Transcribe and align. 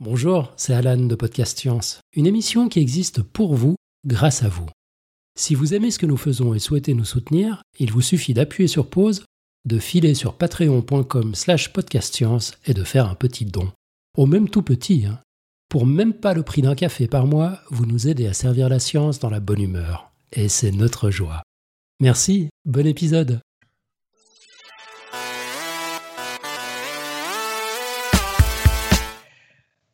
Bonjour, 0.00 0.52
c'est 0.56 0.74
Alan 0.74 0.96
de 0.96 1.14
Podcast 1.16 1.58
Science, 1.58 1.98
une 2.12 2.28
émission 2.28 2.68
qui 2.68 2.78
existe 2.78 3.20
pour 3.20 3.56
vous, 3.56 3.74
grâce 4.06 4.44
à 4.44 4.48
vous. 4.48 4.68
Si 5.36 5.56
vous 5.56 5.74
aimez 5.74 5.90
ce 5.90 5.98
que 5.98 6.06
nous 6.06 6.16
faisons 6.16 6.54
et 6.54 6.60
souhaitez 6.60 6.94
nous 6.94 7.04
soutenir, 7.04 7.62
il 7.80 7.90
vous 7.90 8.00
suffit 8.00 8.32
d'appuyer 8.32 8.68
sur 8.68 8.88
pause, 8.88 9.24
de 9.64 9.80
filer 9.80 10.14
sur 10.14 10.34
patreon.com 10.34 11.34
slash 11.34 11.72
podcastscience 11.72 12.52
et 12.64 12.74
de 12.74 12.84
faire 12.84 13.08
un 13.08 13.16
petit 13.16 13.44
don. 13.44 13.72
Au 14.16 14.26
même 14.26 14.48
tout 14.48 14.62
petit, 14.62 15.04
hein. 15.04 15.18
Pour 15.68 15.84
même 15.84 16.14
pas 16.14 16.32
le 16.32 16.44
prix 16.44 16.62
d'un 16.62 16.76
café 16.76 17.08
par 17.08 17.26
mois, 17.26 17.58
vous 17.70 17.84
nous 17.84 18.06
aidez 18.06 18.28
à 18.28 18.34
servir 18.34 18.68
la 18.68 18.78
science 18.78 19.18
dans 19.18 19.30
la 19.30 19.40
bonne 19.40 19.60
humeur. 19.60 20.12
Et 20.30 20.48
c'est 20.48 20.70
notre 20.70 21.10
joie. 21.10 21.42
Merci, 21.98 22.50
bon 22.64 22.86
épisode 22.86 23.40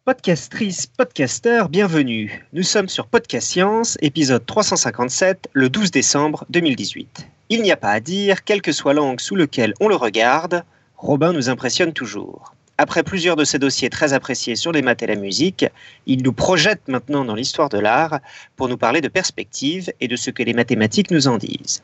Podcastrice, 0.06 0.86
podcasteur, 0.86 1.70
bienvenue. 1.70 2.44
Nous 2.52 2.62
sommes 2.62 2.90
sur 2.90 3.06
Podcast 3.06 3.48
Science, 3.48 3.96
épisode 4.02 4.44
357, 4.44 5.48
le 5.54 5.70
12 5.70 5.90
décembre 5.92 6.44
2018. 6.50 7.26
Il 7.48 7.62
n'y 7.62 7.72
a 7.72 7.78
pas 7.78 7.92
à 7.92 8.00
dire, 8.00 8.44
quelle 8.44 8.60
que 8.60 8.72
soit 8.72 8.92
l'angle 8.92 9.18
sous 9.18 9.34
lequel 9.34 9.72
on 9.80 9.88
le 9.88 9.94
regarde, 9.94 10.62
Robin 10.98 11.32
nous 11.32 11.48
impressionne 11.48 11.94
toujours. 11.94 12.54
Après 12.76 13.02
plusieurs 13.02 13.36
de 13.36 13.44
ses 13.44 13.58
dossiers 13.58 13.88
très 13.88 14.12
appréciés 14.12 14.56
sur 14.56 14.72
les 14.72 14.82
maths 14.82 15.02
et 15.02 15.06
la 15.06 15.16
musique, 15.16 15.64
il 16.04 16.22
nous 16.22 16.34
projette 16.34 16.86
maintenant 16.86 17.24
dans 17.24 17.34
l'histoire 17.34 17.70
de 17.70 17.78
l'art 17.78 18.20
pour 18.56 18.68
nous 18.68 18.76
parler 18.76 19.00
de 19.00 19.08
perspective 19.08 19.90
et 20.02 20.08
de 20.08 20.16
ce 20.16 20.30
que 20.30 20.42
les 20.42 20.52
mathématiques 20.52 21.12
nous 21.12 21.28
en 21.28 21.38
disent. 21.38 21.82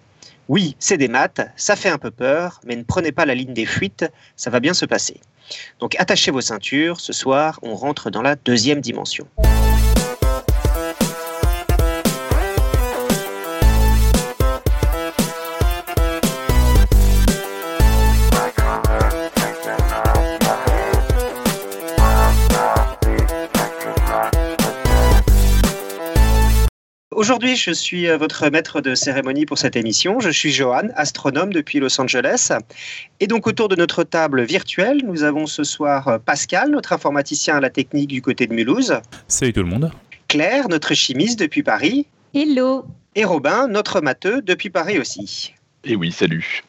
Oui, 0.50 0.76
c'est 0.78 0.98
des 0.98 1.08
maths, 1.08 1.40
ça 1.56 1.74
fait 1.74 1.88
un 1.88 1.96
peu 1.96 2.10
peur, 2.10 2.60
mais 2.66 2.76
ne 2.76 2.82
prenez 2.82 3.12
pas 3.12 3.24
la 3.24 3.34
ligne 3.34 3.54
des 3.54 3.64
fuites, 3.64 4.04
ça 4.36 4.50
va 4.50 4.60
bien 4.60 4.74
se 4.74 4.84
passer. 4.84 5.20
Donc 5.78 5.96
attachez 5.98 6.30
vos 6.30 6.40
ceintures, 6.40 7.00
ce 7.00 7.12
soir 7.12 7.58
on 7.62 7.74
rentre 7.74 8.10
dans 8.10 8.22
la 8.22 8.36
deuxième 8.36 8.80
dimension. 8.80 9.26
Aujourd'hui, 27.20 27.54
je 27.54 27.70
suis 27.70 28.08
euh, 28.08 28.16
votre 28.16 28.48
maître 28.48 28.80
de 28.80 28.94
cérémonie 28.94 29.44
pour 29.44 29.58
cette 29.58 29.76
émission. 29.76 30.20
Je 30.20 30.30
suis 30.30 30.50
Johan, 30.52 30.88
astronome 30.94 31.52
depuis 31.52 31.78
Los 31.78 32.00
Angeles. 32.00 32.50
Et 33.20 33.26
donc, 33.26 33.46
autour 33.46 33.68
de 33.68 33.76
notre 33.76 34.04
table 34.04 34.42
virtuelle, 34.44 35.02
nous 35.04 35.22
avons 35.22 35.44
ce 35.44 35.62
soir 35.62 36.08
euh, 36.08 36.18
Pascal, 36.18 36.70
notre 36.70 36.94
informaticien 36.94 37.58
à 37.58 37.60
la 37.60 37.68
technique 37.68 38.08
du 38.08 38.22
côté 38.22 38.46
de 38.46 38.54
Mulhouse. 38.54 38.94
Salut 39.28 39.52
tout 39.52 39.60
le 39.60 39.66
monde. 39.68 39.92
Claire, 40.28 40.70
notre 40.70 40.94
chimiste 40.94 41.38
depuis 41.38 41.62
Paris. 41.62 42.06
Hello. 42.32 42.86
Et 43.14 43.26
Robin, 43.26 43.68
notre 43.68 44.00
matheux 44.00 44.40
depuis 44.40 44.70
Paris 44.70 44.98
aussi. 44.98 45.52
Et 45.84 45.96
oui, 45.96 46.12
salut. 46.12 46.62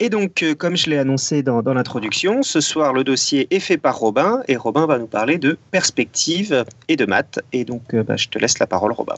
Et 0.00 0.10
donc, 0.10 0.42
euh, 0.42 0.56
comme 0.56 0.76
je 0.76 0.90
l'ai 0.90 0.98
annoncé 0.98 1.44
dans, 1.44 1.62
l'introduction, 1.62 2.42
ce 2.42 2.60
soir, 2.60 2.92
le 2.92 3.04
dossier 3.04 3.46
est 3.52 3.60
fait 3.60 3.78
par 3.78 3.96
Robin 3.96 4.42
et 4.48 4.56
Robin 4.56 4.86
va 4.86 4.98
nous 4.98 5.06
parler 5.06 5.38
de 5.38 5.56
perspective 5.70 6.64
et 6.88 6.96
de 6.96 7.06
maths. 7.06 7.38
Et 7.52 7.64
donc, 7.64 7.94
bah, 7.94 8.16
je 8.16 8.26
te 8.26 8.40
laisse 8.40 8.58
la 8.58 8.66
parole, 8.66 8.90
Robin. 8.90 9.14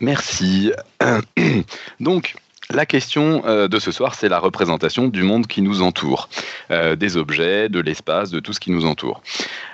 Merci. 0.00 0.72
Donc, 2.00 2.34
la 2.72 2.86
question 2.86 3.42
euh, 3.46 3.66
de 3.66 3.80
ce 3.80 3.90
soir, 3.90 4.14
c'est 4.14 4.28
la 4.28 4.38
représentation 4.38 5.08
du 5.08 5.24
monde 5.24 5.48
qui 5.48 5.60
nous 5.60 5.82
entoure, 5.82 6.28
euh, 6.70 6.94
des 6.94 7.16
objets, 7.16 7.68
de 7.68 7.80
l'espace, 7.80 8.30
de 8.30 8.38
tout 8.38 8.52
ce 8.52 8.60
qui 8.60 8.70
nous 8.70 8.86
entoure. 8.86 9.22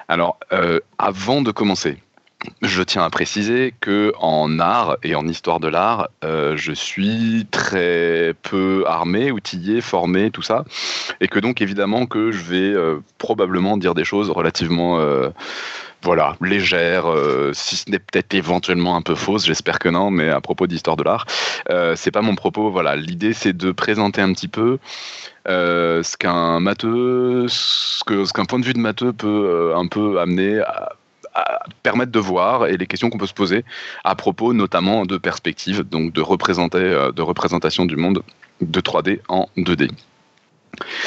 Alors, 0.09 0.39
euh, 0.53 0.81
avant 0.97 1.43
de 1.43 1.51
commencer, 1.51 1.99
je 2.63 2.83
tiens 2.83 3.03
à 3.03 3.11
préciser 3.11 3.75
que 3.81 4.15
en 4.19 4.59
art 4.61 4.97
et 5.03 5.15
en 5.15 5.29
histoire 5.29 5.61
de 5.61 5.69
l'art, 5.69 6.09
je 6.23 6.73
suis 6.73 7.47
très 7.51 8.35
peu 8.43 8.85
armé, 8.87 9.33
outillé, 9.33 9.81
formé, 9.81 10.31
tout 10.31 10.43
ça, 10.43 10.65
et 11.21 11.29
que 11.29 11.41
donc 11.41 11.61
évidemment 11.61 12.07
que 12.07 12.31
je 12.31 12.43
vais 12.43 13.01
probablement 13.19 13.79
dire 13.79 13.95
des 13.95 14.05
choses 14.05 14.31
relativement 14.31 15.01
voilà, 16.07 16.37
légère, 16.41 17.11
euh, 17.11 17.51
si 17.53 17.75
ce 17.75 17.91
n'est 17.91 17.99
peut-être 17.99 18.33
éventuellement 18.33 18.95
un 18.95 19.03
peu 19.03 19.17
fausse, 19.17 19.45
j'espère 19.45 19.81
que 19.81 19.89
non, 19.89 20.13
mais 20.13 20.31
à 20.31 20.41
propos 20.41 20.69
d'histoire 20.69 20.97
de 20.97 21.03
l'art, 21.03 21.27
euh, 21.69 21.97
c'est 21.97 22.13
pas 22.13 22.23
mon 22.23 22.37
propos. 22.37 22.71
Voilà, 22.71 22.95
l'idée 22.95 23.33
c'est 23.33 23.53
de 23.53 23.73
présenter 23.73 24.21
un 24.21 24.33
petit 24.33 24.47
peu 24.47 24.79
euh, 25.49 26.05
ce 26.05 26.17
qu'un 26.17 26.61
ce 27.49 28.45
point 28.45 28.61
de 28.61 28.65
vue 28.65 28.73
de 28.73 28.79
matheux 28.79 29.13
peut 29.13 29.73
un 29.75 29.89
peu 29.89 30.21
amener 30.21 30.61
à, 30.61 30.93
permettre 31.83 32.13
de 32.13 32.21
voir 32.21 32.67
et 32.69 32.77
les 32.77 32.87
questions 32.87 33.11
qu'on 33.11 33.19
peut 33.19 33.27
se 33.27 33.35
poser 33.35 33.65
à 34.05 34.15
propos 34.15 34.53
notamment 34.53 35.07
de 35.07 35.19
perspective, 35.19 35.83
donc 35.83 36.13
de 36.13 36.21
de 37.11 37.23
représentation 37.23 37.85
du 37.85 37.97
monde 37.97 38.23
de 38.61 38.81
3D 38.81 39.19
en 39.29 39.49
2D. 39.57 39.91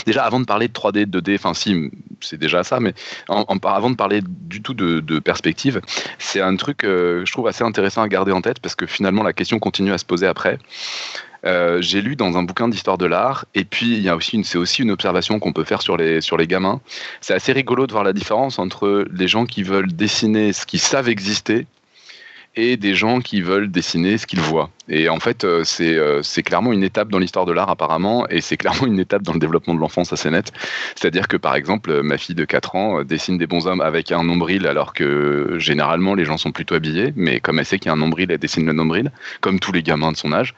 Déjà, 0.06 0.24
avant 0.24 0.40
de 0.40 0.46
parler 0.46 0.68
de 0.68 0.74
3D, 0.74 1.06
2D, 1.06 1.36
enfin 1.36 1.54
si, 1.54 1.92
c'est 2.22 2.38
déjà 2.38 2.64
ça, 2.64 2.80
mais 2.80 2.94
avant 3.28 3.90
de 3.90 3.96
parler 3.96 4.22
du 4.26 4.62
tout 4.62 4.74
de, 4.74 5.20
perspective, 5.20 5.82
c'est 6.18 6.42
un 6.42 6.56
truc 6.56 6.84
euh, 6.84 7.22
que 7.22 7.26
je 7.26 7.32
trouve 7.32 7.48
assez 7.48 7.64
intéressant 7.64 8.02
à 8.02 8.08
garder 8.08 8.32
en 8.32 8.42
tête 8.42 8.60
parce 8.60 8.76
que 8.76 8.86
finalement 8.86 9.24
la 9.24 9.34
question 9.34 9.60
continue 9.60 9.92
à 9.92 9.98
se 9.98 10.06
poser 10.06 10.28
après. 10.28 10.58
Euh, 11.46 11.82
j'ai 11.82 12.02
lu 12.02 12.16
dans 12.16 12.38
un 12.38 12.44
bouquin 12.44 12.68
d'histoire 12.68 12.98
de 12.98 13.06
l'art, 13.06 13.46
et 13.56 13.64
puis 13.64 13.94
il 13.94 14.02
y 14.02 14.10
a 14.10 14.16
aussi 14.16 14.44
c'est 14.44 14.58
aussi 14.58 14.82
une 14.82 14.92
observation 14.92 15.40
qu'on 15.40 15.54
peut 15.54 15.64
faire 15.64 15.82
sur 15.82 15.96
les, 15.96 16.22
sur 16.22 16.38
les 16.38 16.48
gamins. 16.48 16.82
C'est 17.22 17.34
assez 17.34 17.54
rigolo 17.54 17.88
de 17.88 17.92
voir 17.92 18.04
la 18.04 18.14
différence 18.14 18.60
entre 18.60 19.06
les 19.12 19.28
gens 19.28 19.46
qui 19.46 19.64
veulent 19.64 19.92
dessiner 19.92 20.52
ce 20.54 20.66
qu'ils 20.66 20.82
savent 20.82 21.10
exister 21.10 21.66
et 22.56 22.78
des 22.78 22.94
gens 22.94 23.22
qui 23.22 23.42
veulent 23.42 23.72
dessiner 23.72 24.18
ce 24.18 24.28
qu'ils 24.28 24.42
voient. 24.42 24.70
Et 24.90 25.08
en 25.08 25.20
fait, 25.20 25.44
euh, 25.44 25.64
euh, 25.82 26.20
c'est 26.24 26.44
clairement 26.44 26.74
une 26.74 26.84
étape 26.84 27.10
dans 27.10 27.20
l'histoire 27.20 27.46
de 27.46 27.54
l'art 27.54 27.70
apparemment, 27.70 28.28
et 28.30 28.42
c'est 28.42 28.58
clairement 28.58 28.88
une 28.88 29.00
étape 29.00 29.22
dans 29.22 29.34
le 29.34 29.40
développement 29.40 29.76
de 29.76 29.80
l'enfance 29.80 30.12
assez 30.12 30.30
net. 30.30 30.52
C'est-à-dire 30.96 31.28
que 31.28 31.38
par 31.38 31.56
exemple, 31.56 32.02
ma 32.02 32.18
fille 32.18 32.36
de 32.36 32.46
4 32.46 32.76
ans 32.76 33.00
euh, 33.00 33.04
dessine 33.04 33.38
des 33.38 33.48
bonshommes 33.48 33.82
avec 33.82 34.12
un 34.12 34.24
nombril, 34.24 34.68
alors 34.68 34.94
que 34.94 35.56
généralement 35.60 36.16
les 36.16 36.26
gens 36.26 36.38
sont 36.38 36.52
plutôt 36.52 36.76
habillés, 36.76 37.14
mais 37.16 37.40
comme 37.40 37.60
elle 37.60 37.66
sait 37.66 37.78
qu'il 37.78 37.88
y 37.88 37.90
a 37.90 37.94
un 37.94 37.98
nombril, 37.98 38.32
elle 38.32 38.40
dessine 38.40 38.66
le 38.66 38.74
nombril, 38.74 39.12
comme 39.42 39.60
tous 39.60 39.72
les 39.72 39.84
gamins 39.84 40.12
de 40.12 40.18
son 40.18 40.34
âge. 40.34 40.56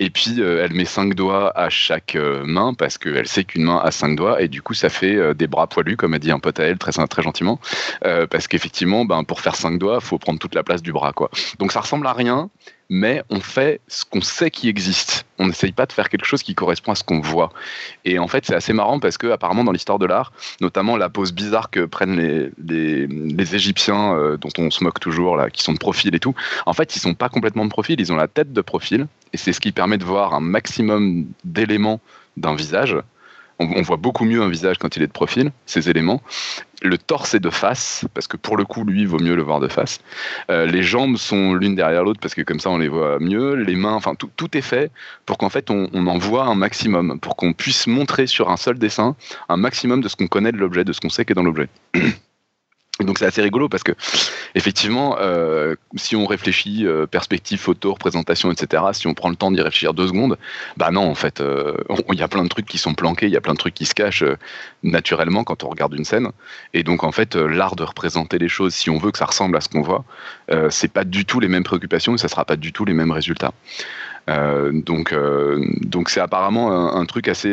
Et 0.00 0.10
puis 0.10 0.40
elle 0.40 0.72
met 0.72 0.86
5 0.86 1.14
doigts 1.14 1.56
à 1.56 1.68
chaque 1.68 2.16
main, 2.44 2.74
parce 2.74 2.98
qu'elle 2.98 3.28
sait 3.28 3.44
qu'une 3.44 3.64
main 3.64 3.80
a 3.84 3.90
5 3.90 4.16
doigts, 4.16 4.40
et 4.40 4.48
du 4.48 4.62
coup 4.62 4.74
ça 4.74 4.88
fait 4.88 5.34
des 5.34 5.46
bras 5.46 5.66
poilus, 5.66 5.96
comme 5.96 6.14
a 6.14 6.18
dit 6.18 6.30
un 6.30 6.38
pote 6.38 6.58
à 6.60 6.64
elle 6.64 6.78
très, 6.78 6.92
très 7.06 7.22
gentiment, 7.22 7.60
parce 8.02 8.48
qu'effectivement, 8.48 9.04
ben, 9.04 9.24
pour 9.24 9.40
faire 9.40 9.56
5 9.56 9.78
doigts, 9.78 9.98
il 10.00 10.04
faut 10.04 10.18
prendre 10.18 10.38
toute 10.38 10.54
la 10.54 10.62
place 10.62 10.82
du 10.82 10.92
bras. 10.92 11.12
Quoi. 11.12 11.30
Donc 11.58 11.72
ça 11.72 11.80
ressemble 11.80 12.06
à 12.06 12.12
rien, 12.12 12.50
mais 12.90 13.22
on 13.30 13.40
fait 13.40 13.80
ce 13.88 14.04
qu'on 14.04 14.20
sait 14.20 14.50
qui 14.50 14.68
existe. 14.68 15.26
On 15.38 15.46
n'essaye 15.46 15.72
pas 15.72 15.86
de 15.86 15.92
faire 15.92 16.08
quelque 16.08 16.26
chose 16.26 16.42
qui 16.42 16.54
correspond 16.54 16.92
à 16.92 16.94
ce 16.94 17.04
qu'on 17.04 17.20
voit. 17.20 17.50
Et 18.04 18.18
en 18.18 18.28
fait, 18.28 18.44
c'est 18.46 18.54
assez 18.54 18.72
marrant 18.72 19.00
parce 19.00 19.18
que, 19.18 19.28
apparemment, 19.28 19.64
dans 19.64 19.72
l'histoire 19.72 19.98
de 19.98 20.06
l'art, 20.06 20.32
notamment 20.60 20.96
la 20.96 21.08
pose 21.08 21.32
bizarre 21.32 21.70
que 21.70 21.84
prennent 21.86 22.16
les, 22.16 23.54
Égyptiens, 23.54 24.14
euh, 24.16 24.36
dont 24.36 24.50
on 24.58 24.70
se 24.70 24.82
moque 24.82 25.00
toujours, 25.00 25.36
là, 25.36 25.50
qui 25.50 25.62
sont 25.62 25.72
de 25.72 25.78
profil 25.78 26.14
et 26.14 26.20
tout, 26.20 26.34
en 26.66 26.72
fait, 26.72 26.96
ils 26.96 27.00
sont 27.00 27.14
pas 27.14 27.28
complètement 27.28 27.64
de 27.64 27.70
profil, 27.70 28.00
ils 28.00 28.12
ont 28.12 28.16
la 28.16 28.28
tête 28.28 28.52
de 28.52 28.60
profil. 28.60 29.06
Et 29.32 29.36
c'est 29.36 29.52
ce 29.52 29.60
qui 29.60 29.72
permet 29.72 29.98
de 29.98 30.04
voir 30.04 30.34
un 30.34 30.40
maximum 30.40 31.26
d'éléments 31.44 32.00
d'un 32.36 32.54
visage 32.54 32.96
on, 33.58 33.82
voit 33.82 33.96
beaucoup 33.96 34.24
mieux 34.24 34.42
un 34.42 34.48
visage 34.48 34.78
quand 34.78 34.96
il 34.96 35.02
est 35.02 35.06
de 35.06 35.12
profil, 35.12 35.52
ces 35.66 35.88
éléments. 35.88 36.22
Le 36.82 36.98
torse 36.98 37.34
est 37.34 37.40
de 37.40 37.50
face, 37.50 38.04
parce 38.12 38.26
que 38.26 38.36
pour 38.36 38.56
le 38.56 38.64
coup, 38.64 38.84
lui, 38.84 39.02
il 39.02 39.08
vaut 39.08 39.20
mieux 39.20 39.36
le 39.36 39.42
voir 39.42 39.60
de 39.60 39.68
face. 39.68 40.00
Euh, 40.50 40.66
les 40.66 40.82
jambes 40.82 41.16
sont 41.16 41.54
l'une 41.54 41.74
derrière 41.74 42.04
l'autre, 42.04 42.20
parce 42.20 42.34
que 42.34 42.42
comme 42.42 42.60
ça, 42.60 42.70
on 42.70 42.78
les 42.78 42.88
voit 42.88 43.18
mieux. 43.20 43.54
Les 43.54 43.76
mains, 43.76 43.94
enfin, 43.94 44.14
tout, 44.14 44.56
est 44.56 44.60
fait 44.60 44.90
pour 45.24 45.38
qu'en 45.38 45.48
fait, 45.48 45.70
on, 45.70 45.88
on, 45.92 46.06
en 46.06 46.18
voit 46.18 46.44
un 46.44 46.54
maximum, 46.54 47.18
pour 47.20 47.36
qu'on 47.36 47.52
puisse 47.52 47.86
montrer 47.86 48.26
sur 48.26 48.50
un 48.50 48.56
seul 48.56 48.78
dessin 48.78 49.16
un 49.48 49.56
maximum 49.56 50.00
de 50.00 50.08
ce 50.08 50.16
qu'on 50.16 50.26
connaît 50.26 50.52
de 50.52 50.58
l'objet, 50.58 50.84
de 50.84 50.92
ce 50.92 51.00
qu'on 51.00 51.08
sait 51.08 51.24
qu'est 51.24 51.34
dans 51.34 51.42
l'objet. 51.42 51.68
Donc 53.00 53.18
c'est 53.18 53.26
assez 53.26 53.42
rigolo 53.42 53.68
parce 53.68 53.82
que 53.82 53.90
effectivement, 54.54 55.16
euh, 55.18 55.74
si 55.96 56.14
on 56.14 56.26
réfléchit 56.26 56.86
euh, 56.86 57.06
perspective, 57.06 57.58
photo, 57.58 57.92
représentation, 57.92 58.52
etc., 58.52 58.84
si 58.92 59.08
on 59.08 59.14
prend 59.14 59.30
le 59.30 59.34
temps 59.34 59.50
d'y 59.50 59.60
réfléchir 59.60 59.94
deux 59.94 60.06
secondes, 60.06 60.38
bah 60.76 60.92
non, 60.92 61.10
en 61.10 61.16
fait, 61.16 61.40
euh, 61.40 61.74
il 62.12 62.18
y 62.20 62.22
a 62.22 62.28
plein 62.28 62.44
de 62.44 62.48
trucs 62.48 62.66
qui 62.66 62.78
sont 62.78 62.94
planqués, 62.94 63.26
il 63.26 63.32
y 63.32 63.36
a 63.36 63.40
plein 63.40 63.54
de 63.54 63.58
trucs 63.58 63.74
qui 63.74 63.84
se 63.84 63.94
cachent 63.94 64.22
naturellement 64.84 65.42
quand 65.42 65.64
on 65.64 65.70
regarde 65.70 65.92
une 65.94 66.04
scène. 66.04 66.30
Et 66.72 66.84
donc 66.84 67.02
en 67.02 67.10
fait, 67.10 67.34
l'art 67.34 67.74
de 67.74 67.82
représenter 67.82 68.38
les 68.38 68.48
choses, 68.48 68.74
si 68.74 68.90
on 68.90 68.98
veut 68.98 69.10
que 69.10 69.18
ça 69.18 69.26
ressemble 69.26 69.56
à 69.56 69.60
ce 69.60 69.68
qu'on 69.68 69.82
voit, 69.82 70.04
c'est 70.70 70.92
pas 70.92 71.02
du 71.02 71.24
tout 71.24 71.40
les 71.40 71.48
mêmes 71.48 71.64
préoccupations 71.64 72.14
et 72.14 72.18
ça 72.18 72.28
sera 72.28 72.44
pas 72.44 72.56
du 72.56 72.72
tout 72.72 72.84
les 72.84 72.94
mêmes 72.94 73.10
résultats. 73.10 73.52
donc 74.28 75.14
donc 75.80 76.10
c'est 76.10 76.20
apparemment 76.20 76.94
un, 76.94 77.06
truc 77.06 77.28
assez 77.28 77.50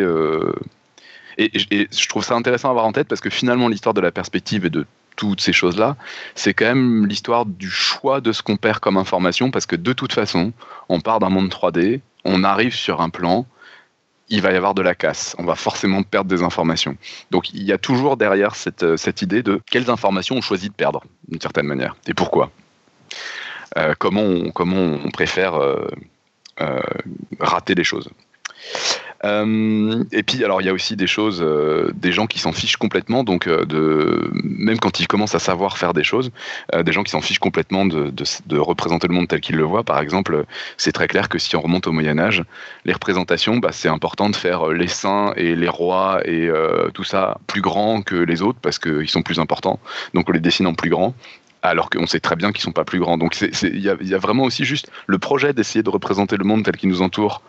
et, 1.38 1.52
et, 1.72 1.88
je 1.92 2.08
trouve 2.10 2.24
ça 2.24 2.36
intéressant 2.36 2.68
à 2.68 2.72
avoir 2.72 2.86
en 2.86 2.92
tête 2.92 3.08
parce 3.08 3.22
que 3.22 3.30
finalement 3.30 3.68
l'histoire 3.70 3.94
de 3.94 4.02
la 4.02 4.12
perspective 4.12 4.66
et 4.66 4.70
de 4.70 4.86
toutes 5.22 5.42
ces 5.42 5.54
choses-là, 5.54 5.98
c'est 6.34 6.56
quand 6.56 6.66
même 6.66 7.06
l'histoire 7.06 7.46
du 7.46 7.70
choix 7.70 8.22
de 8.22 8.32
ce 8.32 8.42
qu'on 8.42 8.58
perd 8.58 8.80
comme 8.80 8.98
information, 8.98 9.52
parce 9.52 9.68
que 9.68 9.76
de 9.76 9.94
toute 9.94 10.14
façon, 10.14 10.52
on 10.90 11.00
part 11.00 11.20
d'un 11.20 11.30
monde 11.30 11.50
3D, 11.50 12.02
on 12.26 12.44
arrive 12.44 12.74
sur 12.74 13.02
un 13.02 13.10
plan, 13.10 13.46
il 14.30 14.42
va 14.42 14.52
y 14.52 14.56
avoir 14.56 14.74
de 14.74 14.82
la 14.82 14.96
casse. 14.96 15.36
On 15.38 15.44
va 15.44 15.54
forcément 15.54 16.02
perdre 16.02 16.28
des 16.28 16.42
informations. 16.42 16.98
Donc 17.30 17.54
il 17.54 17.62
y 17.62 17.72
a 17.72 17.78
toujours 17.78 18.18
derrière 18.18 18.56
cette, 18.56 18.82
euh, 18.82 18.98
cette 18.98 19.22
idée 19.22 19.44
de 19.44 19.62
quelles 19.70 19.92
informations 19.92 20.38
on 20.38 20.42
choisit 20.42 20.72
de 20.72 20.76
perdre, 20.76 21.04
d'une 21.28 21.40
certaine 21.40 21.68
manière, 21.68 21.96
et 22.08 22.16
pourquoi. 22.16 22.50
Euh, 23.78 23.94
comment, 24.00 24.24
on, 24.24 24.50
comment 24.50 24.82
on 25.06 25.12
préfère 25.12 25.54
euh, 25.54 25.86
rater 27.40 27.76
les 27.76 27.84
choses. 27.84 28.10
Euh, 29.24 30.04
et 30.12 30.24
puis, 30.24 30.44
alors, 30.44 30.62
il 30.62 30.66
y 30.66 30.70
a 30.70 30.74
aussi 30.74 30.96
des 30.96 31.08
choses, 31.08 31.42
euh, 31.42 31.92
des 31.94 32.12
gens 32.12 32.28
qui 32.28 32.40
s'en 32.40 32.52
fichent 32.52 32.78
complètement, 32.78 33.24
donc 33.24 33.48
euh, 33.48 33.66
de, 33.66 34.32
même 34.34 34.80
quand 34.80 35.00
ils 35.00 35.08
commencent 35.08 35.36
à 35.36 35.40
savoir 35.40 35.78
faire 35.78 35.94
des 35.94 36.04
choses, 36.04 36.32
des 36.74 36.92
gens 36.92 37.04
qui 37.04 37.12
s'en 37.12 37.22
fichent 37.22 37.40
complètement 37.40 37.86
de, 37.86 38.58
représenter 38.58 39.08
le 39.08 39.14
monde 39.14 39.28
tel 39.28 39.42
qu'ils 39.42 39.58
le 39.58 39.64
voient. 39.64 39.84
Par 39.84 40.00
exemple, 40.00 40.46
c'est 40.78 40.92
très 40.92 41.08
clair 41.08 41.30
que 41.30 41.40
si 41.40 41.56
on 41.56 41.62
remonte 41.62 41.88
au 41.88 41.92
Moyen 41.92 42.18
Âge, 42.20 42.44
les 42.86 42.94
représentations, 42.94 43.58
bah, 43.58 43.70
c'est 43.72 43.90
important 43.90 44.30
de 44.30 44.36
faire 44.36 44.70
les 44.70 44.88
saints 44.88 45.34
et 45.36 45.56
les 45.56 45.70
rois 45.70 46.22
et 46.26 46.50
tout 46.94 47.04
ça 47.04 47.38
plus 47.48 47.62
grands 47.62 48.02
que 48.02 48.16
les 48.16 48.42
autres 48.42 48.60
parce 48.62 48.80
qu'ils 48.80 49.10
sont 49.10 49.22
plus 49.22 49.40
importants. 49.40 49.80
Donc, 50.14 50.30
on 50.30 50.32
les 50.32 50.40
dessine 50.40 50.68
en 50.68 50.74
plus 50.74 50.90
grand 50.90 51.14
alors 51.64 51.90
qu'on 51.90 52.08
sait 52.08 52.20
très 52.20 52.36
bien 52.36 52.52
qu'ils 52.52 52.62
sont 52.62 52.72
pas 52.72 52.86
plus 52.86 53.00
grands. 53.00 53.18
Donc 53.18 53.40
il 53.40 53.80
y, 53.80 53.90
a 53.90 54.18
vraiment 54.18 54.44
aussi 54.44 54.66
juste 54.66 54.92
le 55.08 55.20
projet 55.20 55.54
d'essayer 55.54 55.84
de 55.84 55.90
représenter 55.90 56.38
le 56.38 56.44
monde 56.44 56.64
tel 56.64 56.76
qu'il 56.76 56.90
nous 56.90 57.02
entoure 57.02 57.42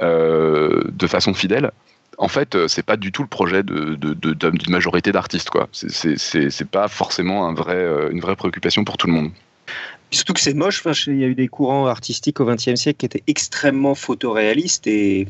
de 0.00 1.06
façon 1.06 1.34
fidèle, 1.34 1.70
en 2.18 2.28
fait, 2.28 2.54
euh, 2.54 2.68
c'est 2.68 2.82
pas 2.82 2.96
du 2.96 3.12
tout 3.12 3.22
le 3.22 3.28
projet 3.28 3.62
d'une 3.62 3.96
de, 3.96 4.14
de, 4.14 4.70
majorité 4.70 5.12
d'artistes. 5.12 5.50
quoi. 5.50 5.68
C'est 5.72 6.68
pas 6.70 6.88
forcément 6.88 7.46
un 7.46 7.54
vrai, 7.54 7.76
euh, 7.76 8.10
une 8.10 8.20
vraie 8.20 8.36
préoccupation 8.36 8.84
pour 8.84 8.96
tout 8.96 9.06
le 9.06 9.12
monde. 9.12 9.30
Surtout 10.10 10.32
que 10.32 10.40
c'est 10.40 10.54
moche. 10.54 10.80
Enfin, 10.84 10.98
il 11.08 11.18
y 11.18 11.24
a 11.24 11.26
eu 11.26 11.34
des 11.34 11.48
courants 11.48 11.86
artistiques 11.86 12.40
au 12.40 12.46
XXe 12.46 12.76
siècle 12.76 12.98
qui 12.98 13.06
étaient 13.06 13.24
extrêmement 13.26 13.94
photoréalistes 13.94 14.86
et 14.86 15.26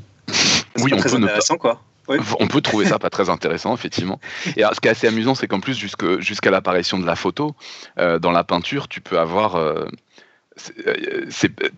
oui, 0.78 0.92
on 0.92 0.96
très 0.96 1.10
peut 1.10 1.16
intéressant, 1.16 1.56
quoi. 1.56 1.82
On 2.38 2.46
peut 2.46 2.60
trouver 2.60 2.86
ça 2.86 3.00
pas 3.00 3.10
très 3.10 3.30
intéressant, 3.30 3.74
effectivement. 3.74 4.20
Et 4.56 4.62
alors, 4.62 4.76
ce 4.76 4.80
qui 4.80 4.86
est 4.86 4.92
assez 4.92 5.08
amusant, 5.08 5.34
c'est 5.34 5.48
qu'en 5.48 5.58
plus, 5.58 5.76
jusqu'à 5.76 6.50
l'apparition 6.52 7.00
de 7.00 7.04
la 7.04 7.16
photo, 7.16 7.56
dans 7.96 8.30
la 8.30 8.44
peinture, 8.44 8.86
tu 8.86 9.00
peux 9.00 9.18
avoir 9.18 9.56
euh, 9.56 9.86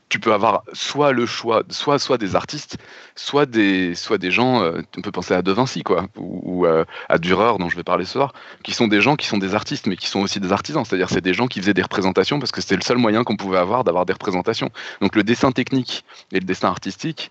tu 0.09 0.21
peux 0.21 0.33
avoir 0.33 0.63
soit 0.73 1.13
le 1.13 1.27
choix, 1.27 1.63
soit, 1.69 1.99
soit 1.99 2.19
des 2.19 2.37
artistes, 2.37 2.79
soit 3.17 3.47
des, 3.47 3.95
soit 3.95 4.19
des 4.19 4.31
gens, 4.31 4.63
euh, 4.63 4.81
on 4.97 5.01
peut 5.01 5.11
penser 5.11 5.35
à 5.35 5.43
De 5.43 5.51
Vinci, 5.51 5.83
quoi, 5.83 6.07
ou, 6.17 6.65
euh, 6.65 6.85
à 7.09 7.19
Dürer, 7.19 7.59
dont 7.59 7.69
je 7.69 7.77
vais 7.77 7.83
parler 7.83 8.05
ce 8.05 8.13
soir, 8.13 8.33
qui 8.63 8.73
sont 8.73 8.87
des 8.87 9.01
gens 9.01 9.17
qui 9.17 9.27
sont 9.27 9.39
des 9.39 9.55
artistes, 9.55 9.87
mais 9.87 9.97
qui 9.97 10.07
sont 10.07 10.21
aussi 10.21 10.39
des 10.39 10.53
artisans. 10.53 10.85
C'est-à-dire, 10.85 11.11
c'est 11.11 11.21
des 11.21 11.35
gens 11.35 11.49
qui 11.49 11.61
faisaient 11.61 11.75
des 11.75 11.83
représentations 11.83 12.39
parce 12.39 12.53
que 12.53 12.61
c'était 12.61 12.77
le 12.77 12.83
seul 12.83 12.99
moyen 12.99 13.25
qu'on 13.25 13.37
pouvait 13.37 13.59
avoir 13.59 13.83
d'avoir 13.83 14.07
des 14.07 14.13
représentations. 14.13 14.71
Donc, 15.01 15.17
le 15.17 15.25
dessin 15.25 15.51
technique 15.51 16.05
et 16.33 16.39
le 16.39 16.47
dessin 16.47 16.69
artistique, 16.69 17.31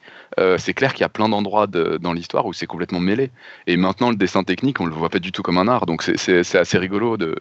c'est 0.57 0.73
clair 0.73 0.93
qu'il 0.93 1.01
y 1.01 1.05
a 1.05 1.09
plein 1.09 1.29
d'endroits 1.29 1.67
dans 1.67 2.13
l'histoire 2.13 2.45
où 2.45 2.53
c'est 2.53 2.67
complètement 2.67 3.00
mêlé. 3.00 3.31
Et 3.65 3.77
maintenant, 3.77 4.09
le 4.09 4.15
dessin 4.15 4.43
technique, 4.43 4.79
on 4.79 4.85
le 4.85 4.93
voit 4.93 5.09
pas 5.09 5.19
du 5.19 5.31
tout 5.31 5.41
comme 5.41 5.57
un 5.57 5.67
art. 5.67 5.85
Donc, 5.85 6.03
c'est 6.03 6.55
assez 6.55 6.77
rigolo 6.77 7.17
de, 7.17 7.35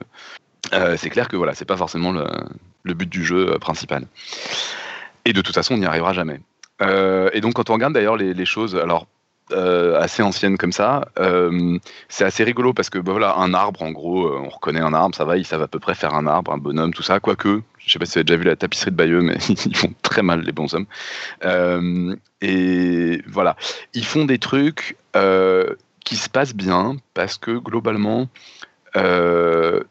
euh, 0.73 0.97
c'est 0.97 1.11
clair 1.11 1.29
que 1.29 1.37
voilà, 1.37 1.55
c'est 1.55 1.65
pas 1.65 1.77
forcément 1.77 2.13
le, 2.13 2.95
but 2.95 3.09
du 3.09 3.25
jeu 3.25 3.53
euh, 3.53 3.59
principal. 3.59 4.07
Et 5.25 5.33
de 5.33 5.41
toute 5.41 5.55
façon, 5.55 5.75
on 5.75 5.79
n'y 5.79 5.87
arrivera 5.87 6.13
jamais. 6.13 6.41
Euh, 6.83 7.31
et 7.33 7.41
donc, 7.41 7.55
quand 7.55 7.71
on 7.71 7.75
regarde 7.75 7.95
d'ailleurs 7.95 8.17
les, 8.17 8.45
choses, 8.45 8.77
alors 8.77 9.07
assez 9.51 10.25
anciennes 10.25 10.59
comme 10.59 10.73
ça, 10.73 11.07
c'est 12.09 12.25
assez 12.25 12.43
rigolo 12.43 12.73
parce 12.75 12.91
que 12.91 12.99
bah, 12.99 13.13
voilà, 13.13 13.37
un 13.37 13.55
arbre, 13.55 13.83
en 13.83 13.93
gros, 13.93 14.29
on 14.29 14.49
reconnaît 14.49 14.81
un 14.81 14.93
arbre, 14.93 15.15
ça 15.15 15.25
va, 15.25 15.37
ils 15.37 15.47
savent 15.47 15.63
à 15.63 15.69
peu 15.69 15.79
près 15.79 15.95
faire 15.95 16.15
un 16.15 16.27
arbre, 16.27 16.53
un 16.53 16.59
bonhomme, 16.59 16.93
tout 16.93 17.05
ça, 17.05 17.21
quoique. 17.21 17.63
Je 17.79 17.93
sais 17.93 18.01
pas 18.01 18.07
si 18.07 18.15
vous 18.15 18.19
avez 18.19 18.25
déjà 18.25 18.37
vu 18.39 18.45
la 18.45 18.57
tapisserie 18.57 18.91
de 18.91 18.97
Bayeux, 18.97 19.21
mais 19.21 19.37
ils 19.49 19.77
font 19.77 19.95
très 20.03 20.23
mal 20.23 20.41
les 20.41 20.53
bons 20.53 20.75
hommes. 20.75 20.87
et 22.41 23.23
voilà, 23.29 23.57
ils 23.95 24.05
font 24.05 24.25
des 24.25 24.39
trucs 24.39 24.97
qui 26.05 26.17
se 26.17 26.29
passent 26.29 26.55
bien 26.55 26.97
parce 27.15 27.37
que 27.37 27.53
globalement, 27.53 28.29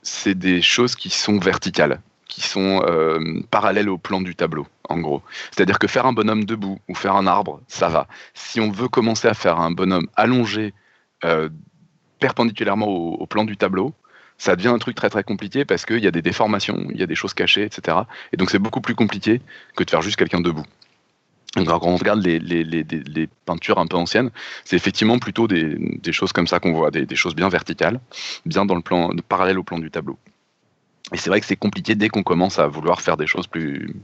c'est 0.02 0.36
des 0.36 0.62
choses 0.62 0.96
qui 0.96 1.10
sont 1.10 1.40
verticales, 1.40 2.02
qui 2.36 2.42
sont 2.42 2.84
euh, 2.86 3.42
parallèles 3.50 3.90
au 3.90 3.98
plan 3.98 4.20
du 4.20 4.36
tableau, 4.36 4.68
en 4.90 5.00
gros. 5.00 5.22
C'est-à-dire 5.52 5.80
que 5.80 5.88
faire 5.88 6.06
un 6.06 6.12
bonhomme 6.12 6.44
debout 6.44 6.80
ou 6.90 6.96
faire 6.96 7.16
un 7.16 7.28
arbre, 7.28 7.62
ça 7.70 7.88
va. 7.88 8.08
Si 8.34 8.60
on 8.60 8.72
veut 8.72 8.90
commencer 8.90 9.30
à 9.30 9.34
faire 9.34 9.60
un 9.60 9.72
bonhomme 9.72 10.08
allongé 10.18 10.74
euh, 11.24 11.48
perpendiculairement 12.20 12.88
au, 12.88 13.26
plan 13.26 13.46
du 13.46 13.56
tableau, 13.56 13.94
ça 14.38 14.58
devient 14.58 14.68
un 14.70 14.80
truc 14.80 14.96
très 14.96 15.10
très 15.10 15.24
compliqué 15.24 15.64
parce 15.64 15.86
qu'il 15.86 16.04
y 16.04 16.08
a 16.08 16.12
des 16.12 16.22
déformations, 16.22 16.88
il 16.90 17.00
y 17.00 17.04
a 17.04 17.08
des 17.08 17.16
choses 17.16 17.34
cachées, 17.34 17.64
etc. 17.64 18.00
Et 18.34 18.38
donc 18.38 18.50
c'est 18.52 18.60
beaucoup 18.60 18.82
plus 18.82 18.96
compliqué 18.96 19.42
que 19.78 19.86
de 19.86 19.90
faire 19.90 20.02
juste 20.02 20.18
quelqu'un 20.18 20.42
debout. 20.42 20.66
Donc, 21.56 21.68
quand 21.68 21.84
on 21.84 21.96
regarde 21.96 22.22
les, 22.22 22.40
les, 22.40 22.64
les, 22.64 22.84
les, 22.84 23.30
peintures 23.46 23.78
un 23.80 23.88
peu 23.88 23.96
anciennes, 23.98 24.30
c'est 24.66 24.76
effectivement 24.76 25.20
plutôt 25.20 25.48
des, 25.48 25.76
des, 26.02 26.12
choses 26.12 26.34
comme 26.34 26.48
ça 26.48 26.60
qu'on 26.60 26.74
voit, 26.74 26.92
des, 26.92 27.06
des, 27.06 27.16
choses 27.16 27.36
bien 27.36 27.48
verticales, 27.48 28.00
bien 28.46 28.66
dans 28.66 28.76
le 28.76 28.82
plan, 28.82 29.12
parallèle 29.30 29.58
au 29.58 29.64
plan 29.64 29.80
du 29.80 29.90
tableau. 29.90 30.18
Et 31.14 31.18
c'est 31.18 31.30
vrai 31.30 31.40
que 31.40 31.46
c'est 31.46 31.56
compliqué 31.56 31.96
dès 31.96 32.10
qu'on 32.10 32.24
commence 32.24 32.60
à 32.60 32.68
vouloir 32.68 33.02
faire 33.02 33.16
des 33.16 33.28
choses 33.28 33.48
plus, 33.48 33.96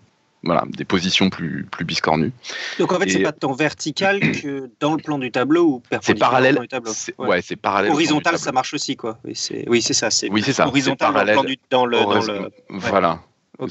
voilà, 0.43 0.63
des 0.69 0.85
positions 0.85 1.29
plus, 1.29 1.65
plus 1.69 1.83
biscornues. 1.83 2.31
Donc 2.79 2.93
en 2.93 2.99
fait, 2.99 3.09
c'est 3.09 3.19
pas 3.19 3.31
tant 3.31 3.53
vertical 3.53 4.19
que 4.19 4.69
dans 4.79 4.95
le 4.95 5.01
plan 5.01 5.19
du 5.19 5.31
tableau 5.31 5.65
ou 5.65 5.83
C'est 6.01 6.15
parallèle. 6.15 6.59
Ouais, 7.17 7.41
c'est 7.41 7.55
parallèle. 7.55 7.91
Horizontal, 7.91 8.37
ça 8.37 8.51
marche 8.51 8.73
aussi, 8.73 8.95
quoi. 8.95 9.17
Oui, 9.25 9.81
c'est 9.81 9.93
ça. 9.93 10.09
C'est 10.09 10.29
oui, 10.31 10.41
c'est 10.41 10.53
ça. 10.53 10.67
Horizontal 10.67 11.13
dans 11.13 11.23
le, 11.23 11.33
plan 11.33 11.43
du, 11.43 11.57
dans 11.69 11.85
le, 11.85 11.99
dans 11.99 12.33
le... 12.33 12.51
Voilà 12.69 13.19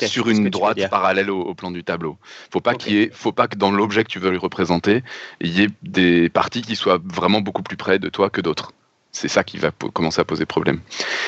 sur 0.07 0.29
une 0.29 0.49
droite 0.51 0.79
parallèle 0.91 1.31
au, 1.31 1.55
plan 1.55 1.71
du 1.71 1.85
tableau. 1.85 2.17
Faut 2.53 2.61
pas 2.61 2.75
qu'il 2.75 2.97
y 2.97 3.11
faut 3.13 3.33
pas 3.33 3.49
que 3.49 3.57
dans 3.57 3.71
l'objet 3.71 4.05
que 4.05 4.09
tu 4.09 4.19
veux 4.19 4.31
lui 4.31 4.39
représenter, 4.39 5.03
il 5.41 5.51
y 5.51 5.63
ait 5.63 5.69
des 5.83 6.29
parties 6.29 6.63
qui 6.63 6.77
soient 6.77 7.01
vraiment 7.05 7.41
beaucoup 7.41 7.63
plus 7.63 7.77
près 7.77 7.99
de 7.99 8.09
toi 8.09 8.31
que 8.31 8.41
d'autres. 8.41 8.73
C'est 9.13 9.29
ça 9.29 9.43
qui 9.43 9.59
va 9.59 9.71
commencer 9.71 10.21
à 10.21 10.25
poser 10.25 10.47
problème. 10.47 10.81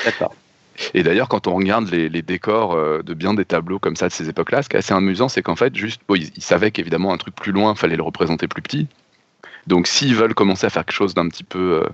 D'accord. 0.05 0.35
Et 0.95 1.03
d'ailleurs, 1.03 1.29
quand 1.29 1.47
on 1.47 1.55
regarde 1.55 1.91
les, 1.91 2.23
décors 2.23 2.73
euh, 2.73 3.03
de 3.03 3.15
bien 3.15 3.35
des 3.35 3.45
tableaux 3.45 3.79
comme 3.79 3.97
ça 3.97 4.09
de 4.09 4.13
ces 4.13 4.29
époques-là, 4.29 4.63
ce 4.63 4.69
qui 4.69 4.77
est 4.77 4.79
assez 4.79 4.95
amusant, 4.95 5.29
c'est 5.29 5.43
qu'en 5.43 5.57
fait, 5.57 5.75
juste, 5.77 6.01
ils, 6.15 6.31
ils, 6.35 6.43
savaient 6.43 6.71
qu'évidemment 6.71 7.13
un 7.13 7.19
truc 7.19 7.35
plus 7.35 7.53
loin, 7.53 7.75
fallait 7.75 7.97
le 7.97 8.03
représenter 8.03 8.49
plus 8.49 8.63
petit. 8.63 8.89
Donc 9.67 9.87
s'ils 9.87 10.14
veulent 10.14 10.35
commencer 10.35 10.67
à 10.67 10.70
faire 10.70 10.85
quelque 10.85 10.94
chose 10.94 11.14
d'un 11.14 11.29
petit 11.29 11.44
peu 11.44 11.82
euh, 11.82 11.88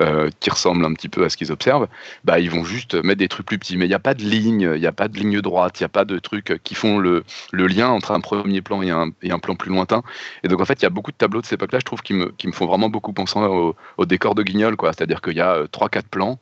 euh, 0.00 0.30
qui 0.40 0.50
ressemble 0.50 0.84
un 0.84 0.92
petit 0.94 1.08
peu 1.08 1.24
à 1.24 1.28
ce 1.28 1.36
qu'ils 1.36 1.52
observent, 1.52 1.88
bah 2.24 2.38
ils 2.38 2.50
vont 2.50 2.64
juste 2.64 2.94
mettre 2.94 3.18
des 3.18 3.28
trucs 3.28 3.46
plus 3.46 3.58
petits. 3.58 3.76
Mais 3.76 3.86
il 3.86 3.88
n'y 3.88 3.94
a 3.94 3.98
pas 3.98 4.14
de 4.14 4.22
ligne, 4.22 4.70
il 4.74 4.80
n'y 4.80 4.86
a 4.86 4.92
pas 4.92 5.08
de 5.08 5.18
ligne 5.18 5.40
droite, 5.40 5.80
il 5.80 5.82
n'y 5.82 5.86
a 5.86 5.90
pas 5.90 6.04
de 6.04 6.18
trucs 6.18 6.60
qui 6.62 6.74
font 6.74 6.98
le, 6.98 7.24
lien 7.52 7.88
entre 7.88 8.12
un 8.12 8.20
premier 8.20 8.62
plan 8.62 8.82
et 8.82 8.90
un, 8.90 9.38
plan 9.38 9.56
plus 9.56 9.70
lointain. 9.70 10.02
Et 10.44 10.48
donc 10.48 10.60
en 10.60 10.64
fait, 10.64 10.80
il 10.80 10.84
y 10.84 10.86
a 10.86 10.90
beaucoup 10.90 11.10
de 11.10 11.16
tableaux 11.16 11.40
de 11.40 11.46
cette 11.46 11.54
époque-là, 11.54 11.78
je 11.80 11.84
trouve, 11.84 12.02
qui 12.02 12.14
me, 12.14 12.32
qui 12.38 12.46
me 12.46 12.52
font 12.52 12.66
vraiment 12.66 12.88
beaucoup 12.88 13.12
penser 13.12 13.38
au, 13.38 13.76
au 13.96 14.06
décor 14.06 14.34
de 14.34 14.42
Guignol, 14.42 14.76
quoi. 14.76 14.92
C'est-à-dire 14.92 15.20
qu'il 15.20 15.36
y 15.36 15.40
a 15.40 15.54
euh, 15.54 15.66
trois, 15.66 15.88
quatre 15.88 16.08
plans 16.08 16.38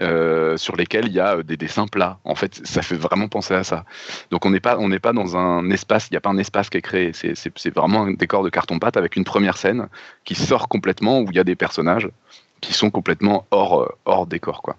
euh, 0.00 0.56
sur 0.56 0.76
lesquels 0.76 1.08
il 1.08 1.12
y 1.12 1.18
a 1.18 1.38
euh, 1.38 1.42
des 1.42 1.56
dessins 1.56 1.88
plats. 1.88 2.18
En 2.22 2.36
fait, 2.36 2.60
ça 2.64 2.82
fait 2.82 2.94
vraiment 2.94 3.26
penser 3.26 3.54
à 3.54 3.64
ça. 3.64 3.84
Donc 4.30 4.46
on 4.46 4.50
n'est 4.50 4.60
pas, 4.60 4.78
on 4.78 4.88
n'est 4.88 5.00
pas 5.00 5.12
dans 5.12 5.36
un 5.36 5.68
espace, 5.70 6.06
il 6.08 6.12
n'y 6.12 6.16
a 6.16 6.20
pas 6.20 6.30
un 6.30 6.38
espace 6.38 6.70
qui 6.70 6.78
est 6.78 6.82
créé. 6.82 7.10
C'est 7.12 7.74
vraiment 7.74 8.04
un 8.04 8.12
décor 8.12 8.44
de 8.44 8.48
carton-pâte 8.48 8.96
avec 8.96 9.16
une 9.16 9.24
première 9.24 9.56
scène 9.56 9.88
qui 10.24 10.36
sort 10.36 10.68
complètement 10.68 11.18
où 11.18 11.26
il 11.30 11.36
y 11.36 11.40
a 11.40 11.44
des 11.44 11.56
personnages 11.56 12.08
qui 12.60 12.74
sont 12.74 12.90
complètement 12.90 13.48
hors, 13.50 13.82
euh, 13.82 13.88
hors 14.04 14.28
décor, 14.28 14.62
quoi. 14.62 14.76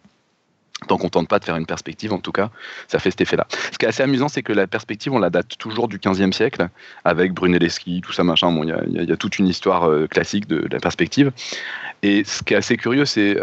Tant 0.87 0.95
qu'on 0.95 1.09
tente 1.09 1.27
pas 1.27 1.39
de 1.39 1.43
faire 1.43 1.57
une 1.57 1.65
perspective, 1.65 2.13
en 2.13 2.19
tout 2.19 2.31
cas, 2.31 2.49
ça 2.87 2.99
fait 2.99 3.11
cet 3.11 3.19
effet-là. 3.19 3.45
Ce 3.73 3.77
qui 3.77 3.83
est 3.83 3.89
assez 3.89 4.03
amusant, 4.03 4.29
c'est 4.29 4.43
que 4.43 4.53
la 4.53 4.67
perspective, 4.67 5.11
on 5.11 5.19
la 5.19 5.29
date 5.29 5.57
toujours 5.57 5.89
du 5.89 5.97
15e 5.97 6.31
siècle, 6.31 6.69
avec 7.03 7.33
Brunelleschi, 7.33 7.99
tout 7.99 8.13
ça, 8.13 8.23
machin. 8.23 8.57
Il 8.63 9.01
y, 9.01 9.05
y 9.05 9.11
a, 9.11 9.17
toute 9.17 9.37
une 9.37 9.47
histoire 9.47 9.89
classique 10.07 10.47
de, 10.47 10.65
la 10.71 10.79
perspective. 10.79 11.33
Et 12.03 12.23
ce 12.23 12.41
qui 12.43 12.53
est 12.53 12.57
assez 12.57 12.77
curieux, 12.77 13.03
c'est 13.03 13.35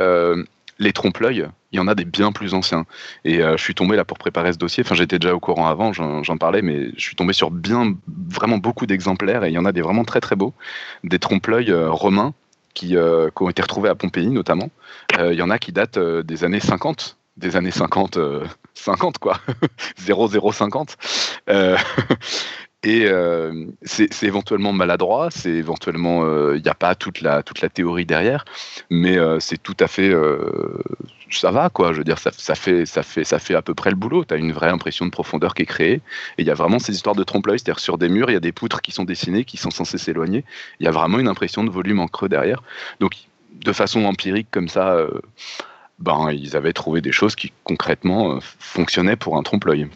les 0.79 0.93
trompe-l'œil, 0.93 1.49
il 1.73 1.77
y 1.77 1.81
en 1.81 1.89
a 1.89 1.95
des 1.95 2.05
bien 2.05 2.33
plus 2.33 2.55
anciens. 2.55 2.87
Et 3.25 3.43
euh, 3.43 3.57
je 3.57 3.63
suis 3.63 3.75
tombé 3.75 3.97
là 3.97 4.05
pour 4.05 4.19
préparer 4.19 4.53
ce 4.53 4.59
dossier. 4.59 4.83
Enfin, 4.85 4.95
j'étais 4.95 5.19
déjà 5.19 5.35
au 5.35 5.41
courant 5.41 5.67
avant, 5.69 5.93
j'en 5.93 6.37
parlais, 6.39 6.63
mais 6.63 6.91
je 6.97 7.01
suis 7.01 7.17
tombé 7.17 7.33
sur 7.33 7.51
bien, 7.51 7.95
vraiment 8.29 8.59
beaucoup 8.59 8.87
d'exemplaires 8.87 9.45
et 9.45 9.49
il 9.49 9.55
y 9.55 9.59
en 9.59 9.65
a 9.65 9.73
des 9.73 9.83
vraiment 9.83 10.05
très 10.05 10.21
très 10.21 10.37
beaux. 10.37 10.55
Des 11.05 11.19
trompe-l'œil 11.19 11.71
euh, 11.71 11.91
romains 11.91 12.35
qui, 12.75 12.97
euh, 12.97 13.31
qui, 13.35 13.43
ont 13.43 13.51
été 13.51 13.63
retrouvés 13.63 13.89
à 13.89 13.95
Pompéi 13.95 14.29
notamment. 14.29 14.71
il 15.19 15.35
y 15.35 15.43
en 15.43 15.51
a 15.51 15.59
qui 15.59 15.73
datent 15.73 15.99
des 15.99 16.45
années 16.45 16.61
50, 16.61 17.17
des 17.37 17.57
années 17.57 17.71
50, 17.71 18.19
50 18.75 19.19
quoi, 19.19 19.41
0050. 19.99 20.97
Et 22.87 23.07
euh, 23.07 23.67
c'est 23.83 24.23
éventuellement 24.23 24.73
maladroit, 24.73 25.27
c'est 25.33 25.51
éventuellement, 25.51 26.23
il 26.23 26.29
euh, 26.29 26.61
n'y 26.61 26.69
a 26.69 26.75
pas 26.75 26.95
toute 26.95 27.21
la, 27.21 27.43
toute 27.43 27.61
la 27.61 27.69
théorie 27.69 28.07
derrière, 28.07 28.45
mais 28.91 29.19
euh, 29.19 29.41
c'est 29.41 29.61
tout 29.61 29.75
à 29.81 29.89
fait, 29.89 30.15
ça 31.33 31.51
va 31.51 31.69
quoi. 31.69 31.93
Je 31.93 31.99
veux 31.99 32.05
dire, 32.05 32.21
ça, 32.21 32.31
fait, 32.31 32.87
ça 32.87 33.03
fait, 33.03 33.25
ça 33.25 33.39
fait 33.41 33.57
à 33.57 33.63
peu 33.63 33.75
près 33.75 33.91
le 33.91 33.97
boulot. 33.97 34.25
Tu 34.25 34.35
as 34.35 34.37
une 34.37 34.53
vraie 34.53 34.69
impression 34.69 35.05
de 35.05 35.11
profondeur 35.11 35.55
qui 35.55 35.63
est 35.63 35.67
créée, 35.67 35.95
et 35.95 36.01
il 36.39 36.47
y 36.47 36.51
a 36.53 36.55
vraiment 36.55 36.79
ces 36.79 36.95
histoires 36.95 37.17
de 37.17 37.25
trompe-l'œil, 37.25 37.59
c'est-à-dire 37.59 37.81
sur 37.81 37.99
des 37.99 38.09
murs, 38.09 38.31
il 38.31 38.35
y 38.35 38.37
a 38.37 38.41
des 38.41 38.53
poutres 38.53 38.81
qui 38.81 38.93
sont 38.93 39.03
dessinées, 39.05 39.45
qui 39.45 39.57
sont 39.57 39.73
censées 39.73 39.99
s'éloigner. 39.99 40.45
Il 40.79 40.85
y 40.85 40.89
a 40.89 40.93
vraiment 40.93 41.19
une 41.19 41.29
impression 41.29 41.65
de 41.65 41.71
volume 41.71 41.99
en 41.99 42.07
creux 42.07 42.29
derrière. 42.29 42.63
Donc, 43.01 43.15
de 43.53 43.73
façon 43.73 44.05
empirique 44.05 44.47
comme 44.53 44.69
ça, 44.69 44.97
ben 45.99 46.31
ils 46.31 46.57
avaient 46.57 46.73
trouvé 46.73 47.01
des 47.01 47.11
choses 47.11 47.35
qui 47.35 47.53
concrètement 47.65 48.39
fonctionnaient 48.61 49.17
pour 49.17 49.37
un 49.37 49.43
trompe-l'œil. 49.43 49.89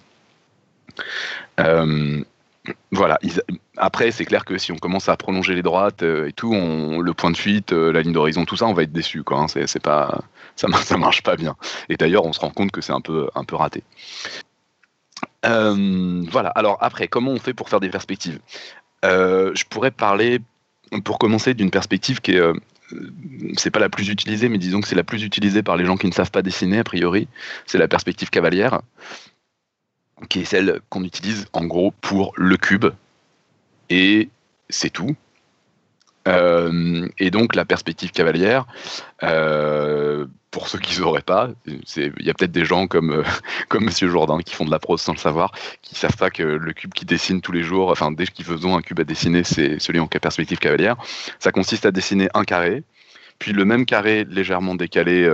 Voilà. 2.93 3.19
après, 3.77 4.11
c'est 4.11 4.25
clair 4.25 4.45
que 4.45 4.59
si 4.59 4.73
on 4.73 4.77
commence 4.77 5.09
à 5.09 5.17
prolonger 5.17 5.55
les 5.55 5.63
droites 5.63 6.03
euh, 6.03 6.29
et 6.29 6.33
tout, 6.33 6.53
le 6.53 7.13
point 7.15 7.31
de 7.31 7.37
fuite, 7.37 7.73
euh, 7.73 7.93
la 7.93 8.03
ligne 8.03 8.13
d'horizon, 8.13 8.45
tout 8.45 8.57
ça, 8.57 8.67
on 8.67 8.75
va 8.75 8.83
être 8.83 8.93
déçu. 8.93 9.23
Hein. 9.31 9.47
c'est, 9.49 9.83
pas, 9.83 10.23
ça, 10.57 10.69
ça 10.83 10.97
marche 10.97 11.23
pas 11.23 11.37
bien. 11.37 11.57
Et 11.89 11.97
d'ailleurs, 11.97 12.25
on 12.25 12.33
se 12.33 12.41
rend 12.41 12.51
compte 12.51 12.71
que 12.71 12.81
c'est 12.81 12.93
un 12.93 13.01
peu, 13.01 13.29
un 13.35 13.45
peu 13.45 13.57
raté. 13.57 13.83
voilà. 15.43 16.51
Alors 16.51 16.79
après, 16.81 17.09
comment 17.09 17.31
on 17.33 17.39
fait 17.39 17.55
pour 17.55 17.69
faire 17.69 17.81
des 17.81 17.91
perspectives? 17.91 18.41
Je 19.03 19.65
pourrais 19.69 19.91
parler, 19.91 20.41
pour 21.05 21.19
commencer, 21.19 21.55
d'une 21.55 21.71
perspective 21.71 22.21
qui 22.21 22.33
est 22.33 22.43
c'est 23.57 23.71
pas 23.71 23.79
la 23.79 23.89
plus 23.89 24.09
utilisée, 24.09 24.49
mais 24.49 24.59
disons 24.59 24.81
que 24.81 24.89
c'est 24.89 24.97
la 24.97 25.05
plus 25.05 25.23
utilisée 25.23 25.63
par 25.63 25.77
les 25.77 25.85
gens 25.85 25.97
qui 25.97 26.07
ne 26.07 26.13
savent 26.13 26.31
pas 26.31 26.43
dessiner, 26.43 26.79
a 26.79 26.85
priori. 26.85 27.29
C'est 27.67 27.79
la 27.79 27.89
perspective 27.89 28.31
cavalière 28.31 28.81
qui 30.29 30.41
est 30.41 30.45
celle 30.45 30.81
qu'on 30.89 31.05
utilise 31.05 31.47
en 31.53 31.65
gros 31.65 31.93
pour 32.01 32.33
le 32.37 32.57
cube. 32.57 32.87
Et 33.89 34.29
c'est 34.69 34.91
tout. 34.91 35.17
Euh, 36.29 37.09
et 37.19 37.31
donc 37.31 37.55
la 37.55 37.65
perspective 37.65 38.11
cavalière, 38.11 38.67
euh, 39.23 40.27
pour 40.51 40.69
ceux 40.69 40.79
qui 40.79 40.91
ne 40.93 41.05
sauraient 41.05 41.23
pas, 41.23 41.49
il 41.67 42.13
y 42.21 42.31
a 42.31 42.35
peut-être 42.35 42.53
des 42.53 42.65
gens 42.65 42.87
comme, 42.87 43.13
euh, 43.13 43.23
comme 43.69 43.85
Monsieur 43.85 44.09
Jourdain 44.09 44.41
qui 44.41 44.55
font 44.55 44.65
de 44.65 44.71
la 44.71 44.79
prose 44.79 45.01
sans 45.01 45.13
le 45.13 45.19
savoir, 45.19 45.53
qui 45.83 45.95
savent 45.95 46.17
pas 46.17 46.31
que 46.31 46.43
le 46.43 46.73
cube 46.73 46.93
qui 46.93 47.05
dessine 47.05 47.41
tous 47.41 47.53
les 47.53 47.63
jours, 47.63 47.91
enfin 47.91 48.13
dès 48.13 48.27
qu'ils 48.27 48.45
faisons 48.45 48.77
un 48.77 48.83
cube 48.83 49.01
à 49.01 49.05
dessiner, 49.05 49.45
c'est 49.45 49.79
celui 49.79 49.99
en 49.99 50.07
perspective 50.07 50.59
cavalière. 50.59 50.97
Ça 51.39 51.53
consiste 51.53 51.87
à 51.87 51.91
dessiner 51.91 52.29
un 52.35 52.45
carré, 52.45 52.83
puis 53.39 53.53
le 53.53 53.65
même 53.65 53.87
carré 53.87 54.25
légèrement 54.29 54.75
décalé 54.75 55.29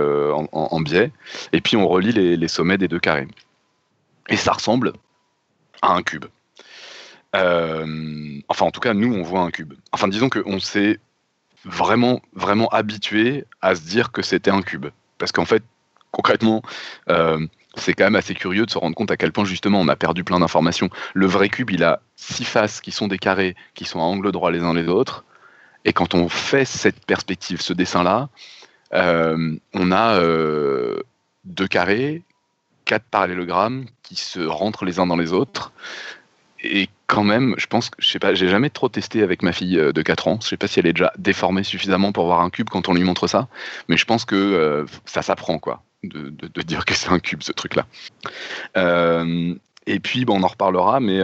en, 0.53 0.79
biais, 0.79 1.11
et 1.51 1.59
puis 1.59 1.75
on 1.75 1.87
relie 1.87 2.13
les 2.13 2.47
sommets 2.47 2.77
des 2.77 2.87
deux 2.87 2.99
carrés. 2.99 3.27
Et 4.29 4.37
ça 4.37 4.53
ressemble 4.53 4.93
à 5.81 5.93
un 5.93 6.03
cube. 6.03 6.25
Euh, 7.35 8.39
enfin, 8.47 8.65
en 8.65 8.71
tout 8.71 8.79
cas, 8.79 8.93
nous, 8.93 9.13
on 9.13 9.23
voit 9.23 9.41
un 9.41 9.51
cube. 9.51 9.73
Enfin, 9.91 10.07
disons 10.07 10.29
qu'on 10.29 10.59
s'est 10.59 10.99
vraiment, 11.65 12.21
vraiment 12.33 12.67
habitué 12.69 13.45
à 13.61 13.75
se 13.75 13.81
dire 13.81 14.11
que 14.11 14.21
c'était 14.21 14.51
un 14.51 14.61
cube. 14.61 14.87
Parce 15.17 15.31
qu'en 15.31 15.45
fait, 15.45 15.63
concrètement, 16.11 16.61
euh, 17.09 17.45
c'est 17.75 17.93
quand 17.93 18.05
même 18.05 18.15
assez 18.15 18.33
curieux 18.33 18.65
de 18.65 18.71
se 18.71 18.77
rendre 18.77 18.95
compte 18.95 19.11
à 19.11 19.17
quel 19.17 19.31
point, 19.31 19.45
justement, 19.45 19.79
on 19.79 19.87
a 19.87 19.95
perdu 19.95 20.23
plein 20.23 20.39
d'informations. 20.39 20.89
Le 21.13 21.25
vrai 21.25 21.49
cube, 21.49 21.69
il 21.71 21.83
a 21.83 22.01
six 22.15 22.45
faces 22.45 22.81
qui 22.81 22.91
sont 22.91 23.07
des 23.07 23.17
carrés, 23.17 23.55
qui 23.75 23.85
sont 23.85 23.99
à 23.99 24.03
angle 24.03 24.31
droit 24.31 24.51
les 24.51 24.61
uns 24.61 24.73
les 24.73 24.87
autres. 24.87 25.25
Et 25.85 25.93
quand 25.93 26.15
on 26.15 26.27
fait 26.27 26.65
cette 26.65 27.05
perspective, 27.05 27.61
ce 27.61 27.73
dessin-là, 27.73 28.29
euh, 28.93 29.55
on 29.73 29.91
a 29.91 30.19
deux 31.45 31.67
carrés 31.67 32.23
quatre 32.87 33.05
parallélogrammes 33.05 33.85
qui 34.01 34.15
se 34.15 34.39
rentrent 34.39 34.85
les 34.85 34.99
uns 34.99 35.05
dans 35.05 35.17
les 35.17 35.33
autres. 35.33 35.71
Et 36.63 36.89
quand 37.05 37.23
même, 37.23 37.53
je 37.57 37.67
pense 37.67 37.89
que, 37.89 37.97
je 37.99 38.07
sais 38.07 38.17
pas, 38.17 38.33
j'ai 38.33 38.47
jamais 38.47 38.71
trop 38.71 38.89
testé 38.89 39.21
avec 39.21 39.43
ma 39.43 39.51
fille 39.51 39.77
euh, 39.77 39.91
de 39.91 40.01
4 40.01 40.27
ans. 40.27 40.39
Je 40.41 40.47
sais 40.47 40.57
pas 40.57 40.67
si 40.67 40.79
elle 40.79 40.87
est 40.87 40.93
déjà 40.93 41.13
déformée 41.17 41.63
suffisamment 41.63 42.11
pour 42.11 42.25
voir 42.25 42.41
un 42.41 42.49
cube 42.49 42.69
quand 42.69 42.89
on 42.89 42.93
lui 42.93 43.03
montre 43.03 43.27
ça. 43.27 43.47
Mais 43.89 43.97
je 43.97 44.05
pense 44.05 44.25
que 44.25 44.35
euh, 44.35 44.85
ça 45.05 45.21
s'apprend, 45.21 45.59
quoi, 45.59 45.83
de, 46.03 46.31
dire 46.63 46.85
que 46.85 46.95
c'est 46.95 47.09
un 47.09 47.19
cube, 47.19 47.43
ce 47.43 47.51
truc-là. 47.51 47.85
Euh, 48.77 49.53
et 49.85 49.99
puis, 49.99 50.25
bon, 50.25 50.39
on 50.39 50.43
en 50.43 50.47
reparlera, 50.47 50.99
mais 50.99 51.21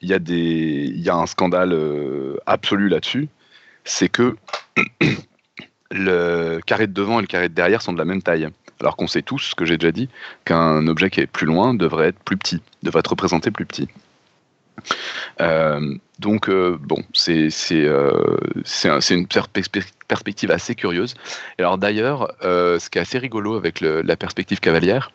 il 0.00 0.08
y, 0.08 0.14
a 0.14 0.18
des, 0.18 0.92
y 0.94 1.08
a 1.08 1.14
un 1.14 1.26
scandale 1.26 1.74
absolu 2.46 2.88
là-dessus. 2.88 3.28
C'est 3.84 4.08
que 4.08 4.36
le 5.90 6.60
carré 6.66 6.86
de 6.86 6.92
devant 6.92 7.18
et 7.18 7.22
le 7.22 7.28
carré 7.28 7.48
de 7.48 7.54
derrière 7.54 7.80
sont 7.80 7.92
de 7.92 7.98
la 7.98 8.04
même 8.04 8.22
taille 8.22 8.48
alors 8.80 8.96
qu'on 8.96 9.06
sait 9.06 9.22
tous, 9.22 9.38
ce 9.38 9.54
que 9.54 9.64
j'ai 9.64 9.78
déjà 9.78 9.92
dit, 9.92 10.08
qu'un 10.44 10.86
objet 10.86 11.10
qui 11.10 11.20
est 11.20 11.26
plus 11.26 11.46
loin 11.46 11.74
devrait 11.74 12.08
être 12.08 12.18
plus 12.20 12.36
petit, 12.36 12.62
devrait 12.82 13.00
être 13.00 13.10
représenté 13.10 13.50
plus 13.50 13.66
petit. 13.66 13.88
Euh, 15.40 15.94
donc, 16.18 16.48
euh, 16.48 16.78
bon, 16.80 17.02
c'est 17.12 17.50
euh, 17.72 18.36
une 19.10 19.26
perspective 19.26 20.50
assez 20.50 20.74
curieuse. 20.74 21.14
Et 21.58 21.62
alors 21.62 21.78
d'ailleurs, 21.78 22.32
ce 22.42 22.88
qui 22.88 22.98
est 22.98 23.02
assez 23.02 23.18
rigolo 23.18 23.56
avec 23.56 23.80
la 23.80 24.16
perspective 24.16 24.60
cavalière, 24.60 25.10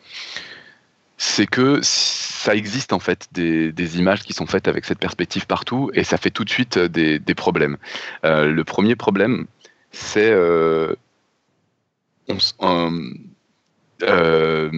c'est 1.16 1.46
que 1.46 1.78
ça 1.82 2.54
existe 2.56 2.92
en 2.92 2.98
fait 2.98 3.28
des, 3.32 3.98
images 3.98 4.22
qui 4.22 4.32
sont 4.32 4.46
faites 4.46 4.66
avec 4.66 4.84
cette 4.84 4.98
perspective 4.98 5.46
partout, 5.46 5.90
et 5.94 6.02
ça 6.04 6.16
fait 6.16 6.30
tout 6.30 6.44
de 6.44 6.50
suite 6.50 6.78
des, 6.78 7.18
des 7.18 7.34
problèmes. 7.34 7.76
le 8.24 8.62
premier 8.62 8.96
problème, 8.96 9.46
c'est 9.92 10.32
euh, 14.02 14.70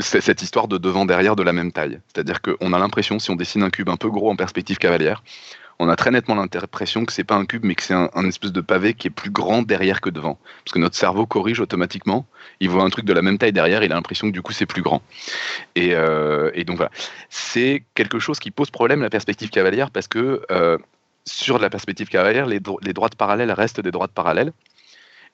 cette 0.00 0.42
histoire 0.42 0.68
de 0.68 0.78
devant-derrière 0.78 1.36
de 1.36 1.42
la 1.42 1.52
même 1.52 1.72
taille. 1.72 2.00
C'est-à-dire 2.06 2.40
qu'on 2.40 2.72
a 2.72 2.78
l'impression, 2.78 3.18
si 3.18 3.30
on 3.30 3.36
dessine 3.36 3.62
un 3.62 3.70
cube 3.70 3.88
un 3.88 3.96
peu 3.96 4.08
gros 4.08 4.30
en 4.30 4.36
perspective 4.36 4.78
cavalière, 4.78 5.22
on 5.78 5.88
a 5.88 5.96
très 5.96 6.10
nettement 6.10 6.36
l'impression 6.36 7.04
que 7.04 7.12
c'est 7.12 7.24
pas 7.24 7.34
un 7.34 7.44
cube, 7.46 7.64
mais 7.64 7.74
que 7.74 7.82
c'est 7.82 7.94
un, 7.94 8.24
espèce 8.26 8.52
de 8.52 8.60
pavé 8.60 8.94
qui 8.94 9.08
est 9.08 9.10
plus 9.10 9.30
grand 9.30 9.62
derrière 9.62 10.00
que 10.00 10.10
devant. 10.10 10.38
Parce 10.64 10.72
que 10.72 10.78
notre 10.78 10.96
cerveau 10.96 11.26
corrige 11.26 11.60
automatiquement. 11.60 12.26
Il 12.60 12.70
voit 12.70 12.84
un 12.84 12.90
truc 12.90 13.04
de 13.04 13.12
la 13.12 13.22
même 13.22 13.38
taille 13.38 13.52
derrière, 13.52 13.82
il 13.82 13.90
a 13.90 13.96
l'impression 13.96 14.28
que 14.28 14.32
du 14.32 14.42
coup 14.42 14.52
c'est 14.52 14.66
plus 14.66 14.82
grand. 14.82 15.02
Et, 15.74 15.94
euh, 15.94 16.50
donc 16.64 16.76
voilà. 16.76 16.92
C'est 17.28 17.82
quelque 17.94 18.18
chose 18.18 18.38
qui 18.38 18.50
pose 18.50 18.70
problème 18.70 19.02
la 19.02 19.10
perspective 19.10 19.50
cavalière 19.50 19.90
parce 19.90 20.06
que 20.06 20.42
euh, 20.50 20.78
sur 21.26 21.58
la 21.58 21.70
perspective 21.70 22.08
cavalière, 22.08 22.46
les, 22.46 22.60
les 22.82 22.92
droites 22.92 23.16
parallèles 23.16 23.50
restent 23.50 23.80
des 23.80 23.90
droites 23.90 24.12
parallèles. 24.12 24.52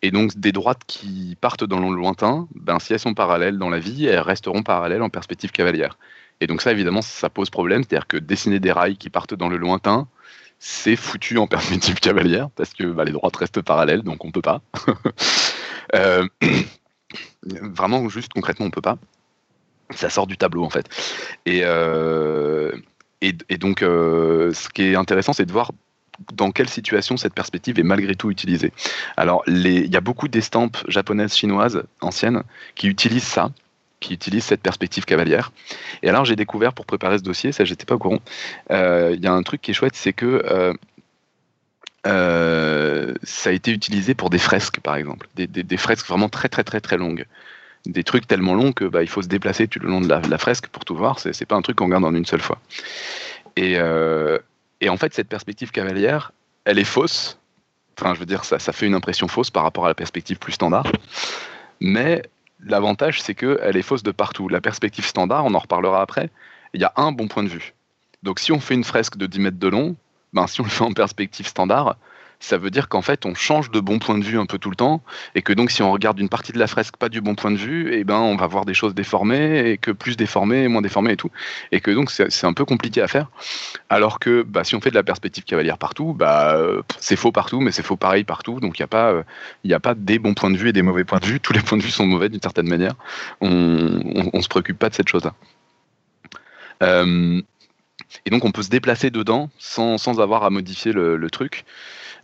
Et 0.02 0.10
donc, 0.10 0.36
des 0.38 0.52
droites 0.52 0.82
qui 0.86 1.36
partent 1.40 1.64
dans 1.64 1.78
le 1.78 1.94
lointain, 1.94 2.48
ben, 2.54 2.78
si 2.78 2.92
elles 2.92 3.00
sont 3.00 3.14
parallèles 3.14 3.58
dans 3.58 3.68
la 3.68 3.78
vie, 3.78 4.06
elles 4.06 4.20
resteront 4.20 4.62
parallèles 4.62 5.02
en 5.02 5.10
perspective 5.10 5.50
cavalière. 5.50 5.98
Et 6.40 6.46
donc, 6.46 6.62
ça, 6.62 6.72
évidemment, 6.72 7.02
ça 7.02 7.28
pose 7.28 7.50
problème. 7.50 7.82
C'est-à-dire 7.82 8.06
que 8.06 8.16
dessiner 8.16 8.60
des 8.60 8.72
rails 8.72 8.96
qui 8.96 9.10
partent 9.10 9.34
dans 9.34 9.48
le 9.48 9.58
lointain, 9.58 10.08
c'est 10.58 10.96
foutu 10.96 11.38
en 11.38 11.46
perspective 11.48 12.00
cavalière, 12.00 12.48
parce 12.50 12.72
que 12.72 12.84
bah, 12.84 13.04
les 13.04 13.12
droites 13.12 13.36
restent 13.36 13.62
parallèles, 13.62 14.02
donc 14.02 14.24
on 14.24 14.30
peut 14.30 14.42
pas. 14.42 14.62
Euh, 15.96 16.24
vraiment, 17.42 18.08
juste 18.08 18.32
concrètement, 18.32 18.66
on 18.66 18.70
peut 18.70 18.80
pas. 18.80 18.96
Ça 19.90 20.08
sort 20.08 20.28
du 20.28 20.36
tableau, 20.36 20.62
en 20.62 20.70
fait. 20.70 20.88
Et, 21.46 21.62
euh, 21.64 22.70
et, 23.20 23.32
donc, 23.58 23.82
euh, 23.82 24.52
ce 24.54 24.68
qui 24.68 24.82
est 24.82 24.94
intéressant, 24.94 25.32
c'est 25.32 25.46
de 25.46 25.52
voir 25.52 25.72
dans 26.32 26.50
quelle 26.50 26.68
situation 26.68 27.16
cette 27.16 27.34
perspective 27.34 27.78
est 27.78 27.84
malgré 27.84 28.14
tout 28.14 28.30
utilisée. 28.30 28.72
Alors, 29.16 29.42
il 29.46 29.86
y 29.86 29.96
a 29.96 30.00
beaucoup 30.00 30.28
d'estampes 30.28 30.78
japonaises, 30.88 31.34
chinoises, 31.34 31.82
anciennes, 32.00 32.42
qui 32.74 32.88
utilisent 32.88 33.24
ça, 33.24 33.50
qui 34.00 34.14
utilisent 34.14 34.44
cette 34.44 34.62
perspective 34.62 35.04
cavalière. 35.04 35.52
Et 36.02 36.08
alors, 36.08 36.24
j'ai 36.24 36.36
découvert 36.36 36.72
pour 36.72 36.86
préparer 36.86 37.18
ce 37.18 37.22
dossier, 37.22 37.52
ça, 37.52 37.64
j'étais 37.64 37.84
pas 37.84 37.94
au 37.94 37.98
courant, 37.98 38.20
euh, 38.70 39.12
il 39.14 39.22
y 39.22 39.26
a 39.26 39.32
un 39.32 39.42
truc 39.42 39.60
qui 39.60 39.70
est 39.70 39.74
chouette, 39.74 39.96
c'est 39.96 40.12
que 40.12 40.42
euh, 40.46 40.72
euh, 42.06 43.14
ça 43.22 43.50
a 43.50 43.52
été 43.52 43.70
utilisé 43.70 44.14
pour 44.14 44.30
des 44.30 44.38
fresques, 44.38 44.80
par 44.80 44.96
exemple, 44.96 45.28
des, 45.36 45.76
fresques 45.76 46.06
vraiment 46.06 46.28
très, 46.28 46.48
très, 46.48 46.64
très, 46.64 46.80
très 46.80 46.96
longues 46.96 47.26
des 47.86 48.04
trucs 48.04 48.26
tellement 48.26 48.54
longs 48.54 48.72
que 48.72 48.84
bah, 48.84 49.02
il 49.02 49.08
faut 49.08 49.22
se 49.22 49.26
déplacer 49.26 49.66
tout 49.66 49.78
le 49.78 49.88
long 49.88 50.02
de 50.02 50.06
la, 50.06 50.38
fresque 50.38 50.66
pour 50.66 50.84
tout 50.84 50.94
voir. 50.94 51.18
C'est 51.18 51.46
pas 51.46 51.56
un 51.56 51.62
truc 51.62 51.76
qu'on 51.76 51.86
regarde 51.86 52.04
en 52.04 52.14
une 52.14 52.26
seule 52.26 52.42
fois. 52.42 52.58
Et, 53.56 53.78
et 54.80 54.88
en 54.88 54.96
fait, 54.96 55.14
cette 55.14 55.28
perspective 55.28 55.70
cavalière, 55.70 56.32
elle 56.64 56.78
est 56.78 56.84
fausse. 56.84 57.38
Enfin, 57.98 58.14
je 58.14 58.20
veux 58.20 58.26
dire, 58.26 58.44
ça, 58.44 58.58
ça 58.58 58.72
fait 58.72 58.86
une 58.86 58.94
impression 58.94 59.28
fausse 59.28 59.50
par 59.50 59.62
rapport 59.62 59.84
à 59.84 59.88
la 59.88 59.94
perspective 59.94 60.38
plus 60.38 60.52
standard. 60.52 60.86
Mais 61.80 62.22
l'avantage, 62.64 63.20
c'est 63.22 63.34
qu'elle 63.34 63.76
est 63.76 63.82
fausse 63.82 64.02
de 64.02 64.10
partout. 64.10 64.48
La 64.48 64.60
perspective 64.60 65.06
standard, 65.06 65.44
on 65.44 65.54
en 65.54 65.58
reparlera 65.58 66.00
après, 66.00 66.30
il 66.72 66.80
y 66.80 66.84
a 66.84 66.92
un 66.96 67.12
bon 67.12 67.28
point 67.28 67.42
de 67.42 67.48
vue. 67.48 67.74
Donc 68.22 68.38
si 68.38 68.52
on 68.52 68.60
fait 68.60 68.74
une 68.74 68.84
fresque 68.84 69.16
de 69.16 69.26
10 69.26 69.40
mètres 69.40 69.58
de 69.58 69.68
long, 69.68 69.96
ben, 70.32 70.46
si 70.46 70.60
on 70.60 70.64
le 70.64 70.70
fait 70.70 70.84
en 70.84 70.92
perspective 70.92 71.46
standard, 71.46 71.96
ça 72.40 72.56
veut 72.56 72.70
dire 72.70 72.88
qu'en 72.88 73.02
fait 73.02 73.26
on 73.26 73.34
change 73.34 73.70
de 73.70 73.80
bon 73.80 73.98
point 73.98 74.18
de 74.18 74.24
vue 74.24 74.38
un 74.38 74.46
peu 74.46 74.58
tout 74.58 74.70
le 74.70 74.76
temps 74.76 75.02
et 75.34 75.42
que 75.42 75.52
donc 75.52 75.70
si 75.70 75.82
on 75.82 75.92
regarde 75.92 76.18
une 76.18 76.30
partie 76.30 76.52
de 76.52 76.58
la 76.58 76.66
fresque 76.66 76.96
pas 76.96 77.10
du 77.10 77.20
bon 77.20 77.34
point 77.34 77.50
de 77.50 77.56
vue, 77.56 77.92
et 77.92 78.00
eh 78.00 78.04
ben 78.04 78.16
on 78.16 78.36
va 78.36 78.46
voir 78.46 78.64
des 78.64 78.74
choses 78.74 78.94
déformées 78.94 79.70
et 79.70 79.78
que 79.78 79.90
plus 79.90 80.16
déformées, 80.16 80.66
moins 80.68 80.82
déformées 80.82 81.12
et 81.12 81.16
tout, 81.16 81.30
et 81.70 81.80
que 81.80 81.90
donc 81.90 82.10
c'est 82.10 82.46
un 82.46 82.52
peu 82.54 82.64
compliqué 82.64 83.02
à 83.02 83.08
faire. 83.08 83.30
Alors 83.90 84.18
que 84.18 84.42
bah, 84.42 84.64
si 84.64 84.74
on 84.74 84.80
fait 84.80 84.90
de 84.90 84.94
la 84.94 85.02
perspective 85.02 85.44
cavalière 85.44 85.78
partout, 85.78 86.14
bah 86.14 86.58
c'est 86.98 87.16
faux 87.16 87.32
partout, 87.32 87.60
mais 87.60 87.72
c'est 87.72 87.82
faux 87.82 87.96
pareil 87.96 88.24
partout, 88.24 88.58
donc 88.58 88.78
il 88.78 88.82
n'y 88.82 88.84
a 88.84 88.88
pas 88.88 89.22
il 89.64 89.74
a 89.74 89.80
pas 89.80 89.94
des 89.94 90.18
bons 90.18 90.34
points 90.34 90.50
de 90.50 90.56
vue 90.56 90.70
et 90.70 90.72
des 90.72 90.82
mauvais 90.82 91.04
points 91.04 91.18
de 91.18 91.26
vue. 91.26 91.40
Tous 91.40 91.52
les 91.52 91.60
points 91.60 91.78
de 91.78 91.82
vue 91.82 91.90
sont 91.90 92.06
mauvais 92.06 92.28
d'une 92.28 92.40
certaine 92.40 92.68
manière. 92.68 92.94
On, 93.40 94.00
on, 94.32 94.40
se 94.40 94.48
préoccupe 94.48 94.78
pas 94.78 94.88
de 94.88 94.94
cette 94.94 95.08
chose-là. 95.08 95.34
Euh, 96.82 97.40
et 98.24 98.30
donc 98.30 98.44
on 98.44 98.52
peut 98.52 98.62
se 98.62 98.70
déplacer 98.70 99.10
dedans 99.10 99.50
sans, 99.58 99.98
sans 99.98 100.20
avoir 100.20 100.44
à 100.44 100.50
modifier 100.50 100.92
le 100.92 101.30
truc. 101.30 101.64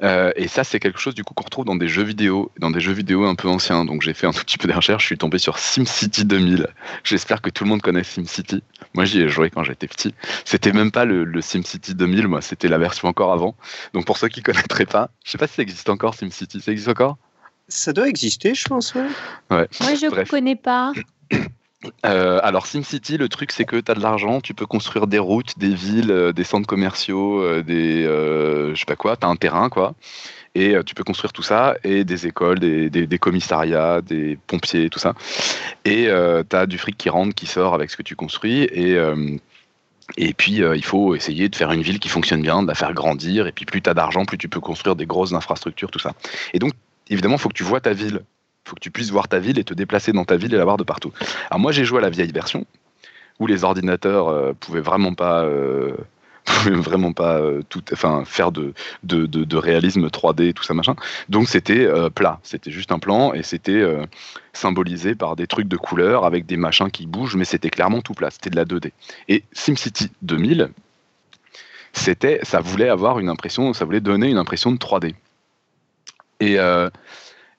Euh, 0.03 0.33
et 0.37 0.49
ça, 0.49 0.65
c'est 0.65 0.81
quelque 0.81 0.99
chose 0.99 1.15
du 1.15 1.25
coup 1.25 1.35
qu'on 1.35 1.45
retrouve 1.45 1.65
dans 1.65 1.77
des 1.77 1.89
jeux 1.89 2.03
vidéo, 2.03 2.51
dans 2.59 2.71
des 2.71 2.81
jeux 2.81 2.93
vidéo 2.93 3.25
un 3.25 3.35
peu 3.35 3.49
anciens. 3.49 3.85
Donc 3.85 4.03
j'ai 4.03 4.15
fait 4.15 4.27
un 4.27 4.33
tout 4.33 4.45
petit 4.45 4.59
peu 4.59 4.69
de 4.69 4.73
recherche, 4.73 5.03
je 5.03 5.07
suis 5.07 5.19
tombé 5.19 5.39
sur 5.39 5.59
SimCity 5.59 6.25
2000. 6.25 6.69
J'espère 7.05 7.43
que 7.43 7.51
tout 7.51 7.65
le 7.65 7.71
monde 7.71 7.83
connaît 7.83 8.05
SimCity. 8.05 8.63
Moi, 8.95 9.05
j'y 9.05 9.21
ai 9.21 9.29
joué 9.29 9.51
quand 9.51 9.63
j'étais 9.63 9.87
petit. 9.87 10.15
C'était 10.45 10.73
même 10.73 10.91
pas 10.91 11.05
le, 11.05 11.41
SimCity 11.41 11.95
2000, 11.95 12.29
moi, 12.29 12.41
c'était 12.41 12.69
la 12.69 12.79
version 12.79 13.09
encore 13.09 13.33
avant. 13.33 13.57
Donc 13.93 14.07
pour 14.07 14.19
ceux 14.19 14.29
qui 14.29 14.43
connaîtraient 14.43 14.87
pas, 14.87 15.11
je 15.25 15.31
sais 15.31 15.39
pas 15.39 15.47
si 15.47 15.55
ça 15.55 15.63
existe 15.63 15.89
encore 15.89 16.15
SimCity. 16.15 16.61
Ça 16.61 16.73
existe 16.73 16.89
encore? 16.89 17.19
Ça 17.69 17.93
doit 17.93 18.09
exister, 18.09 18.55
je 18.55 18.65
pense. 18.67 18.95
Ouais. 18.95 19.07
ouais. 19.51 19.69
Moi, 19.81 19.95
je 19.95 20.07
ne 20.07 20.25
connais 20.25 20.57
pas. 20.57 20.93
Euh, 22.05 22.41
alors 22.43 22.67
SimCity, 22.67 23.19
le 23.19 23.29
truc 23.29 23.53
c'est 23.53 23.65
que 23.65 23.77
tu 23.77 23.91
as 23.91 23.95
de 23.95 24.01
l'argent, 24.01 24.41
tu 24.41 24.55
peux 24.55 24.67
construire 24.67 25.07
des 25.07 25.19
routes, 25.19 25.59
des 25.59 25.75
villes, 25.75 26.11
euh, 26.11 26.33
des 26.33 26.45
centres 26.45 26.67
commerciaux, 26.67 27.43
euh, 27.43 27.63
des 27.63 28.05
je 28.05 28.79
sais 28.79 28.87
pas 28.87 28.97
quoi, 28.97 29.17
tu 29.17 29.27
as 29.27 29.29
un 29.29 29.37
terrain 29.37 29.69
quoi. 29.69 29.95
Et 30.55 30.75
tu 30.87 30.95
peux 30.95 31.05
construire 31.05 31.35
tout 31.35 31.43
ça, 31.43 31.77
et 31.85 32.05
des 32.05 32.27
écoles, 32.27 32.59
des, 32.59 33.19
commissariats, 33.19 34.01
des 34.01 34.39
pompiers, 34.47 34.89
tout 34.89 34.99
ça. 34.99 35.13
Et 35.85 36.09
tu 36.49 36.57
as 36.57 36.65
du 36.65 36.79
fric 36.79 36.97
qui 36.97 37.11
rentre, 37.11 37.35
qui 37.35 37.45
sort 37.45 37.75
avec 37.75 37.91
ce 37.91 37.97
que 37.99 38.03
tu 38.03 38.17
construis. 38.17 38.63
Et, 38.63 38.97
et 40.17 40.33
puis, 40.33 40.63
il 40.63 40.85
faut 40.85 41.15
essayer 41.15 41.51
de 41.51 41.57
faire 41.57 41.73
une 41.73 41.83
ville 41.83 41.99
qui 41.99 42.09
fonctionne 42.09 42.41
bien, 42.41 42.63
de 42.63 42.69
la 42.69 42.75
faire 42.75 42.95
grandir. 42.95 43.47
Et 43.47 43.53
puis, 43.53 43.67
plus 43.67 43.83
tu 43.83 43.91
as 43.91 43.93
d'argent, 43.93 44.25
plus 44.25 44.39
tu 44.39 44.49
peux 44.49 44.61
construire 44.61 44.97
des 44.97 45.05
grosses 45.05 45.35
infrastructures, 45.35 45.91
tout 45.91 45.99
ça. 45.99 46.15
Et 46.55 46.59
donc, 46.59 46.73
évidemment, 47.11 47.37
il 47.37 47.41
faut 47.41 47.51
que 47.51 47.55
tu 47.55 47.63
vois 47.63 47.83
ta 47.83 47.93
ville 47.93 48.23
faut 48.67 48.75
que 48.75 48.81
tu 48.81 48.91
puisses 48.91 49.11
voir 49.11 49.29
ta 49.29 49.39
ville 49.39 49.59
et 49.59 49.65
te 49.65 49.75
déplacer 49.75 50.13
dans 50.13 50.25
ta 50.25 50.37
ville 50.37 50.53
et 50.53 50.57
la 50.57 50.65
voir 50.65 50.77
de 50.77 50.85
partout. 50.85 51.13
Alors 51.51 51.61
moi 51.61 51.73
j'ai 51.73 51.85
joué 51.85 51.99
à 51.99 52.03
la 52.03 52.11
vieille 52.11 52.33
version 52.33 52.67
où 53.39 53.47
les 53.47 53.65
ordinateurs 53.65 54.29
euh, 54.29 54.53
pouvaient 54.59 54.81
vraiment 54.81 55.15
pas 55.15 55.45
euh, 55.45 55.95
vraiment 56.67 57.13
pas 57.13 57.39
euh, 57.39 57.63
tout 57.69 57.83
enfin 57.93 58.25
faire 58.25 58.51
de 58.51 58.73
de, 59.05 59.27
de, 59.27 59.57
réalisme 59.57 60.07
3D 60.09 60.53
tout 60.53 60.65
ça 60.65 60.75
machin. 60.75 60.97
Donc 61.29 61.49
c'était 61.49 61.89
plat, 62.15 62.41
c'était 62.43 62.71
juste 62.71 62.93
un 62.93 62.99
plan 62.99 63.33
et 63.33 63.43
c'était 63.43 63.85
symbolisé 64.53 65.15
par 65.15 65.37
des 65.37 65.47
trucs 65.47 65.69
de 65.69 65.77
couleurs 65.77 66.25
avec 66.25 66.47
des 66.47 66.57
machins 66.57 66.91
qui 66.91 67.07
bougent 67.07 67.37
mais 67.37 67.45
c'était 67.45 67.71
clairement 67.71 68.01
tout 68.01 68.15
plat, 68.15 68.31
c'était 68.31 68.51
de 68.51 68.57
la 68.57 68.65
2D. 68.65 68.91
Et 69.29 69.45
SimCity 69.53 70.11
2000 70.23 70.71
c'était 71.93 72.41
ça 72.43 72.61
voulait 72.61 72.89
avoir 72.89 73.21
une 73.21 73.29
impression, 73.29 73.73
ça 73.73 73.85
voulait 73.85 74.01
donner 74.01 74.29
une 74.29 74.39
impression 74.39 74.73
de 74.73 74.77
3D. 74.77 75.15
Et 76.41 76.59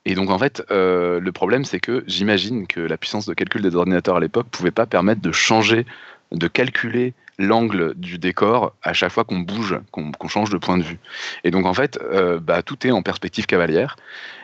et 0.07 0.15
donc 0.15 0.29
en 0.29 0.39
fait, 0.39 0.63
euh, 0.71 1.19
le 1.19 1.31
problème 1.33 1.65
c'est 1.65 1.81
que 1.81 2.05
j'imagine 2.07 2.65
que 2.65 2.79
la 2.79 2.95
puissance 2.95 3.25
de 3.25 3.33
calcul 3.33 3.61
des 3.61 3.75
ordinateurs 3.75 4.15
à 4.15 4.19
l'époque 4.21 4.47
pouvait 4.49 4.71
pas 4.71 4.85
permettre 4.85 5.21
de 5.21 5.33
changer, 5.33 5.85
de 6.31 6.47
calculer 6.47 7.13
l'angle 7.37 7.93
du 7.93 8.17
décor 8.17 8.73
à 8.83 8.93
chaque 8.93 9.11
fois 9.11 9.25
qu'on 9.25 9.39
bouge, 9.39 9.77
qu'on 9.91 10.27
change 10.29 10.49
de 10.49 10.57
point 10.57 10.77
de 10.77 10.83
vue. 10.83 10.97
Et 11.43 11.51
donc 11.51 11.65
en 11.65 11.73
fait, 11.73 11.99
euh, 12.01 12.39
bah, 12.39 12.63
tout 12.63 12.87
est 12.87 12.91
en 12.91 13.01
perspective 13.01 13.47
cavalière. 13.47 13.97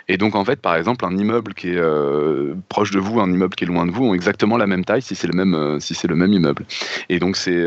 Et 0.10 0.17
donc 0.17 0.36
en 0.36 0.43
fait, 0.43 0.60
par 0.60 0.75
exemple, 0.75 1.05
un 1.05 1.17
immeuble 1.17 1.53
qui 1.53 1.70
est 1.70 1.77
euh, 1.77 2.55
proche 2.67 2.91
de 2.91 3.00
vous, 3.00 3.22
un 3.22 3.32
immeuble 3.32 3.55
qui 3.55 3.63
est 3.63 3.67
loin 3.67 3.86
de 3.86 3.91
vous, 3.91 4.03
ont 4.03 4.13
exactement 4.13 4.58
la 4.58 4.67
même 4.67 4.84
taille 4.84 5.01
si 5.01 5.15
c'est 5.15 5.27
le 5.27 5.34
même 5.34 5.79
si 5.79 5.96
c'est 5.96 6.10
le 6.10 6.15
même 6.15 6.34
immeuble. 6.34 6.65
Et 7.08 7.20
donc 7.20 7.38
c'est 7.38 7.65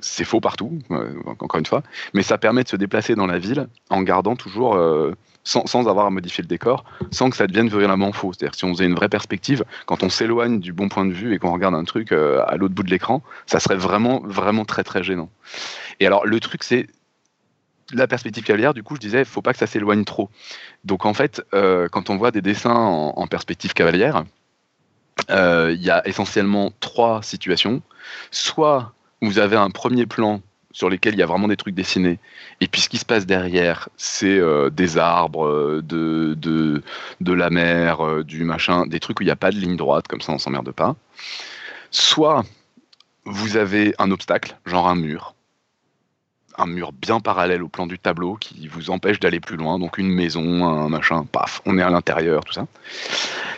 c'est 0.00 0.24
faux 0.24 0.40
partout, 0.40 0.78
encore 1.40 1.58
une 1.58 1.66
fois, 1.66 1.82
mais 2.14 2.22
ça 2.22 2.38
permet 2.38 2.62
de 2.62 2.68
se 2.68 2.76
déplacer 2.76 3.16
dans 3.16 3.26
la 3.26 3.40
ville 3.40 3.66
en 3.90 4.02
gardant 4.02 4.36
toujours 4.36 4.78
sans, 5.44 5.88
avoir 5.88 6.06
à 6.06 6.10
modifier 6.10 6.42
le 6.42 6.48
décor, 6.48 6.84
sans 7.10 7.30
que 7.30 7.36
ça 7.36 7.46
devienne 7.46 7.68
véritablement 7.68 8.12
faux. 8.12 8.32
C'est-à-dire 8.32 8.54
si 8.54 8.64
on 8.64 8.72
faisait 8.72 8.86
une 8.86 8.94
vraie 8.94 9.08
perspective, 9.08 9.64
quand 9.86 10.02
on 10.02 10.08
s'éloigne 10.08 10.58
du 10.58 10.72
bon 10.72 10.88
point 10.88 11.04
de 11.04 11.12
vue 11.12 11.34
et 11.34 11.38
qu'on 11.38 11.52
regarde 11.52 11.74
un 11.74 11.84
truc 11.84 12.12
euh, 12.12 12.42
à 12.46 12.56
l'autre 12.56 12.74
bout 12.74 12.82
de 12.82 12.90
l'écran, 12.90 13.22
ça 13.46 13.60
serait 13.60 13.76
vraiment, 13.76 14.20
vraiment 14.24 14.64
très, 14.64 14.82
très 14.82 15.02
gênant. 15.02 15.30
Et 16.00 16.06
alors, 16.06 16.26
le 16.26 16.40
truc, 16.40 16.62
c'est 16.64 16.86
la 17.92 18.06
perspective 18.06 18.42
cavalière, 18.42 18.74
du 18.74 18.82
coup, 18.82 18.96
je 18.96 19.00
disais, 19.00 19.24
faut 19.24 19.42
pas 19.42 19.52
que 19.52 19.58
ça 19.58 19.66
s'éloigne 19.66 20.04
trop. 20.04 20.30
Donc, 20.84 21.04
en 21.04 21.12
fait, 21.12 21.42
euh, 21.52 21.88
quand 21.88 22.08
on 22.10 22.16
voit 22.16 22.30
des 22.30 22.40
dessins 22.40 22.74
en, 22.74 23.26
perspective 23.26 23.74
cavalière, 23.74 24.24
euh, 25.30 25.72
il 25.74 25.82
y 25.82 25.90
a 25.90 26.06
essentiellement 26.08 26.72
trois 26.80 27.22
situations. 27.22 27.82
Soit 28.30 28.94
vous 29.20 29.38
avez 29.38 29.56
un 29.56 29.70
premier 29.70 30.06
plan 30.06 30.40
sur 30.74 30.90
lesquels 30.90 31.14
il 31.14 31.20
y 31.20 31.22
a 31.22 31.26
vraiment 31.26 31.48
des 31.48 31.56
trucs 31.56 31.74
dessinés. 31.74 32.18
Et 32.60 32.66
puis 32.66 32.82
ce 32.82 32.88
qui 32.90 32.98
se 32.98 33.04
passe 33.06 33.24
derrière, 33.24 33.88
c'est 33.96 34.38
euh, 34.38 34.68
des 34.70 34.98
arbres, 34.98 35.46
euh, 35.46 35.80
de, 35.82 36.36
de, 37.20 37.32
la 37.32 37.48
mer, 37.48 38.04
euh, 38.04 38.24
du 38.24 38.44
machin, 38.44 38.84
des 38.86 39.00
trucs 39.00 39.20
où 39.20 39.22
il 39.22 39.26
n'y 39.26 39.32
a 39.32 39.36
pas 39.36 39.52
de 39.52 39.56
ligne 39.56 39.76
droite, 39.76 40.08
comme 40.08 40.20
ça 40.20 40.32
on 40.32 40.38
s'emmerde 40.38 40.72
pas. 40.72 40.96
Soit 41.92 42.44
vous 43.24 43.56
avez 43.56 43.94
un 43.98 44.10
obstacle, 44.10 44.58
genre 44.66 44.88
un 44.88 44.96
mur, 44.96 45.33
un 46.56 46.66
mur 46.66 46.92
bien 46.92 47.20
parallèle 47.20 47.62
au 47.62 47.68
plan 47.68 47.86
du 47.86 47.98
tableau 47.98 48.36
qui 48.36 48.68
vous 48.68 48.90
empêche 48.90 49.20
d'aller 49.20 49.40
plus 49.40 49.56
loin, 49.56 49.78
donc 49.78 49.98
une 49.98 50.08
maison, 50.08 50.64
un 50.64 50.88
machin, 50.88 51.24
paf, 51.30 51.60
on 51.66 51.78
est 51.78 51.82
à 51.82 51.90
l'intérieur, 51.90 52.44
tout 52.44 52.52
ça. 52.52 52.66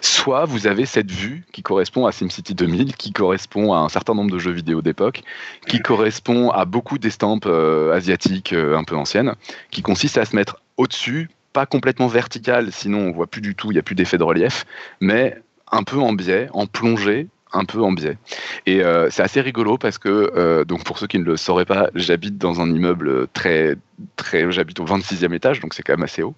Soit 0.01 0.45
vous 0.45 0.67
avez 0.67 0.87
cette 0.87 1.11
vue 1.11 1.45
qui 1.53 1.63
correspond 1.63 2.07
à 2.07 2.13
SimCity 2.13 2.55
2000, 2.55 2.97
qui 2.97 3.13
correspond 3.13 3.73
à 3.73 3.79
un 3.79 3.89
certain 3.89 4.15
nombre 4.15 4.31
de 4.31 4.39
jeux 4.39 4.53
vidéo 4.53 4.83
d'époque, 4.83 5.23
qui 5.67 5.81
correspond 5.81 6.51
à 6.51 6.65
beaucoup 6.65 6.99
d'estampes 6.99 7.47
euh, 7.47 7.95
asiatiques 7.95 8.53
euh, 8.53 8.77
un 8.77 8.85
peu 8.85 8.97
anciennes, 8.97 9.35
qui 9.71 9.83
consiste 9.83 10.19
à 10.19 10.25
se 10.25 10.35
mettre 10.35 10.63
au-dessus, 10.77 11.29
pas 11.53 11.67
complètement 11.67 12.07
vertical, 12.07 12.71
sinon 12.73 12.99
on 12.99 13.13
voit 13.13 13.27
plus 13.27 13.41
du 13.41 13.55
tout, 13.55 13.71
il 13.71 13.75
n'y 13.75 13.81
a 13.81 13.83
plus 13.83 13.95
d'effet 13.95 14.19
de 14.19 14.23
relief, 14.23 14.65
mais 15.01 15.37
un 15.73 15.83
peu 15.83 15.99
en 15.99 16.13
biais, 16.13 16.49
en 16.53 16.67
plongée, 16.67 17.29
un 17.53 17.65
peu 17.65 17.81
en 17.83 17.93
biais. 17.93 18.19
Et 18.67 18.83
euh, 18.83 19.09
c'est 19.11 19.23
assez 19.23 19.41
rigolo 19.41 19.79
parce 19.79 19.99
que, 19.99 20.33
euh, 20.37 20.65
donc 20.65 20.85
pour 20.85 20.99
ceux 20.99 21.07
qui 21.07 21.19
ne 21.19 21.25
le 21.25 21.37
sauraient 21.37 21.65
pas, 21.65 21.91
j'habite 21.95 22.39
dans 22.39 22.61
un 22.61 22.71
immeuble 22.71 23.29
très, 23.29 23.77
très, 24.17 24.51
j'habite 24.51 24.81
au 24.81 24.85
26e 24.85 25.33
étage, 25.33 25.61
donc 25.61 25.75
c'est 25.75 25.83
quand 25.83 25.95
même 25.95 26.03
assez 26.03 26.23
haut. 26.23 26.35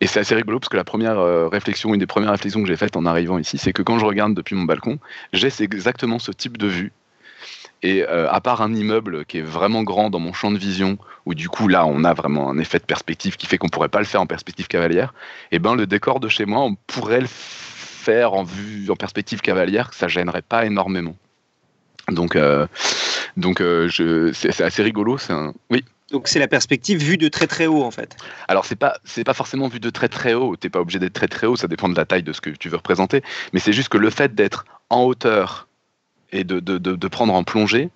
Et 0.00 0.06
c'est 0.06 0.20
assez 0.20 0.34
rigolo 0.34 0.60
parce 0.60 0.68
que 0.68 0.76
la 0.76 0.84
première 0.84 1.18
euh, 1.18 1.48
réflexion, 1.48 1.94
une 1.94 2.00
des 2.00 2.06
premières 2.06 2.30
réflexions 2.30 2.62
que 2.62 2.68
j'ai 2.68 2.76
faites 2.76 2.96
en 2.96 3.06
arrivant 3.06 3.38
ici, 3.38 3.58
c'est 3.58 3.72
que 3.72 3.82
quand 3.82 3.98
je 3.98 4.04
regarde 4.04 4.34
depuis 4.34 4.54
mon 4.54 4.64
balcon, 4.64 4.98
j'ai 5.32 5.48
exactement 5.60 6.18
ce 6.18 6.30
type 6.30 6.58
de 6.58 6.66
vue. 6.66 6.92
Et 7.82 8.02
à 8.02 8.40
part 8.40 8.62
un 8.62 8.72
immeuble 8.72 9.26
qui 9.26 9.38
est 9.38 9.42
vraiment 9.42 9.82
grand 9.82 10.08
dans 10.08 10.18
mon 10.18 10.32
champ 10.32 10.50
de 10.50 10.56
vision, 10.56 10.96
où 11.26 11.34
du 11.34 11.50
coup 11.50 11.68
là 11.68 11.84
on 11.84 12.02
a 12.04 12.14
vraiment 12.14 12.48
un 12.48 12.56
effet 12.56 12.78
de 12.78 12.84
perspective 12.84 13.36
qui 13.36 13.46
fait 13.46 13.58
qu'on 13.58 13.68
pourrait 13.68 13.90
pas 13.90 13.98
le 13.98 14.06
faire 14.06 14.22
en 14.22 14.26
perspective 14.26 14.68
cavalière, 14.68 15.12
et 15.52 15.56
eh 15.56 15.58
ben 15.58 15.74
le 15.74 15.86
décor 15.86 16.18
de 16.18 16.28
chez 16.28 16.46
moi 16.46 16.60
on 16.60 16.76
pourrait 16.86 17.20
le 17.20 17.26
faire 17.26 17.73
en 18.08 18.42
vue, 18.42 18.90
en 18.90 18.96
perspective 18.96 19.40
cavalière, 19.40 19.92
ça 19.94 20.08
gênerait 20.08 20.42
pas 20.42 20.64
énormément. 20.64 21.16
Donc, 22.10 22.36
euh, 22.36 22.66
donc 23.36 23.60
euh, 23.60 23.88
c'est 24.34 24.62
assez 24.62 24.82
rigolo. 24.82 25.18
C'est 25.18 25.32
un... 25.32 25.54
Oui. 25.70 25.84
Donc 26.10 26.28
c'est 26.28 26.38
la 26.38 26.48
perspective 26.48 26.98
vue 26.98 27.16
de 27.16 27.28
très 27.28 27.46
très 27.46 27.66
haut 27.66 27.82
en 27.82 27.90
fait. 27.90 28.16
Alors 28.46 28.66
c'est 28.66 28.76
pas 28.76 28.98
c'est 29.04 29.24
pas 29.24 29.32
forcément 29.32 29.68
vue 29.68 29.80
de 29.80 29.90
très 29.90 30.08
très 30.08 30.34
haut. 30.34 30.54
T'es 30.54 30.68
pas 30.68 30.80
obligé 30.80 30.98
d'être 30.98 31.14
très 31.14 31.28
très 31.28 31.46
haut. 31.46 31.56
Ça 31.56 31.66
dépend 31.66 31.88
de 31.88 31.96
la 31.96 32.04
taille 32.04 32.22
de 32.22 32.32
ce 32.32 32.40
que 32.40 32.50
tu 32.50 32.68
veux 32.68 32.76
représenter. 32.76 33.22
Mais 33.52 33.58
c'est 33.58 33.72
juste 33.72 33.88
que 33.88 33.98
le 33.98 34.10
fait 34.10 34.34
d'être 34.34 34.66
en 34.90 35.04
hauteur 35.04 35.66
et 36.30 36.44
de, 36.44 36.60
de, 36.60 36.78
de, 36.78 37.08
prendre 37.08 37.32
en 37.32 37.42
plongée, 37.42 37.90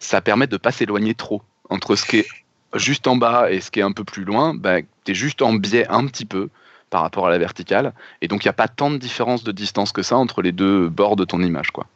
ça 0.00 0.20
permet 0.20 0.48
de 0.48 0.56
pas 0.56 0.70
s'éloigner 0.70 1.14
trop 1.14 1.42
entre 1.70 1.96
ce 1.96 2.04
qui 2.04 2.18
est 2.18 2.28
juste 2.74 3.06
en 3.06 3.16
bas 3.16 3.50
et 3.50 3.60
ce 3.60 3.70
qui 3.70 3.80
est 3.80 3.84
un 3.84 3.92
peu 3.92 4.04
plus 4.04 4.24
loin. 4.24 4.54
Ben, 4.54 4.84
tu 5.04 5.12
es 5.12 5.14
juste 5.14 5.40
en 5.40 5.54
biais 5.54 5.86
un 5.88 6.06
petit 6.06 6.26
peu 6.26 6.50
par 6.90 7.02
rapport 7.02 7.26
à 7.26 7.30
la 7.30 7.38
verticale. 7.38 7.92
Et 8.20 8.28
donc, 8.28 8.44
il 8.44 8.48
n'y 8.48 8.50
a 8.50 8.54
pas 8.54 8.68
tant 8.68 8.90
de 8.90 8.98
différence 8.98 9.44
de 9.44 9.52
distance 9.52 9.92
que 9.92 10.02
ça 10.02 10.16
entre 10.16 10.42
les 10.42 10.52
deux 10.52 10.88
bords 10.88 11.16
de 11.16 11.24
ton 11.24 11.42
image. 11.42 11.70
quoi. 11.70 11.86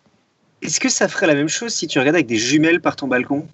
Est-ce 0.63 0.81
que 0.81 0.89
ça 0.89 1.09
ferait 1.09 1.27
la 1.27 1.35
même 1.35 1.49
chose 1.49 1.75
si 1.75 1.87
tu 1.87 1.99
regardais 1.99 2.19
avec 2.19 2.27
des 2.27 2.37
jumelles 2.37 2.81
par 2.81 2.97
ton 2.97 3.09
balcon? 3.09 3.47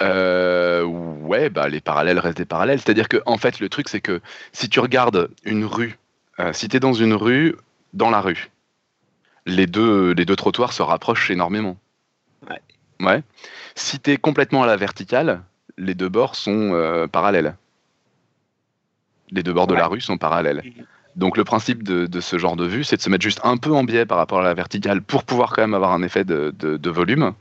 Euh, 0.00 0.82
ouais, 0.82 1.50
bah, 1.50 1.68
les 1.68 1.80
parallèles 1.80 2.18
restent 2.18 2.38
des 2.38 2.44
parallèles. 2.44 2.80
C'est-à-dire 2.80 3.08
que, 3.08 3.22
en 3.26 3.38
fait, 3.38 3.60
le 3.60 3.68
truc, 3.68 3.88
c'est 3.88 4.00
que 4.00 4.20
si 4.52 4.68
tu 4.68 4.80
regardes 4.80 5.28
une 5.44 5.64
rue, 5.64 5.98
euh, 6.40 6.52
si 6.52 6.68
tu 6.68 6.76
es 6.76 6.80
dans 6.80 6.94
une 6.94 7.14
rue, 7.14 7.54
dans 7.92 8.10
la 8.10 8.20
rue, 8.20 8.50
les 9.46 9.66
deux, 9.66 10.12
les 10.12 10.24
deux 10.24 10.36
trottoirs 10.36 10.72
se 10.72 10.82
rapprochent 10.82 11.30
énormément. 11.30 11.76
Ouais. 12.48 13.06
ouais. 13.06 13.22
Si 13.76 14.00
tu 14.00 14.12
es 14.12 14.16
complètement 14.16 14.62
à 14.62 14.66
la 14.66 14.76
verticale, 14.76 15.42
les 15.76 15.94
deux 15.94 16.08
bords 16.08 16.34
sont 16.34 16.72
euh, 16.72 17.06
parallèles 17.06 17.54
les 19.34 19.42
deux 19.42 19.52
bords 19.52 19.66
de 19.66 19.74
la 19.74 19.86
rue 19.86 20.00
sont 20.00 20.16
parallèles. 20.16 20.62
Donc 21.16 21.36
le 21.36 21.44
principe 21.44 21.82
de, 21.82 22.20
ce 22.20 22.38
genre 22.38 22.56
de 22.56 22.66
vue, 22.66 22.84
c'est 22.84 22.96
de 22.96 23.02
se 23.02 23.10
mettre 23.10 23.22
juste 23.22 23.40
un 23.44 23.56
peu 23.56 23.72
en 23.72 23.84
biais 23.84 24.06
par 24.06 24.18
rapport 24.18 24.40
à 24.40 24.42
la 24.42 24.54
verticale 24.54 25.02
pour 25.02 25.24
pouvoir 25.24 25.50
quand 25.50 25.62
même 25.62 25.74
avoir 25.74 25.92
un 25.92 26.02
effet 26.02 26.24
de, 26.24 26.90
volume, 26.90 27.34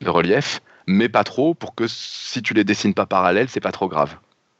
de 0.00 0.08
relief, 0.10 0.60
mais 0.86 1.08
pas 1.08 1.24
trop 1.24 1.54
pour 1.54 1.74
que 1.74 1.86
si 1.88 2.42
tu 2.42 2.54
les 2.54 2.64
dessines 2.64 2.94
pas 2.94 3.06
parallèles, 3.06 3.48
c'est 3.48 3.60
pas 3.60 3.72
trop 3.72 3.88
grave. 3.88 4.16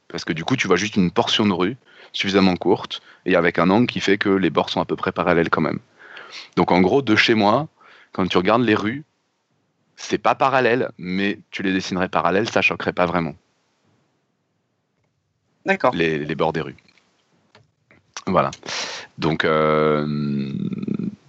Parce 0.07 0.23
que 0.23 0.33
du 0.33 0.43
coup, 0.43 0.55
tu 0.55 0.67
vois 0.67 0.77
juste 0.77 0.95
une 0.95 1.11
portion 1.11 1.45
de 1.45 1.53
rue 1.53 1.77
suffisamment 2.13 2.55
courte 2.55 3.01
et 3.25 3.35
avec 3.35 3.59
un 3.59 3.69
angle 3.69 3.87
qui 3.87 3.99
fait 3.99 4.17
que 4.17 4.29
les 4.29 4.49
bords 4.49 4.69
sont 4.69 4.81
à 4.81 4.85
peu 4.85 4.95
près 4.95 5.11
parallèles 5.11 5.49
quand 5.49 5.61
même. 5.61 5.79
Donc 6.55 6.71
en 6.71 6.81
gros, 6.81 7.01
de 7.01 7.15
chez 7.15 7.33
moi, 7.33 7.67
quand 8.13 8.25
tu 8.27 8.37
regardes 8.37 8.63
les 8.63 8.75
rues, 8.75 9.03
c'est 9.95 10.17
pas 10.17 10.35
parallèle, 10.35 10.91
mais 10.97 11.39
tu 11.51 11.63
les 11.63 11.73
dessinerais 11.73 12.09
parallèles, 12.09 12.49
ça 12.49 12.61
choquerait 12.61 12.93
pas 12.93 13.05
vraiment. 13.05 13.35
Les, 15.93 16.35
bords 16.35 16.53
des 16.53 16.61
rues. 16.61 16.75
Voilà. 18.25 18.51
Donc, 19.17 19.45
euh, 19.45 20.05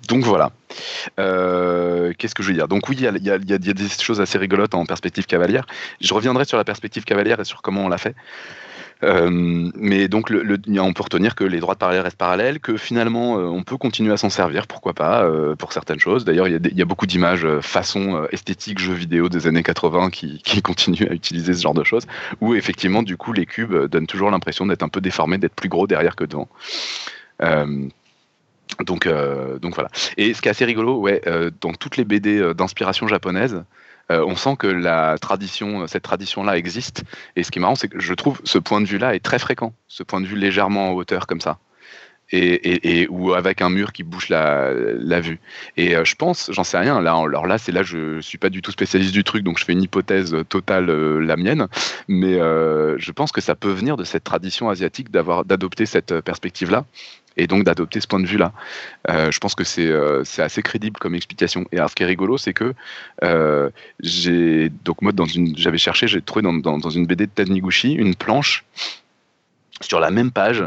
donc 0.09 0.25
voilà. 0.25 0.53
Euh, 1.19 2.13
qu'est-ce 2.17 2.35
que 2.35 2.43
je 2.43 2.49
veux 2.49 2.55
dire? 2.55 2.69
Donc 2.69 2.89
oui, 2.89 2.97
il 2.99 3.03
y, 3.03 3.31
a, 3.31 3.39
des 3.39 3.89
choses 3.89 4.21
assez 4.21 4.39
rigolotes 4.39 4.75
en 4.75 4.85
perspective 4.87 5.27
cavalière. 5.27 5.67
Je 6.01 6.13
reviendrai 6.15 6.45
sur 6.45 6.57
la 6.57 6.65
perspective 6.65 7.05
cavalière 7.05 7.41
et 7.41 7.45
sur 7.45 7.63
comment 7.63 7.85
on 7.85 7.89
l'a 7.89 7.99
fait. 7.99 8.15
Euh, 9.05 9.71
mais 9.75 10.09
donc, 10.09 10.31
on 10.31 10.93
peut 10.93 11.03
retenir 11.03 11.35
que 11.35 11.45
les 11.45 11.61
droites 11.61 11.79
parallèles 11.79 12.03
restent 12.03 12.19
parallèles, 12.19 12.61
que 12.61 12.77
finalement, 12.77 13.39
euh, 13.39 13.43
on 13.45 13.63
peut 13.63 13.77
continuer 13.77 14.13
à 14.13 14.17
s'en 14.17 14.31
servir, 14.31 14.67
pourquoi 14.67 14.93
pas, 14.93 15.25
euh, 15.25 15.55
pour 15.55 15.73
certaines 15.73 16.01
choses. 16.01 16.25
D'ailleurs, 16.25 16.49
il 16.49 16.77
y, 16.77 16.83
a 16.83 16.85
beaucoup 16.85 17.07
d'images 17.07 17.47
façon 17.61 18.27
esthétique 18.33 18.79
jeux 18.79 18.95
vidéo 18.95 19.29
des 19.29 19.47
années 19.47 19.63
80 19.63 20.11
qui, 20.11 20.43
continuent 20.63 21.09
à 21.11 21.15
utiliser 21.15 21.55
ce 21.55 21.63
genre 21.63 21.75
de 21.75 21.85
choses, 21.85 22.07
où 22.41 22.55
effectivement, 22.55 23.03
du 23.03 23.17
coup, 23.17 23.33
les 23.33 23.47
cubes 23.47 23.75
donnent 23.87 24.07
toujours 24.07 24.31
l'impression 24.31 24.67
d'être 24.67 24.83
un 24.83 24.89
peu 24.89 25.01
déformés, 25.01 25.39
d'être 25.39 25.55
plus 25.55 25.69
gros 25.69 25.87
derrière 25.87 26.17
que 26.17 26.25
devant. 26.25 26.49
Donc, 28.85 29.07
voilà. 29.07 29.91
Et 30.17 30.35
ce 30.35 30.43
qui 30.43 30.49
est 30.49 30.51
assez 30.51 30.65
rigolo, 30.65 30.99
ouais, 30.99 31.23
dans 31.61 31.73
toutes 31.73 31.97
les 31.97 32.05
BD 32.05 32.55
d'inspiration 32.55 33.07
japonaise, 33.07 33.63
on 34.11 34.37
sent 34.37 34.57
que 34.57 34.67
la 34.67 35.19
tradition, 35.19 35.87
cette 35.87 36.03
tradition-là 36.03 36.57
existe. 36.57 37.05
Et 37.37 37.43
ce 37.43 37.51
qui 37.51 37.59
est 37.59 37.63
marrant, 37.63 37.75
c'est 37.75 37.89
que 37.89 38.01
je 38.01 38.15
trouve 38.15 38.41
ce 38.45 38.59
point 38.59 38.81
de 38.81 38.87
vue-là 38.87 39.15
est 39.15 39.25
très 39.25 39.39
fréquent, 39.39 39.75
ce 39.87 40.03
point 40.03 40.21
de 40.21 40.27
vue 40.27 40.37
légèrement 40.37 40.91
en 40.91 40.93
hauteur 40.93 41.27
comme 41.27 41.41
ça. 41.41 41.59
Et, 42.31 43.07
ou 43.11 43.33
avec 43.33 43.63
un 43.63 43.71
mur 43.71 43.93
qui 43.93 44.03
bouche 44.03 44.29
la, 44.29 45.21
vue. 45.21 45.41
Et 45.77 45.95
je 46.05 46.15
pense, 46.15 46.51
j'en 46.53 46.65
sais 46.65 46.79
rien. 46.79 47.01
Là, 47.01 47.15
alors 47.15 47.47
là, 47.47 47.59
c'est 47.59 47.73
là, 47.73 47.83
je 47.83 48.21
suis 48.21 48.39
pas 48.39 48.51
du 48.51 48.61
tout 48.61 48.71
spécialiste 48.71 49.13
du 49.13 49.25
truc, 49.25 49.45
donc 49.45 49.59
je 49.59 49.65
fais 49.65 49.73
une 49.73 49.83
hypothèse 49.83 50.37
totale, 50.49 50.91
la 51.19 51.37
mienne. 51.37 51.69
Mais 52.07 52.35
je 52.35 53.13
pense 53.13 53.33
que 53.33 53.41
ça 53.41 53.55
peut 53.55 53.73
venir 53.73 53.97
de 53.97 54.05
cette 54.05 54.25
tradition 54.25 54.69
asiatique 54.69 55.11
d'avoir 55.11 55.45
d'adopter 55.45 55.87
cette 55.87 56.21
perspective-là 56.21 56.85
et 57.39 57.47
donc 57.47 57.65
d'adopter 57.65 58.01
ce 58.01 58.07
point 58.07 58.21
de 58.21 58.27
vue-là. 58.27 58.53
Euh, 59.09 59.31
je 59.31 59.39
pense 59.39 59.55
que 59.55 59.63
euh, 59.81 60.23
c'est 60.25 60.43
assez 60.43 60.63
crédible 60.63 60.99
comme 60.99 61.15
explication. 61.15 61.65
Et 61.73 61.79
alors, 61.79 61.89
ce 61.89 61.95
qui 61.95 62.03
est 62.03 62.07
rigolo, 62.07 62.37
c'est 62.37 62.53
que 62.53 62.75
euh, 63.25 63.71
j'ai 64.01 64.71
donc 64.85 65.01
moi 65.01 65.13
dans 65.13 65.25
une 65.25 65.57
j'avais 65.57 65.79
cherché, 65.79 66.09
j'ai 66.09 66.21
trouvé 66.21 66.43
dans, 66.43 66.53
dans, 66.53 66.91
une 66.91 67.07
BD 67.07 67.27
de 67.27 67.33
Ted 67.33 67.51
Niguchi 67.51 67.93
une 67.95 68.15
planche 68.15 68.65
sur 69.81 70.01
la 70.01 70.11
même 70.11 70.33
page. 70.33 70.65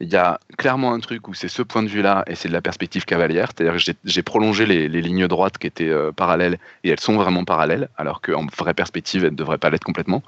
Il 0.00 0.08
y 0.08 0.16
a 0.16 0.40
clairement 0.56 0.94
un 0.94 1.00
truc 1.00 1.28
où 1.28 1.34
c'est 1.34 1.48
ce 1.48 1.62
point 1.62 1.82
de 1.82 1.88
vue-là 1.88 2.24
et 2.26 2.34
c'est 2.34 2.48
de 2.48 2.54
la 2.54 2.62
perspective 2.62 3.04
cavalière, 3.04 3.50
c'est-à-dire 3.54 3.94
j'ai 4.04 4.22
prolongé 4.22 4.64
les, 4.64 4.88
lignes 4.88 5.28
droites 5.28 5.58
qui 5.58 5.66
étaient 5.66 5.92
parallèles 6.16 6.58
et 6.84 6.90
elles 6.90 7.00
sont 7.00 7.16
vraiment 7.16 7.44
parallèles, 7.44 7.90
alors 7.98 8.22
qu'en 8.22 8.46
vraie 8.46 8.72
perspective, 8.72 9.24
elles 9.24 9.32
ne 9.32 9.36
devraient 9.36 9.58
pas 9.58 9.68
l'être 9.68 9.84
complètement. 9.84 10.22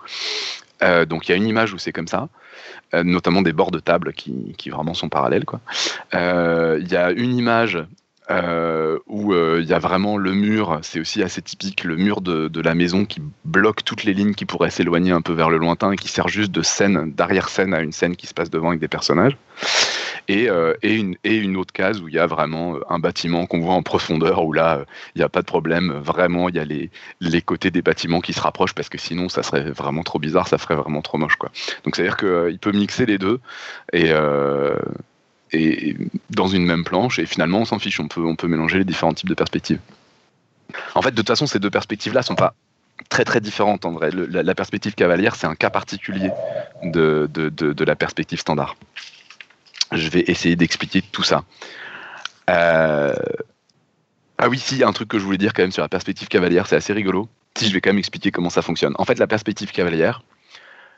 Euh, 0.82 1.04
donc 1.04 1.28
il 1.28 1.32
y 1.32 1.35
a 1.35 1.37
une 1.37 1.46
image 1.46 1.72
où 1.72 1.78
c'est 1.78 1.92
comme 1.92 2.08
ça, 2.08 2.28
euh, 2.94 3.04
notamment 3.04 3.42
des 3.42 3.52
bords 3.52 3.70
de 3.70 3.78
table 3.78 4.12
qui, 4.12 4.54
qui 4.58 4.70
vraiment 4.70 4.94
sont 4.94 5.08
parallèles. 5.08 5.44
Euh, 6.14 6.78
il 6.80 6.90
y 6.90 6.96
a 6.96 7.11
une 7.11 7.37
image 7.37 7.78
où 9.06 9.34
il 9.34 9.64
y 9.64 9.72
a 9.72 9.78
vraiment 9.78 10.16
le 10.16 10.32
mur, 10.32 10.78
c'est 10.82 11.00
aussi 11.00 11.22
assez 11.22 11.42
typique, 11.42 11.84
le 11.84 11.96
mur 11.96 12.20
de, 12.20 12.60
la 12.60 12.74
maison 12.74 13.04
qui 13.04 13.20
bloque 13.44 13.84
toutes 13.84 14.04
les 14.04 14.14
lignes 14.14 14.34
qui 14.34 14.44
pourraient 14.44 14.70
s'éloigner 14.70 15.12
un 15.12 15.20
peu 15.20 15.32
vers 15.32 15.50
le 15.50 15.58
lointain 15.58 15.92
et 15.92 15.96
qui 15.96 16.08
sert 16.08 16.28
juste 16.28 16.52
de 16.52 16.62
scène, 16.62 17.12
d'arrière-scène 17.12 17.74
à 17.74 17.80
une 17.80 17.92
scène 17.92 18.16
qui 18.16 18.26
se 18.26 18.34
passe 18.34 18.50
devant 18.50 18.68
avec 18.68 18.80
des 18.80 18.88
personnages 18.88 19.36
et, 20.28 20.48
euh, 20.48 20.74
une, 20.82 21.56
autre 21.56 21.72
case 21.72 22.00
où 22.00 22.08
il 22.08 22.14
y 22.14 22.18
a 22.18 22.26
vraiment 22.26 22.76
euh, 22.76 22.80
un 22.88 22.98
bâtiment 22.98 23.46
qu'on 23.46 23.60
voit 23.60 23.74
en 23.74 23.82
profondeur, 23.82 24.44
où 24.44 24.52
là, 24.52 24.78
euh, 24.78 24.84
il 25.14 25.18
n'y 25.18 25.24
a 25.24 25.28
pas 25.28 25.40
de 25.40 25.46
problème, 25.46 25.92
vraiment, 25.92 26.48
il 26.48 26.56
y 26.56 26.58
a 26.58 26.64
les, 26.64 26.90
les 27.20 27.42
côtés 27.42 27.70
des 27.70 27.82
bâtiments 27.82 28.20
qui 28.20 28.32
se 28.32 28.40
rapprochent, 28.40 28.74
parce 28.74 28.88
que 28.88 28.98
sinon, 28.98 29.28
ça 29.28 29.42
serait 29.42 29.70
vraiment 29.70 30.02
trop 30.02 30.18
bizarre, 30.18 30.48
ça 30.48 30.58
ferait 30.58 30.76
vraiment 30.76 31.02
trop 31.02 31.18
moche. 31.18 31.36
Quoi. 31.36 31.50
Donc, 31.84 31.96
c'est-à-dire 31.96 32.16
qu'il 32.16 32.58
peut 32.58 32.72
mixer 32.72 33.06
les 33.06 33.18
deux, 33.18 33.40
et, 33.92 34.12
et 35.52 35.96
dans 36.30 36.48
une 36.48 36.64
même 36.64 36.84
planche, 36.84 37.18
et 37.18 37.26
finalement, 37.26 37.58
on 37.58 37.64
s'en 37.64 37.78
fiche, 37.78 38.00
on 38.00 38.08
peut, 38.08 38.24
on 38.24 38.36
peut 38.36 38.48
mélanger 38.48 38.78
les 38.78 38.84
différents 38.84 39.14
types 39.14 39.28
de 39.28 39.34
perspectives. 39.34 39.80
En 40.94 41.02
fait, 41.02 41.10
de 41.10 41.16
toute 41.16 41.28
façon, 41.28 41.46
ces 41.46 41.58
deux 41.58 41.70
perspectives-là 41.70 42.22
sont 42.22 42.34
pas 42.34 42.54
très 43.08 43.24
très 43.24 43.40
différentes 43.40 43.84
en 43.84 43.92
vrai. 43.92 44.10
la, 44.12 44.54
perspective 44.54 44.94
cavalière, 44.94 45.34
c'est 45.36 45.46
un 45.46 45.54
cas 45.54 45.70
particulier 45.70 46.30
de, 46.82 47.28
de, 47.32 47.48
de, 47.50 47.84
la 47.84 47.96
perspective 47.96 48.38
standard. 48.38 48.76
Je 49.92 50.08
vais 50.08 50.24
essayer 50.26 50.56
d'expliquer 50.56 51.02
tout 51.02 51.22
ça. 51.22 51.44
Euh, 52.48 53.14
ah 54.38 54.48
oui, 54.48 54.58
si, 54.58 54.82
un 54.82 54.92
truc 54.92 55.08
que 55.08 55.18
je 55.18 55.24
voulais 55.24 55.38
dire 55.38 55.52
quand 55.52 55.62
même 55.62 55.72
sur 55.72 55.82
la 55.82 55.88
perspective 55.88 56.28
cavalière, 56.28 56.66
c'est 56.66 56.76
assez 56.76 56.92
rigolo. 56.92 57.28
Si 57.56 57.68
je 57.68 57.74
vais 57.74 57.80
quand 57.80 57.90
même 57.90 57.98
expliquer 57.98 58.30
comment 58.30 58.50
ça 58.50 58.62
fonctionne. 58.62 58.94
En 58.98 59.04
fait, 59.04 59.18
la 59.18 59.26
perspective 59.26 59.70
cavalière 59.72 60.22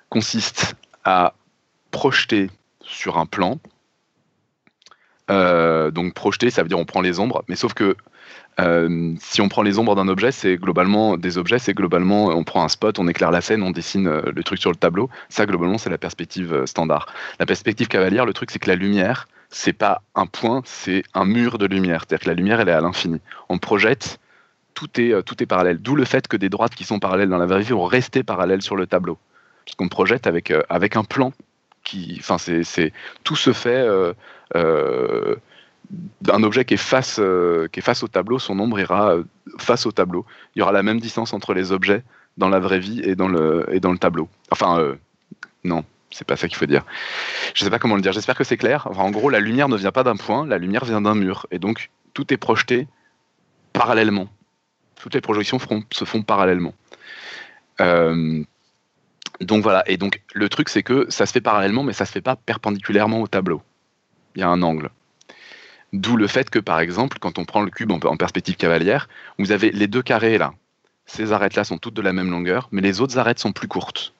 consiste 0.08 0.76
à 1.04 1.34
projeter 1.90 2.50
sur 2.80 3.18
un 3.18 3.26
plan. 3.26 3.58
Euh, 5.30 5.90
donc 5.90 6.12
projeter, 6.12 6.50
ça 6.50 6.62
veut 6.62 6.68
dire 6.68 6.78
on 6.78 6.84
prend 6.84 7.00
les 7.00 7.18
ombres, 7.18 7.44
mais 7.48 7.56
sauf 7.56 7.72
que 7.72 7.96
euh, 8.60 9.14
si 9.18 9.40
on 9.40 9.48
prend 9.48 9.62
les 9.62 9.78
ombres 9.78 9.96
d'un 9.96 10.08
objet, 10.08 10.32
c'est 10.32 10.56
globalement 10.56 11.16
des 11.16 11.38
objets, 11.38 11.58
c'est 11.58 11.72
globalement 11.72 12.26
on 12.26 12.44
prend 12.44 12.62
un 12.62 12.68
spot, 12.68 12.98
on 12.98 13.08
éclaire 13.08 13.30
la 13.30 13.40
scène, 13.40 13.62
on 13.62 13.70
dessine 13.70 14.06
euh, 14.06 14.22
le 14.34 14.42
truc 14.44 14.58
sur 14.60 14.70
le 14.70 14.76
tableau. 14.76 15.08
Ça 15.30 15.46
globalement 15.46 15.78
c'est 15.78 15.88
la 15.90 15.98
perspective 15.98 16.66
standard. 16.66 17.06
La 17.38 17.46
perspective 17.46 17.88
cavalière, 17.88 18.26
le 18.26 18.34
truc 18.34 18.50
c'est 18.50 18.58
que 18.58 18.68
la 18.68 18.76
lumière, 18.76 19.28
c'est 19.48 19.72
pas 19.72 20.02
un 20.14 20.26
point, 20.26 20.60
c'est 20.66 21.04
un 21.14 21.24
mur 21.24 21.56
de 21.56 21.66
lumière. 21.66 22.04
C'est-à-dire 22.06 22.24
que 22.24 22.30
la 22.30 22.34
lumière 22.34 22.60
elle 22.60 22.68
est 22.68 22.72
à 22.72 22.82
l'infini. 22.82 23.20
On 23.48 23.56
projette, 23.56 24.18
tout 24.74 25.00
est 25.00 25.22
tout 25.22 25.42
est 25.42 25.46
parallèle. 25.46 25.78
D'où 25.78 25.96
le 25.96 26.04
fait 26.04 26.28
que 26.28 26.36
des 26.36 26.50
droites 26.50 26.74
qui 26.74 26.84
sont 26.84 26.98
parallèles 26.98 27.30
dans 27.30 27.38
la 27.38 27.46
vraie 27.46 27.62
vie 27.62 27.72
vont 27.72 27.84
rester 27.84 28.22
parallèles 28.22 28.62
sur 28.62 28.76
le 28.76 28.86
tableau, 28.86 29.16
parce 29.64 29.74
qu'on 29.74 29.88
projette 29.88 30.26
avec 30.26 30.52
avec 30.68 30.96
un 30.96 31.04
plan 31.04 31.32
qui, 31.82 32.16
enfin 32.18 32.36
c'est 32.38 32.92
tout 33.24 33.36
se 33.36 33.52
fait 33.52 33.86
d'un 36.20 36.42
objet 36.42 36.64
qui 36.64 36.74
est, 36.74 36.78
face, 36.78 37.18
euh, 37.20 37.68
qui 37.68 37.80
est 37.80 37.82
face 37.82 38.02
au 38.02 38.08
tableau, 38.08 38.38
son 38.38 38.58
ombre 38.58 38.80
ira 38.80 39.12
euh, 39.12 39.24
face 39.58 39.86
au 39.86 39.92
tableau. 39.92 40.24
Il 40.54 40.60
y 40.60 40.62
aura 40.62 40.72
la 40.72 40.82
même 40.82 41.00
distance 41.00 41.32
entre 41.32 41.54
les 41.54 41.72
objets 41.72 42.02
dans 42.36 42.48
la 42.48 42.58
vraie 42.58 42.78
vie 42.78 43.00
et 43.04 43.14
dans 43.14 43.28
le, 43.28 43.98
tableau. 43.98 44.28
Enfin, 44.50 44.78
euh, 44.78 44.94
non, 45.62 45.84
c'est 46.10 46.26
pas 46.26 46.36
ça 46.36 46.48
qu'il 46.48 46.56
faut 46.56 46.66
dire. 46.66 46.84
Je 47.54 47.64
sais 47.64 47.70
pas 47.70 47.78
comment 47.78 47.96
le 47.96 48.02
dire, 48.02 48.12
j'espère 48.12 48.36
que 48.36 48.44
c'est 48.44 48.56
clair. 48.56 48.88
en 48.98 49.10
gros, 49.10 49.30
la 49.30 49.40
lumière 49.40 49.68
ne 49.68 49.76
vient 49.76 49.92
pas 49.92 50.02
d'un 50.02 50.16
point, 50.16 50.46
la 50.46 50.58
lumière 50.58 50.84
vient 50.84 51.00
d'un 51.00 51.14
mur. 51.14 51.46
Et 51.50 51.58
donc, 51.58 51.90
tout 52.12 52.32
est 52.32 52.38
projeté 52.38 52.88
parallèlement. 53.72 54.28
Toutes 55.00 55.14
les 55.14 55.20
projections 55.20 55.58
se 55.58 56.04
font 56.04 56.22
parallèlement. 56.22 56.74
donc 59.40 59.62
voilà, 59.62 59.82
et 59.86 59.96
donc 59.96 60.22
le 60.32 60.48
truc 60.48 60.68
c'est 60.68 60.84
que 60.84 61.06
ça 61.10 61.26
se 61.26 61.32
fait 61.32 61.40
parallèlement, 61.40 61.82
mais 61.82 61.92
ça 61.92 62.06
se 62.06 62.12
fait 62.12 62.22
pas 62.22 62.36
perpendiculairement 62.36 63.20
au 63.20 63.26
tableau. 63.26 63.62
Il 64.34 64.40
y 64.40 64.42
a 64.42 64.48
un 64.48 64.62
angle. 64.62 64.90
D'où 65.92 66.16
le 66.16 66.26
fait 66.26 66.50
que, 66.50 66.58
par 66.58 66.80
exemple, 66.80 67.18
quand 67.20 67.38
on 67.38 67.44
prend 67.44 67.62
le 67.62 67.70
cube 67.70 67.92
en, 67.92 68.16
perspective 68.16 68.56
cavalière, 68.56 69.08
vous 69.38 69.52
avez 69.52 69.70
les 69.70 69.86
deux 69.86 70.02
carrés 70.02 70.38
là. 70.38 70.52
Ces 71.06 71.32
arêtes-là 71.32 71.64
sont 71.64 71.78
toutes 71.78 71.94
de 71.94 72.02
la 72.02 72.12
même 72.12 72.30
longueur, 72.30 72.68
mais 72.72 72.80
les 72.80 73.00
autres 73.00 73.18
arêtes 73.18 73.38
sont 73.38 73.52
plus 73.52 73.68
courtes. 73.68 74.12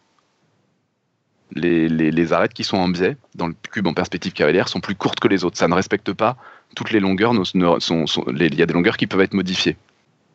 Les, 1.57 2.33
arêtes 2.33 2.53
qui 2.53 2.65
sont 2.65 2.77
en 2.77 2.89
biais 2.89 3.17
dans 3.35 3.47
le 3.49 3.55
cube 3.71 3.87
en 3.87 3.95
perspective 3.95 4.33
cavalière 4.33 4.69
sont 4.69 4.81
plus 4.81 4.95
courtes 4.95 5.21
que 5.21 5.29
les 5.29 5.45
autres. 5.45 5.57
Ça 5.57 5.69
ne 5.69 5.75
respecte 5.75 6.13
pas 6.13 6.37
toutes 6.77 6.91
les 6.91 7.01
longueurs. 7.01 7.33
il 7.55 8.55
y 8.55 8.63
a 8.63 8.67
des 8.67 8.75
longueurs 8.75 8.97
qui 8.97 9.07
peuvent 9.07 9.21
être 9.21 9.35
modifiées. 9.35 9.77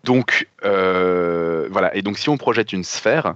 Donc 0.04 0.48
euh, 0.66 1.68
voilà. 1.72 1.96
Et 1.96 2.02
donc 2.02 2.18
si 2.18 2.30
on 2.30 2.38
projette 2.38 2.74
une 2.74 2.84
sphère, 2.84 3.36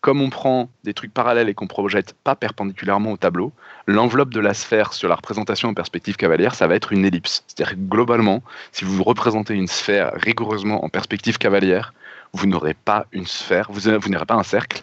comme 0.00 0.20
on 0.22 0.30
prend 0.30 0.70
des 0.84 0.94
trucs 0.94 1.12
parallèles 1.12 1.48
et 1.48 1.54
qu'on 1.54 1.66
projette 1.66 2.14
pas 2.22 2.36
perpendiculairement 2.36 3.12
au 3.12 3.16
tableau, 3.16 3.52
l'enveloppe 3.86 4.30
de 4.30 4.40
la 4.40 4.54
sphère 4.54 4.92
sur 4.92 5.08
la 5.08 5.16
représentation 5.16 5.70
en 5.70 5.74
perspective 5.74 6.16
cavalière, 6.16 6.54
ça 6.54 6.66
va 6.66 6.76
être 6.76 6.92
une 6.92 7.04
ellipse. 7.04 7.44
C'est-à-dire 7.46 7.76
globalement, 7.76 8.42
si 8.70 8.84
vous 8.84 9.02
représentez 9.02 9.54
une 9.54 9.66
sphère 9.66 10.12
rigoureusement 10.14 10.84
en 10.84 10.88
perspective 10.88 11.38
cavalière, 11.38 11.94
vous 12.32 12.46
n'aurez 12.46 12.74
pas 12.74 13.06
une 13.12 13.26
sphère, 13.26 13.68
vous, 13.70 13.90
n'aurez 13.90 14.26
pas 14.26 14.34
un 14.34 14.42
cercle, 14.42 14.82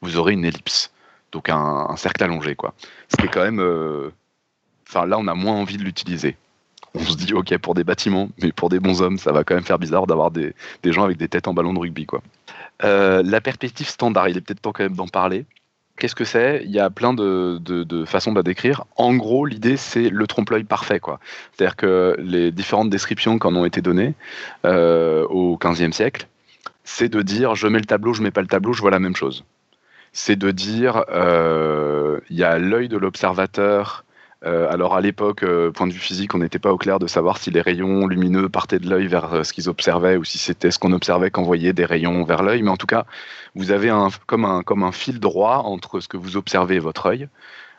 vous 0.00 0.16
aurez 0.16 0.32
une 0.32 0.44
ellipse. 0.44 0.90
Donc 1.30 1.48
un, 1.48 1.94
cercle 1.96 2.24
allongé, 2.24 2.56
quoi. 2.56 2.74
Ce 3.08 3.26
quand 3.26 3.42
même... 3.42 3.60
Euh, 3.60 4.10
enfin, 4.88 5.06
là, 5.06 5.18
on 5.18 5.26
a 5.28 5.34
moins 5.34 5.54
envie 5.54 5.76
de 5.76 5.82
l'utiliser. 5.82 6.36
On 6.94 7.04
se 7.04 7.16
dit, 7.16 7.34
ok, 7.34 7.56
pour 7.58 7.74
des 7.74 7.84
bâtiments, 7.84 8.30
mais 8.42 8.52
pour 8.52 8.70
des 8.70 8.80
bons 8.80 9.02
hommes, 9.02 9.18
ça 9.18 9.30
va 9.30 9.44
quand 9.44 9.54
même 9.54 9.64
faire 9.64 9.78
bizarre 9.78 10.06
d'avoir 10.06 10.30
des, 10.30 10.54
des 10.82 10.92
gens 10.92 11.04
avec 11.04 11.18
des 11.18 11.28
têtes 11.28 11.46
en 11.46 11.54
ballon 11.54 11.74
de 11.74 11.78
rugby, 11.78 12.06
quoi. 12.06 12.22
Euh, 12.84 13.22
la 13.24 13.40
perspective 13.40 13.88
standard, 13.88 14.28
il 14.28 14.36
est 14.36 14.40
peut-être 14.40 14.60
temps 14.60 14.72
quand 14.72 14.84
même 14.84 14.96
d'en 14.96 15.08
parler. 15.08 15.46
Qu'est-ce 15.98 16.14
que 16.14 16.24
c'est? 16.24 16.62
Il 16.64 16.70
y 16.70 16.78
a 16.78 16.90
plein 16.90 17.14
de, 17.14 18.04
façons 18.06 18.32
de 18.32 18.36
la 18.36 18.42
décrire. 18.42 18.84
En 18.96 19.14
gros, 19.14 19.46
l'idée, 19.46 19.78
c'est 19.78 20.10
le 20.10 20.26
trompe-l'œil 20.26 20.64
parfait. 20.64 21.00
C'est-à-dire 21.52 21.76
que 21.76 22.16
les 22.18 22.52
différentes 22.52 22.90
descriptions 22.90 23.38
qui 23.38 23.46
en 23.46 23.56
ont 23.56 23.64
été 23.64 23.80
données 23.80 24.14
euh, 24.66 25.24
au 25.28 25.56
XVe 25.56 25.92
siècle, 25.92 26.28
c'est 26.84 27.08
de 27.08 27.22
dire 27.22 27.54
je 27.54 27.66
mets 27.66 27.78
le 27.78 27.86
tableau, 27.86 28.12
je 28.12 28.22
mets 28.22 28.30
pas 28.30 28.42
le 28.42 28.46
tableau, 28.46 28.74
je 28.74 28.82
vois 28.82 28.90
la 28.90 28.98
même 28.98 29.16
chose. 29.16 29.44
C'est 30.12 30.36
de 30.36 30.50
dire 30.50 31.04
euh, 31.10 32.20
il 32.28 32.36
y 32.36 32.44
a 32.44 32.58
l'œil 32.58 32.88
de 32.88 32.98
l'observateur 32.98 34.04
euh, 34.44 34.70
alors 34.70 34.94
à 34.94 35.00
l'époque, 35.00 35.42
euh, 35.42 35.70
point 35.70 35.86
de 35.86 35.92
vue 35.92 35.98
physique, 35.98 36.34
on 36.34 36.38
n'était 36.38 36.58
pas 36.58 36.72
au 36.72 36.76
clair 36.76 36.98
de 36.98 37.06
savoir 37.06 37.38
si 37.38 37.50
les 37.50 37.62
rayons 37.62 38.06
lumineux 38.06 38.48
partaient 38.48 38.78
de 38.78 38.88
l'œil 38.88 39.06
vers 39.06 39.32
euh, 39.32 39.44
ce 39.44 39.52
qu'ils 39.52 39.68
observaient 39.68 40.16
ou 40.16 40.24
si 40.24 40.36
c'était 40.36 40.70
ce 40.70 40.78
qu'on 40.78 40.92
observait 40.92 41.30
qu'envoyait 41.30 41.72
des 41.72 41.86
rayons 41.86 42.22
vers 42.24 42.42
l'œil. 42.42 42.62
Mais 42.62 42.70
en 42.70 42.76
tout 42.76 42.86
cas, 42.86 43.06
vous 43.54 43.70
avez 43.70 43.88
un, 43.88 44.08
comme, 44.26 44.44
un, 44.44 44.62
comme 44.62 44.82
un 44.82 44.92
fil 44.92 45.20
droit 45.20 45.58
entre 45.64 46.00
ce 46.00 46.08
que 46.08 46.18
vous 46.18 46.36
observez 46.36 46.76
et 46.76 46.80
votre 46.80 47.06
œil. 47.06 47.28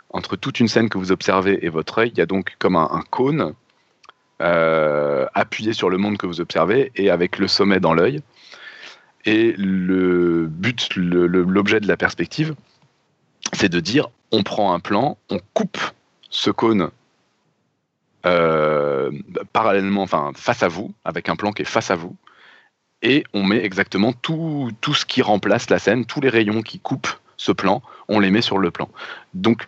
Entre 0.09 0.35
toute 0.35 0.59
une 0.59 0.67
scène 0.67 0.89
que 0.89 0.97
vous 0.97 1.11
observez 1.11 1.65
et 1.65 1.69
votre 1.69 1.99
œil, 1.99 2.09
il 2.13 2.17
y 2.17 2.21
a 2.21 2.25
donc 2.25 2.55
comme 2.59 2.75
un, 2.75 3.03
cône 3.11 3.53
appuyé 4.39 5.73
sur 5.73 5.89
le 5.89 5.97
monde 5.97 6.17
que 6.17 6.25
vous 6.25 6.41
observez 6.41 6.91
et 6.95 7.09
avec 7.09 7.39
le 7.39 7.47
sommet 7.47 7.79
dans 7.79 7.93
l'œil. 7.93 8.21
Et 9.25 9.53
le 9.57 10.47
but, 10.47 10.95
l'objet 10.95 11.81
de 11.81 11.87
la 11.87 11.97
perspective, 11.97 12.55
c'est 13.53 13.69
de 13.69 13.79
dire 13.79 14.07
on 14.31 14.43
prend 14.43 14.73
un 14.73 14.79
plan, 14.79 15.17
on 15.29 15.39
coupe 15.53 15.77
ce 16.29 16.51
cône 16.51 16.89
euh, 18.25 19.11
parallèlement, 19.53 20.01
enfin 20.01 20.31
face 20.35 20.63
à 20.63 20.67
vous, 20.67 20.93
avec 21.05 21.29
un 21.29 21.35
plan 21.35 21.51
qui 21.51 21.61
est 21.61 21.65
face 21.65 21.91
à 21.91 21.95
vous, 21.95 22.15
et 23.01 23.23
on 23.33 23.43
met 23.43 23.63
exactement 23.63 24.11
tout, 24.11 24.71
tout 24.81 24.93
ce 24.93 25.05
qui 25.05 25.21
remplace 25.21 25.69
la 25.69 25.79
scène, 25.79 26.05
tous 26.05 26.21
les 26.21 26.29
rayons 26.29 26.61
qui 26.61 26.79
coupent 26.79 27.13
ce 27.37 27.51
plan, 27.51 27.81
on 28.07 28.19
les 28.19 28.31
met 28.31 28.41
sur 28.41 28.57
le 28.57 28.71
plan. 28.71 28.89
Donc 29.33 29.67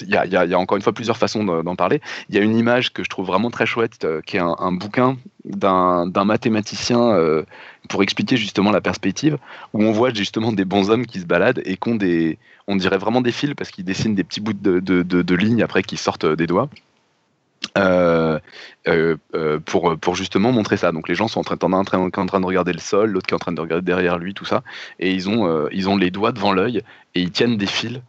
il 0.00 0.08
y 0.08 0.36
a, 0.36 0.58
encore 0.58 0.76
une 0.76 0.82
fois 0.82 0.92
plusieurs 0.92 1.16
façons 1.16 1.44
d'en 1.44 1.76
parler. 1.76 2.00
Il 2.28 2.34
y 2.34 2.38
a 2.38 2.42
une 2.42 2.56
image 2.56 2.92
que 2.92 3.04
je 3.04 3.08
trouve 3.08 3.26
vraiment 3.26 3.50
très 3.50 3.66
chouette, 3.66 4.04
euh, 4.04 4.20
qui 4.24 4.36
est 4.36 4.40
un, 4.40 4.72
bouquin 4.72 5.16
d'un 5.44 6.24
mathématicien 6.24 7.00
euh, 7.00 7.44
pour 7.88 8.02
expliquer 8.02 8.36
justement 8.36 8.70
la 8.70 8.80
perspective, 8.80 9.38
où 9.72 9.82
on 9.82 9.92
voit 9.92 10.12
justement 10.12 10.52
des 10.52 10.64
bons 10.64 10.90
hommes 10.90 11.06
qui 11.06 11.20
se 11.20 11.26
baladent 11.26 11.62
et 11.64 11.76
qui 11.76 11.88
ont 11.88 11.94
des, 11.94 12.38
on 12.66 12.76
dirait 12.76 12.98
vraiment 12.98 13.20
des 13.20 13.32
fils 13.32 13.54
parce 13.54 13.70
qu'ils 13.70 13.84
dessinent 13.84 14.14
des 14.14 14.24
petits 14.24 14.40
bouts 14.40 14.52
de, 14.52 15.34
lignes 15.34 15.62
après 15.62 15.82
qui 15.82 15.96
sortent 15.96 16.26
des 16.26 16.46
doigts. 16.46 16.68
pour, 19.64 19.96
pour 19.98 20.14
justement 20.14 20.52
montrer 20.52 20.76
ça. 20.76 20.92
Donc 20.92 21.08
les 21.08 21.14
gens 21.14 21.28
sont 21.28 21.40
en 21.40 21.44
train, 21.44 21.56
en 21.72 21.84
train, 21.84 21.98
en 22.00 22.26
train 22.26 22.40
de 22.40 22.46
regarder 22.46 22.72
le 22.72 22.78
sol, 22.78 23.10
l'autre 23.10 23.26
qui 23.26 23.34
est 23.34 23.36
en 23.36 23.38
train 23.38 23.52
de 23.52 23.60
regarder 23.60 23.84
derrière 23.84 24.18
lui, 24.18 24.34
tout 24.34 24.44
ça, 24.44 24.62
et 24.98 25.12
ils 25.12 25.28
ont, 25.28 25.68
ils 25.70 25.88
ont 25.88 25.96
les 25.96 26.10
doigts 26.10 26.32
devant 26.32 26.52
l'œil 26.52 26.82
et 27.14 27.20
ils 27.20 27.30
tiennent 27.30 27.56
des 27.56 27.66
fils 27.66 28.00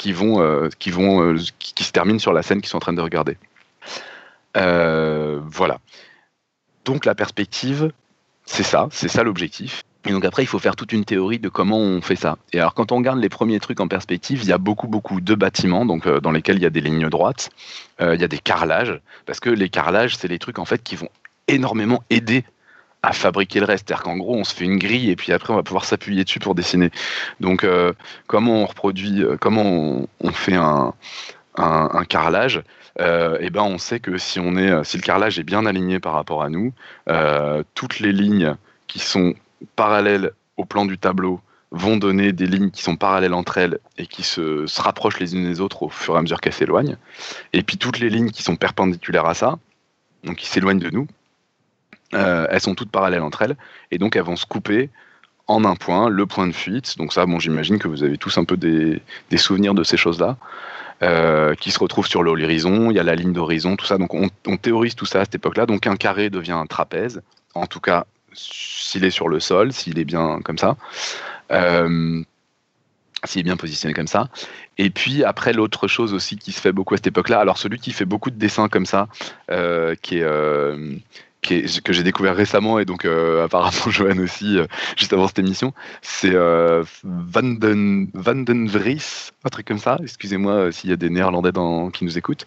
qui 0.00 0.14
vont, 0.14 0.40
euh, 0.40 0.70
qui, 0.78 0.90
vont 0.90 1.22
euh, 1.22 1.36
qui, 1.58 1.84
se 1.84 1.92
terminent 1.92 2.18
sur 2.18 2.32
la 2.32 2.42
scène 2.42 2.62
qu'ils 2.62 2.70
sont 2.70 2.78
en 2.78 2.80
train 2.80 2.94
de 2.94 3.02
regarder. 3.02 3.36
Euh, 4.56 5.40
voilà. 5.44 5.78
Donc 6.86 7.04
la 7.04 7.14
perspective, 7.14 7.92
c'est 8.46 8.62
ça, 8.62 8.88
c'est 8.92 9.08
ça 9.08 9.24
l'objectif. 9.24 9.82
Et 10.06 10.12
donc 10.12 10.24
après, 10.24 10.42
il 10.42 10.46
faut 10.46 10.58
faire 10.58 10.74
toute 10.74 10.94
une 10.94 11.04
théorie 11.04 11.38
de 11.38 11.50
comment 11.50 11.76
on 11.76 12.00
fait 12.00 12.16
ça. 12.16 12.38
Et 12.54 12.60
alors 12.60 12.72
quand 12.72 12.92
on 12.92 12.96
regarde 12.96 13.18
les 13.18 13.28
premiers 13.28 13.60
trucs 13.60 13.78
en 13.78 13.88
perspective, 13.88 14.40
il 14.42 14.48
y 14.48 14.52
a 14.52 14.58
beaucoup 14.58 14.88
beaucoup 14.88 15.20
de 15.20 15.34
bâtiments, 15.34 15.84
donc 15.84 16.08
dans 16.08 16.30
lesquels 16.30 16.56
il 16.56 16.62
y 16.62 16.66
a 16.66 16.70
des 16.70 16.80
lignes 16.80 17.10
droites, 17.10 17.50
il 18.00 18.18
y 18.18 18.24
a 18.24 18.28
des 18.28 18.38
carrelages, 18.38 18.98
parce 19.26 19.38
que 19.38 19.50
les 19.50 19.68
carrelages, 19.68 20.16
c'est 20.16 20.28
les 20.28 20.38
trucs 20.38 20.58
en 20.58 20.64
fait 20.64 20.82
qui 20.82 20.96
vont 20.96 21.10
énormément 21.46 22.02
aider 22.08 22.44
à 23.02 23.12
fabriquer 23.12 23.60
le 23.60 23.66
reste. 23.66 23.88
C'est-à-dire 23.88 24.04
qu'en 24.04 24.16
gros, 24.16 24.36
on 24.36 24.44
se 24.44 24.54
fait 24.54 24.64
une 24.64 24.78
grille 24.78 25.10
et 25.10 25.16
puis 25.16 25.32
après, 25.32 25.52
on 25.52 25.56
va 25.56 25.62
pouvoir 25.62 25.84
s'appuyer 25.84 26.24
dessus 26.24 26.38
pour 26.38 26.54
dessiner. 26.54 26.90
Donc, 27.40 27.64
euh, 27.64 27.92
comment 28.26 28.62
on 28.62 28.66
reproduit, 28.66 29.22
euh, 29.22 29.36
comment 29.38 30.06
on, 30.20 30.32
fait 30.32 30.54
un, 30.54 30.94
carrelage 32.08 32.62
euh, 33.00 33.38
et 33.38 33.46
eh 33.46 33.50
ben 33.50 33.62
on 33.62 33.78
sait 33.78 34.00
que 34.00 34.12
est, 34.12 34.84
si 34.84 34.96
le 34.96 35.02
carrelage 35.02 35.38
est 35.38 35.44
bien 35.44 35.64
aligné 35.66 36.00
par 36.00 36.14
rapport 36.14 36.42
à 36.42 36.48
nous, 36.48 36.72
toutes 37.74 38.00
les 38.00 38.12
lignes 38.12 38.56
qui 38.86 38.98
sont 38.98 39.34
parallèles 39.76 40.32
au 40.56 40.64
plan 40.64 40.84
du 40.84 40.98
tableau 40.98 41.40
vont 41.70 41.96
donner 41.96 42.32
des 42.32 42.46
lignes 42.46 42.70
qui 42.70 42.82
sont 42.82 42.96
parallèles 42.96 43.34
entre 43.34 43.58
elles 43.58 43.78
et 43.96 44.06
qui 44.06 44.22
se 44.22 44.80
rapprochent 44.80 45.20
les 45.20 45.34
unes 45.34 45.44
des 45.44 45.60
autres 45.60 45.84
au 45.84 45.88
fur 45.88 46.16
et 46.16 46.18
à 46.18 46.22
mesure 46.22 46.40
qu'elles 46.40 46.52
s'éloignent. 46.52 46.96
Et 47.52 47.62
puis 47.62 47.76
toutes 47.76 47.98
les 48.00 48.10
lignes 48.10 48.30
qui 48.30 48.42
sont 48.42 48.56
perpendiculaires 48.56 49.26
à 49.26 49.34
ça, 49.34 49.58
donc 50.24 50.36
qui 50.36 50.46
s'éloignent 50.46 50.80
de 50.80 50.90
nous, 50.90 51.06
euh, 52.14 52.46
elles 52.50 52.60
sont 52.60 52.74
toutes 52.74 52.90
parallèles 52.90 53.22
entre 53.22 53.42
elles, 53.42 53.56
et 53.90 53.98
donc 53.98 54.16
elles 54.16 54.22
vont 54.22 54.36
se 54.36 54.46
couper 54.46 54.90
en 55.50 55.64
un 55.64 55.74
point, 55.74 56.08
le 56.08 56.26
point 56.26 56.46
de 56.46 56.52
fuite. 56.52 56.96
Donc 56.96 57.12
ça, 57.12 57.26
bon, 57.26 57.38
j'imagine 57.38 57.78
que 57.78 57.88
vous 57.88 58.04
avez 58.04 58.16
tous 58.16 58.38
un 58.38 58.44
peu 58.44 58.56
des, 58.56 59.02
souvenirs 59.36 59.74
de 59.74 59.82
ces 59.82 59.96
choses-là, 59.96 60.36
euh, 61.02 61.54
qui 61.54 61.70
se 61.70 61.78
retrouvent 61.78 62.06
sur 62.06 62.22
l'horizon, 62.22 62.90
il 62.90 62.96
y 62.96 63.00
a 63.00 63.02
la 63.02 63.16
ligne 63.16 63.32
d'horizon, 63.32 63.76
tout 63.76 63.86
ça. 63.86 63.98
Donc 63.98 64.14
on, 64.14 64.56
théorise 64.56 64.94
tout 64.94 65.06
ça 65.06 65.20
à 65.20 65.24
cette 65.24 65.34
époque-là. 65.34 65.66
Donc 65.66 65.86
un 65.86 65.96
carré 65.96 66.30
devient 66.30 66.52
un 66.52 66.66
trapèze, 66.66 67.22
en 67.54 67.66
tout 67.66 67.80
cas 67.80 68.06
s'il 68.32 69.04
est 69.04 69.10
sur 69.10 69.28
le 69.28 69.40
sol, 69.40 69.72
s'il 69.72 69.98
est 69.98 70.04
bien 70.04 70.40
comme 70.44 70.58
ça. 70.58 70.76
Euh, 71.50 72.22
s'il 73.24 73.40
est 73.40 73.44
bien 73.44 73.56
positionné 73.56 73.92
comme 73.92 74.06
ça. 74.06 74.28
Et 74.78 74.88
puis 74.88 75.24
après, 75.24 75.52
l'autre 75.52 75.88
chose 75.88 76.14
aussi 76.14 76.36
qui 76.36 76.52
se 76.52 76.60
fait 76.60 76.72
beaucoup 76.72 76.94
à 76.94 76.96
cette 76.96 77.08
époque-là, 77.08 77.40
alors 77.40 77.58
celui 77.58 77.78
qui 77.78 77.90
fait 77.90 78.04
beaucoup 78.06 78.30
de 78.30 78.36
dessins 78.36 78.68
comme 78.68 78.86
ça, 78.86 79.08
que 81.40 81.92
j'ai 81.92 82.02
découvert 82.02 82.36
récemment 82.36 82.78
et 82.78 82.84
donc 82.84 83.04
euh, 83.04 83.44
apparemment 83.44 83.70
Johan 83.88 84.18
aussi 84.18 84.58
euh, 84.58 84.66
juste 84.96 85.12
avant 85.12 85.26
cette 85.26 85.38
émission, 85.38 85.72
c'est 86.02 86.34
euh, 86.34 86.84
Van, 87.02 87.42
den, 87.42 88.08
Van 88.14 88.34
den 88.34 88.68
Vries, 88.68 89.30
un 89.44 89.48
truc 89.48 89.66
comme 89.66 89.78
ça, 89.78 89.98
excusez-moi 90.02 90.70
s'il 90.72 90.90
y 90.90 90.92
a 90.92 90.96
des 90.96 91.10
néerlandais 91.10 91.50
qui 91.92 92.04
nous 92.04 92.18
écoutent, 92.18 92.46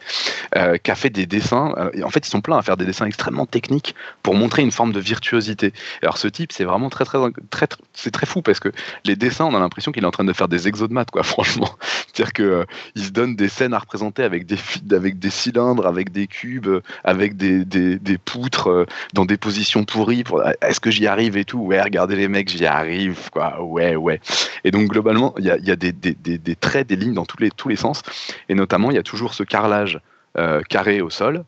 qui 0.83 0.91
a 0.91 0.95
fait 0.95 1.09
des 1.09 1.25
dessins, 1.25 1.73
en 2.03 2.09
fait 2.09 2.27
ils 2.27 2.29
sont 2.29 2.41
pleins 2.41 2.57
à 2.57 2.61
faire 2.61 2.77
des 2.77 2.85
dessins 2.85 3.05
extrêmement 3.05 3.45
techniques 3.45 3.95
pour 4.21 4.35
montrer 4.35 4.61
une 4.61 4.71
forme 4.71 4.91
de 4.93 4.99
virtuosité. 4.99 5.73
Alors 6.01 6.17
ce 6.17 6.27
type 6.27 6.51
c'est 6.51 6.63
vraiment 6.63 6.89
très 6.89 7.05
très, 7.05 7.17
très, 7.49 7.67
c'est 7.93 8.11
très 8.11 8.25
fou 8.25 8.41
parce 8.41 8.59
que 8.59 8.69
les 9.05 9.15
dessins 9.15 9.45
on 9.45 9.55
a 9.55 9.59
l'impression 9.59 9.91
qu'il 9.91 10.03
est 10.03 10.07
en 10.07 10.11
train 10.11 10.23
de 10.23 10.33
faire 10.33 10.47
des 10.47 10.67
exos 10.67 10.89
de 10.89 10.93
maths 10.93 11.11
quoi 11.11 11.23
franchement. 11.23 11.69
C'est-à-dire 12.07 12.33
que 12.33 12.65
il 12.95 13.03
se 13.03 13.09
donne 13.09 13.35
des 13.35 13.49
scènes 13.49 13.73
à 13.73 13.79
représenter 13.79 14.23
avec 14.23 14.45
des, 14.45 14.57
avec 14.91 15.19
des 15.19 15.29
cylindres, 15.29 15.87
avec 15.87 16.11
des 16.11 16.27
cubes, 16.27 16.79
avec 17.03 17.35
des, 17.37 17.65
des, 17.65 17.97
des 17.97 18.17
poutres 18.17 18.82
dans 19.13 19.25
des 19.25 19.37
positions 19.37 19.83
pourries 19.83 20.23
pour 20.23 20.43
est-ce 20.61 20.79
que 20.79 20.91
j'y 20.91 21.07
arrive 21.07 21.37
et 21.37 21.45
tout? 21.45 21.59
Ouais 21.59 21.81
regardez 21.81 22.15
les 22.15 22.27
mecs 22.27 22.49
j'y 22.49 22.65
arrive 22.65 23.29
quoi. 23.31 23.61
Ouais 23.61 23.95
ouais. 23.95 24.19
Et 24.63 24.71
donc 24.71 24.89
globalement 24.89 25.33
il 25.37 25.45
y 25.45 25.49
a, 25.49 25.75
des, 25.75 26.55
traits 26.55 26.87
des 26.87 26.95
lignes 26.95 27.13
dans 27.13 27.25
tous 27.25 27.39
les 27.39 27.51
tous 27.51 27.69
les 27.69 27.75
sens. 27.75 28.01
Et 28.49 28.55
notamment 28.55 28.91
il 28.91 28.95
y 28.95 28.99
a 28.99 29.03
toujours 29.03 29.33
ce 29.33 29.43
carrelage 29.43 29.99
euh, 30.37 30.61
carré 30.61 31.01
au 31.01 31.09
sol. 31.09 31.43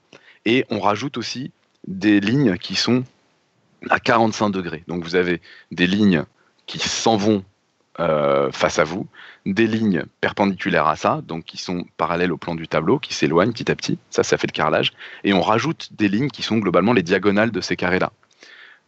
Et 0.45 0.65
on 0.69 0.79
rajoute 0.79 1.17
aussi 1.17 1.51
des 1.87 2.19
lignes 2.19 2.57
qui 2.57 2.75
sont 2.75 3.03
à 3.89 3.99
45 3.99 4.49
degrés. 4.49 4.83
Donc 4.87 5.03
vous 5.03 5.15
avez 5.15 5.41
des 5.71 5.87
lignes 5.87 6.23
qui 6.65 6.79
s'en 6.79 7.17
vont 7.17 7.43
euh, 7.99 8.51
face 8.51 8.79
à 8.79 8.83
vous, 8.83 9.07
des 9.45 9.67
lignes 9.67 10.03
perpendiculaires 10.21 10.87
à 10.87 10.95
ça, 10.95 11.21
donc 11.27 11.43
qui 11.45 11.57
sont 11.57 11.85
parallèles 11.97 12.31
au 12.31 12.37
plan 12.37 12.55
du 12.55 12.67
tableau, 12.67 12.97
qui 12.97 13.13
s'éloignent 13.13 13.51
petit 13.51 13.71
à 13.71 13.75
petit. 13.75 13.99
Ça, 14.09 14.23
ça 14.23 14.37
fait 14.37 14.47
le 14.47 14.53
carrelage. 14.53 14.93
Et 15.23 15.33
on 15.33 15.41
rajoute 15.41 15.89
des 15.91 16.09
lignes 16.09 16.29
qui 16.29 16.41
sont 16.41 16.57
globalement 16.57 16.93
les 16.93 17.03
diagonales 17.03 17.51
de 17.51 17.61
ces 17.61 17.75
carrés-là, 17.75 18.11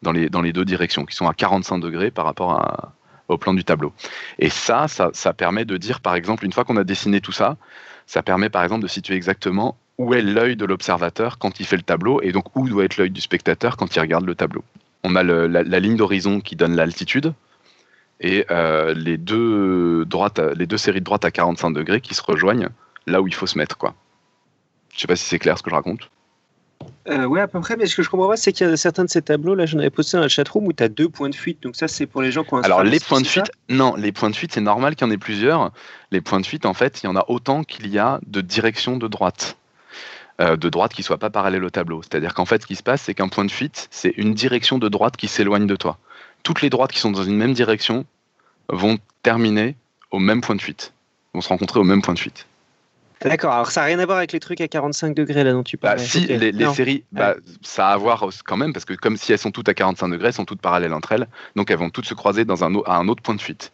dans 0.02 0.12
les, 0.12 0.30
dans 0.30 0.42
les 0.42 0.54
deux 0.54 0.66
directions, 0.66 1.06
qui 1.06 1.16
sont 1.16 1.28
à 1.28 1.34
45 1.34 1.78
degrés 1.78 2.10
par 2.10 2.26
rapport 2.26 2.92
au 3.28 3.38
plan 3.38 3.54
du 3.54 3.64
tableau. 3.64 3.94
Et 4.40 4.50
ça, 4.50 4.88
ça, 4.88 5.12
ça 5.14 5.34
permet 5.34 5.66
de 5.66 5.78
dire, 5.78 6.00
par 6.00 6.16
exemple, 6.16 6.44
une 6.44 6.54
fois 6.54 6.64
qu'on 6.64 6.78
a 6.78 6.84
dessiné 6.84 7.22
tout 7.22 7.32
ça, 7.32 7.58
ça 8.08 8.24
permet 8.24 8.50
par 8.50 8.64
exemple 8.64 8.82
de 8.82 8.88
situer 8.88 9.16
exactement 9.16 9.78
où 9.98 10.14
est 10.14 10.22
l'œil 10.22 10.56
de 10.56 10.66
l'observateur 10.66 11.38
quand 11.38 11.60
il 11.60 11.66
fait 11.66 11.76
le 11.76 11.84
tableau, 11.84 12.22
et 12.22 12.32
donc 12.32 12.56
où 12.56 12.68
doit 12.68 12.86
être 12.86 12.98
l'œil 12.98 13.12
du 13.12 13.22
spectateur 13.22 13.78
quand 13.78 13.96
il 13.96 14.00
regarde 14.00 14.26
le 14.26 14.36
tableau. 14.36 14.64
On 15.04 15.16
a 15.16 15.24
la 15.24 15.80
ligne 15.80 15.96
d'horizon 15.98 16.40
qui 16.40 16.56
donne 16.56 16.76
l'altitude, 16.76 17.34
et 18.20 18.46
euh, 18.50 18.94
les, 18.94 19.18
deux 19.18 20.06
droites, 20.06 20.40
les 20.40 20.66
deux 20.66 20.78
séries 20.78 21.00
de 21.00 21.06
droites 21.06 21.26
à 21.26 21.32
45 21.32 21.72
degrés 21.72 22.02
qui 22.02 22.16
se 22.16 22.22
rejoignent 22.22 22.70
là 23.06 23.22
où 23.22 23.28
il 23.28 23.34
faut 23.34 23.48
se 23.48 23.58
mettre. 23.58 23.78
Quoi. 23.78 23.94
Je 24.94 25.00
sais 25.02 25.08
pas 25.08 25.16
si 25.16 25.26
c'est 25.26 25.40
clair 25.40 25.58
ce 25.58 25.64
que 25.64 25.70
je 25.70 25.76
raconte. 25.76 26.10
Euh, 27.10 27.26
oui, 27.26 27.40
à 27.40 27.48
peu 27.48 27.60
près, 27.60 27.76
mais 27.76 27.88
ce 27.88 27.96
que 27.96 28.04
je 28.04 28.10
comprends 28.10 28.28
pas, 28.28 28.38
c'est 28.38 28.52
qu'il 28.52 28.68
y 28.68 28.70
a 28.70 28.78
certains 28.78 29.06
de 29.06 29.10
ces 29.10 29.22
tableaux, 29.22 29.56
là, 29.56 29.66
j'en 29.66 29.80
avais 29.80 29.90
posté 29.90 30.18
dans 30.18 30.22
la 30.22 30.30
chatroom 30.30 30.68
où 30.68 30.74
tu 30.74 30.84
as 30.84 30.90
deux 30.90 31.10
points 31.10 31.30
de 31.30 31.36
fuite, 31.36 31.64
donc 31.64 31.76
ça, 31.76 31.88
c'est 31.88 32.06
pour 32.06 32.22
les 32.22 32.32
gens 32.32 32.44
qui 32.44 32.54
ont 32.54 32.58
un 32.58 32.62
Alors, 32.62 32.84
les 32.84 33.00
points 33.00 33.22
de 33.22 33.28
fuite, 33.28 33.52
non, 33.70 33.96
les 33.96 34.12
points 34.12 34.30
de 34.30 34.36
fuite, 34.36 34.54
c'est 34.54 34.62
normal 34.62 34.96
qu'il 34.96 35.08
y 35.08 35.10
en 35.10 35.14
ait 35.14 35.18
plusieurs. 35.18 35.72
Les 36.12 36.22
points 36.22 36.40
de 36.40 36.46
fuite, 36.46 36.66
en 36.66 36.74
fait, 36.74 37.02
il 37.02 37.08
y 37.08 37.10
en 37.10 37.16
a 37.16 37.26
autant 37.30 37.64
qu'il 37.64 37.88
y 37.88 37.98
a 37.98 38.20
de 38.28 38.42
directions 38.42 38.98
de 38.98 39.08
droite. 39.08 39.58
Euh, 40.40 40.56
de 40.56 40.70
droite 40.70 40.94
qui 40.94 41.02
ne 41.02 41.06
soient 41.06 41.18
pas 41.18 41.32
parallèles 41.32 41.64
au 41.64 41.72
tableau. 41.72 42.04
C'est-à-dire 42.04 42.36
qu'en 42.36 42.46
fait, 42.46 42.62
ce 42.62 42.68
qui 42.68 42.76
se 42.76 42.84
passe, 42.84 43.02
c'est 43.02 43.16
qu'un 43.16 43.28
point 43.28 43.44
de 43.44 43.50
fuite, 43.50 43.88
c'est 43.90 44.14
une 44.18 44.36
direction 44.36 44.78
de 44.78 44.88
droite 44.88 45.18
qui 45.18 45.28
s'éloigne 45.28 45.66
de 45.66 45.76
toi 45.76 45.98
toutes 46.44 46.62
les 46.62 46.70
droites 46.70 46.92
qui 46.92 47.00
sont 47.00 47.12
dans 47.12 47.24
une 47.24 47.38
même 47.38 47.54
direction 47.54 48.06
vont 48.70 48.98
terminer 49.24 49.76
au 50.12 50.20
même 50.20 50.42
point 50.42 50.56
de 50.56 50.62
fuite, 50.62 50.94
vont 51.34 51.42
se 51.42 51.50
rencontrer 51.50 51.80
au 51.80 51.84
même 51.84 52.02
point 52.02 52.14
de 52.14 52.20
fuite. 52.20 52.46
D'accord, 53.22 53.54
alors 53.54 53.72
ça 53.72 53.82
n'a 53.82 53.88
rien 53.88 54.00
à 54.00 54.06
voir 54.06 54.20
avec 54.20 54.32
les 54.32 54.40
trucs 54.40 54.62
à 54.62 54.68
45 54.68 55.16
degrés 55.16 55.44
là 55.44 55.52
dont 55.52 55.64
tu 55.64 55.78
bah, 55.78 55.96
parles. 55.96 56.00
si, 56.00 56.28
les, 56.28 56.74
séries, 56.74 57.04
bah, 57.12 57.36
ça 57.64 57.90
a 57.90 57.94
à 57.94 57.98
voir 57.98 58.30
quand 58.46 58.58
même, 58.58 58.74
parce 58.74 58.86
que 58.86 58.94
comme 58.94 59.18
si 59.18 59.32
elles 59.32 59.40
sont 59.40 59.52
toutes 59.52 59.70
à 59.70 59.74
45 59.74 60.10
degrés, 60.10 60.28
elles 60.28 60.34
sont 60.34 60.46
toutes 60.46 60.62
parallèles 60.62 60.94
entre 60.94 61.14
elles, 61.14 61.28
donc 61.56 61.72
elles 61.72 61.78
vont 61.78 61.90
toutes 61.90 62.06
se 62.06 62.14
croiser 62.14 62.46
dans 62.46 62.64
un, 62.64 62.76
à 62.86 62.98
un 62.98 63.08
autre 63.08 63.24
point 63.24 63.36
de 63.36 63.42
fuite. 63.42 63.72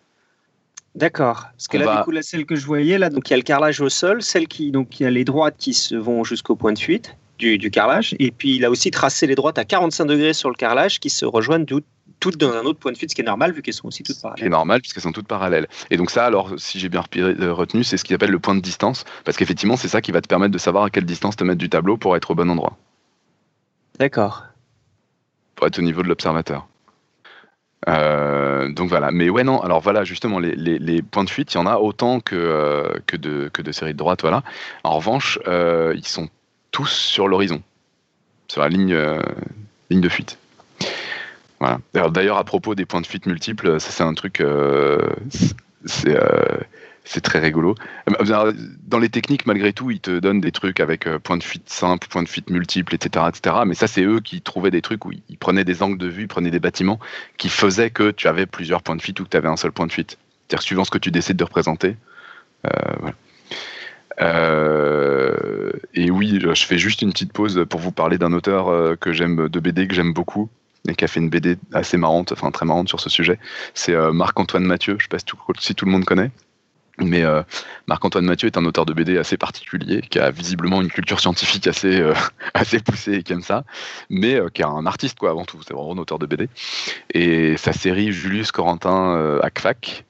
D'accord. 0.96 1.48
Parce 1.58 1.68
que 1.68 1.78
là, 1.78 1.98
du 1.98 2.04
coup, 2.04 2.12
là, 2.12 2.22
celle 2.22 2.46
que 2.46 2.56
je 2.56 2.66
voyais, 2.66 2.98
là, 2.98 3.10
donc 3.10 3.30
il 3.30 3.32
y 3.32 3.34
a 3.34 3.38
le 3.38 3.44
carrelage 3.44 3.82
au 3.82 3.90
sol, 3.90 4.22
celle 4.22 4.48
qui, 4.48 4.72
donc 4.72 5.00
il 5.00 5.04
y 5.04 5.06
a 5.06 5.10
les 5.10 5.26
droites 5.26 5.56
qui 5.58 5.74
se 5.74 5.96
vont 5.96 6.24
jusqu'au 6.24 6.56
point 6.56 6.72
de 6.72 6.80
fuite 6.80 7.16
du, 7.40 7.58
du, 7.58 7.72
carrelage, 7.72 8.16
et 8.20 8.32
puis 8.32 8.56
il 8.56 8.64
a 8.64 8.70
aussi 8.70 8.92
tracé 8.92 9.26
les 9.26 9.36
droites 9.36 9.58
à 9.58 9.66
45 9.66 10.06
degrés 10.06 10.34
sur 10.34 10.50
le 10.50 10.56
carrelage 10.56 11.00
qui 11.00 11.10
se 11.10 11.26
rejoignent 11.26 11.66
toutes 12.20 12.38
dans 12.38 12.52
un 12.54 12.62
autre 12.62 12.80
point 12.80 12.92
de 12.92 12.98
fuite, 12.98 13.10
ce 13.10 13.16
qui 13.16 13.22
est 13.22 13.26
normal 13.26 13.52
vu 13.52 13.62
qu'elles 13.62 13.74
sont 13.74 13.88
aussi 13.88 14.04
toutes 14.04 14.22
parallèles. 14.22 14.40
Ce 14.40 14.44
qui 14.44 14.48
est 14.48 14.52
normal 14.52 14.82
puisqu'elles 14.82 15.04
sont 15.04 15.12
toutes 15.12 15.28
parallèles. 15.28 15.68
Et 15.90 15.98
donc 15.98 16.10
ça, 16.10 16.26
alors, 16.26 16.54
si 16.58 16.80
j'ai 16.80 16.90
bien 16.90 17.04
euh, 17.18 17.54
retenu, 17.54 17.84
c'est 17.84 17.98
ce 17.98 18.04
qu'il 18.04 18.16
appelle 18.16 18.32
le 18.32 18.40
point 18.40 18.56
de 18.56 18.62
distance, 18.62 19.04
parce 19.26 19.38
qu'effectivement, 19.38 19.76
c'est 19.76 19.88
ça 19.88 20.02
qui 20.02 20.12
va 20.12 20.22
te 20.22 20.28
permettre 20.28 20.54
de 20.54 20.58
savoir 20.58 20.86
à 20.86 20.90
quelle 20.90 21.06
distance 21.06 21.36
te 21.36 21.44
mettre 21.44 21.60
du 21.60 21.70
tableau 21.70 21.98
pour 21.98 22.16
être 22.16 22.32
au 22.32 22.36
bon 22.36 22.50
endroit. 22.50 22.78
D'accord. 24.00 24.46
Pour 25.56 25.68
être 25.68 25.80
au 25.80 25.82
niveau 25.82 26.02
de 26.02 26.08
l'observateur. 26.08 26.68
Euh, 27.90 28.72
donc 28.72 28.88
voilà, 28.88 29.12
mais 29.12 29.30
ouais 29.30 29.44
non, 29.44 29.60
alors 29.60 29.82
voilà 29.82 30.06
justement 30.06 30.40
les, 30.40 31.02
points 31.02 31.26
de 31.26 31.30
fuite, 31.30 31.54
il 31.54 31.58
y 31.58 31.60
en 31.60 31.66
a 31.66 31.76
autant 31.76 32.22
que, 32.22 32.36
euh, 32.36 32.94
que, 33.06 33.18
de, 33.18 33.50
que 33.52 33.62
de 33.62 33.74
séries 33.74 33.92
de 33.92 33.98
droite, 33.98 34.22
voilà. 34.22 34.42
En 34.86 34.96
revanche, 34.96 35.38
ils 35.46 36.08
sont 36.08 36.30
tous 36.72 36.90
sur 36.90 37.28
l'horizon, 37.28 37.62
sur 38.48 38.62
la 38.62 38.70
ligne, 38.70 38.98
ligne 39.90 40.02
de 40.02 40.10
fuite. 40.10 40.38
D'ailleurs, 41.94 42.38
à 42.38 42.44
propos 42.44 42.76
des 42.76 42.86
points 42.86 43.02
de 43.02 43.08
fuite 43.08 43.26
multiples, 43.26 43.80
ça 43.80 43.92
c'est 43.92 44.04
un 44.04 44.14
truc, 44.14 44.42
euh, 44.42 45.00
euh, 46.06 46.58
c'est 47.04 47.22
très 47.22 47.40
rigolo. 47.40 47.76
Euh, 48.10 48.54
dans 48.88 49.00
les 49.00 49.10
techniques, 49.10 49.46
malgré 49.46 49.74
tout, 49.74 49.92
ils 49.92 50.00
te 50.00 50.20
donnent 50.20 50.42
des 50.42 50.52
trucs 50.52 50.80
avec 50.80 51.08
points 51.20 51.38
de 51.38 51.44
fuite 51.44 51.70
simple, 51.70 52.08
points 52.08 52.24
de 52.24 52.30
fuite 52.30 52.50
multiples, 52.50 52.96
etc., 52.96 53.26
etc. 53.30 53.56
Mais 53.66 53.76
ça, 53.76 53.88
c'est 53.88 54.04
eux 54.04 54.20
qui 54.20 54.42
trouvaient 54.42 54.72
des 54.72 54.82
trucs 54.82 55.06
où 55.06 55.12
ils 55.30 55.38
prenaient 55.38 55.64
des 55.64 55.84
angles 55.84 55.98
de 55.98 56.08
vue, 56.08 56.24
ils 56.24 56.28
prenaient 56.28 56.52
des 56.52 56.60
bâtiments 56.60 57.00
qui 57.38 57.50
faisaient 57.50 57.92
que 57.92 58.12
tu 58.12 58.28
avais 58.28 58.46
plusieurs 58.46 58.82
points 58.82 58.96
de 58.96 59.02
fuite 59.02 59.20
ou 59.20 59.24
que 59.24 59.30
tu 59.30 59.38
avais 59.38 59.50
un 59.50 59.58
seul 59.58 59.72
point 59.72 59.88
de 59.88 59.92
fuite. 59.92 60.18
C'est-à-dire 60.48 60.64
suivant 60.64 60.84
ce 60.84 60.92
que 60.92 60.98
tu 60.98 61.12
décides 61.12 61.38
de 61.38 61.44
représenter. 61.44 61.96
et 65.96 66.12
oui, 66.12 66.40
je 66.42 66.66
fais 66.66 66.78
juste 66.78 67.02
une 67.02 67.12
petite 67.12 67.34
pause 67.34 67.66
pour 67.70 67.80
vous 67.80 67.92
parler 67.92 68.18
d'un 68.18 68.34
auteur 68.34 68.70
de 68.70 69.60
BD 69.60 69.88
que 69.88 69.96
j'aime 69.96 70.14
beaucoup 70.14 70.50
et 70.88 70.96
qui 70.96 71.06
a 71.06 71.08
fait 71.08 71.20
une 71.20 71.30
BD 71.30 71.58
assez 71.74 71.98
marrante, 71.98 72.32
enfin 72.32 72.52
très 72.52 72.66
marrante 72.66 72.90
sur 72.90 73.00
ce 73.00 73.10
sujet. 73.10 73.40
C'est 73.74 73.96
Marc-Antoine 74.12 74.66
Mathieu. 74.66 74.94
Je 74.94 74.98
ne 74.98 75.02
sais 75.04 75.08
pas 75.08 75.20
si 75.60 75.76
tout, 75.76 75.86
le 75.86 75.92
monde 75.92 76.06
connaît. 76.06 76.32
Mais 77.00 77.24
euh, 77.24 77.42
Marc-Antoine 77.88 78.26
Mathieu 78.26 78.48
est 78.48 78.58
un 78.58 78.66
auteur 78.66 78.86
de 78.86 78.94
BD 78.94 79.18
assez 79.18 79.36
particulier, 79.36 80.02
qui 80.02 80.20
a 80.20 80.30
visiblement 80.30 80.82
une 80.82 80.90
culture 80.90 81.20
scientifique 81.20 81.66
assez, 81.66 82.00
euh, 82.00 82.14
poussée 82.86 83.14
et 83.14 83.24
qui 83.24 83.34
aime 83.34 83.42
ça, 83.42 83.64
mais 84.10 84.36
euh, 84.36 84.50
qui 84.50 84.62
est 84.62 84.66
un 84.66 84.86
artiste 84.86 85.18
quoi 85.18 85.32
avant 85.32 85.46
tout, 85.46 85.60
c'est 85.66 85.74
vraiment 85.74 85.94
un 85.94 85.98
auteur 85.98 86.20
de 86.20 86.28
BD. 86.28 86.50
Et 87.14 87.58
sa 87.58 87.74
série 87.74 88.12
Julius 88.12 88.52
Corentin 88.52 89.40
à 89.42 89.50
CFAC, 89.50 90.06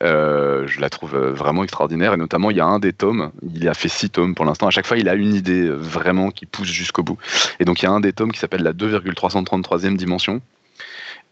je 0.00 0.80
la 0.80 0.90
trouve 0.90 1.16
vraiment 1.16 1.64
extraordinaire, 1.64 2.14
et 2.14 2.16
notamment 2.16 2.50
il 2.50 2.56
y 2.56 2.60
a 2.60 2.66
un 2.66 2.78
des 2.78 2.92
tomes, 2.92 3.30
il 3.54 3.68
a 3.68 3.74
fait 3.74 3.88
six 3.88 4.10
tomes 4.10 4.34
pour 4.34 4.44
l'instant, 4.44 4.66
à 4.66 4.70
chaque 4.70 4.86
fois 4.86 4.98
il 4.98 5.08
a 5.08 5.14
une 5.14 5.34
idée 5.34 5.68
vraiment 5.68 6.30
qui 6.30 6.46
pousse 6.46 6.68
jusqu'au 6.68 7.02
bout. 7.02 7.18
Et 7.60 7.64
donc 7.64 7.82
il 7.82 7.86
y 7.86 7.88
a 7.88 7.92
un 7.92 8.00
des 8.00 8.12
tomes 8.12 8.32
qui 8.32 8.38
s'appelle 8.38 8.62
la 8.62 8.72
2,333e 8.72 9.96
dimension, 9.96 10.40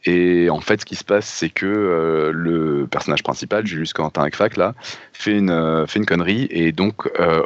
et 0.04 0.50
en 0.50 0.60
fait, 0.60 0.80
ce 0.80 0.86
qui 0.86 0.96
se 0.96 1.04
passe, 1.04 1.26
c'est 1.26 1.50
que 1.50 1.66
euh, 1.66 2.32
le 2.32 2.86
personnage 2.90 3.22
principal, 3.22 3.66
Julius 3.66 3.92
Quentin 3.92 4.24
Ekfak, 4.26 4.56
là, 4.56 4.74
fait 5.12 5.36
une, 5.36 5.50
euh, 5.50 5.86
connerie. 6.06 6.48
Et 6.50 6.72
donc, 6.72 7.08
euh, 7.20 7.42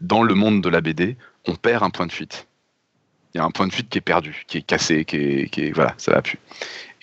dans 0.00 0.22
le 0.22 0.34
monde 0.34 0.62
de 0.62 0.68
la 0.68 0.80
BD, 0.80 1.16
on 1.46 1.54
perd 1.54 1.82
un 1.82 1.90
point 1.90 2.06
de 2.06 2.12
fuite. 2.12 2.46
Il 3.34 3.38
y 3.38 3.40
a 3.40 3.44
un 3.44 3.50
point 3.50 3.66
de 3.66 3.72
fuite 3.72 3.88
qui 3.88 3.98
est 3.98 4.02
perdu, 4.02 4.44
qui 4.46 4.58
est 4.58 4.62
cassé, 4.62 5.04
qui 5.04 5.16
est, 5.16 5.48
qui 5.50 5.66
est 5.66 5.72
voilà, 5.72 5.94
ça 5.98 6.12
va 6.12 6.22
plus. 6.22 6.38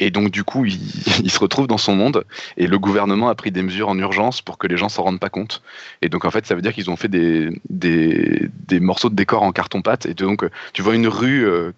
Et 0.04 0.12
donc, 0.12 0.32
du 0.32 0.44
coup, 0.44 0.66
il, 1.24 1.32
se 1.32 1.40
retrouve 1.40 1.68
dans 1.68 1.78
son 1.78 1.96
monde 1.96 2.26
et 2.58 2.68
le 2.68 2.78
gouvernement 2.78 3.30
a 3.30 3.36
pris 3.36 3.52
des 3.52 3.64
mesures 3.64 3.88
en 3.88 3.98
urgence 3.98 4.42
pour 4.42 4.58
que 4.58 4.68
les 4.68 4.76
gens 4.76 4.90
s'en 4.90 5.04
rendent 5.04 5.20
pas 5.20 5.30
compte. 5.30 5.62
Et 6.02 6.10
donc, 6.10 6.26
en 6.26 6.32
fait, 6.32 6.46
ça 6.46 6.56
veut 6.56 6.62
dire 6.62 6.74
qu'ils 6.74 6.90
ont 6.90 6.98
fait 6.98 7.08
des, 7.08 7.50
des, 7.70 8.80
morceaux 8.82 9.10
de 9.10 9.16
décor 9.16 9.44
en 9.44 9.54
carton-pâte. 9.54 10.06
Et 10.06 10.14
donc, 10.14 10.46
tu 10.74 10.82
vois 10.82 10.96
une 10.96 11.08
rue, 11.08 11.46
euh, 11.46 11.72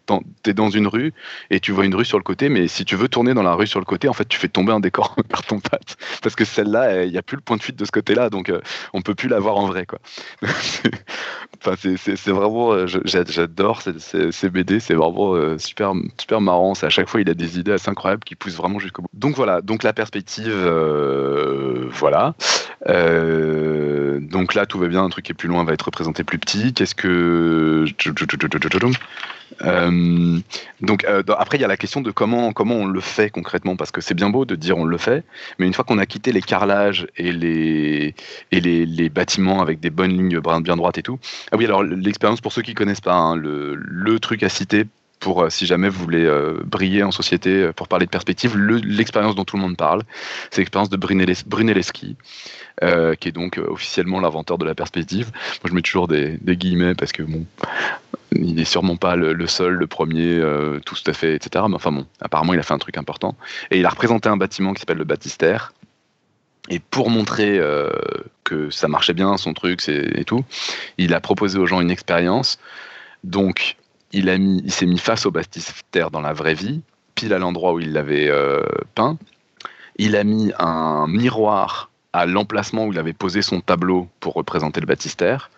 tu 0.44 0.50
es 0.50 0.54
dans 0.54 0.72
une 0.72 0.88
rue 0.88 1.14
et 1.52 1.60
tu 1.60 1.72
vois 1.72 1.86
une 1.86 1.94
rue 1.94 2.06
sur 2.06 2.18
le 2.18 2.24
côté, 2.24 2.50
mais 2.50 2.68
si 2.68 2.84
tu 2.84 2.96
veux 2.96 3.08
tourner 3.08 3.36
dans 3.36 3.44
la 3.44 3.54
rue 3.54 3.68
sur 3.68 3.80
le 3.80 3.86
côté, 3.86 4.10
en 4.10 4.14
fait, 4.14 4.28
tu 4.28 4.40
fais 4.40 4.48
tomber 4.48 4.72
un 4.72 4.80
décor 4.80 5.14
en 5.18 5.22
carton-pâte. 5.30 5.98
Parce 6.24 6.36
que 6.36 6.46
celle-là, 6.46 7.04
il 7.04 7.12
n'y 7.12 7.20
a 7.20 7.22
plus 7.22 7.36
le 7.36 7.42
point 7.42 7.58
de 7.58 7.62
fuite 7.62 7.76
de 7.76 7.86
ce 7.86 7.92
côté-là, 7.92 8.32
donc 8.32 8.50
euh, 8.50 8.60
on 8.94 9.04
peut 9.04 9.14
plus 9.14 9.30
la 9.30 9.40
voir 9.40 9.58
en 9.58 9.68
vrai. 9.68 9.86
Quoi. 9.86 10.00
enfin, 11.62 11.76
c'est 11.78 12.32
vraiment, 12.32 12.72
euh, 12.74 12.88
j'adore 12.88 13.84
ces, 13.84 14.32
ces, 14.32 14.50
BD, 14.50 14.80
c'est 14.80 14.96
vraiment 14.96 15.36
super, 15.60 15.94
super 16.18 16.42
marrant. 16.42 16.74
À 16.82 16.90
chaque 16.90 17.08
fois, 17.08 17.22
il 17.22 17.30
a 17.30 17.36
des 17.36 17.60
idées 17.60 17.74
assez 17.74 17.90
incroyables 17.90 18.15
qui 18.24 18.36
pousse 18.36 18.56
vraiment 18.56 18.80
jusqu'au 18.80 19.02
bout. 19.02 19.10
Donc 19.14 19.36
voilà, 19.36 19.62
donc 19.62 19.84
la 19.84 19.94
perspective, 19.94 20.54
euh, 20.54 21.88
voilà. 21.90 22.36
Euh, 22.88 24.20
donc 24.20 24.54
là, 24.54 24.66
tout 24.66 24.80
va 24.80 24.88
bien, 24.88 25.04
un 25.04 25.10
truc 25.10 25.26
qui 25.26 25.32
est 25.32 25.36
plus 25.36 25.50
loin 25.50 25.64
va 25.64 25.74
être 25.74 25.84
représenté 25.84 26.24
plus 26.24 26.40
petit. 26.40 26.74
Qu'est-ce 26.74 26.96
que... 26.96 27.86
Euh, 29.62 30.40
donc 30.82 31.06
après 31.06 31.58
il 31.58 31.62
y 31.62 31.64
a 31.64 31.68
la 31.68 31.78
question 31.78 32.02
de 32.02 32.12
comment 32.12 32.52
comment 32.52 32.76
on 32.76 32.86
le 32.88 33.00
fait 33.00 33.30
concrètement 33.30 33.76
parce 33.78 33.92
que 33.92 34.02
c'est 34.02 34.16
bien 34.16 34.30
beau 34.30 34.44
de 34.44 34.56
dire 34.56 34.76
on 34.78 34.86
le 34.86 34.98
fait 34.98 35.24
mais 35.60 35.68
une 35.68 35.74
fois 35.74 35.86
qu'on 35.86 36.00
a 36.00 36.06
quitté 36.06 36.32
les 36.32 36.42
carrelages 36.42 37.08
et 37.16 37.32
les 37.32 38.16
et 38.52 38.60
les, 38.60 39.10
bâtiments 39.10 39.62
avec 39.62 39.80
des 39.80 39.92
bonnes 39.92 40.12
lignes 40.12 40.40
bien 40.40 40.76
droites 40.76 40.98
et 40.98 41.04
tout 41.04 41.20
ah 41.52 41.58
oui 41.58 41.66
alors 41.66 41.84
l'expérience 41.84 42.42
pour 42.42 42.52
ceux 42.52 42.64
qui 42.64 42.74
connaissent 42.74 43.02
pas 43.02 43.14
hein, 43.14 43.36
le, 43.36 43.76
le 43.76 44.20
truc 44.20 44.42
à 44.44 44.50
citer 44.50 44.86
pour 45.20 45.44
euh, 45.44 45.50
si 45.50 45.66
jamais 45.66 45.90
vous 45.90 46.04
voulez 46.04 46.26
euh, 46.26 46.60
briller 46.64 47.04
en 47.04 47.12
société, 47.12 47.50
euh, 47.50 47.74
pour 47.74 47.88
parler 47.88 48.06
de 48.06 48.12
perspective, 48.12 48.58
l'expérience 48.58 49.36
dont 49.36 49.44
tout 49.44 49.56
le 49.56 49.62
monde 49.62 49.78
parle, 49.78 50.04
c'est 50.52 50.62
l'expérience 50.62 50.90
de 50.90 50.98
Brunelleschi, 50.98 52.16
qui 53.20 53.28
est 53.28 53.32
donc 53.32 53.58
officiellement 53.58 54.20
l'inventeur 54.20 54.58
de 54.58 54.66
la 54.66 54.76
perspective. 54.76 55.32
Moi, 55.64 55.70
je 55.70 55.74
mets 55.74 55.82
toujours 55.82 56.08
des, 56.08 56.38
guillemets 56.44 56.96
parce 56.96 57.12
que 57.12 57.24
bon, 57.24 57.46
il 58.34 58.56
n'est 58.56 58.66
sûrement 58.66 58.98
pas 58.98 59.16
le, 59.16 59.48
seul, 59.48 59.74
le 59.74 59.88
premier, 59.88 60.42
tout 60.86 60.96
à 61.06 61.14
fait, 61.14 61.36
etc. 61.36 61.66
Mais 61.70 61.76
enfin 61.76 61.92
bon, 61.92 62.06
apparemment, 62.22 62.54
il 62.54 62.60
a 62.60 62.64
fait 62.64 62.74
un 62.74 62.78
truc 62.78 62.98
important. 62.98 63.36
Et 63.72 63.80
il 63.80 63.86
a 63.86 63.90
représenté 63.90 64.30
un 64.30 64.38
bâtiment 64.38 64.74
qui 64.74 64.82
s'appelle 64.82 64.98
le 64.98 65.06
baptistère. 65.06 65.74
Et 66.70 66.80
pour 66.80 67.10
montrer 67.10 67.62
que 68.44 68.70
ça 68.70 68.88
marchait 68.88 69.14
bien, 69.14 69.38
son 69.38 69.54
truc 69.54 69.88
et 69.88 70.26
tout, 70.26 70.44
il 70.98 71.14
a 71.14 71.22
proposé 71.22 71.58
aux 71.58 71.66
gens 71.66 71.80
une 71.80 71.92
expérience. 71.92 72.60
Donc, 73.24 73.78
il, 74.16 74.72
s'est 74.72 74.86
mis 74.86 74.98
face 74.98 75.26
au 75.26 75.32
baptistère 75.32 76.10
dans 76.10 76.22
la 76.22 76.34
vraie 76.34 76.54
vie, 76.54 76.82
pile 77.16 77.34
à 77.34 77.40
l'endroit 77.40 77.74
où 77.74 77.80
il 77.80 77.92
l'avait 77.92 78.30
euh, 78.30 78.64
peint. 78.96 79.18
Il 79.98 80.16
a 80.16 80.24
mis 80.24 80.52
un 80.58 81.08
miroir 81.08 81.90
à 82.14 82.26
l'emplacement 82.26 82.86
où 82.86 82.94
il 82.94 83.00
avait 83.00 83.14
posé 83.14 83.42
son 83.42 83.60
tableau 83.60 84.08
pour 84.20 84.34
représenter 84.34 84.80
le 84.80 84.88
baptistère. 84.88 85.50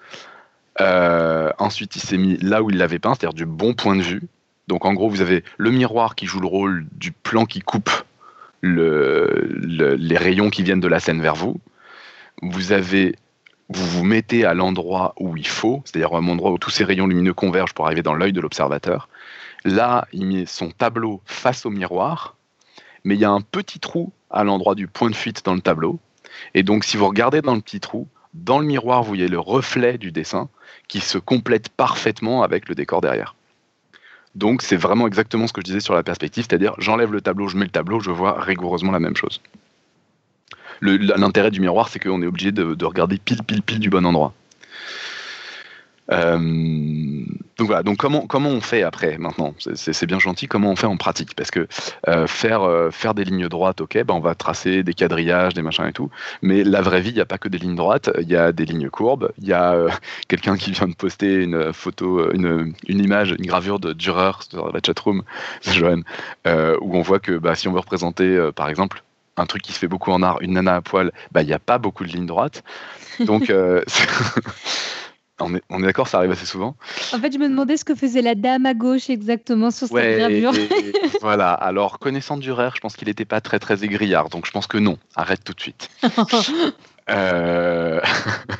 Euh, 0.82 1.52
ensuite, 1.60 1.96
il 1.96 2.02
s'est 2.02 2.18
mis 2.18 2.38
là 2.38 2.64
où 2.64 2.70
il 2.70 2.78
l'avait 2.78 3.00
peint, 3.00 3.14
c'est-à-dire 3.14 3.34
du 3.34 3.46
bon 3.46 3.74
point 3.74 3.96
de 3.96 4.02
vue. 4.02 4.24
Donc, 4.68 4.86
en 4.86 4.94
gros, 4.94 5.10
vous 5.10 5.22
avez 5.22 5.44
le 5.58 5.72
miroir 5.72 6.16
qui 6.16 6.26
joue 6.26 6.40
le 6.40 6.48
rôle 6.48 6.86
du 6.94 7.12
plan 7.12 7.46
qui 7.46 7.62
coupe 7.62 7.92
les 8.64 10.18
rayons 10.18 10.50
qui 10.50 10.64
viennent 10.64 10.80
de 10.80 10.88
la 10.88 11.00
scène 11.00 11.22
vers 11.22 11.36
vous. 11.36 11.60
Vous 12.42 12.72
avez 12.72 13.16
vous 13.70 13.86
vous 13.86 14.04
mettez 14.04 14.46
à 14.46 14.54
l'endroit 14.54 15.14
où 15.20 15.36
il 15.36 15.48
faut, 15.48 15.82
c'est-à-dire 15.86 16.14
un 16.16 16.28
endroit 16.28 16.52
où 16.52 16.58
tous 16.58 16.70
ces 16.70 16.84
rayons 16.84 17.08
lumineux 17.08 17.34
convergent 17.34 17.74
pour 17.74 17.86
arriver 17.86 18.04
dans 18.04 18.14
l'œil 18.14 18.34
de 18.34 18.42
l'observateur. 18.42 19.10
Là, 19.66 20.08
il 20.14 20.26
met 20.26 20.46
son 20.46 20.72
tableau 20.72 21.22
face 21.26 21.66
au 21.66 21.70
miroir, 21.70 22.36
mais 23.04 23.16
il 23.16 23.22
y 23.22 23.26
a 23.26 23.32
un 23.32 23.42
petit 23.42 23.80
trou 23.80 24.12
à 24.30 24.44
l'endroit 24.44 24.76
du 24.76 24.88
point 24.88 25.10
de 25.10 25.16
fuite 25.16 25.44
dans 25.44 25.54
le 25.54 25.62
tableau. 25.62 26.00
Et 26.54 26.64
donc, 26.64 26.84
si 26.84 26.98
vous 26.98 27.08
regardez 27.08 27.42
dans 27.42 27.56
le 27.56 27.62
petit 27.62 27.80
trou, 27.80 28.08
dans 28.34 28.60
le 28.60 28.66
miroir, 28.66 29.02
vous 29.02 29.10
voyez 29.10 29.28
le 29.28 29.40
reflet 29.40 29.98
du 29.98 30.12
dessin 30.12 30.50
qui 30.88 31.00
se 31.00 31.18
complète 31.18 31.70
parfaitement 31.70 32.44
avec 32.44 32.70
le 32.70 32.76
décor 32.76 33.02
derrière. 33.02 33.36
Donc, 34.36 34.62
c'est 34.62 34.78
vraiment 34.78 35.08
exactement 35.08 35.48
ce 35.48 35.54
que 35.54 35.62
je 35.62 35.66
disais 35.66 35.80
sur 35.80 35.96
la 35.96 36.04
perspective, 36.04 36.46
c'est-à-dire 36.48 36.76
j'enlève 36.78 37.12
le 37.12 37.22
tableau, 37.22 37.48
je 37.48 37.58
mets 37.58 37.66
le 37.66 37.72
tableau, 37.72 38.00
je 38.00 38.12
vois 38.12 38.40
rigoureusement 38.40 38.92
la 38.92 39.00
même 39.00 39.16
chose. 39.16 39.42
L'intérêt 40.82 41.52
du 41.52 41.62
miroir, 41.62 41.90
c'est 41.90 42.00
qu'on 42.00 42.22
est 42.22 42.28
obligé 42.28 42.52
de, 42.52 42.86
regarder 42.86 43.18
pile, 43.18 43.44
pile, 43.44 43.62
pile 43.62 43.80
du 43.80 43.90
bon 43.90 44.06
endroit. 44.06 44.34
Euh, 46.12 46.38
donc 47.58 47.68
voilà, 47.68 47.84
comment, 47.98 48.50
on 48.50 48.62
fait 48.62 48.84
après 48.84 49.18
maintenant? 49.18 49.54
C'est 49.58 50.06
bien 50.06 50.20
gentil, 50.20 50.48
comment 50.48 50.72
on 50.72 50.76
fait 50.76 50.88
en 50.88 50.98
pratique? 50.98 51.36
Parce 51.36 51.52
que 51.52 51.68
euh, 52.08 52.28
faire, 52.28 52.62
euh, 52.62 52.92
faire 52.92 53.14
des 53.14 53.24
lignes 53.24 53.48
droites, 53.48 53.82
ok, 53.82 54.04
ben 54.04 54.14
on 54.14 54.20
va 54.20 54.36
tracer 54.36 54.84
des 54.84 54.94
quadrillages, 54.94 55.54
des 55.54 55.62
machins 55.62 55.86
et 55.86 55.92
tout, 55.92 56.10
mais 56.42 56.64
la 56.64 56.82
vraie 56.82 57.02
vie, 57.02 57.10
il 57.10 57.16
n'y 57.16 57.22
a 57.22 57.26
pas 57.26 57.38
que 57.38 57.50
des 57.50 57.58
lignes 57.58 57.76
droites, 57.76 58.10
il 58.22 58.30
y 58.30 58.36
a 58.36 58.52
des 58.52 58.66
lignes 58.66 58.90
courbes, 58.90 59.32
il 59.40 59.48
y 59.48 59.54
a 59.54 59.88
quelqu'un 60.28 60.56
qui 60.56 60.72
vient 60.72 60.88
de 60.88 60.96
poster 60.96 61.44
une 61.44 61.74
photo, 61.74 62.32
une, 62.32 62.74
une, 62.88 63.04
image, 63.04 63.32
une 63.32 63.46
gravure 63.46 63.80
de 63.80 63.94
Dürer 63.94 64.32
sur 64.50 64.72
la 64.72 64.80
chatroom, 64.86 65.24
Johan, 65.64 66.02
où 66.46 66.98
on 66.98 67.02
voit 67.02 67.20
que 67.20 67.38
bah, 67.38 67.56
si 67.56 67.68
on 67.68 67.74
veut 67.74 67.80
représenter, 67.80 68.50
par 68.56 68.70
exemple, 68.70 69.04
un 69.38 69.46
truc 69.46 69.62
qui 69.62 69.72
se 69.72 69.80
fait 69.80 69.88
beaucoup 69.88 70.12
en 70.12 70.22
art, 70.24 70.42
une 70.42 70.54
nana 70.54 70.76
à 70.76 70.82
poil, 70.82 71.12
bah 71.32 71.42
il 71.42 71.48
n'y 71.48 71.54
a 71.54 71.60
pas 71.60 71.78
beaucoup 71.78 72.04
de 72.04 72.10
lignes 72.10 72.26
droites. 72.26 72.64
Donc 73.20 73.50
euh, 73.50 73.84
on 75.40 75.56
est, 75.56 75.64
on 75.70 75.82
est 75.82 75.86
d'accord, 75.86 76.08
ça 76.08 76.18
arrive 76.18 76.32
assez 76.32 76.46
souvent. 76.46 76.76
En 77.14 77.20
fait, 77.20 77.32
je 77.32 77.38
me 77.38 77.48
demandais 77.48 77.78
ce 77.78 77.86
que 77.86 77.96
faisait 77.96 78.22
la 78.22 78.36
dame 78.36 78.66
à 78.66 78.74
gauche 78.74 79.10
exactement 79.10 79.72
sur 79.72 79.88
cette 79.88 80.18
gravure. 80.18 80.52
voilà, 81.22 81.52
alors 81.54 82.00
connaissant 82.00 82.38
Durer, 82.38 82.70
je 82.76 82.80
pense 82.80 82.96
qu'il 82.96 83.08
n'était 83.08 83.26
pas 83.26 83.42
très 83.42 83.60
très 83.60 83.84
aigriard, 83.84 84.30
donc 84.30 84.46
je 84.46 84.52
pense 84.52 84.68
que 84.68 84.78
non, 84.78 84.98
arrête 85.16 85.44
tout 85.44 85.54
de 85.54 85.62
suite. 85.62 85.90
Euh, 87.10 88.02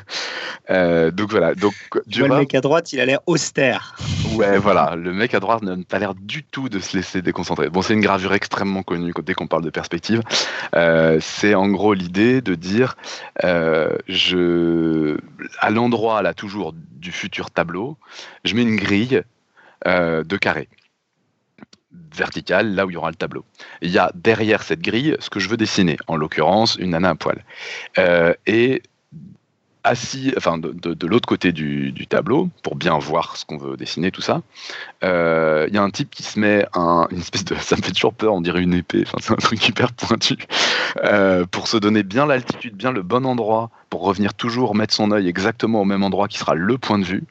euh, 0.70 1.10
donc 1.10 1.30
voilà. 1.30 1.54
Donc, 1.54 1.74
le 2.16 2.28
mec 2.28 2.54
à 2.54 2.60
droite, 2.60 2.92
il 2.92 3.00
a 3.00 3.06
l'air 3.06 3.20
austère. 3.26 3.96
Ouais, 4.34 4.58
voilà. 4.58 4.96
Le 4.96 5.12
mec 5.12 5.34
à 5.34 5.40
droite 5.40 5.62
n'a 5.62 5.76
pas 5.88 5.98
l'air 5.98 6.14
du 6.14 6.44
tout 6.44 6.68
de 6.68 6.78
se 6.78 6.96
laisser 6.96 7.22
déconcentrer. 7.22 7.68
Bon, 7.68 7.82
c'est 7.82 7.94
une 7.94 8.00
gravure 8.00 8.34
extrêmement 8.34 8.82
connue 8.82 9.12
dès 9.22 9.34
qu'on 9.34 9.46
parle 9.46 9.64
de 9.64 9.70
perspective. 9.70 10.22
Euh, 10.74 11.18
c'est 11.20 11.54
en 11.54 11.68
gros 11.68 11.94
l'idée 11.94 12.40
de 12.40 12.54
dire, 12.54 12.96
je, 13.42 15.18
à 15.60 15.70
l'endroit 15.70 16.22
là 16.22 16.34
toujours 16.34 16.74
du 16.74 17.12
futur 17.12 17.50
tableau, 17.50 17.96
je 18.44 18.54
mets 18.54 18.62
une 18.62 18.76
grille 18.76 19.22
de 19.84 20.36
carré 20.36 20.68
verticale, 22.14 22.74
là 22.74 22.86
où 22.86 22.90
il 22.90 22.94
y 22.94 22.96
aura 22.96 23.10
le 23.10 23.16
tableau. 23.16 23.44
Il 23.82 23.90
y 23.90 23.98
a 23.98 24.10
derrière 24.14 24.62
cette 24.62 24.80
grille 24.80 25.16
ce 25.20 25.30
que 25.30 25.40
je 25.40 25.48
veux 25.48 25.56
dessiner, 25.56 25.96
en 26.06 26.16
l'occurrence 26.16 26.76
une 26.76 26.90
nana 26.90 27.10
à 27.10 27.14
poil. 27.14 27.44
Euh, 27.98 28.34
et 28.46 28.82
assis, 29.84 30.32
enfin 30.36 30.58
de, 30.58 31.06
l'autre 31.06 31.26
côté 31.26 31.52
du, 31.52 32.06
tableau, 32.08 32.48
pour 32.62 32.76
bien 32.76 32.98
voir 32.98 33.36
ce 33.36 33.44
qu'on 33.44 33.56
veut 33.56 33.76
dessiner, 33.76 34.10
tout 34.10 34.20
ça, 34.20 34.42
euh, 35.02 35.66
il 35.68 35.74
y 35.74 35.78
a 35.78 35.82
un 35.82 35.90
type 35.90 36.10
qui 36.10 36.22
se 36.22 36.38
met 36.38 36.66
un, 36.74 37.06
une 37.10 37.18
espèce 37.18 37.44
de, 37.44 37.54
ça 37.60 37.76
me 37.76 37.82
fait 37.82 37.92
toujours 37.92 38.14
peur, 38.14 38.34
on 38.34 38.40
dirait 38.40 38.62
une 38.62 38.74
épée, 38.74 39.04
enfin 39.06 39.18
c'est 39.20 39.32
un 39.32 39.36
truc 39.36 39.66
hyper 39.66 39.92
pointu, 39.92 40.36
euh, 41.04 41.44
pour 41.46 41.68
se 41.68 41.76
donner 41.76 42.02
bien 42.02 42.26
l'altitude, 42.26 42.76
bien 42.76 42.92
le 42.92 43.02
bon 43.02 43.24
endroit, 43.24 43.70
pour 43.90 44.02
revenir 44.02 44.34
toujours 44.34 44.74
mettre 44.74 44.94
son 44.94 45.10
œil 45.10 45.28
exactement 45.28 45.80
au 45.80 45.84
même 45.84 46.02
endroit 46.02 46.28
qui 46.28 46.38
sera 46.38 46.54
le 46.54 46.78
point 46.78 46.98
de 46.98 47.04
vue. 47.04 47.24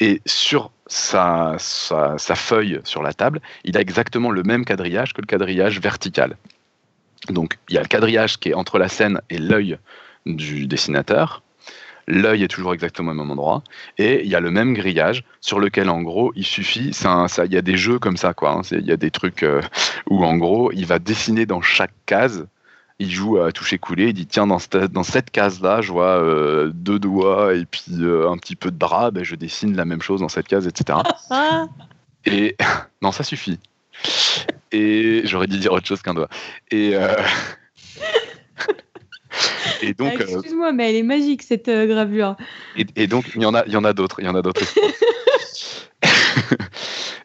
Et 0.00 0.20
sur 0.26 0.70
sa, 0.92 1.56
feuille 2.36 2.80
sur 2.84 3.02
la 3.02 3.12
table, 3.12 3.40
il 3.64 3.76
a 3.76 3.80
exactement 3.80 4.30
le 4.30 4.42
même 4.42 4.64
quadrillage 4.64 5.12
que 5.12 5.20
le 5.20 5.26
quadrillage 5.26 5.80
vertical. 5.80 6.36
Donc 7.28 7.58
il 7.68 7.74
y 7.74 7.78
a 7.78 7.82
le 7.82 7.88
quadrillage 7.88 8.38
qui 8.38 8.50
est 8.50 8.54
entre 8.54 8.78
la 8.78 8.88
scène 8.88 9.20
et 9.30 9.38
l'œil 9.38 9.78
du 10.26 10.66
dessinateur. 10.66 11.42
l'œil 12.08 12.42
est 12.42 12.48
toujours 12.48 12.74
exactement 12.74 13.12
au 13.12 13.14
même 13.14 13.30
endroit, 13.30 13.62
et 13.96 14.22
il 14.24 14.28
y 14.28 14.34
a 14.34 14.40
le 14.40 14.50
même 14.50 14.74
grillage 14.74 15.24
sur 15.40 15.60
lequel 15.60 15.88
en 15.88 16.02
gros 16.02 16.32
il 16.34 16.44
suffit, 16.44 16.92
ça, 16.92 17.26
il 17.44 17.52
y 17.52 17.56
a 17.56 17.62
des 17.62 17.76
jeux 17.76 17.98
comme 17.98 18.16
ça 18.16 18.34
quoi, 18.34 18.50
hein. 18.52 18.62
il 18.72 18.84
y 18.84 18.92
a 18.92 18.96
des 18.96 19.10
trucs 19.10 19.44
euh, 19.44 19.62
où 20.10 20.24
en 20.24 20.36
gros 20.36 20.72
il 20.72 20.84
va 20.84 20.98
dessiner 20.98 21.46
dans 21.46 21.62
chaque 21.62 21.94
case 22.06 22.46
il 22.98 23.10
joue 23.10 23.38
à 23.38 23.52
toucher 23.52 23.78
couler, 23.78 24.08
il 24.08 24.14
dit 24.14 24.26
tiens 24.26 24.46
dans 24.46 24.58
cette, 24.58 24.76
dans 24.76 25.02
cette 25.02 25.30
case-là, 25.30 25.80
je 25.80 25.92
vois 25.92 26.18
euh, 26.22 26.70
deux 26.74 26.98
doigts 26.98 27.54
et 27.54 27.64
puis 27.64 27.84
euh, 28.00 28.30
un 28.30 28.36
petit 28.36 28.56
peu 28.56 28.70
de 28.70 28.76
bras, 28.76 29.10
ben, 29.10 29.24
je 29.24 29.34
dessine 29.34 29.76
la 29.76 29.84
même 29.84 30.02
chose 30.02 30.20
dans 30.20 30.28
cette 30.28 30.48
case, 30.48 30.66
etc. 30.66 30.98
et 32.26 32.56
non, 33.02 33.12
ça 33.12 33.24
suffit. 33.24 33.58
Et 34.70 35.22
j'aurais 35.24 35.46
dû 35.46 35.58
dire 35.58 35.72
autre 35.72 35.86
chose 35.86 36.02
qu'un 36.02 36.14
doigt. 36.14 36.28
Et, 36.70 36.92
euh, 36.94 37.14
et 39.82 39.94
donc. 39.94 40.14
Ah, 40.18 40.22
excuse-moi, 40.22 40.72
mais 40.72 40.90
elle 40.90 40.96
est 40.96 41.02
magique 41.02 41.42
cette 41.42 41.68
gravure. 41.68 42.36
Et, 42.76 43.06
donc 43.06 43.26
il 43.34 43.42
y 43.42 43.46
en 43.46 43.54
a, 43.54 43.64
il 43.66 43.72
y 43.72 43.76
en 43.76 43.84
a 43.84 43.92
d'autres, 43.92 44.20
il 44.20 44.26
y 44.26 44.28
en 44.28 44.34
a 44.34 44.42
d'autres. 44.42 44.62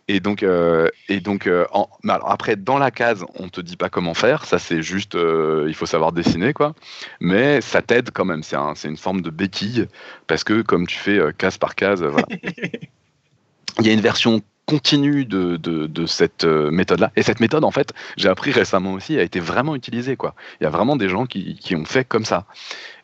Et 0.10 0.22
donc, 0.22 0.42
euh, 0.42 0.88
et 1.10 1.20
donc 1.20 1.48
euh, 1.48 1.66
après, 2.08 2.56
dans 2.56 2.78
la 2.78 2.92
case, 2.92 3.26
on 3.36 3.50
te 3.50 3.60
dit 3.60 3.76
pas 3.76 3.90
comment 3.90 4.14
faire. 4.14 4.46
Ça, 4.46 4.58
c'est 4.58 4.82
juste, 4.82 5.16
euh, 5.16 5.66
il 5.68 5.74
faut 5.74 5.86
savoir 5.86 6.14
dessiner, 6.14 6.54
quoi. 6.54 6.74
Mais 7.20 7.60
ça 7.60 7.82
t'aide 7.82 8.12
quand 8.12 8.24
même. 8.24 8.42
C'est 8.42 8.56
un, 8.56 8.74
une 8.86 8.98
forme 8.98 9.22
de 9.22 9.30
béquille 9.30 9.88
parce 10.28 10.46
que 10.46 10.62
comme 10.62 10.88
tu 10.88 10.98
fais 10.98 11.20
case 11.38 11.58
par 11.58 11.76
case, 11.76 12.04
voilà. 12.04 12.28
il 13.80 13.86
y 13.86 13.90
a 13.90 13.94
une 13.94 14.02
version 14.02 14.42
continue 14.68 15.26
de, 15.26 16.06
cette 16.06 16.44
méthode-là. 16.44 17.12
Et 17.16 17.24
cette 17.24 17.40
méthode, 17.40 17.64
en 17.64 17.72
fait, 17.72 17.94
j'ai 18.18 18.30
appris 18.30 18.52
récemment 18.52 18.94
aussi, 18.94 19.18
a 19.18 19.24
été 19.24 19.40
vraiment 19.40 19.76
utilisée, 19.76 20.16
quoi. 20.16 20.36
Il 20.60 20.66
y 20.66 20.68
a 20.68 20.70
vraiment 20.70 20.96
des 20.96 21.10
gens 21.10 21.26
qui, 21.26 21.56
qui 21.56 21.76
ont 21.76 21.86
fait 21.86 22.06
comme 22.06 22.26
ça. 22.26 22.46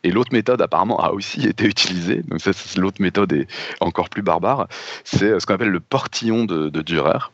Et 0.04 0.10
l'autre 0.10 0.32
méthode, 0.32 0.60
apparemment, 0.62 1.00
a 1.00 1.10
aussi 1.10 1.46
été 1.48 1.64
utilisée. 1.64 2.22
Donc, 2.28 2.40
ça, 2.40 2.52
l'autre 2.76 3.00
méthode 3.00 3.32
est 3.32 3.48
encore 3.80 4.08
plus 4.08 4.22
barbare. 4.22 4.68
C'est 5.02 5.24
euh, 5.24 5.40
ce 5.40 5.46
qu'on 5.46 5.54
appelle 5.54 5.70
le 5.70 5.80
portillon 5.80 6.44
de, 6.44 6.68
Dürer. 6.84 7.30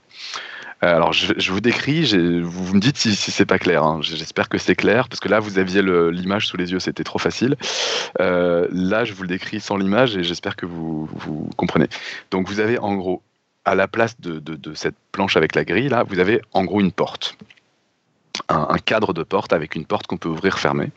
Euh, 0.83 0.95
alors, 0.95 1.13
je, 1.13 1.53
vous 1.53 1.61
décris, 1.61 2.05
vous, 2.41 2.75
me 2.75 2.81
dites 2.81 2.97
si, 2.97 3.15
si 3.15 3.31
c'est 3.31 3.45
pas 3.45 3.59
clair. 3.59 3.83
Hein. 3.83 3.99
J'espère 4.01 4.49
que 4.49 4.57
c'est 4.57 4.77
clair, 4.77 5.09
parce 5.09 5.21
que 5.21 5.29
là, 5.29 5.41
vous 5.41 5.59
aviez 5.59 5.83
l'image 5.83 6.47
sous 6.47 6.57
les 6.57 6.73
yeux, 6.73 6.79
c'était 6.79 7.05
trop 7.05 7.19
facile. 7.19 7.57
Euh, 8.21 8.67
là, 8.71 9.05
je 9.05 9.13
vous 9.13 9.23
le 9.23 9.29
décris 9.29 9.61
sans 9.61 9.77
l'image 9.77 10.17
et 10.17 10.23
j'espère 10.23 10.57
que 10.57 10.65
vous, 10.65 11.07
vous, 11.13 11.51
comprenez. 11.57 11.89
Donc, 12.31 12.49
vous 12.49 12.61
avez 12.61 12.79
en 12.79 12.95
gros, 12.95 13.23
à 13.65 13.75
la 13.75 13.89
place 13.89 14.21
de, 14.21 14.75
cette 14.75 14.97
planche 15.13 15.37
avec 15.37 15.55
la 15.55 15.65
grille, 15.65 15.89
là, 15.89 16.03
vous 16.03 16.19
avez 16.19 16.41
en 16.53 16.65
gros 16.65 16.81
une 16.81 16.93
porte. 16.93 17.37
Un, 18.49 18.69
un 18.71 18.79
cadre 18.79 19.13
de 19.13 19.23
porte 19.23 19.53
avec 19.53 19.75
une 19.75 19.85
porte 19.85 20.07
qu'on 20.07 20.17
peut 20.17 20.29
ouvrir, 20.29 20.59
fermer. 20.59 20.91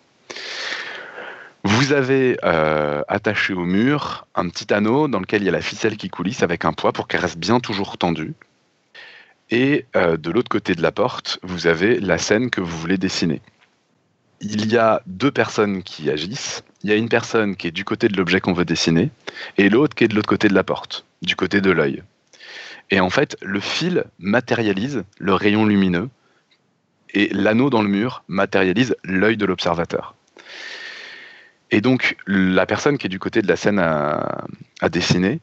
Vous 1.65 1.93
avez 1.93 2.37
euh, 2.43 3.03
attaché 3.07 3.53
au 3.53 3.63
mur 3.63 4.27
un 4.35 4.49
petit 4.49 4.73
anneau 4.73 5.07
dans 5.07 5.19
lequel 5.19 5.43
il 5.43 5.45
y 5.45 5.49
a 5.49 5.53
la 5.53 5.61
ficelle 5.61 5.95
qui 5.95 6.09
coulisse 6.09 6.43
avec 6.43 6.65
un 6.65 6.73
poids 6.73 6.91
pour 6.91 7.07
qu'elle 7.07 7.21
reste 7.21 7.37
bien 7.37 7.61
toujours 7.61 7.97
tendue. 7.97 8.33
Et 9.49 9.85
euh, 9.95 10.17
de 10.17 10.29
l'autre 10.29 10.49
côté 10.49 10.75
de 10.75 10.81
la 10.81 10.91
porte, 10.91 11.39
vous 11.41 11.67
avez 11.67 11.99
la 12.01 12.17
scène 12.17 12.49
que 12.49 12.59
vous 12.59 12.77
voulez 12.77 12.97
dessiner. 12.97 13.41
Il 14.41 14.69
y 14.69 14.77
a 14.77 15.01
deux 15.05 15.31
personnes 15.31 15.83
qui 15.83 16.09
agissent. 16.09 16.63
Il 16.83 16.89
y 16.89 16.93
a 16.93 16.97
une 16.97 17.07
personne 17.07 17.55
qui 17.55 17.67
est 17.67 17.71
du 17.71 17.85
côté 17.85 18.09
de 18.09 18.17
l'objet 18.17 18.41
qu'on 18.41 18.51
veut 18.51 18.65
dessiner 18.65 19.09
et 19.57 19.69
l'autre 19.69 19.95
qui 19.95 20.03
est 20.03 20.09
de 20.09 20.15
l'autre 20.15 20.27
côté 20.27 20.49
de 20.49 20.53
la 20.53 20.65
porte, 20.65 21.05
du 21.21 21.37
côté 21.37 21.61
de 21.61 21.71
l'œil. 21.71 22.03
Et 22.91 22.99
en 22.99 23.09
fait, 23.09 23.37
le 23.41 23.59
fil 23.59 24.05
matérialise 24.19 25.03
le 25.19 25.33
rayon 25.33 25.65
lumineux 25.65 26.09
et 27.13 27.29
l'anneau 27.31 27.69
dans 27.69 27.81
le 27.81 27.87
mur 27.87 28.23
matérialise 28.27 28.95
l'œil 29.03 29.37
de 29.37 29.45
l'observateur. 29.45 30.15
Et 31.71 31.81
donc, 31.81 32.17
la 32.27 32.65
personne 32.65 32.97
qui 32.97 33.07
est 33.07 33.09
du 33.09 33.19
côté 33.19 33.41
de 33.41 33.47
la 33.47 33.55
scène 33.55 33.79
à, 33.79 34.45
dessiner 34.91 35.39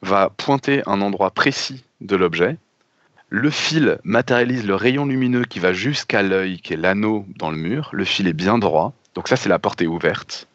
va 0.00 0.30
pointer 0.30 0.82
un 0.86 1.00
endroit 1.00 1.30
précis 1.30 1.84
de 2.00 2.16
l'objet. 2.16 2.56
Le 3.28 3.50
fil 3.50 3.98
matérialise 4.04 4.66
le 4.66 4.74
rayon 4.74 5.04
lumineux 5.04 5.44
qui 5.44 5.58
va 5.58 5.72
jusqu'à 5.72 6.22
l'œil, 6.22 6.60
qui 6.60 6.74
est 6.74 6.78
l'anneau 6.78 7.26
dans 7.36 7.50
le 7.50 7.56
mur. 7.56 7.90
Le 7.92 8.04
fil 8.04 8.26
est 8.28 8.32
bien 8.32 8.56
droit. 8.56 8.94
Donc 9.14 9.28
ça, 9.28 9.36
c'est 9.36 9.48
la 9.48 9.58
porte 9.58 9.82
est 9.82 9.86
ouverte. 9.86 10.48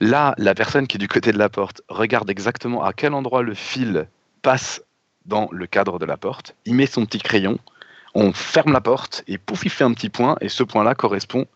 Là, 0.00 0.34
la 0.38 0.54
personne 0.54 0.86
qui 0.86 0.96
est 0.96 0.98
du 0.98 1.08
côté 1.08 1.32
de 1.32 1.38
la 1.38 1.48
porte 1.48 1.82
regarde 1.88 2.30
exactement 2.30 2.84
à 2.84 2.92
quel 2.92 3.14
endroit 3.14 3.42
le 3.42 3.54
fil 3.54 4.06
passe 4.42 4.82
dans 5.26 5.48
le 5.52 5.66
cadre 5.66 5.98
de 5.98 6.04
la 6.04 6.16
porte. 6.16 6.54
Il 6.64 6.74
met 6.74 6.86
son 6.86 7.06
petit 7.06 7.18
crayon, 7.18 7.58
on 8.14 8.32
ferme 8.32 8.72
la 8.72 8.80
porte 8.80 9.24
et 9.26 9.38
pouf, 9.38 9.64
il 9.64 9.70
fait 9.70 9.84
un 9.84 9.92
petit 9.92 10.08
point 10.08 10.36
et 10.40 10.48
ce 10.48 10.62
point-là 10.62 10.94
correspond 10.94 11.46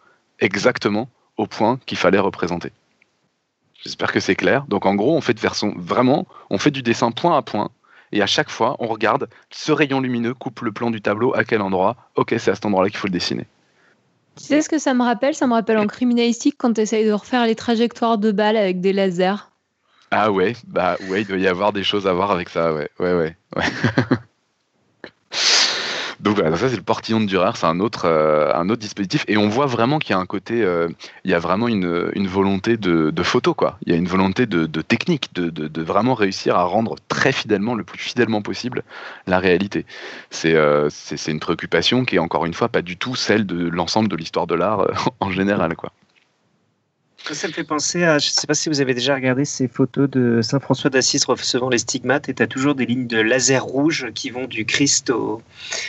exactement 0.40 1.08
au 1.36 1.46
point 1.46 1.78
qu'il 1.86 1.98
fallait 1.98 2.18
représenter. 2.18 2.72
J'espère 3.82 4.12
que 4.12 4.20
c'est 4.20 4.36
clair. 4.36 4.64
Donc 4.68 4.86
en 4.86 4.94
gros, 4.94 5.16
on 5.16 5.20
fait 5.20 5.34
de 5.34 5.40
version 5.40 5.74
vraiment, 5.76 6.26
on 6.50 6.58
fait 6.58 6.70
du 6.70 6.82
dessin 6.82 7.10
point 7.10 7.36
à 7.36 7.42
point. 7.42 7.70
Et 8.12 8.22
à 8.22 8.26
chaque 8.26 8.50
fois, 8.50 8.76
on 8.78 8.86
regarde 8.86 9.28
ce 9.50 9.72
rayon 9.72 10.00
lumineux 10.00 10.34
coupe 10.34 10.60
le 10.60 10.72
plan 10.72 10.90
du 10.90 11.00
tableau 11.00 11.34
à 11.34 11.44
quel 11.44 11.60
endroit. 11.60 11.96
Ok, 12.14 12.34
c'est 12.38 12.50
à 12.50 12.54
cet 12.54 12.64
endroit-là 12.64 12.88
qu'il 12.88 12.98
faut 12.98 13.08
le 13.08 13.12
dessiner. 13.12 13.46
Tu 14.36 14.44
sais 14.44 14.62
ce 14.62 14.68
que 14.68 14.78
ça 14.78 14.94
me 14.94 15.02
rappelle? 15.02 15.34
Ça 15.34 15.46
me 15.46 15.54
rappelle 15.54 15.78
en 15.78 15.86
criminalistique 15.86 16.56
quand 16.58 16.74
tu 16.74 16.80
essayes 16.82 17.06
de 17.06 17.12
refaire 17.12 17.46
les 17.46 17.54
trajectoires 17.54 18.18
de 18.18 18.32
balles 18.32 18.56
avec 18.56 18.80
des 18.80 18.92
lasers. 18.92 19.50
Ah 20.10 20.30
ouais, 20.30 20.54
bah 20.66 20.96
ouais, 21.08 21.22
il 21.22 21.26
doit 21.26 21.38
y 21.38 21.48
avoir 21.48 21.72
des 21.72 21.82
choses 21.82 22.06
à 22.06 22.12
voir 22.12 22.30
avec 22.30 22.48
ça, 22.48 22.72
ouais, 22.72 22.88
ouais, 23.00 23.14
ouais. 23.14 23.36
Donc 26.20 26.36
voilà, 26.36 26.56
ça 26.56 26.68
c'est 26.68 26.76
le 26.76 26.82
portillon 26.82 27.20
de 27.20 27.26
Dürer, 27.26 27.52
c'est 27.54 27.66
un 27.66 27.78
autre, 27.78 28.06
euh, 28.06 28.52
un 28.54 28.68
autre 28.70 28.80
dispositif. 28.80 29.24
Et 29.28 29.36
on 29.36 29.48
voit 29.48 29.66
vraiment 29.66 29.98
qu'il 29.98 30.10
y 30.10 30.14
a 30.14 30.18
un 30.18 30.26
côté, 30.26 30.62
euh, 30.62 30.88
il 31.24 31.30
y 31.30 31.34
a 31.34 31.38
vraiment 31.38 31.68
une, 31.68 32.26
volonté 32.26 32.76
de, 32.76 33.22
photo, 33.22 33.54
quoi. 33.54 33.78
Il 33.84 33.92
y 33.92 33.94
a 33.94 33.98
une 33.98 34.08
volonté 34.08 34.46
de, 34.46 34.66
technique, 34.82 35.34
de, 35.34 35.50
de, 35.50 35.82
vraiment 35.82 36.14
réussir 36.14 36.56
à 36.56 36.64
rendre 36.64 36.96
très 37.08 37.32
fidèlement, 37.32 37.74
le 37.74 37.84
plus 37.84 37.98
fidèlement 37.98 38.42
possible, 38.42 38.82
la 39.26 39.38
réalité. 39.38 39.84
Euh, 40.46 40.88
c'est 40.90 41.16
c'est 41.16 41.30
une 41.30 41.40
préoccupation 41.40 42.04
qui 42.04 42.16
est 42.16 42.20
encore 42.20 42.46
une 42.46 42.54
fois 42.54 42.68
pas 42.68 42.82
du 42.82 42.96
tout 42.96 43.14
celle 43.14 43.46
de 43.46 43.68
l'ensemble 43.68 44.08
de 44.08 44.16
l'histoire 44.16 44.46
de 44.46 44.54
l'art 44.54 44.86
en 45.20 45.30
général, 45.30 45.76
quoi. 45.76 45.92
Ça 47.32 47.48
me 47.48 47.52
fait 47.52 47.64
penser 47.64 48.04
à, 48.04 48.18
je 48.18 48.28
ne 48.28 48.32
sais 48.32 48.46
pas 48.46 48.54
si 48.54 48.68
vous 48.68 48.80
avez 48.80 48.94
déjà 48.94 49.14
regardé 49.14 49.44
ces 49.44 49.66
photos 49.66 50.08
de 50.08 50.42
Saint 50.42 50.60
François 50.60 50.90
d'Assise 50.90 51.24
recevant 51.24 51.68
les 51.68 51.78
stigmates, 51.78 52.28
et 52.28 52.34
tu 52.34 52.42
as 52.42 52.46
toujours 52.46 52.74
des 52.74 52.86
lignes 52.86 53.06
de 53.06 53.18
laser 53.18 53.64
rouge 53.64 54.06
qui 54.14 54.30
vont 54.30 54.46
du 54.46 54.64
Christ 54.64 55.10
au. 55.10 55.42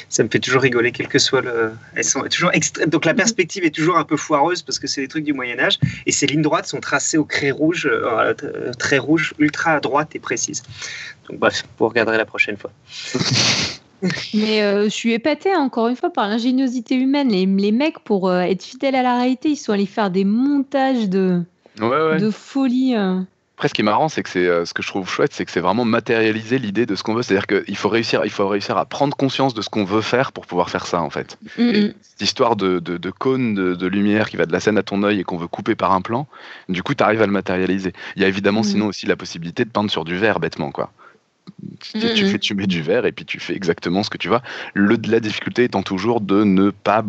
Ça 0.09 0.23
me 0.23 0.29
fait 0.29 0.39
toujours 0.39 0.61
rigoler, 0.61 0.91
quel 0.91 1.07
que 1.07 1.19
soit 1.19 1.41
le. 1.41 1.73
Elles 1.95 2.03
sont 2.03 2.21
toujours 2.23 2.51
Donc 2.87 3.05
la 3.05 3.13
perspective 3.13 3.63
est 3.63 3.75
toujours 3.75 3.97
un 3.97 4.03
peu 4.03 4.17
foireuse 4.17 4.63
parce 4.63 4.79
que 4.79 4.87
c'est 4.87 5.01
des 5.01 5.07
trucs 5.07 5.25
du 5.25 5.33
Moyen-Âge, 5.33 5.77
et 6.05 6.11
ces 6.11 6.25
lignes 6.25 6.41
droites 6.41 6.65
sont 6.65 6.79
tracées 6.79 7.17
au 7.17 7.25
crayon 7.25 7.55
rouge, 7.55 7.89
euh, 7.91 8.33
rouge, 8.99 9.33
ultra 9.37 9.79
droite 9.79 10.15
et 10.15 10.19
précise. 10.19 10.63
Donc 11.29 11.39
bref, 11.39 11.63
vous 11.77 11.87
regarderez 11.87 12.17
la 12.17 12.25
prochaine 12.25 12.57
fois. 12.57 12.71
Mais 14.33 14.61
euh, 14.61 14.83
je 14.85 14.89
suis 14.89 15.13
épatée 15.13 15.55
encore 15.55 15.87
une 15.87 15.95
fois 15.95 16.11
par 16.11 16.27
l'ingéniosité 16.27 16.95
humaine. 16.95 17.29
Les, 17.29 17.45
les 17.45 17.71
mecs, 17.71 17.99
pour 17.99 18.29
euh, 18.29 18.41
être 18.41 18.63
fidèles 18.63 18.95
à 18.95 19.03
la 19.03 19.17
réalité, 19.17 19.49
ils 19.49 19.55
sont 19.55 19.73
allés 19.73 19.85
faire 19.85 20.11
des 20.11 20.25
montages 20.25 21.09
de, 21.09 21.41
de 21.79 22.29
folie. 22.29 22.95
Euh. 22.95 23.19
Après, 23.55 23.69
ce 23.69 23.73
qui 23.73 23.81
est 23.81 23.85
marrant, 23.85 24.07
c'est 24.07 24.21
que 24.21 24.29
c'est 24.29 24.65
ce 24.65 24.71
que 24.71 24.83
je 24.83 24.87
trouve 24.87 25.09
chouette, 25.09 25.33
c'est 25.33 25.43
que 25.43 25.49
c'est 25.49 25.61
vraiment 25.61 25.83
matérialiser 25.83 26.59
l'idée 26.59 26.85
de 26.85 26.93
ce 26.93 27.01
qu'on 27.01 27.15
veut. 27.15 27.23
C'est-à-dire 27.23 27.47
qu'il 27.47 27.75
faut 27.75 27.89
réussir, 27.89 28.21
il 28.23 28.29
faut 28.29 28.47
réussir 28.47 28.77
à 28.77 28.85
prendre 28.85 29.17
conscience 29.17 29.55
de 29.55 29.63
ce 29.63 29.69
qu'on 29.69 29.83
veut 29.83 30.01
faire 30.01 30.31
pour 30.31 30.45
pouvoir 30.45 30.69
faire 30.69 30.85
ça, 30.85 31.01
en 31.01 31.09
fait. 31.09 31.39
cette 31.55 32.21
histoire 32.21 32.55
de, 32.55 32.77
de, 32.77 32.97
de 32.97 33.09
cône 33.09 33.55
de, 33.55 33.87
lumière 33.87 34.29
qui 34.29 34.37
va 34.37 34.45
de 34.45 34.51
la 34.51 34.59
scène 34.59 34.77
à 34.77 34.83
ton 34.83 35.01
œil 35.01 35.21
et 35.21 35.23
qu'on 35.23 35.37
veut 35.37 35.47
couper 35.47 35.73
par 35.73 35.91
un 35.91 36.01
plan, 36.01 36.27
du 36.69 36.83
coup, 36.83 36.93
tu 36.93 37.03
arrives 37.03 37.23
à 37.23 37.25
le 37.25 37.31
matérialiser. 37.31 37.93
Il 38.15 38.21
y 38.21 38.25
a 38.25 38.27
évidemment 38.27 38.61
sinon 38.61 38.85
aussi 38.85 39.07
la 39.07 39.15
possibilité 39.15 39.65
de 39.65 39.71
peindre 39.71 39.89
sur 39.89 40.05
du 40.05 40.15
verre, 40.17 40.39
bêtement, 40.39 40.69
quoi. 40.69 40.91
Tu, 41.79 41.99
fais, 41.99 42.39
tu 42.39 42.55
mets 42.55 42.67
du 42.67 42.81
verre 42.81 43.05
et 43.05 43.11
puis 43.11 43.25
tu 43.25 43.39
fais 43.39 43.55
exactement 43.55 44.03
ce 44.03 44.09
que 44.09 44.17
tu 44.17 44.27
vois. 44.27 44.41
Le, 44.73 44.97
la 45.07 45.19
difficulté 45.19 45.63
étant 45.63 45.83
toujours 45.83 46.21
de 46.21 46.43
ne 46.43 46.69
pas 46.69 47.05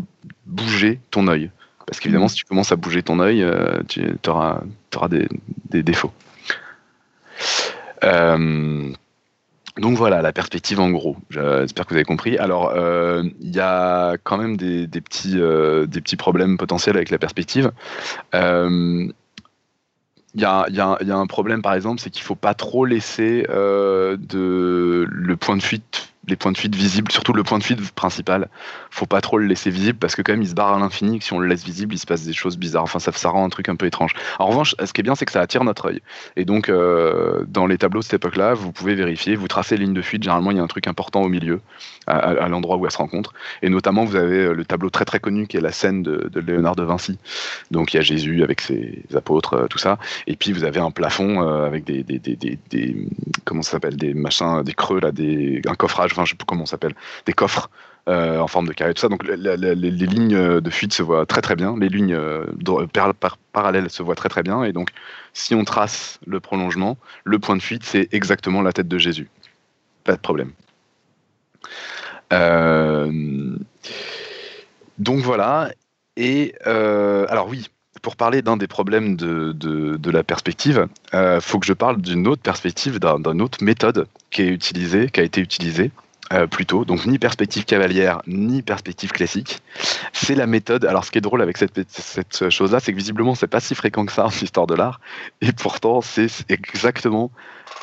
bouger 0.47 1.01
ton 1.11 1.29
œil. 1.29 1.51
Parce 1.87 2.01
qu'évidemment, 2.01 2.27
mm-hmm. 2.27 2.31
si 2.31 2.37
tu 2.37 2.45
commences 2.45 2.73
à 2.73 2.77
bouger 2.77 3.03
ton 3.03 3.19
œil, 3.19 3.43
euh, 3.43 3.81
tu 3.89 4.03
auras, 4.29 4.61
des, 5.09 5.27
des, 5.71 5.83
défauts. 5.83 6.13
Euh, 8.05 8.93
donc 9.79 9.97
voilà, 9.97 10.21
la 10.21 10.33
perspective 10.33 10.81
en 10.81 10.91
gros. 10.91 11.17
J'espère 11.31 11.87
que 11.87 11.91
vous 11.91 11.97
avez 11.97 12.05
compris. 12.05 12.37
Alors, 12.37 12.73
euh, 12.77 13.23
il 13.41 13.55
y 13.55 13.61
a 13.61 14.17
quand 14.23 14.37
même 14.37 14.59
des, 14.59 14.87
des 14.87 15.01
petits, 15.01 15.37
des 15.39 16.01
petits 16.03 16.17
problèmes 16.17 16.59
potentiels 16.59 16.97
avec 16.97 17.09
la 17.09 17.19
perspective. 17.19 17.73
Il 20.39 20.43
y 20.43 20.81
a, 20.81 21.19
un 21.19 21.27
problème, 21.27 21.63
par 21.63 21.75
exemple, 21.75 22.01
c'est 22.01 22.11
qu'il 22.11 22.23
ne 22.23 22.27
faut 22.27 22.37
pas 22.37 22.55
trop 22.55 22.85
laisser 22.85 23.45
euh, 23.51 24.17
le 24.31 25.37
point 25.37 25.57
de 25.57 25.63
fuite 25.63 26.08
les 26.29 26.37
points 26.37 26.53
de 26.53 26.59
fuite 26.59 26.75
visibles, 26.75 27.11
surtout 27.11 27.33
le 27.33 27.43
point 27.43 27.59
de 27.59 27.65
fuite 27.65 27.91
principal. 27.93 28.49
Faut 28.91 29.07
pas 29.07 29.21
trop 29.21 29.39
le 29.39 29.47
laisser 29.47 29.71
visible 29.71 29.99
parce 29.99 30.15
que 30.15 30.23
quand 30.23 30.33
même 30.33 30.43
il 30.43 30.49
se 30.49 30.55
barre 30.55 30.75
à 30.75 30.79
l'infini. 30.79 31.21
Si 31.21 31.33
on 31.33 31.39
le 31.39 31.47
laisse 31.47 31.65
visible, 31.65 31.95
il 31.95 31.99
se 31.99 32.07
passe 32.07 32.25
des 32.25 32.33
choses 32.33 32.57
bizarres. 32.57 32.85
Enfin, 32.85 32.99
ça, 32.99 33.13
ça 33.13 33.31
rend 33.31 33.45
un 33.45 33.49
truc 33.49 33.69
un 33.69 33.77
peu 33.77 33.87
étrange. 33.87 34.13
En 34.39 34.47
revanche, 34.47 34.75
ce 34.83 34.93
qui 34.93 35.01
est 35.01 35.05
bien, 35.05 35.15
c'est 35.15 35.25
que 35.25 35.33
ça 35.33 35.41
attire 35.41 35.65
notre 35.65 35.87
œil. 35.87 36.01
Et 36.37 36.45
donc, 36.45 36.69
euh, 36.69 37.45
dans 37.49 37.67
les 37.67 37.79
tableaux 37.79 38.01
de 38.01 38.05
cette 38.05 38.15
époque-là, 38.15 38.55
vous 38.55 38.73
pouvez 38.73 38.95
vérifier, 38.95 39.37
vous 39.37 39.49
tracez 39.49 39.77
ligne 39.77 39.95
de 39.95 40.03
fuite. 40.03 40.23
Généralement, 40.23 40.51
il 40.51 40.57
y 40.57 40.61
a 40.61 40.63
un 40.63 40.69
truc 40.69 40.87
important 40.87 41.23
au 41.23 41.29
milieu, 41.29 41.61
à, 42.07 42.49
l'endroit 42.49 42.77
où 42.77 42.87
elles 42.87 42.93
se 42.93 42.99
rencontrent. 42.99 43.33
Et 43.63 43.69
notamment, 43.69 44.05
vous 44.05 44.17
avez 44.17 44.45
euh, 44.45 44.53
le 44.55 44.65
tableau 44.65 44.91
très 44.91 45.05
très 45.05 45.21
connu 45.21 45.47
qui 45.47 45.57
est 45.57 45.61
la 45.61 45.73
scène 45.73 46.03
de, 46.03 46.31
Léonard 46.41 46.77
de 46.77 46.83
Vinci. 46.83 47.19
Donc, 47.71 47.93
il 47.93 47.97
y 47.97 48.01
a 48.01 48.03
Jésus 48.03 48.43
avec 48.43 48.61
ses 48.61 49.05
apôtres, 49.15 49.55
euh, 49.55 49.67
tout 49.67 49.79
ça. 49.79 49.99
Et 50.27 50.37
puis, 50.37 50.53
vous 50.53 50.65
avez 50.65 50.81
un 50.81 50.91
plafond 50.91 51.41
avec 51.41 51.85
des, 51.85 52.03
des, 52.03 52.19
des, 52.19 52.59
des 52.71 52.97
comment 53.45 53.63
ça 53.63 53.73
s'appelle, 53.73 53.97
des 53.97 54.15
machins, 54.15 54.63
des 54.63 54.75
creux 54.75 55.01
là, 55.01 55.13
des 55.13 55.61
un 55.67 55.75
coffrage 55.75 56.15
enfin 56.19 56.25
je 56.25 56.31
sais 56.31 56.37
pas 56.37 56.45
comment 56.47 56.65
on 56.65 56.67
s'appelle, 56.67 56.95
des 57.27 57.33
coffres 57.33 57.71
euh, 58.09 58.39
en 58.39 58.47
forme 58.47 58.67
de 58.67 58.73
carré, 58.73 58.95
tout 58.95 59.03
ça. 59.03 59.09
Donc 59.09 59.23
les, 59.23 59.37
lignes 59.91 60.61
de 60.61 60.71
fuite 60.71 60.95
se 60.95 61.03
voient 61.03 61.27
très 61.27 61.43
très 61.43 61.57
bien, 61.57 61.77
les 61.79 61.91
lignes 61.91 62.15
euh, 62.15 62.47
parallèles 63.53 63.91
se 63.91 64.03
voient 64.03 64.15
très 64.15 64.31
très 64.31 64.43
bien. 64.43 64.65
Et 64.65 64.73
donc 64.73 64.91
si 65.35 65.55
on 65.55 65.65
trace 65.65 66.19
le 66.27 66.41
prolongement, 66.41 66.97
le 67.25 67.39
point 67.39 67.55
de 67.55 67.61
fuite 67.61 67.85
c'est 67.85 68.09
exactement 68.13 68.63
la 68.63 68.73
tête 68.73 68.89
de 68.89 68.97
Jésus. 68.97 69.29
Pas 70.05 70.15
de 70.15 70.21
problème. 70.21 70.53
Euh, 72.33 73.57
donc 74.97 75.19
voilà. 75.19 75.71
Et 76.17 76.55
alors 76.65 77.49
oui, 77.49 77.69
pour 78.01 78.17
parler 78.17 78.41
d'un 78.41 78.57
des 78.57 78.69
problèmes 78.69 79.17
de, 79.17 79.53
de, 79.53 80.11
la 80.11 80.25
perspective, 80.25 80.89
il 81.13 81.39
faut 81.43 81.59
que 81.59 81.67
je 81.67 81.75
parle 81.75 82.01
d'une 82.01 82.27
autre 82.27 82.41
perspective, 82.41 82.99
d'une 82.99 83.43
autre 83.43 83.63
méthode 83.63 84.09
qui 84.31 84.43
est 84.43 84.49
utilisée, 84.49 85.11
qui 85.11 85.21
a 85.21 85.25
été 85.25 85.43
utilisée, 85.43 85.91
euh, 86.33 86.47
plutôt, 86.47 86.85
donc 86.85 87.07
ni 87.07 87.19
perspective 87.19 87.65
cavalière, 87.65 88.21
ni 88.27 88.63
perspective 88.63 89.13
classique. 89.13 89.63
C'est 90.13 90.35
la 90.35 90.47
méthode. 90.47 90.85
Alors, 90.85 91.05
ce 91.05 91.11
qui 91.11 91.19
est 91.19 91.23
drôle 91.23 91.41
avec 91.41 91.57
cette, 91.57 91.81
cette 91.89 92.51
chose-là, 92.51 92.81
c'est 92.81 92.93
que 92.93 92.99
visiblement, 92.99 93.35
c'est 93.35 93.47
pas 93.47 93.61
si 93.61 93.75
fréquent 93.75 94.05
que 94.05 94.13
ça 94.13 94.27
en 94.27 94.31
histoire 94.31 94.67
de 94.67 94.75
l'art, 94.75 95.01
et 95.41 95.53
pourtant, 95.53 96.01
c'est 96.01 96.29
exactement 96.49 97.31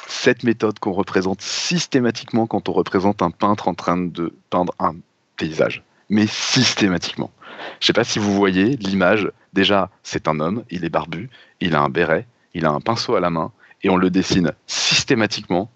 cette 0.08 0.44
méthode 0.44 0.78
qu'on 0.80 0.92
représente 0.92 1.42
systématiquement 1.42 2.46
quand 2.48 2.70
on 2.70 2.74
représente 2.74 3.22
un 3.22 3.32
peintre 3.32 3.68
en 3.68 3.74
train 3.74 3.98
de 3.98 4.34
peindre 4.50 4.74
un 4.80 4.96
paysage, 5.38 5.84
mais 6.10 6.28
systématiquement. 6.28 7.32
Je 7.80 7.88
sais 7.88 7.94
pas 7.94 8.04
si 8.04 8.20
vous 8.20 8.34
voyez 8.34 8.76
l'image. 8.78 9.32
Déjà, 9.54 9.90
c'est 10.04 10.28
un 10.28 10.40
homme, 10.40 10.64
il 10.70 10.86
est 10.86 10.90
barbu, 10.90 11.30
il 11.62 11.76
a 11.76 11.82
un 11.82 11.90
béret, 11.90 12.28
il 12.54 12.66
a 12.66 12.70
un 12.70 12.82
pinceau 12.82 13.16
à 13.16 13.20
la 13.20 13.30
main, 13.30 13.52
et 13.84 13.90
on 13.90 13.98
le 13.98 14.10
dessine 14.10 14.52
systématiquement 14.68 15.70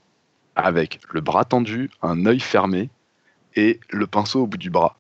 avec 0.60 1.00
le 1.12 1.22
bras 1.22 1.46
tendu, 1.46 1.90
un 2.02 2.26
œil 2.26 2.40
fermé 2.40 2.90
et 3.56 3.80
le 3.90 4.08
pinceau 4.08 4.44
au 4.44 4.48
bout 4.48 4.58
du 4.58 4.70
bras. 4.70 4.96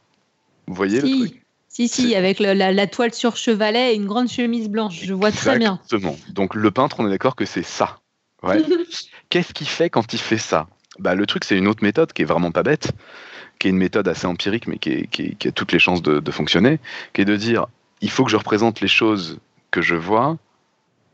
Vous 0.67 0.73
voyez 0.73 1.01
le 1.01 1.09
truc? 1.09 1.41
Si, 1.67 1.87
si, 1.87 2.15
avec 2.15 2.39
la, 2.39 2.87
toile 2.87 3.13
sur 3.13 3.37
chevalet 3.37 3.93
et 3.93 3.95
une 3.95 4.05
grande 4.05 4.27
chemise 4.27 4.69
blanche. 4.69 4.99
Je 5.01 5.13
vois 5.13 5.31
très 5.31 5.57
bien. 5.57 5.79
Exactement. 5.83 6.17
Donc 6.31 6.55
le 6.55 6.71
peintre, 6.71 6.99
on 6.99 7.07
est 7.07 7.11
d'accord 7.11 7.35
que 7.35 7.45
c'est 7.45 7.63
ça. 7.63 7.99
Qu'est-ce 9.29 9.53
qu'il 9.53 9.67
fait 9.67 9.89
quand 9.89 10.13
il 10.13 10.19
fait 10.19 10.37
ça? 10.37 10.67
Bah, 10.97 11.15
Le 11.15 11.25
truc, 11.25 11.43
c'est 11.45 11.57
une 11.57 11.67
autre 11.67 11.83
méthode 11.83 12.11
qui 12.11 12.23
est 12.23 12.25
vraiment 12.25 12.51
pas 12.51 12.63
bête, 12.63 12.91
qui 13.59 13.67
est 13.67 13.69
une 13.69 13.77
méthode 13.77 14.07
assez 14.07 14.25
empirique, 14.25 14.67
mais 14.67 14.77
qui, 14.77 15.37
a 15.45 15.51
toutes 15.51 15.71
les 15.71 15.79
chances 15.79 16.01
de, 16.01 16.19
de, 16.19 16.31
fonctionner, 16.31 16.79
qui 17.13 17.21
est 17.21 17.25
de 17.25 17.35
dire, 17.35 17.67
il 18.01 18.09
faut 18.09 18.25
que 18.25 18.31
je 18.31 18.37
représente 18.37 18.81
les 18.81 18.87
choses 18.87 19.39
que 19.71 19.81
je 19.81 19.95
vois 19.95 20.37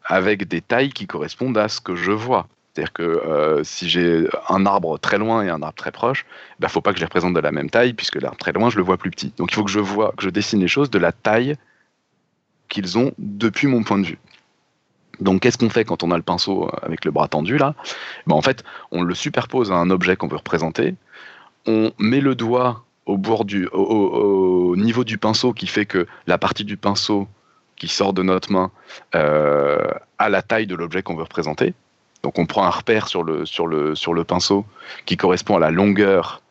avec 0.06 0.48
des 0.48 0.62
tailles 0.62 0.91
qui 0.91 1.08
correspondent 1.08 1.58
à 1.58 1.68
ce 1.68 1.82
que 1.82 1.96
je 1.96 2.12
vois. 2.12 2.48
C'est-à-dire 2.76 2.91
que 2.91 3.03
euh, 3.03 3.63
si 3.63 3.88
j'ai 3.88 4.28
un 4.49 4.65
arbre 4.65 4.99
très 4.99 5.17
loin 5.17 5.43
et 5.43 5.49
un 5.49 5.61
arbre 5.61 5.76
très 5.76 5.93
proche, 5.93 6.26
il 6.28 6.61
ben, 6.61 6.67
ne 6.67 6.71
faut 6.71 6.82
pas 6.82 6.91
que 6.91 6.97
je 6.97 7.01
les 7.01 7.05
représente 7.05 7.34
de 7.34 7.39
la 7.39 7.53
même 7.53 7.69
taille, 7.69 7.93
puisque 7.93 8.21
l'arbre 8.21 8.38
très 8.38 8.51
loin, 8.51 8.69
je 8.69 8.76
le 8.76 8.84
vois 8.84 8.97
plus 8.97 9.11
petit. 9.11 9.32
Donc 9.38 9.53
il 9.53 9.55
faut 9.55 9.63
que 9.63 9.71
je 9.71 9.80
vois, 9.80 10.13
que 10.17 10.23
je 10.23 10.30
dessine 10.30 10.59
les 10.59 10.67
choses 10.67 10.89
de 10.89 10.99
la 10.99 11.13
taille 11.13 11.55
qu'ils 12.67 12.97
ont 12.97 13.13
depuis 13.17 13.67
mon 13.67 13.84
point 13.84 13.97
de 13.97 14.05
vue. 14.05 14.19
Donc 15.21 15.41
qu'est-ce 15.41 15.57
qu'on 15.57 15.69
fait 15.69 15.86
quand 15.86 16.03
on 16.03 16.11
a 16.11 16.17
le 16.17 16.23
pinceau 16.23 16.69
avec 16.82 17.05
le 17.05 17.11
bras 17.11 17.30
tendu 17.30 17.57
là? 17.57 17.76
Ben, 18.28 18.36
En 18.36 18.41
fait, 18.41 18.65
on 18.91 19.03
le 19.03 19.15
superpose 19.15 19.71
à 19.71 19.76
un 19.76 19.89
objet 19.89 20.17
qu'on 20.17 20.28
veut 20.28 20.36
représenter, 20.36 20.95
on 21.65 21.93
met 21.97 22.19
le 22.19 22.36
doigt 22.36 22.84
au, 23.05 23.17
du, 23.45 23.67
au, 23.67 24.76
niveau 24.76 25.05
du 25.05 25.17
pinceau 25.17 25.53
qui 25.53 25.67
fait 25.67 25.86
que 25.86 26.07
la 26.28 26.38
partie 26.38 26.65
du 26.65 26.76
pinceau 26.76 27.30
qui 27.78 27.88
sort 27.88 28.11
de 28.11 28.21
notre 28.21 28.51
main 28.51 28.69
euh, 29.15 29.88
a 30.17 30.28
la 30.28 30.41
taille 30.41 30.67
de 30.67 30.76
l'objet 30.76 31.03
qu'on 31.03 31.15
veut 31.15 31.23
représenter. 31.23 31.73
Donc 32.26 32.39
on 32.39 32.47
prend 32.47 32.65
un 32.65 32.71
repère 32.71 33.07
sur 33.07 33.23
le, 33.23 34.23
pinceau 34.23 34.65
qui 35.05 35.15
correspond 35.15 35.57
à 35.57 35.59
la 35.59 35.69
longueur 35.69 36.41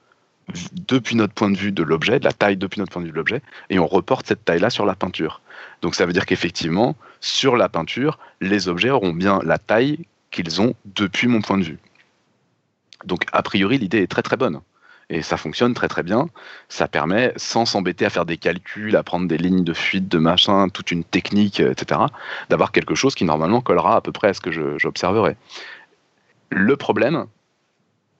depuis 0.72 1.16
notre 1.16 1.34
point 1.34 1.50
de 1.50 1.56
vue 1.56 1.72
de 1.72 1.82
l'objet, 1.82 2.20
de 2.20 2.24
la 2.24 2.30
taille 2.30 2.56
depuis 2.56 2.78
notre 2.78 2.92
point 2.92 3.02
de 3.02 3.06
vue 3.06 3.10
de 3.10 3.16
l'objet, 3.16 3.42
et 3.70 3.80
on 3.80 3.86
reporte 3.88 4.28
cette 4.28 4.44
taille-là 4.44 4.70
sur 4.70 4.86
la 4.86 4.94
peinture. 4.94 5.40
Donc 5.82 5.96
ça 5.96 6.06
veut 6.06 6.12
dire 6.12 6.26
qu'effectivement, 6.26 6.94
sur 7.18 7.56
la 7.56 7.68
peinture, 7.68 8.20
les 8.40 8.68
objets 8.68 8.90
auront 8.90 9.12
bien 9.12 9.40
la 9.42 9.58
taille 9.58 10.06
qu'ils 10.30 10.60
ont 10.60 10.74
depuis 10.84 11.26
mon 11.26 11.40
point 11.40 11.58
de 11.58 11.64
vue. 11.64 11.78
Donc 13.04 13.24
a 13.32 13.42
priori, 13.42 13.78
l'idée 13.78 14.02
est 14.02 14.06
très 14.06 14.22
très 14.22 14.36
bonne. 14.36 14.60
Et 15.11 15.22
ça 15.22 15.36
fonctionne 15.36 15.74
très 15.74 15.88
très 15.88 16.02
bien. 16.02 16.28
Ça 16.68 16.88
permet, 16.88 17.32
sans 17.36 17.66
s'embêter 17.66 18.07
à 18.07 18.11
faire 18.11 18.24
des 18.24 18.38
calculs, 18.38 18.96
à 18.96 19.02
prendre 19.02 19.28
des 19.28 19.36
lignes 19.36 19.64
de 19.64 19.74
fuite, 19.74 20.09
de 20.09 20.18
machin, 20.18 20.68
toute 20.68 20.90
une 20.90 21.05
technique, 21.05 21.61
etc., 21.61 22.00
d'avoir 22.48 22.72
quelque 22.72 22.94
chose 22.94 23.14
qui 23.14 23.24
normalement 23.24 23.61
collera 23.61 23.96
à 23.96 24.00
peu 24.00 24.12
près 24.12 24.28
à 24.28 24.34
ce 24.34 24.40
que 24.40 24.78
j'observerai. 24.78 25.36
Le 26.50 26.76
problème, 26.76 27.26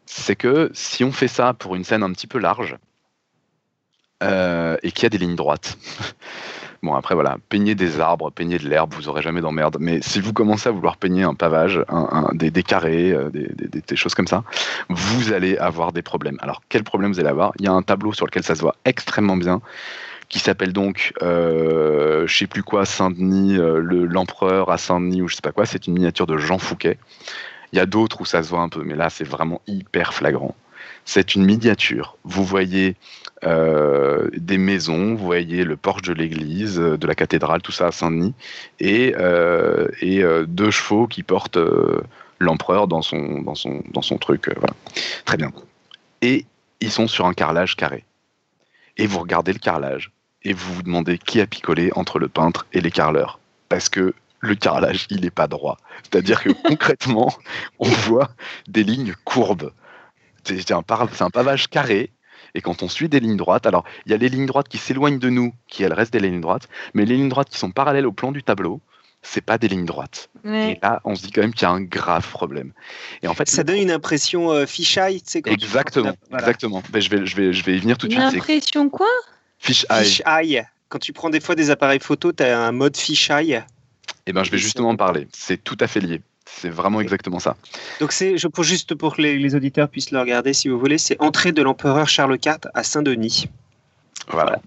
c'est 0.07 0.37
que 0.37 0.71
si 0.75 1.05
on 1.05 1.13
fait 1.13 1.29
ça 1.29 1.55
pour 1.55 1.75
une 1.75 1.85
scène 1.85 2.03
un 2.03 2.13
petit 2.13 2.27
peu 2.27 2.39
large, 2.39 2.77
euh, 4.23 4.77
et 4.83 4.93
qu'il 4.93 5.03
y 5.03 5.07
a 5.07 5.11
des 5.11 5.19
lignes 5.19 5.37
droites, 5.37 5.79
Bon, 6.85 6.95
après, 6.95 7.15
voilà, 7.15 7.39
peigner 7.49 7.75
des 7.75 7.99
arbres, 7.99 8.31
peigner 8.31 8.59
de 8.59 8.69
l'herbe, 8.69 8.93
vous 8.93 9.09
aurez 9.09 9.23
jamais 9.23 9.41
d'emmerde. 9.41 9.79
Mais 9.81 10.03
si 10.03 10.21
vous 10.21 10.35
commencez 10.35 10.69
à 10.69 10.73
vouloir 10.73 10.99
peigner 10.99 11.23
un 11.23 11.33
pavage, 11.33 11.83
des, 12.35 12.63
carrés, 12.63 13.11
euh, 13.11 13.31
des, 13.31 13.97
choses 13.97 14.15
comme 14.15 14.27
ça, 14.27 14.45
vous 14.91 15.33
allez 15.33 15.57
avoir 15.57 15.93
des 15.93 16.03
problèmes. 16.03 16.37
Alors, 16.43 16.61
quel 16.69 16.85
problème 16.85 17.11
vous 17.11 17.21
allez 17.21 17.31
avoir? 17.31 17.53
Il 17.59 17.65
y 17.65 17.69
a 17.69 17.73
un 17.73 17.81
tableau 17.81 18.13
sur 18.13 18.27
lequel 18.27 18.43
ça 18.43 18.55
se 18.55 18.61
voit 18.61 18.77
extrêmement 18.85 19.39
bien 19.39 19.63
qui 20.29 20.41
s'appelle 20.41 20.75
donc, 20.75 21.15
euh, 21.23 22.27
je 22.27 22.37
sais 22.37 22.47
plus 22.47 22.63
quoi, 22.63 22.85
Saint-Denis, 22.85 23.57
euh, 23.57 23.79
l'empereur 23.81 24.71
à 24.71 24.77
Saint-Denis 24.77 25.23
ou 25.23 25.29
je 25.29 25.37
sais 25.37 25.43
pas 25.43 25.53
quoi. 25.53 25.65
C'est 25.65 25.87
une 25.87 25.95
miniature 25.95 26.27
de 26.27 26.37
Jean 26.37 26.59
Fouquet. 26.59 26.99
Il 27.73 27.79
y 27.79 27.81
a 27.81 27.87
d'autres 27.87 28.21
où 28.21 28.27
ça 28.27 28.43
se 28.43 28.51
voit 28.51 28.61
un 28.61 28.69
peu, 28.69 28.83
mais 28.85 28.95
là, 28.95 29.09
c'est 29.09 29.25
vraiment 29.25 29.63
hyper 29.67 30.13
flagrant. 30.13 30.55
C'est 31.05 31.35
une 31.35 31.45
miniature. 31.45 32.17
Vous 32.25 32.45
voyez 32.45 32.97
euh, 33.45 34.31
des 34.37 34.57
maisons, 34.57 35.15
vous 35.15 35.25
voyez 35.25 35.65
le 35.65 35.77
porche 35.77 36.03
de 36.03 36.15
l'église, 36.15 36.79
euh, 36.81 36.97
de 36.97 37.07
la 37.07 37.15
cathédrale, 37.15 37.61
tout 37.61 37.73
ça 37.73 37.89
à 37.89 37.93
Saint-Denis, 37.93 38.35
et, 38.81 39.15
euh, 39.19 40.47
deux 40.47 40.71
chevaux 40.71 41.07
qui 41.07 41.23
portent 41.23 41.59
l'empereur 42.39 42.89
dans 42.89 43.03
son, 43.03 44.19
truc. 44.21 44.51
Très 45.25 45.37
bien. 45.37 45.53
Et 46.23 46.47
ils 46.81 46.91
sont 46.91 47.07
sur 47.07 47.27
un 47.27 47.35
carrelage 47.35 47.77
carré. 47.77 48.05
Et 48.97 49.07
vous 49.07 49.19
regardez 49.19 49.53
le 49.53 49.59
carrelage, 49.59 50.11
et 50.43 50.53
vous 50.53 50.73
vous 50.75 50.83
demandez 50.83 51.19
qui 51.19 51.41
a 51.41 51.47
picolé 51.47 51.91
entre 51.97 52.19
le 52.19 52.29
peintre 52.29 52.67
et 52.73 52.81
les 52.81 52.91
carreleurs. 52.91 53.39
Parce 53.69 53.89
que 53.89 54.15
le 54.41 54.55
carrelage, 54.55 55.07
il 55.11 55.21
n'est 55.23 55.31
pas 55.31 55.49
droit. 55.49 55.79
C'est-à-dire 56.03 56.43
que 56.43 56.51
concrètement, 56.69 57.33
on 57.79 57.89
voit 57.89 58.31
des 58.69 58.85
lignes 58.85 59.15
courbes. 59.25 59.71
C'est 60.45 60.73
un, 60.73 60.83
un 61.21 61.31
pavage 61.31 61.69
carré 61.69 62.11
et 62.55 62.61
quand 62.61 62.83
on 62.83 62.89
suit 62.89 63.09
des 63.09 63.21
lignes 63.21 63.37
droites, 63.37 63.67
alors 63.67 63.85
il 64.07 64.13
y 64.13 64.15
a 64.15 64.19
les 64.19 64.29
lignes 64.29 64.47
droites 64.47 64.69
qui 64.69 64.79
s'éloignent 64.79 65.19
de 65.19 65.29
nous, 65.29 65.53
qui 65.67 65.83
elles 65.83 65.93
restent 65.93 66.13
des 66.13 66.21
lignes 66.21 66.41
droites, 66.41 66.69
mais 66.95 67.05
les 67.05 67.17
lignes 67.17 67.29
droites 67.29 67.49
qui 67.49 67.59
sont 67.59 67.71
parallèles 67.71 68.07
au 68.07 68.13
plan 68.13 68.33
du 68.33 68.43
tableau, 68.43 68.81
c'est 69.23 69.41
pas 69.41 69.59
des 69.59 69.69
lignes 69.69 69.87
droites. 69.87 70.29
Et 70.45 70.79
là, 70.83 71.01
on 71.05 71.15
se 71.15 71.23
dit 71.23 71.33
quand 71.33 71.41
même 71.41 71.55
qu'il 71.55 71.63
y 71.63 71.71
a 71.71 71.71
un 71.71 71.81
grave 71.81 72.29
problème. 72.31 72.73
Et 73.23 73.29
en 73.29 73.35
fait, 73.35 73.49
ça 73.49 73.65
donne 73.65 73.79
une 73.79 73.91
impression 73.91 74.51
euh, 74.53 74.67
fisheye, 74.67 75.23
c'est 75.25 75.43
quand 75.43 75.51
Exactement, 75.51 76.15
exactement. 76.33 76.83
Ben, 76.91 77.01
je 77.01 77.09
vais, 77.09 77.27
je 77.27 77.35
vais, 77.35 77.53
je 77.53 77.65
vais 77.65 77.77
y 77.77 77.81
venir 77.81 77.97
tout 77.97 78.07
de 78.07 78.13
suite. 78.13 78.33
Une 78.33 78.39
impression 78.39 78.89
quoi? 78.91 79.09
Fisheye. 79.59 80.63
Quand 80.91 80.99
tu 80.99 81.13
prends 81.13 81.31
des 81.31 81.41
fois 81.41 81.55
des 81.55 81.71
appareils 81.71 82.01
photo, 82.01 82.33
tu 82.33 82.43
as 82.43 82.61
un 82.61 82.73
mode 82.73 82.97
fisheye. 82.97 83.63
Eh 84.27 84.33
ben, 84.33 84.45
je 84.45 84.51
vais 84.51 84.59
justement 84.59 84.91
en 84.91 84.97
parler. 84.97 85.27
C'est 85.33 85.63
tout 85.63 85.77
à 85.81 85.87
fait 85.87 86.01
lié. 86.01 86.21
C'est 86.47 86.69
vraiment 86.69 87.01
exactement 87.01 87.39
ça. 87.39 87.57
Donc 88.01 88.13
c'est, 88.13 88.37
je 88.37 88.49
pour 88.49 88.65
juste 88.65 88.95
pour 88.95 89.17
que 89.17 89.23
les, 89.23 89.55
auditeurs 89.55 89.89
puissent 89.89 90.11
le 90.11 90.21
regarder, 90.21 90.53
si 90.53 90.69
vous 90.69 90.79
voulez, 90.79 90.99
c'est 90.99 91.21
entrée 91.21 91.53
de 91.53 91.63
l'empereur 91.63 92.09
Charles 92.09 92.39
IV 92.45 92.59
à 92.75 92.83
Saint-Denis. 92.83 93.49
Voilà. 94.29 94.61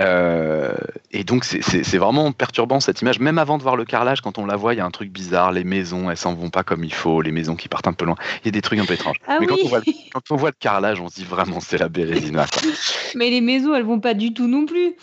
Euh, 0.00 0.74
et 1.10 1.24
donc 1.24 1.44
c'est 1.44 1.98
vraiment 1.98 2.30
perturbant 2.30 2.78
cette 2.78 3.02
image. 3.02 3.18
Même 3.18 3.38
avant 3.38 3.58
de 3.58 3.64
voir 3.64 3.74
le 3.74 3.84
carrelage, 3.84 4.20
quand 4.20 4.38
on 4.38 4.46
la 4.46 4.54
voit, 4.54 4.74
il 4.74 4.76
y 4.76 4.80
a 4.80 4.84
un 4.84 4.92
truc 4.92 5.10
bizarre. 5.10 5.50
Les 5.50 5.64
maisons, 5.64 6.08
elles 6.08 6.16
s'en 6.16 6.34
vont 6.34 6.50
pas 6.50 6.62
comme 6.62 6.84
il 6.84 6.94
faut. 6.94 7.20
Les 7.20 7.32
maisons 7.32 7.56
qui 7.56 7.68
partent 7.68 7.88
un 7.88 7.92
peu 7.92 8.04
loin. 8.04 8.14
Il 8.42 8.46
y 8.46 8.48
a 8.48 8.52
des 8.52 8.62
trucs 8.62 8.78
un 8.78 8.84
peu 8.84 8.94
étranges. 8.94 9.16
Ah 9.26 9.38
Mais 9.40 9.46
quand, 9.46 9.56
on 9.64 9.68
voit, 9.68 9.80
quand, 10.12 10.30
on 10.30 10.36
voit, 10.36 10.50
le 10.50 10.56
carrelage, 10.58 11.00
on 11.00 11.08
se 11.08 11.16
dit 11.16 11.24
vraiment 11.24 11.58
c'est 11.58 11.78
la 11.78 11.88
Bérésina. 11.88 12.46
Mais 13.16 13.30
les 13.30 13.40
maisons, 13.40 13.74
elles 13.74 13.84
vont 13.84 14.00
pas 14.00 14.14
du 14.14 14.32
tout 14.32 14.46
non 14.46 14.66
plus. 14.66 14.94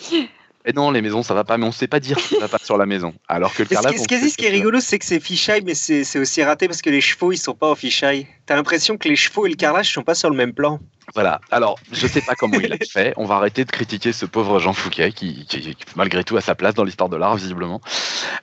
Et 0.67 0.73
non, 0.73 0.89
les 0.89 1.01
maisons, 1.01 1.21
ça 1.21 1.35
va 1.35 1.43
pas, 1.43 1.57
mais 1.57 1.65
on 1.65 1.71
sait 1.71 1.87
pas 1.87 1.99
dire 1.99 2.17
qui 2.17 2.37
va 2.37 2.47
pas 2.47 2.57
sur 2.61 2.77
la 2.77 2.87
maison. 2.87 3.13
Alors 3.27 3.53
que 3.53 3.61
le 3.61 3.69
carrelage. 3.69 3.97
Ce, 3.97 4.07
qui, 4.07 4.29
ce 4.29 4.35
qui 4.35 4.45
est 4.45 4.49
rigolo, 4.49 4.79
c'est 4.79 4.97
que 4.97 5.05
c'est 5.05 5.19
fisheye, 5.19 5.61
mais 5.63 5.75
c'est 5.75 6.17
aussi 6.17 6.41
raté 6.43 6.67
parce 6.67 6.81
que 6.81 6.89
les 6.89 7.01
chevaux, 7.01 7.31
ils 7.31 7.37
sont 7.37 7.53
pas 7.53 7.69
au 7.69 7.75
fisheye. 7.75 8.25
T'as 8.47 8.55
l'impression 8.55 8.97
que 8.97 9.07
les 9.07 9.15
chevaux 9.15 9.45
et 9.45 9.49
le 9.49 9.55
carrelage 9.55 9.93
sont 9.93 10.01
pas 10.01 10.15
sur 10.15 10.29
le 10.29 10.35
même 10.35 10.53
plan. 10.53 10.79
Voilà. 11.15 11.39
Alors, 11.49 11.79
je 11.93 12.07
sais 12.07 12.21
pas 12.21 12.35
comment 12.35 12.59
il 12.59 12.71
a 12.71 12.77
fait. 12.91 13.13
On 13.15 13.25
va 13.25 13.35
arrêter 13.35 13.63
de 13.63 13.71
critiquer 13.71 14.11
ce 14.11 14.25
pauvre 14.25 14.59
Jean 14.59 14.73
Fouquet 14.73 15.13
qui, 15.13 15.45
qui, 15.45 15.75
malgré 15.95 16.25
tout, 16.25 16.35
a 16.35 16.41
sa 16.41 16.55
place 16.55 16.75
dans 16.75 16.83
l'histoire 16.83 17.09
de 17.09 17.15
l'art, 17.15 17.37
visiblement. 17.37 17.79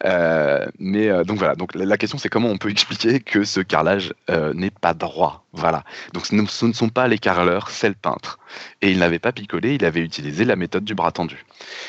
Euh, 0.05 0.67
mais 0.79 1.09
euh, 1.09 1.23
donc 1.23 1.37
voilà. 1.37 1.55
Donc 1.55 1.75
la 1.75 1.99
question, 1.99 2.17
c'est 2.17 2.31
comment 2.31 2.49
on 2.49 2.57
peut 2.57 2.71
expliquer 2.71 3.21
que 3.21 3.45
ce 3.45 3.61
carrelage 3.61 4.15
euh, 4.31 4.55
n'est 4.55 4.71
pas 4.71 4.95
droit? 4.95 5.45
Voilà. 5.53 5.85
Donc 6.15 6.25
ce 6.25 6.35
ne, 6.35 6.47
ce 6.47 6.65
ne 6.65 6.73
sont 6.73 6.89
pas 6.89 7.09
les 7.09 7.19
carreleurs, 7.19 7.69
c'est 7.69 7.89
le 7.89 7.95
peintre. 7.95 8.39
Et 8.81 8.91
il 8.91 8.99
n'avait 8.99 9.19
pas 9.19 9.33
picolé, 9.33 9.75
il 9.75 9.85
avait 9.85 10.01
utilisé 10.01 10.47
la 10.47 10.57
méthode 10.57 10.85
du 10.85 10.95
bras 10.95 11.13
tendu. 11.13 11.45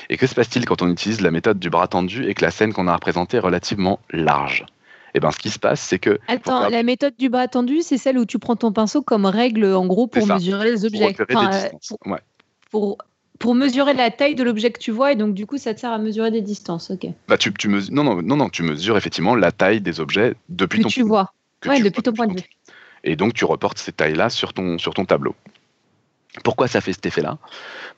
Et 0.10 0.18
que 0.18 0.28
se 0.28 0.36
passe-t-il 0.36 0.66
quand 0.66 0.82
on 0.82 0.90
utilise 0.90 1.22
la 1.22 1.32
méthode 1.32 1.60
du 1.60 1.70
bras 1.70 1.88
tendu 1.88 2.28
et 2.28 2.34
que 2.34 2.44
la 2.44 2.52
scène 2.52 2.74
qu'on 2.74 2.90
a 2.90 2.94
représentée 2.94 3.38
est 3.38 3.40
relativement 3.40 4.02
large? 4.12 4.66
Et 5.16 5.18
eh 5.18 5.20
ben, 5.20 5.30
ce 5.30 5.38
qui 5.38 5.52
se 5.52 5.60
passe, 5.60 5.80
c'est 5.80 6.00
que. 6.00 6.18
Attends, 6.28 6.70
la 6.70 6.82
méthode 6.82 7.14
du 7.20 7.30
bras 7.30 7.48
tendu, 7.48 7.84
c'est 7.84 8.00
celle 8.00 8.18
où 8.18 8.26
tu 8.26 8.40
prends 8.40 8.56
ton 8.56 8.72
pinceau 8.72 9.04
comme 9.04 9.28
règle, 9.28 9.66
en 9.66 9.86
gros, 9.86 10.08
pour 10.08 10.26
mesurer 10.26 10.72
les 10.72 10.86
objets. 10.86 11.16
Pour, 11.30 12.10
pour, 12.72 12.98
pour, 13.38 13.54
mesurer 13.54 13.94
la 13.94 14.10
taille 14.10 14.34
de 14.34 14.44
l'objet 14.44 14.72
que 14.72 14.80
tu 14.80 14.90
vois, 14.90 15.12
et 15.12 15.16
donc, 15.16 15.36
du 15.36 15.46
coup, 15.46 15.60
ça 15.60 15.76
te 15.76 15.80
sert 15.80 15.92
à 15.92 16.00
mesurer 16.00 16.32
des 16.32 16.42
distances. 16.42 16.90
Ok. 16.90 17.06
Bah, 17.28 17.38
tu, 17.38 17.54
tu 17.54 17.68
mesures, 17.68 17.94
non, 17.94 18.04
non, 18.04 18.24
non, 18.24 18.38
non, 18.38 18.50
tu 18.50 18.64
mesures 18.64 18.98
effectivement 18.98 19.36
la 19.36 19.52
taille 19.52 19.82
des 19.82 20.00
objets 20.00 20.34
depuis 20.50 20.82
que 20.82 20.88
tu 20.88 21.04
vois. 21.04 21.32
Ouais, 21.68 21.80
depuis 21.80 22.02
ton 22.02 22.14
point 22.14 22.26
de 22.26 22.34
vue. 22.34 22.50
Et 23.04 23.16
donc, 23.16 23.34
tu 23.36 23.46
reportes 23.46 23.78
ces 23.78 23.92
tailles-là 23.92 24.32
sur 24.32 24.52
ton, 24.54 24.80
sur 24.80 24.96
ton 24.96 25.06
tableau. 25.06 25.36
Pourquoi 26.44 26.68
ça 26.68 26.82
fait 26.82 26.94
cet 26.94 27.06
effet-là? 27.06 27.38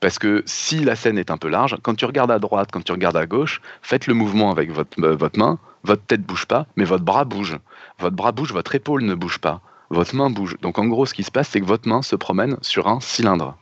Parce 0.01 0.19
que 0.19 0.43
si 0.45 0.83
la 0.83 0.95
scène 0.95 1.17
est 1.17 1.31
un 1.31 1.37
peu 1.37 1.47
large, 1.47 1.77
quand 1.81 1.95
tu 1.95 2.03
regardes 2.03 2.31
à 2.31 2.39
droite, 2.39 2.69
quand 2.71 2.83
tu 2.83 2.91
regardes 2.91 3.15
à 3.15 3.25
gauche, 3.25 3.61
faites 3.81 4.07
le 4.07 4.13
mouvement 4.13 4.51
avec 4.51 4.71
votre, 4.71 5.01
euh, 5.01 5.15
votre 5.15 5.39
main, 5.39 5.57
votre 5.85 6.03
tête 6.03 6.23
bouge 6.23 6.45
pas, 6.45 6.67
mais 6.75 6.83
votre 6.83 7.03
bras 7.03 7.23
bouge. 7.23 7.57
Votre 7.99 8.15
bras 8.15 8.31
bouge, 8.31 8.51
votre 8.51 8.75
épaule 8.75 9.03
ne 9.03 9.15
bouge 9.15 9.39
pas. 9.39 9.61
Votre 9.89 10.15
main 10.15 10.29
bouge. 10.29 10.57
Donc 10.61 10.79
en 10.79 10.87
gros, 10.87 11.05
ce 11.05 11.13
qui 11.13 11.23
se 11.23 11.31
passe, 11.31 11.49
c'est 11.49 11.61
que 11.61 11.65
votre 11.65 11.87
main 11.87 12.01
se 12.01 12.15
promène 12.15 12.57
sur 12.61 12.87
un 12.87 12.99
cylindre. 12.99 13.57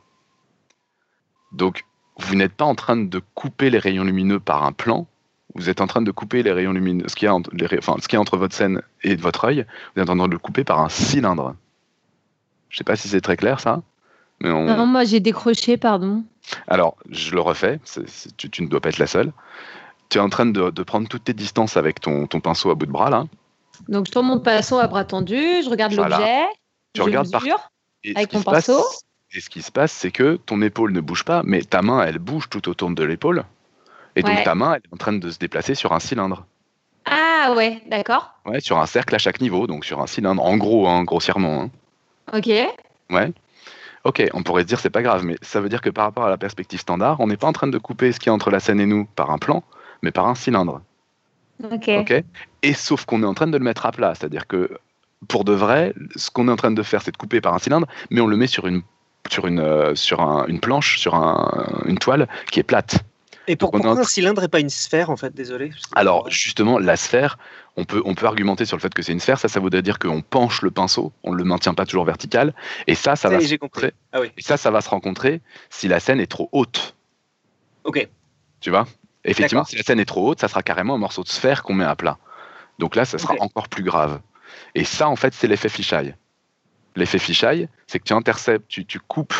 Donc 1.52 1.84
vous 2.16 2.34
n'êtes 2.34 2.54
pas 2.54 2.64
en 2.64 2.74
train 2.74 2.96
de 2.96 3.22
couper 3.34 3.70
les 3.70 3.78
rayons 3.78 4.04
lumineux 4.04 4.40
par 4.40 4.64
un 4.64 4.72
plan, 4.72 5.06
vous 5.54 5.68
êtes 5.68 5.80
en 5.80 5.86
train 5.86 6.02
de 6.02 6.10
couper 6.10 6.42
les 6.42 6.52
rayons 6.52 6.72
lumineux, 6.72 7.06
ce 7.08 7.14
qui 7.14 7.26
est, 7.26 7.28
enfin, 7.28 7.96
ce 8.00 8.08
qui 8.08 8.16
est 8.16 8.18
entre 8.18 8.36
votre 8.36 8.54
scène 8.54 8.82
et 9.02 9.14
votre 9.16 9.44
œil, 9.44 9.66
vous 9.94 10.02
êtes 10.02 10.10
en 10.10 10.16
train 10.16 10.26
de 10.26 10.32
le 10.32 10.38
couper 10.38 10.64
par 10.64 10.80
un 10.80 10.88
cylindre. 10.88 11.54
Je 12.68 12.76
ne 12.76 12.78
sais 12.78 12.84
pas 12.84 12.96
si 12.96 13.08
c'est 13.08 13.20
très 13.20 13.36
clair 13.36 13.60
ça. 13.60 13.82
Non, 14.40 14.86
moi 14.86 15.04
j'ai 15.04 15.20
décroché, 15.20 15.76
pardon. 15.76 16.24
Alors, 16.66 16.96
je 17.08 17.34
le 17.34 17.40
refais, 17.40 17.80
tu, 18.36 18.62
ne 18.62 18.68
dois 18.68 18.80
pas 18.80 18.88
être 18.88 18.98
la 18.98 19.06
seule. 19.06 19.32
Tu 20.08 20.18
es 20.18 20.20
en 20.20 20.28
train 20.28 20.46
de, 20.46 20.70
prendre 20.82 21.08
toutes 21.08 21.24
tes 21.24 21.32
distances 21.32 21.76
avec 21.76 22.00
ton, 22.00 22.26
ton, 22.26 22.40
pinceau 22.40 22.70
à 22.70 22.74
bout 22.74 22.86
de 22.86 22.92
bras, 22.92 23.10
là. 23.10 23.24
Donc, 23.88 24.06
je 24.06 24.12
tourne 24.12 24.26
mon 24.26 24.38
pinceau 24.38 24.78
à 24.78 24.86
bras 24.86 25.04
tendu, 25.04 25.36
je 25.64 25.68
regarde 25.68 25.92
l'objet, 25.92 26.44
tu 26.92 27.02
regardes 27.02 27.30
par... 27.30 27.42
avec 28.14 28.32
mon 28.32 28.42
pinceau. 28.42 28.84
et 29.32 29.40
ce 29.40 29.50
qui 29.50 29.62
se 29.62 29.72
passe, 29.72 29.92
c'est 29.92 30.12
que 30.12 30.36
ton 30.46 30.62
épaule 30.62 30.92
ne 30.92 31.00
bouge 31.00 31.24
pas, 31.24 31.42
mais 31.44 31.62
ta 31.62 31.82
main, 31.82 32.04
elle 32.04 32.18
bouge 32.18 32.48
tout 32.48 32.68
autour 32.68 32.90
de 32.90 33.04
l'épaule. 33.04 33.44
Et 34.16 34.22
donc, 34.22 34.44
ta 34.44 34.54
main, 34.54 34.74
elle 34.74 34.82
est 34.84 34.94
en 34.94 34.96
train 34.96 35.12
de 35.12 35.30
se 35.30 35.38
déplacer 35.38 35.74
sur 35.74 35.92
un 35.92 35.98
cylindre. 35.98 36.46
Ah 37.06 37.52
ouais, 37.56 37.82
d'accord. 37.88 38.34
Ouais, 38.46 38.60
sur 38.60 38.78
un 38.78 38.86
cercle 38.86 39.14
à 39.14 39.18
chaque 39.18 39.40
niveau, 39.40 39.66
donc 39.66 39.84
sur 39.84 40.00
un 40.00 40.06
cylindre, 40.06 40.42
en 40.42 40.56
gros, 40.56 40.88
hein, 40.88 41.02
grossièrement. 41.04 41.62
Hein. 41.62 41.70
Ok. 42.32 42.48
Ouais. 43.10 43.32
Ok, 44.04 44.22
on 44.34 44.42
pourrait 44.42 44.62
se 44.62 44.66
dire 44.66 44.80
c'est 44.80 44.90
pas 44.90 45.02
grave, 45.02 45.24
mais 45.24 45.36
ça 45.40 45.60
veut 45.60 45.68
dire 45.68 45.80
que 45.80 45.90
par 45.90 46.04
rapport 46.04 46.24
à 46.24 46.30
la 46.30 46.36
perspective 46.36 46.78
standard, 46.78 47.20
on 47.20 47.26
n'est 47.26 47.38
pas 47.38 47.46
en 47.46 47.52
train 47.52 47.66
de 47.66 47.78
couper 47.78 48.12
ce 48.12 48.20
qui 48.20 48.28
est 48.28 48.32
entre 48.32 48.50
la 48.50 48.60
scène 48.60 48.80
et 48.80 48.86
nous 48.86 49.06
par 49.16 49.30
un 49.30 49.38
plan, 49.38 49.62
mais 50.04 50.12
par 50.12 50.28
un 50.28 50.34
cylindre. 50.34 50.82
Ok. 51.62 51.88
et 52.62 52.74
sauf 52.74 53.04
qu'on 53.04 53.22
est 53.22 53.26
en 53.26 53.34
train 53.34 53.46
de 53.46 53.56
le 53.56 53.64
mettre 53.64 53.86
à 53.86 53.92
plat, 53.92 54.14
c'est-à-dire 54.14 54.46
que 54.46 54.70
pour 55.28 55.44
de 55.44 55.52
vrai, 55.52 55.94
ce 56.16 56.30
qu'on 56.30 56.48
est 56.48 56.50
en 56.50 56.56
train 56.56 56.72
de 56.72 56.82
faire, 56.82 57.00
c'est 57.02 57.12
de 57.12 57.16
couper 57.16 57.40
par 57.40 57.54
un 57.54 57.58
cylindre, 57.58 57.86
mais 58.10 58.20
on 58.20 58.26
le 58.26 58.36
met 58.36 58.46
sur 58.46 58.66
une 58.66 58.82
sur 59.30 59.46
une 59.46 59.60
euh, 59.60 59.94
sur 59.94 60.20
une 60.48 60.60
planche, 60.60 60.98
sur 60.98 61.14
une 61.86 61.98
toile 61.98 62.28
qui 62.50 62.60
est 62.60 62.64
plate. 62.64 62.98
Et 63.46 63.56
pourquoi 63.56 63.98
un 63.98 64.04
cylindre 64.04 64.42
et 64.42 64.48
pas 64.48 64.60
une 64.60 64.70
sphère 64.70 65.10
en 65.10 65.16
fait? 65.16 65.34
Désolé. 65.34 65.70
Alors 65.94 66.28
justement, 66.28 66.78
la 66.78 66.96
sphère, 66.96 67.38
on 67.76 67.84
peut, 67.84 68.02
on 68.04 68.14
peut 68.14 68.26
argumenter 68.26 68.64
sur 68.64 68.76
le 68.76 68.82
fait 68.82 68.92
que 68.92 69.02
c'est 69.02 69.12
une 69.12 69.20
sphère. 69.20 69.38
Ça, 69.38 69.48
ça 69.48 69.60
voudrait 69.60 69.82
dire 69.82 69.98
qu'on 69.98 70.22
penche 70.22 70.62
le 70.62 70.70
pinceau, 70.70 71.12
on 71.22 71.32
ne 71.32 71.36
le 71.36 71.44
maintient 71.44 71.74
pas 71.74 71.86
toujours 71.86 72.04
vertical. 72.04 72.54
Et 72.86 72.94
ça, 72.94 73.16
ça, 73.16 73.28
va 73.28 73.40
se 73.40 73.50
rencontrer. 73.50 73.92
Ah 74.12 74.20
oui. 74.20 74.30
Et 74.36 74.42
ça, 74.42 74.56
ça 74.56 74.70
va 74.70 74.80
se 74.80 74.88
rencontrer 74.88 75.40
si 75.70 75.88
la 75.88 76.00
scène 76.00 76.20
est 76.20 76.26
trop 76.26 76.48
haute. 76.52 76.94
Ok. 77.84 78.08
Tu 78.60 78.70
vois? 78.70 78.86
Effectivement, 79.24 79.64
si 79.64 79.76
la 79.76 79.82
scène 79.82 80.00
est 80.00 80.04
trop 80.04 80.28
haute, 80.28 80.40
ça 80.40 80.48
sera 80.48 80.62
carrément 80.62 80.94
un 80.94 80.98
morceau 80.98 81.22
de 81.22 81.28
sphère 81.28 81.62
qu'on 81.62 81.74
met 81.74 81.84
à 81.84 81.96
plat. 81.96 82.18
Donc 82.78 82.96
là, 82.96 83.04
ça 83.04 83.18
sera 83.18 83.34
encore 83.40 83.68
plus 83.68 83.82
grave. 83.82 84.20
Et 84.74 84.84
ça, 84.84 85.08
en 85.08 85.16
fait, 85.16 85.34
c'est 85.34 85.46
l'effet 85.46 85.68
fisheye. 85.68 86.14
L'effet 86.96 87.18
fisheye, 87.18 87.68
c'est 87.86 87.98
que 87.98 88.04
tu 88.04 88.12
interceptes, 88.12 88.68
tu, 88.68 88.84
tu 88.84 89.00
coupes 89.00 89.34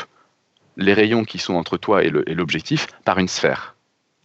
les 0.77 0.95
rayons 0.95 1.25
qui 1.25 1.39
sont 1.39 1.55
entre 1.55 1.77
toi 1.77 2.03
et 2.03 2.11
l'objectif 2.11 2.87
par 3.05 3.19
une 3.19 3.29
sphère. 3.29 3.75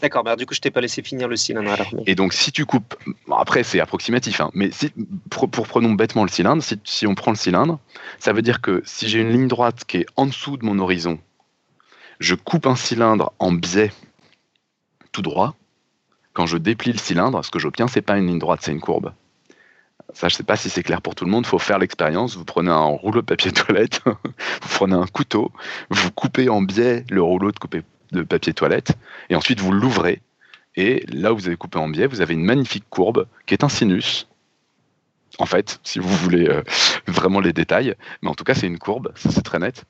D'accord, 0.02 0.24
mais 0.24 0.36
du 0.38 0.46
coup, 0.46 0.54
je 0.54 0.62
t'ai 0.62 0.72
pas 0.72 0.80
laissé 0.80 1.04
finir 1.04 1.28
le 1.28 1.36
cylindre. 1.36 1.76
Et 2.06 2.16
donc, 2.16 2.34
si 2.34 2.54
tu 2.54 2.66
coupes, 2.66 2.96
après, 3.30 3.64
c'est 3.64 3.82
approximatif, 3.82 4.40
hein, 4.40 4.50
mais 4.54 4.72
si, 4.72 4.94
pour, 5.30 5.50
prenons 5.50 5.92
bêtement 5.92 6.24
le 6.24 6.30
cylindre, 6.30 6.64
si, 6.64 6.80
si, 6.86 7.06
on 7.06 7.16
prend 7.16 7.32
le 7.32 7.38
cylindre, 7.38 7.80
ça 8.18 8.32
veut 8.32 8.42
dire 8.42 8.62
que 8.62 8.82
si 8.86 9.10
j'ai 9.10 9.20
une 9.20 9.32
ligne 9.32 9.50
droite 9.50 9.84
qui 9.86 9.98
est 9.98 10.06
en 10.16 10.26
dessous 10.26 10.56
de 10.56 10.66
mon 10.66 10.80
horizon, 10.80 11.20
je 12.20 12.36
coupe 12.36 12.66
un 12.66 12.78
cylindre 12.78 13.34
en 13.40 13.52
biais 13.52 13.92
tout 15.12 15.22
droit. 15.22 15.56
Quand 16.34 16.46
je 16.46 16.58
déplie 16.58 16.92
le 16.92 16.98
cylindre, 16.98 17.44
ce 17.44 17.52
que 17.52 17.60
j'obtiens, 17.60 17.88
c'est 17.88 18.02
pas 18.02 18.18
une 18.18 18.28
ligne 18.28 18.40
droite, 18.40 18.60
c'est 18.64 18.72
une 18.72 18.82
courbe. 18.82 19.14
Ça, 20.14 20.28
je 20.28 20.36
sais 20.36 20.44
pas 20.44 20.56
si 20.56 20.70
c'est 20.70 20.84
clair 20.84 21.02
pour 21.02 21.16
tout 21.16 21.26
le 21.26 21.32
monde. 21.32 21.46
Il 21.46 21.50
faut 21.50 21.60
faire 21.60 21.78
l'expérience. 21.78 22.36
Vous 22.36 22.46
prenez 22.46 22.72
un 22.72 22.86
rouleau 22.86 23.22
de 23.22 23.26
papier 23.26 23.52
toilette, 23.52 24.02
vous 24.06 24.70
prenez 24.70 24.96
un 24.96 25.06
couteau, 25.06 25.52
vous 25.90 26.12
coupez 26.12 26.50
en 26.50 26.62
biais 26.62 27.06
le 27.10 27.22
rouleau 27.22 27.52
de 27.52 27.84
de 28.12 28.24
papier 28.24 28.54
toilette, 28.54 28.98
et 29.30 29.36
ensuite 29.36 29.60
vous 29.60 29.72
l'ouvrez, 29.72 30.22
et 30.76 31.06
là 31.10 31.34
où 31.34 31.38
vous 31.38 31.48
avez 31.48 31.58
coupé 31.58 31.78
en 31.78 31.88
biais, 31.88 32.08
vous 32.08 32.22
avez 32.22 32.34
une 32.34 32.44
magnifique 32.44 32.86
courbe 32.90 33.28
qui 33.46 33.54
est 33.54 33.64
un 33.64 33.70
sinus. 33.70 34.28
En 35.38 35.46
fait, 35.46 35.80
si 35.84 36.00
vous 36.00 36.10
voulez 36.10 36.48
euh, 36.48 36.64
vraiment 37.08 37.40
les 37.40 37.54
détails, 37.54 37.96
mais 38.22 38.30
en 38.30 38.36
tout 38.36 38.44
cas 38.44 38.56
c'est 38.56 38.68
une 38.68 38.80
courbe, 38.80 39.12
c'est 39.16 39.44
très 39.44 39.60
net. 39.60 39.86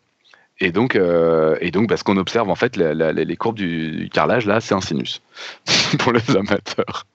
Et 0.61 0.71
donc, 0.71 0.95
euh, 0.95 1.57
et 1.61 1.71
donc 1.71 1.87
bah, 1.87 1.95
qu'on 1.97 2.17
observe 2.17 2.49
en 2.49 2.55
fait, 2.55 2.75
les 2.75 3.37
courbes 3.37 3.55
du, 3.55 4.09
carrelage 4.11 4.45
là, 4.45 4.59
c'est 4.59 4.75
un 4.75 4.81
sinus 4.81 5.21
pour 5.99 6.11
les 6.11 6.35
amateurs. 6.35 7.05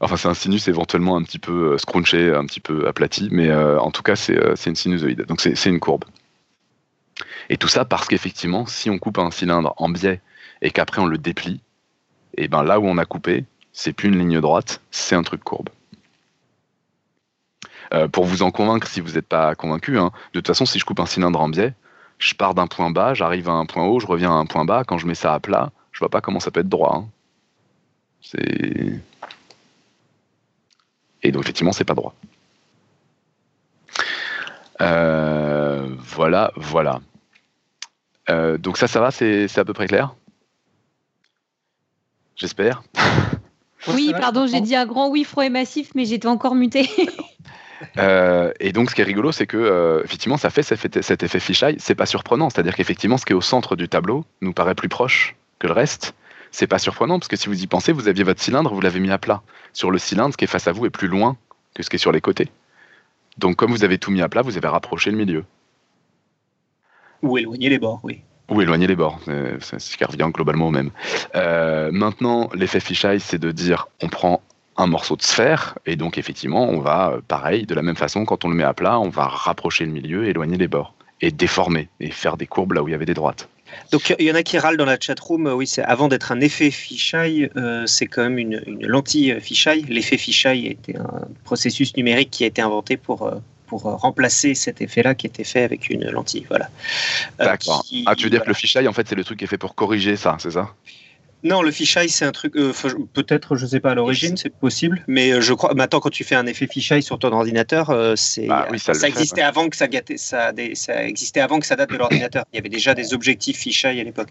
Enfin, 0.00 0.16
c'est 0.16 0.28
un 0.28 0.34
sinus 0.34 0.68
éventuellement 0.68 1.16
un 1.16 1.22
petit 1.22 1.38
peu 1.38 1.72
euh, 1.72 1.78
scrunché, 1.78 2.32
un 2.32 2.46
petit 2.46 2.60
peu 2.60 2.86
aplati, 2.86 3.28
mais 3.30 3.52
en 3.52 3.90
tout 3.90 4.02
cas, 4.02 4.16
c'est 4.16 4.66
une 4.66 4.76
sinusoïde. 4.76 5.22
Donc, 5.26 5.40
c'est 5.40 5.68
une 5.68 5.80
courbe. 5.80 6.04
Et 7.50 7.56
tout 7.56 7.68
ça 7.68 7.84
parce 7.84 8.06
qu'effectivement, 8.06 8.66
si 8.66 8.90
on 8.90 8.98
coupe 8.98 9.18
un 9.18 9.30
cylindre 9.30 9.74
en 9.76 9.88
biais 9.88 10.20
et 10.62 10.70
qu'après 10.70 11.00
on 11.00 11.06
le 11.06 11.18
déplie, 11.18 11.60
et 12.36 12.48
ben 12.48 12.62
là 12.62 12.78
où 12.78 12.86
on 12.86 12.98
a 12.98 13.04
coupé, 13.04 13.44
c'est 13.72 13.92
plus 13.92 14.08
une 14.08 14.18
ligne 14.18 14.40
droite, 14.40 14.80
c'est 14.90 15.16
un 15.16 15.22
truc 15.22 15.42
courbe. 15.42 15.70
Euh, 17.94 18.06
pour 18.06 18.24
vous 18.24 18.42
en 18.42 18.50
convaincre, 18.50 18.86
si 18.86 19.00
vous 19.00 19.12
n'êtes 19.12 19.26
pas 19.26 19.54
convaincu, 19.54 19.98
hein, 19.98 20.12
de 20.34 20.40
toute 20.40 20.46
façon, 20.46 20.66
si 20.66 20.78
je 20.78 20.84
coupe 20.84 21.00
un 21.00 21.06
cylindre 21.06 21.40
en 21.40 21.48
biais, 21.48 21.74
je 22.18 22.34
pars 22.34 22.54
d'un 22.54 22.66
point 22.66 22.90
bas, 22.90 23.14
j'arrive 23.14 23.48
à 23.48 23.52
un 23.52 23.66
point 23.66 23.84
haut, 23.84 24.00
je 24.00 24.06
reviens 24.06 24.30
à 24.30 24.34
un 24.34 24.46
point 24.46 24.64
bas. 24.64 24.84
Quand 24.84 24.98
je 24.98 25.06
mets 25.06 25.14
ça 25.14 25.34
à 25.34 25.40
plat, 25.40 25.70
je 25.92 26.00
vois 26.00 26.08
pas 26.08 26.20
comment 26.20 26.40
ça 26.40 26.50
peut 26.50 26.60
être 26.60 26.68
droit. 26.68 26.96
Hein. 26.96 27.08
C'est 28.20 29.00
et 31.22 31.32
donc 31.32 31.42
effectivement, 31.42 31.72
c'est 31.72 31.84
pas 31.84 31.94
droit. 31.94 32.14
Euh, 34.80 35.88
voilà, 35.98 36.52
voilà. 36.56 37.00
Euh, 38.30 38.58
donc 38.58 38.78
ça, 38.78 38.86
ça 38.86 39.00
va, 39.00 39.10
c'est 39.10 39.58
à 39.58 39.64
peu 39.64 39.72
près 39.72 39.88
clair? 39.88 40.14
J'espère. 42.36 42.82
Oui, 43.88 44.12
pardon, 44.18 44.46
j'ai 44.46 44.60
dit 44.60 44.76
un 44.76 44.86
grand 44.86 45.08
oui 45.08 45.24
froid 45.24 45.44
et 45.44 45.50
massif, 45.50 45.92
mais 45.94 46.04
j'étais 46.04 46.28
encore 46.28 46.54
muté. 46.54 46.88
Euh, 47.98 48.52
et 48.60 48.72
donc, 48.72 48.90
ce 48.90 48.94
qui 48.94 49.00
est 49.00 49.04
rigolo, 49.04 49.32
c'est 49.32 49.46
que 49.46 49.56
euh, 49.56 50.02
effectivement, 50.04 50.36
ça 50.36 50.50
fait 50.50 50.62
cet 50.62 51.22
effet 51.22 51.40
fisheye. 51.40 51.76
C'est 51.78 51.94
pas 51.94 52.06
surprenant, 52.06 52.50
c'est-à-dire 52.50 52.74
qu'effectivement, 52.74 53.16
ce 53.16 53.24
qui 53.24 53.32
est 53.32 53.36
au 53.36 53.40
centre 53.40 53.76
du 53.76 53.88
tableau 53.88 54.24
nous 54.40 54.52
paraît 54.52 54.74
plus 54.74 54.88
proche 54.88 55.36
que 55.58 55.66
le 55.66 55.72
reste. 55.72 56.14
C'est 56.50 56.66
pas 56.66 56.78
surprenant 56.78 57.18
parce 57.18 57.28
que 57.28 57.36
si 57.36 57.48
vous 57.48 57.62
y 57.62 57.66
pensez, 57.66 57.92
vous 57.92 58.08
aviez 58.08 58.24
votre 58.24 58.40
cylindre, 58.40 58.72
vous 58.72 58.80
l'avez 58.80 59.00
mis 59.00 59.10
à 59.10 59.18
plat. 59.18 59.42
Sur 59.72 59.90
le 59.90 59.98
cylindre, 59.98 60.32
ce 60.32 60.36
qui 60.36 60.44
est 60.44 60.48
face 60.48 60.66
à 60.66 60.72
vous 60.72 60.86
est 60.86 60.90
plus 60.90 61.08
loin 61.08 61.36
que 61.74 61.82
ce 61.82 61.90
qui 61.90 61.96
est 61.96 61.98
sur 61.98 62.12
les 62.12 62.20
côtés. 62.20 62.48
Donc, 63.36 63.56
comme 63.56 63.70
vous 63.70 63.84
avez 63.84 63.98
tout 63.98 64.10
mis 64.10 64.22
à 64.22 64.28
plat, 64.28 64.42
vous 64.42 64.56
avez 64.56 64.68
rapproché 64.68 65.10
le 65.10 65.16
milieu. 65.16 65.44
Ou 67.22 67.38
éloigner 67.38 67.68
les 67.68 67.78
bords, 67.78 68.00
oui. 68.02 68.22
Ou 68.50 68.62
éloigner 68.62 68.86
les 68.86 68.96
bords, 68.96 69.20
c'est 69.60 69.78
ce 69.78 69.96
qui 69.96 70.04
revient 70.04 70.30
globalement 70.32 70.68
au 70.68 70.70
même. 70.70 70.90
Euh, 71.34 71.90
maintenant, 71.92 72.48
l'effet 72.54 72.80
fisheye, 72.80 73.20
c'est 73.20 73.38
de 73.38 73.50
dire 73.50 73.88
on 74.02 74.08
prend 74.08 74.40
un 74.78 74.86
morceau 74.86 75.16
de 75.16 75.22
sphère, 75.22 75.76
et 75.86 75.96
donc 75.96 76.18
effectivement, 76.18 76.68
on 76.68 76.80
va, 76.80 77.10
euh, 77.10 77.20
pareil, 77.26 77.66
de 77.66 77.74
la 77.74 77.82
même 77.82 77.96
façon, 77.96 78.24
quand 78.24 78.44
on 78.44 78.48
le 78.48 78.54
met 78.54 78.64
à 78.64 78.72
plat, 78.72 78.98
on 79.00 79.08
va 79.08 79.26
rapprocher 79.26 79.84
le 79.84 79.90
milieu, 79.90 80.26
éloigner 80.26 80.56
les 80.56 80.68
bords, 80.68 80.94
et 81.20 81.32
déformer, 81.32 81.88
et 81.98 82.10
faire 82.10 82.36
des 82.36 82.46
courbes 82.46 82.72
là 82.72 82.82
où 82.82 82.88
il 82.88 82.92
y 82.92 82.94
avait 82.94 83.04
des 83.04 83.14
droites. 83.14 83.48
Donc 83.92 84.14
il 84.18 84.24
y 84.24 84.30
en 84.30 84.34
a 84.34 84.42
qui 84.42 84.56
râlent 84.56 84.76
dans 84.76 84.86
la 84.86 84.98
chatroom, 84.98 85.46
oui, 85.48 85.66
c'est 85.66 85.82
avant 85.82 86.08
d'être 86.08 86.32
un 86.32 86.40
effet 86.40 86.70
fisheye, 86.70 87.50
euh, 87.56 87.86
c'est 87.86 88.06
quand 88.06 88.22
même 88.22 88.38
une, 88.38 88.62
lentille 88.80 89.38
fisheye. 89.40 89.84
L'effet 89.88 90.16
fisheye 90.16 90.68
était 90.68 90.96
un 90.96 91.28
processus 91.44 91.94
numérique 91.96 92.30
qui 92.30 92.44
a 92.44 92.46
été 92.46 92.62
inventé 92.62 92.96
pour, 92.96 93.26
euh, 93.26 93.34
pour 93.66 93.82
remplacer 93.82 94.54
cet 94.54 94.80
effet-là 94.80 95.14
qui 95.14 95.26
était 95.26 95.44
fait 95.44 95.64
avec 95.64 95.90
une 95.90 96.08
lentille. 96.08 96.46
Voilà. 96.48 96.70
D'accord. 97.38 97.84
ah, 98.06 98.14
tu 98.14 98.24
veux 98.24 98.30
dire 98.30 98.42
que 98.42 98.48
le 98.48 98.54
fisheye, 98.54 98.88
en 98.88 98.92
fait, 98.92 99.06
c'est 99.08 99.16
le 99.16 99.24
truc 99.24 99.40
qui 99.40 99.44
est 99.44 99.48
fait 99.48 99.58
pour 99.58 99.74
corriger 99.74 100.16
ça, 100.16 100.36
c'est 100.38 100.52
ça? 100.52 100.74
Non, 101.44 101.62
le 101.62 101.70
fisheye, 101.70 102.08
c'est 102.08 102.24
un 102.24 102.32
truc. 102.32 102.56
Euh, 102.56 102.72
peut-être, 103.12 103.54
je 103.54 103.64
sais 103.64 103.78
pas 103.78 103.92
à 103.92 103.94
l'origine, 103.94 104.36
c'est 104.36 104.52
possible, 104.52 105.04
mais 105.06 105.30
euh, 105.30 105.40
je 105.40 105.54
crois. 105.54 105.72
Maintenant, 105.72 106.00
quand 106.00 106.10
tu 106.10 106.24
fais 106.24 106.34
un 106.34 106.46
effet 106.46 106.66
fisheye 106.66 107.02
sur 107.02 107.18
ton 107.18 107.32
ordinateur, 107.32 107.90
euh, 107.90 108.16
c'est. 108.16 108.46
Bah 108.46 108.66
ça, 108.76 109.06
existait 109.06 109.42
avant 109.42 109.68
que 109.68 109.76
ça, 109.76 109.86
ça, 110.16 110.52
ça, 110.74 111.04
existait 111.04 111.40
avant 111.40 111.60
que 111.60 111.66
ça 111.66 111.76
date 111.76 111.90
de 111.90 111.96
l'ordinateur. 111.96 112.44
Il 112.52 112.56
y 112.56 112.58
avait 112.58 112.68
déjà 112.68 112.94
des 112.94 113.14
objectifs 113.14 113.58
fisheye 113.58 114.00
à 114.00 114.04
l'époque, 114.04 114.28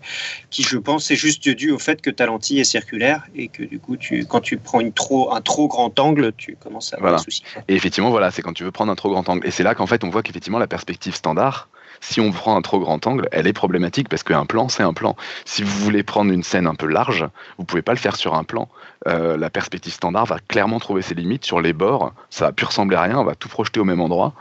qui, 0.49 0.63
je 0.63 0.77
pense, 0.77 1.09
est 1.09 1.15
juste 1.15 1.47
dû 1.47 1.71
au 1.71 1.79
fait 1.79 2.01
que 2.01 2.09
ta 2.09 2.25
lentille 2.25 2.59
est 2.59 2.65
circulaire 2.65 3.25
et 3.35 3.47
que 3.47 3.63
du 3.63 3.79
coup, 3.79 3.95
tu, 3.95 4.25
quand 4.25 4.41
tu 4.41 4.57
prends 4.57 4.81
une 4.81 4.91
trop, 4.91 5.33
un 5.33 5.39
trop 5.39 5.69
grand 5.69 5.97
angle, 5.99 6.33
tu 6.35 6.57
commences 6.57 6.93
à 6.93 6.97
avoir 6.97 7.17
des 7.17 7.23
soucis. 7.23 7.43
Et 7.69 7.75
effectivement, 7.75 8.09
voilà, 8.09 8.31
c'est 8.31 8.41
quand 8.41 8.53
tu 8.53 8.65
veux 8.65 8.71
prendre 8.71 8.91
un 8.91 8.95
trop 8.95 9.09
grand 9.09 9.27
angle. 9.29 9.47
Et 9.47 9.51
c'est 9.51 9.63
là 9.63 9.75
qu'en 9.75 9.87
fait, 9.87 10.03
on 10.03 10.09
voit 10.09 10.23
qu'effectivement, 10.23 10.59
la 10.59 10.67
perspective 10.67 11.15
standard 11.15 11.69
si 12.01 12.21
on 12.21 12.31
prend 12.31 12.55
un 12.55 12.61
trop 12.61 12.79
grand 12.79 13.05
angle, 13.07 13.27
elle 13.31 13.47
est 13.47 13.53
problématique 13.53 14.09
parce 14.09 14.23
qu'un 14.23 14.45
plan, 14.45 14.69
c'est 14.69 14.83
un 14.83 14.93
plan. 14.93 15.15
Si 15.45 15.63
vous 15.63 15.79
voulez 15.79 16.03
prendre 16.03 16.31
une 16.31 16.43
scène 16.43 16.67
un 16.67 16.75
peu 16.75 16.87
large, 16.87 17.25
vous 17.57 17.65
pouvez 17.65 17.81
pas 17.81 17.93
le 17.93 17.97
faire 17.97 18.15
sur 18.15 18.35
un 18.35 18.43
plan. 18.43 18.69
Euh, 19.07 19.37
la 19.37 19.49
perspective 19.49 19.93
standard 19.93 20.25
va 20.25 20.39
clairement 20.47 20.79
trouver 20.79 21.01
ses 21.01 21.15
limites 21.15 21.45
sur 21.45 21.61
les 21.61 21.73
bords. 21.73 22.13
Ça 22.29 22.45
va 22.45 22.51
plus 22.51 22.65
ressembler 22.65 22.97
à 22.97 23.01
rien. 23.01 23.17
On 23.17 23.23
va 23.23 23.35
tout 23.35 23.49
projeter 23.49 23.79
au 23.79 23.85
même 23.85 24.01
endroit. 24.01 24.33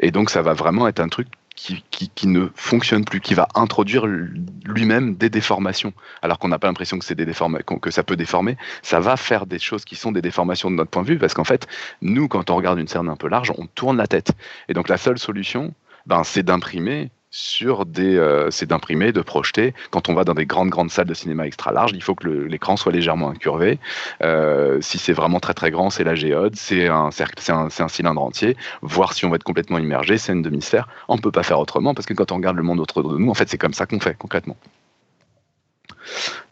Et 0.00 0.10
donc, 0.10 0.30
ça 0.30 0.42
va 0.42 0.54
vraiment 0.54 0.88
être 0.88 1.00
un 1.00 1.08
truc 1.08 1.28
qui, 1.54 1.84
qui, 2.14 2.26
ne 2.26 2.48
fonctionne 2.56 3.04
plus, 3.04 3.20
qui 3.20 3.34
va 3.34 3.48
introduire 3.54 4.06
lui-même 4.06 5.14
des 5.14 5.30
déformations, 5.30 5.92
alors 6.20 6.38
qu'on 6.38 6.48
n'a 6.48 6.58
pas 6.58 6.66
l'impression 6.66 6.98
que, 6.98 7.78
que 7.78 7.90
ça 7.90 8.02
peut 8.02 8.16
déformer, 8.16 8.56
ça 8.82 9.00
va 9.00 9.16
faire 9.16 9.46
des 9.46 9.58
choses 9.58 9.84
qui 9.84 9.94
sont 9.94 10.10
des 10.10 10.20
déformations 10.20 10.70
de 10.70 10.76
notre 10.76 10.90
point 10.90 11.02
de 11.02 11.06
vue, 11.06 11.18
parce 11.18 11.32
qu'en 11.32 11.44
fait, 11.44 11.68
nous, 12.02 12.28
quand 12.28 12.50
on 12.50 12.56
regarde 12.56 12.78
une 12.78 12.88
scène 12.88 13.08
un 13.08 13.16
peu 13.16 13.28
large, 13.28 13.52
on 13.56 13.66
tourne 13.66 13.96
la 13.96 14.06
tête. 14.06 14.32
Et 14.68 14.74
donc 14.74 14.88
la 14.88 14.96
seule 14.96 15.18
solution, 15.18 15.74
ben, 16.06 16.24
c'est 16.24 16.42
d'imprimer 16.42 17.10
sur 17.34 17.84
des, 17.84 18.16
euh, 18.16 18.48
c'est 18.52 18.66
d'imprimer, 18.66 19.10
de 19.10 19.20
projeter. 19.20 19.74
Quand 19.90 20.08
on 20.08 20.14
va 20.14 20.22
dans 20.22 20.34
des 20.34 20.46
grandes 20.46 20.68
grandes 20.68 20.92
salles 20.92 21.08
de 21.08 21.14
cinéma 21.14 21.48
extra 21.48 21.72
larges, 21.72 21.90
il 21.92 22.02
faut 22.02 22.14
que 22.14 22.28
l'écran 22.28 22.76
soit 22.76 22.92
légèrement 22.92 23.28
incurvé. 23.28 23.80
Euh, 24.22 24.80
si 24.80 24.98
c'est 24.98 25.12
vraiment 25.12 25.40
très 25.40 25.52
très 25.52 25.72
grand, 25.72 25.90
c'est 25.90 26.04
la 26.04 26.14
géode, 26.14 26.54
c'est 26.54 26.86
un 26.86 27.10
cercle, 27.10 27.42
c'est 27.42 27.52
un, 27.52 27.88
cylindre 27.88 28.22
entier. 28.22 28.56
Voir 28.82 29.14
si 29.14 29.24
on 29.26 29.30
va 29.30 29.36
être 29.36 29.42
complètement 29.42 29.78
immergé, 29.78 30.16
c'est 30.16 30.32
une 30.32 30.42
demi-sphère. 30.42 30.86
On 31.08 31.18
peut 31.18 31.32
pas 31.32 31.42
faire 31.42 31.58
autrement 31.58 31.92
parce 31.92 32.06
que 32.06 32.14
quand 32.14 32.30
on 32.30 32.36
regarde 32.36 32.56
le 32.56 32.62
monde 32.62 32.78
autour 32.78 33.02
de 33.02 33.18
nous, 33.18 33.28
en 33.28 33.34
fait, 33.34 33.48
c'est 33.48 33.58
comme 33.58 33.74
ça 33.74 33.86
qu'on 33.86 33.98
fait 33.98 34.16
concrètement. 34.16 34.56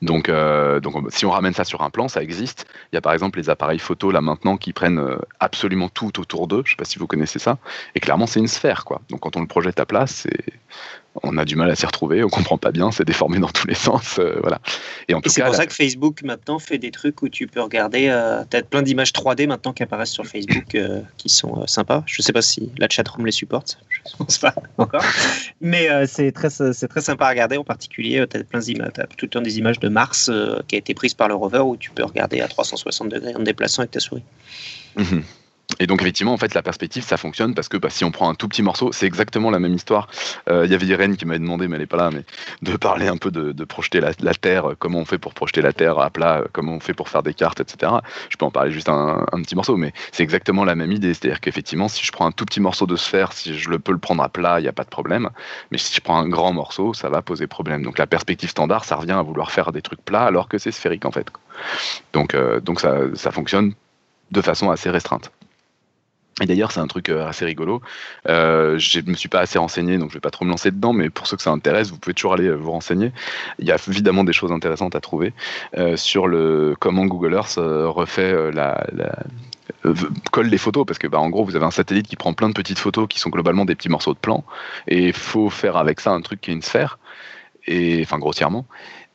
Donc, 0.00 0.28
euh, 0.28 0.80
donc, 0.80 1.10
si 1.10 1.26
on 1.26 1.30
ramène 1.30 1.54
ça 1.54 1.64
sur 1.64 1.82
un 1.82 1.90
plan, 1.90 2.08
ça 2.08 2.22
existe. 2.22 2.66
Il 2.92 2.96
y 2.96 2.98
a 2.98 3.00
par 3.00 3.12
exemple 3.12 3.38
les 3.38 3.50
appareils 3.50 3.78
photo 3.78 4.10
là 4.10 4.20
maintenant 4.20 4.56
qui 4.56 4.72
prennent 4.72 4.98
euh, 4.98 5.18
absolument 5.40 5.88
tout 5.88 6.20
autour 6.20 6.46
d'eux. 6.48 6.62
Je 6.64 6.70
ne 6.70 6.74
sais 6.74 6.76
pas 6.76 6.84
si 6.84 6.98
vous 6.98 7.06
connaissez 7.06 7.38
ça. 7.38 7.58
Et 7.94 8.00
clairement, 8.00 8.26
c'est 8.26 8.40
une 8.40 8.48
sphère, 8.48 8.84
quoi. 8.84 9.00
Donc, 9.10 9.20
quand 9.20 9.36
on 9.36 9.40
le 9.40 9.46
projette 9.46 9.80
à 9.80 9.86
place, 9.86 10.26
c'est 10.26 10.52
on 11.22 11.36
a 11.36 11.44
du 11.44 11.56
mal 11.56 11.70
à 11.70 11.74
s'y 11.74 11.84
retrouver, 11.84 12.24
on 12.24 12.28
comprend 12.28 12.56
pas 12.56 12.72
bien, 12.72 12.90
c'est 12.90 13.04
déformé 13.04 13.38
dans 13.38 13.48
tous 13.48 13.66
les 13.66 13.74
sens, 13.74 14.18
euh, 14.18 14.38
voilà. 14.40 14.60
Et, 15.08 15.14
c'est 15.26 15.44
pour 15.44 15.54
ça 15.54 15.66
que 15.66 15.74
Facebook 15.74 16.22
maintenant 16.22 16.58
fait 16.58 16.78
des 16.78 16.90
trucs 16.90 17.20
où 17.22 17.28
tu 17.28 17.46
peux 17.46 17.60
regarder, 17.60 18.08
euh, 18.08 18.44
peut-être 18.44 18.68
plein 18.68 18.82
d'images 18.82 19.12
3D 19.12 19.46
maintenant 19.46 19.72
qui 19.72 19.82
apparaissent 19.82 20.12
sur 20.12 20.26
Facebook 20.26 20.76
qui 21.18 21.28
sont 21.28 21.66
sympas. 21.66 22.02
Je 22.06 22.22
sais 22.22 22.32
pas 22.32 22.40
si 22.40 22.72
la 22.78 22.88
chatroom 22.88 23.26
les 23.26 23.32
supporte, 23.32 23.78
je 23.90 23.98
pense 24.16 24.38
pas 24.38 24.54
encore, 24.78 25.04
mais 25.60 25.88
c'est 26.06 26.32
très 26.32 26.48
c'est 26.50 26.88
très 26.88 27.02
sympa 27.02 27.26
à 27.26 27.30
regarder. 27.30 27.56
En 27.58 27.64
particulier, 27.64 28.24
tu 28.30 28.38
as 28.38 28.44
plein 28.44 28.60
d'images, 28.60 28.92
tout 29.16 29.36
des 29.42 29.58
images 29.58 29.80
de 29.80 29.88
Mars 29.88 30.30
qui 30.68 30.74
a 30.76 30.78
été 30.78 30.94
prise 30.94 31.14
par 31.14 31.28
le 31.28 31.34
rover 31.34 31.58
où 31.58 31.76
tu 31.76 31.90
peux 31.90 32.04
regarder 32.04 32.40
à 32.40 32.48
360 32.48 33.08
degrés 33.08 33.34
en 33.34 33.40
déplaçant 33.40 33.80
avec 33.82 33.92
ta 33.92 34.00
souris. 34.00 34.22
Mhm. 34.96 35.22
Et 35.78 35.86
donc 35.86 36.02
effectivement, 36.02 36.32
en 36.32 36.36
fait, 36.36 36.54
la 36.54 36.62
perspective, 36.62 37.04
ça 37.04 37.16
fonctionne 37.16 37.54
parce 37.54 37.68
que 37.68 37.76
bah, 37.76 37.90
si 37.90 38.04
on 38.04 38.10
prend 38.10 38.28
un 38.28 38.34
tout 38.34 38.48
petit 38.48 38.62
morceau, 38.62 38.92
c'est 38.92 39.06
exactement 39.06 39.50
la 39.50 39.58
même 39.58 39.74
histoire. 39.74 40.08
Euh, 40.48 40.64
il 40.64 40.72
y 40.72 40.74
avait 40.74 40.86
Irène 40.86 41.16
qui 41.16 41.26
m'avait 41.26 41.38
demandé, 41.38 41.68
mais 41.68 41.76
elle 41.76 41.82
n'est 41.82 41.86
pas 41.86 41.96
là, 41.96 42.10
mais 42.12 42.24
de 42.62 42.76
parler 42.76 43.08
un 43.08 43.16
peu 43.16 43.30
de, 43.30 43.64
projeter 43.64 44.00
la, 44.00 44.34
Terre, 44.34 44.70
euh, 44.70 44.76
comment 44.78 44.98
on 44.98 45.04
fait 45.04 45.18
pour 45.18 45.34
projeter 45.34 45.62
la 45.62 45.72
Terre 45.72 45.98
à 45.98 46.10
plat, 46.10 46.40
euh, 46.40 46.44
comment 46.52 46.74
on 46.74 46.80
fait 46.80 46.94
pour 46.94 47.08
faire 47.08 47.22
des 47.22 47.34
cartes, 47.34 47.60
etc. 47.60 47.92
Je 48.28 48.36
peux 48.36 48.44
en 48.44 48.50
parler 48.50 48.72
juste 48.72 48.88
un, 48.88 49.24
petit 49.42 49.56
morceau, 49.56 49.76
mais 49.76 49.92
c'est 50.12 50.22
exactement 50.22 50.64
la 50.64 50.74
même 50.74 50.92
idée. 50.92 51.14
C'est-à-dire 51.14 51.40
qu'effectivement, 51.40 51.88
si 51.88 52.04
je 52.04 52.12
prends 52.12 52.26
un 52.26 52.32
tout 52.32 52.44
petit 52.44 52.60
morceau 52.60 52.86
de 52.86 52.96
sphère, 52.96 53.32
si 53.32 53.58
je 53.58 53.70
le 53.70 53.78
peux 53.78 53.92
le 53.92 53.98
prendre 53.98 54.22
à 54.22 54.28
plat, 54.28 54.60
il 54.60 54.62
n'y 54.62 54.68
a 54.68 54.72
pas 54.72 54.84
de 54.84 54.90
problème. 54.90 55.30
Mais 55.70 55.78
si 55.78 55.94
je 55.94 56.00
prends 56.00 56.18
un 56.18 56.28
grand 56.28 56.52
morceau, 56.52 56.94
ça 56.94 57.08
va 57.08 57.22
poser 57.22 57.46
problème. 57.46 57.82
Donc 57.82 57.98
la 57.98 58.06
perspective 58.06 58.50
standard, 58.50 58.84
ça 58.84 58.96
revient 58.96 59.12
à 59.12 59.22
vouloir 59.22 59.50
faire 59.50 59.72
des 59.72 59.82
trucs 59.82 60.04
plats 60.04 60.24
alors 60.24 60.48
que 60.48 60.58
c'est 60.58 60.72
sphérique 60.72 61.04
en 61.04 61.10
fait. 61.10 61.26
Donc, 62.12 62.36
donc 62.62 62.80
ça 62.80 63.30
fonctionne 63.30 63.74
de 64.30 64.40
façon 64.40 64.70
assez 64.70 64.90
restreinte. 64.90 65.30
Et 66.40 66.46
d'ailleurs, 66.46 66.72
c'est 66.72 66.80
un 66.80 66.86
truc 66.86 67.10
euh, 67.10 67.26
assez 67.26 67.44
rigolo. 67.44 67.82
Euh, 68.28 68.78
je 68.78 69.00
ne 69.00 69.10
me 69.10 69.14
suis 69.14 69.28
pas 69.28 69.40
assez 69.40 69.58
renseigné, 69.58 69.98
donc 69.98 70.08
je 70.08 70.14
ne 70.14 70.16
vais 70.16 70.20
pas 70.20 70.30
trop 70.30 70.44
me 70.44 70.50
lancer 70.50 70.70
dedans, 70.70 70.94
mais 70.94 71.10
pour 71.10 71.26
ceux 71.26 71.36
que 71.36 71.42
ça 71.42 71.50
intéresse, 71.50 71.90
vous 71.90 71.98
pouvez 71.98 72.14
toujours 72.14 72.32
aller 72.32 72.46
euh, 72.46 72.54
vous 72.54 72.70
renseigner. 72.70 73.12
Il 73.58 73.66
y 73.66 73.72
a 73.72 73.76
évidemment 73.88 74.24
des 74.24 74.32
choses 74.32 74.50
intéressantes 74.50 74.94
à 74.94 75.00
trouver 75.00 75.32
sur 75.96 76.26
le 76.26 76.74
comment 76.78 77.06
Google 77.06 77.34
Earth 77.34 77.54
refait 77.56 78.52
la, 78.52 78.84
colle 80.30 80.46
les 80.46 80.58
photos 80.58 80.86
parce 80.86 80.98
que 80.98 81.06
bah, 81.06 81.18
en 81.18 81.30
gros 81.30 81.44
vous 81.44 81.56
avez 81.56 81.64
un 81.64 81.70
satellite 81.70 82.06
qui 82.06 82.16
prend 82.16 82.32
plein 82.32 82.48
de 82.48 82.54
petites 82.54 82.78
photos 82.78 83.06
qui 83.08 83.18
sont 83.18 83.30
globalement 83.30 83.64
des 83.64 83.74
petits 83.74 83.88
morceaux 83.88 84.14
de 84.14 84.18
plan 84.18 84.44
et 84.86 85.12
faut 85.12 85.50
faire 85.50 85.76
avec 85.76 86.00
ça 86.00 86.10
un 86.10 86.20
truc 86.20 86.40
qui 86.40 86.50
est 86.50 86.54
une 86.54 86.62
sphère 86.62 86.98
et 87.66 88.00
enfin 88.02 88.18
grossièrement 88.18 88.66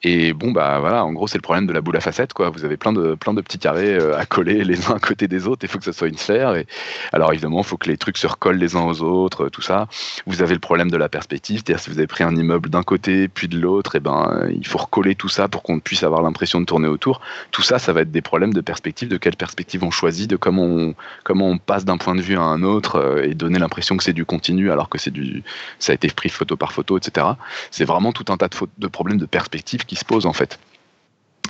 et 0.08 0.32
bon, 0.32 0.52
bah 0.52 0.80
voilà, 0.80 1.04
en 1.04 1.12
gros, 1.12 1.28
c'est 1.28 1.38
le 1.38 1.42
problème 1.42 1.68
de 1.68 1.74
la 1.74 1.82
boule 1.82 1.98
à 1.98 2.00
facettes, 2.00 2.32
quoi. 2.32 2.50
Vous 2.50 2.64
avez 2.64 2.78
plein 2.78 2.94
de, 2.94 3.16
plein 3.16 3.34
de 3.34 3.42
petits 3.42 3.60
carrés 3.60 3.94
euh, 3.94 4.18
à 4.18 4.26
coller 4.26 4.64
les 4.64 4.90
uns 4.90 4.96
à 4.96 5.00
côté 5.00 5.28
des 5.28 5.48
autres. 5.48 5.66
Il 5.66 5.68
faut 5.68 5.80
que 5.80 5.84
ça 5.84 5.92
soit 5.92 6.08
une 6.08 6.18
sphère. 6.18 6.56
Et 6.56 6.66
alors, 7.12 7.34
évidemment, 7.34 7.60
il 7.60 7.66
faut 7.66 7.76
que 7.76 7.90
les 7.90 7.98
trucs 7.98 8.18
se 8.18 8.26
recollent 8.26 8.58
les 8.58 8.78
uns 8.78 8.84
aux 8.84 9.02
autres, 9.02 9.50
tout 9.50 9.62
ça. 9.62 9.88
Vous 10.26 10.42
avez 10.42 10.54
le 10.54 10.62
problème 10.62 10.90
de 10.90 10.96
la 10.96 11.10
perspective, 11.10 11.58
c'est-à-dire 11.58 11.82
si 11.84 11.90
vous 11.90 11.98
avez 11.98 12.08
pris 12.08 12.24
un 12.24 12.34
immeuble 12.38 12.70
d'un 12.70 12.84
côté 12.84 13.28
puis 13.28 13.50
de 13.50 13.60
l'autre, 13.60 13.96
et 13.96 13.98
eh 13.98 14.00
ben, 14.00 14.48
il 14.50 14.66
faut 14.66 14.78
recoller 14.78 15.16
tout 15.16 15.28
ça 15.28 15.50
pour 15.50 15.62
qu'on 15.62 15.80
puisse 15.82 16.04
avoir 16.04 16.22
l'impression 16.22 16.62
de 16.62 16.66
tourner 16.66 16.88
autour. 16.88 17.20
Tout 17.52 17.62
ça, 17.62 17.78
ça 17.78 17.92
va 17.92 18.02
être 18.02 18.12
des 18.12 18.22
problèmes 18.22 18.54
de 18.54 18.62
perspective, 18.62 19.10
de 19.10 19.18
quelle 19.18 19.36
perspective 19.36 19.84
on 19.84 19.92
choisit, 19.92 20.30
de 20.30 20.38
comment 20.38 20.64
on, 20.64 20.96
comment 21.26 21.50
on 21.50 21.58
passe 21.58 21.84
d'un 21.84 21.98
point 21.98 22.16
de 22.16 22.22
vue 22.22 22.38
à 22.38 22.42
un 22.44 22.64
autre 22.64 22.96
euh, 22.96 23.24
et 23.24 23.34
donner 23.34 23.60
l'impression 23.60 23.98
que 23.98 24.04
c'est 24.06 24.14
du 24.14 24.24
continu 24.24 24.72
alors 24.72 24.88
que 24.88 24.98
c'est 24.98 25.12
du, 25.12 25.44
ça 25.80 25.92
a 25.92 25.96
été 25.96 26.08
pris 26.08 26.30
photo 26.30 26.56
par 26.56 26.72
photo, 26.72 26.98
etc. 26.98 27.28
C'est 27.72 27.86
vraiment 27.86 28.14
tout 28.14 28.32
un 28.32 28.38
tas 28.38 28.48
de, 28.48 28.56
de 28.78 28.88
problèmes 28.88 29.18
de 29.18 29.26
perspective 29.26 29.86
qui 29.86 29.97
se 29.98 30.06
pose 30.06 30.26
en 30.26 30.34
fait. 30.34 30.60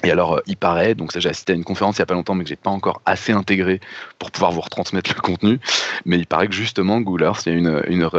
Et 0.04 0.12
alors, 0.12 0.36
euh, 0.36 0.42
il 0.46 0.58
paraît, 0.58 0.94
donc 0.96 1.12
ça 1.12 1.20
j'ai 1.20 1.30
assisté 1.30 1.54
à 1.54 1.56
une 1.56 1.64
conférence 1.64 1.98
il 1.98 2.02
n'y 2.02 2.04
a 2.04 2.06
pas 2.06 2.14
longtemps, 2.14 2.36
mais 2.36 2.44
que 2.44 2.50
j'ai 2.50 2.56
pas 2.56 2.70
encore 2.70 3.02
assez 3.06 3.32
intégré 3.32 3.80
pour 4.20 4.32
pouvoir 4.32 4.52
vous 4.52 4.62
retransmettre 4.62 5.12
le 5.16 5.22
contenu. 5.22 5.60
Mais 6.06 6.18
il 6.18 6.28
paraît 6.28 6.48
que 6.48 6.54
justement, 6.54 7.00
Earth, 7.20 7.46
il 7.46 7.54
y 7.54 7.56
a 7.56 7.58
une, 7.58 7.84
une, 7.88 8.10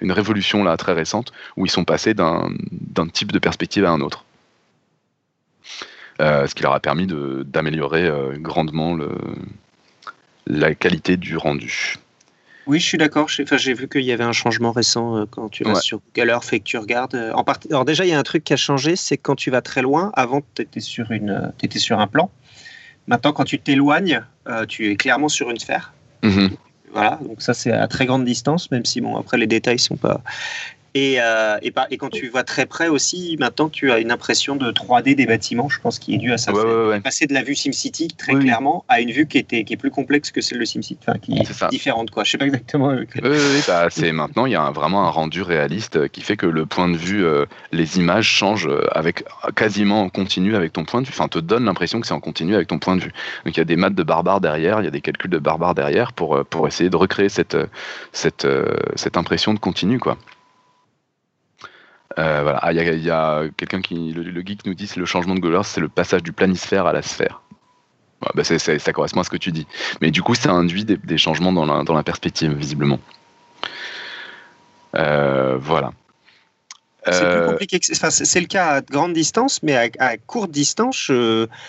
une 0.00 0.12
révolution 0.12 0.62
là 0.64 0.76
très 0.76 0.92
récente 0.92 1.32
où 1.56 1.66
ils 1.66 1.70
sont 1.70 1.84
passés 1.84 2.14
d'un 2.14 2.48
type 3.12 3.32
de 3.32 3.38
perspective 3.38 3.84
à 3.84 3.90
un 3.90 4.00
autre. 4.00 4.24
Euh, 6.20 6.46
ce 6.46 6.54
qui 6.54 6.62
leur 6.62 6.72
a 6.72 6.80
permis 6.80 7.06
d'améliorer 7.06 8.06
euh, 8.06 8.36
grandement 8.36 8.94
le, 8.94 9.10
la 10.46 10.74
qualité 10.74 11.16
du 11.16 11.36
rendu. 11.36 11.96
Oui, 12.66 12.78
je 12.78 12.86
suis 12.86 12.98
d'accord. 12.98 13.28
J'ai 13.28 13.74
vu 13.74 13.88
qu'il 13.88 14.02
y 14.02 14.12
avait 14.12 14.24
un 14.24 14.32
changement 14.32 14.72
récent 14.72 15.16
euh, 15.16 15.24
quand 15.28 15.48
tu 15.48 15.64
vas 15.64 15.74
sur 15.76 16.00
Google 16.14 16.30
Earth 16.30 16.52
et 16.52 16.60
que 16.60 16.64
tu 16.64 16.78
regardes. 16.78 17.14
Euh, 17.14 17.32
Alors 17.70 17.84
déjà, 17.84 18.04
il 18.04 18.10
y 18.10 18.14
a 18.14 18.18
un 18.18 18.22
truc 18.22 18.44
qui 18.44 18.52
a 18.52 18.56
changé, 18.56 18.96
c'est 18.96 19.16
quand 19.16 19.34
tu 19.34 19.50
vas 19.50 19.62
très 19.62 19.82
loin. 19.82 20.12
Avant, 20.14 20.42
tu 20.54 20.62
étais, 20.62 20.80
sur 20.80 21.10
une... 21.10 21.52
étais 21.62 21.78
sur 21.78 21.98
un 21.98 22.06
plan. 22.06 22.30
Maintenant, 23.08 23.32
quand 23.32 23.44
tu 23.44 23.58
t'éloignes, 23.58 24.22
euh, 24.48 24.64
tu 24.66 24.90
es 24.90 24.96
clairement 24.96 25.28
sur 25.28 25.50
une 25.50 25.58
sphère. 25.58 25.92
Mhm. 26.22 26.50
Voilà, 26.92 27.18
donc 27.22 27.40
ça 27.40 27.54
c'est 27.54 27.72
à 27.72 27.88
très 27.88 28.04
grande 28.04 28.24
distance, 28.24 28.70
même 28.70 28.84
si 28.84 29.00
bon 29.00 29.16
après 29.16 29.38
les 29.38 29.46
détails 29.46 29.78
sont 29.78 29.96
pas 29.96 30.20
et, 30.94 31.16
euh, 31.20 31.56
et, 31.62 31.72
et, 31.90 31.96
quand 31.96 32.10
tu 32.10 32.28
vois 32.28 32.44
très 32.44 32.66
près 32.66 32.88
aussi, 32.88 33.36
maintenant 33.40 33.70
tu 33.70 33.90
as 33.90 33.98
une 33.98 34.12
impression 34.12 34.56
de 34.56 34.70
3D 34.70 35.14
des 35.14 35.24
bâtiments, 35.24 35.70
je 35.70 35.80
pense, 35.80 35.98
qui 35.98 36.14
est 36.14 36.18
dû 36.18 36.32
à 36.32 36.38
ça. 36.38 36.52
Passer 37.02 37.26
de 37.26 37.32
la 37.32 37.42
vue 37.42 37.54
SimCity 37.54 38.08
très 38.08 38.34
clairement 38.34 38.84
à 38.88 39.00
une 39.00 39.10
vue 39.10 39.26
qui, 39.26 39.38
était, 39.38 39.64
qui 39.64 39.72
est 39.72 39.78
plus 39.78 39.90
complexe 39.90 40.30
que 40.30 40.42
celle 40.42 40.58
de 40.58 40.66
SimCity, 40.66 40.98
enfin 41.00 41.18
qui 41.18 41.38
est, 41.38 41.70
différente. 41.70 42.10
Quoi. 42.10 42.24
Je 42.24 42.32
sais 42.32 42.38
pas 42.38 42.44
exactement. 42.44 42.90
Euh, 42.90 43.06
oui, 43.22 43.62
bah, 43.66 43.88
c'est 43.90 44.12
maintenant 44.12 44.44
il 44.44 44.52
y 44.52 44.56
a 44.56 44.70
vraiment 44.70 45.06
un 45.06 45.10
rendu 45.10 45.40
réaliste 45.40 46.08
qui 46.08 46.20
fait 46.20 46.36
que 46.36 46.46
le 46.46 46.66
point 46.66 46.90
de 46.90 46.96
vue, 46.98 47.24
euh, 47.24 47.46
les 47.72 47.98
images 47.98 48.26
changent 48.26 48.68
avec 48.90 49.24
quasiment 49.56 50.02
en 50.02 50.08
continu 50.10 50.56
avec 50.56 50.74
ton 50.74 50.84
point 50.84 51.00
de 51.00 51.06
vue. 51.06 51.12
Enfin, 51.14 51.28
te 51.28 51.38
donne 51.38 51.64
l'impression 51.64 52.02
que 52.02 52.06
c'est 52.06 52.14
en 52.14 52.20
continu 52.20 52.54
avec 52.54 52.68
ton 52.68 52.78
point 52.78 52.96
de 52.96 53.02
vue. 53.02 53.12
Donc 53.46 53.56
il 53.56 53.58
y 53.58 53.62
a 53.62 53.64
des 53.64 53.76
maths 53.76 53.94
de 53.94 54.02
barbares 54.02 54.42
derrière, 54.42 54.80
il 54.82 54.84
y 54.84 54.88
a 54.88 54.90
des 54.90 55.00
calculs 55.00 55.30
de 55.30 55.38
barbares 55.38 55.74
derrière 55.74 56.12
pour, 56.12 56.44
pour 56.44 56.68
essayer 56.68 56.90
de 56.90 56.96
recréer 56.96 57.30
cette, 57.30 57.56
cette, 58.12 58.46
cette 58.94 59.16
impression 59.16 59.54
de 59.54 59.58
continu, 59.58 59.98
quoi. 59.98 60.18
Euh, 62.18 62.42
voilà. 62.42 62.58
Ah, 62.62 62.72
il 62.72 63.02
y 63.02 63.10
a, 63.10 63.42
quelqu'un 63.56 63.80
qui, 63.80 64.12
le, 64.12 64.42
geek 64.42 64.66
nous 64.66 64.74
dit, 64.74 64.90
le 64.96 65.04
changement 65.04 65.34
de 65.34 65.40
Gollers, 65.40 65.64
c'est 65.64 65.80
le 65.80 65.88
passage 65.88 66.22
du 66.22 66.32
planisphère 66.32 66.86
à 66.86 66.92
la 66.92 67.02
sphère. 67.02 67.42
Bah, 68.34 68.44
ça 68.44 68.92
correspond 68.92 69.20
à 69.20 69.24
ce 69.24 69.30
que 69.30 69.36
tu 69.36 69.50
dis. 69.50 69.66
Mais 70.00 70.10
du 70.10 70.22
coup, 70.22 70.34
ça 70.34 70.52
induit 70.52 70.84
des, 70.84 71.18
changements 71.18 71.52
dans 71.52 71.94
la, 71.94 72.02
perspective, 72.02 72.52
visiblement. 72.52 73.00
Euh, 74.94 75.56
voilà. 75.58 75.92
C'est 77.04 77.30
plus 77.30 77.46
compliqué. 77.46 77.80
Enfin, 77.92 78.10
c'est 78.10 78.40
le 78.40 78.46
cas 78.46 78.66
à 78.76 78.80
grande 78.80 79.12
distance, 79.12 79.60
mais 79.62 79.90
à, 79.98 80.16
courte 80.18 80.50
distance. 80.50 81.10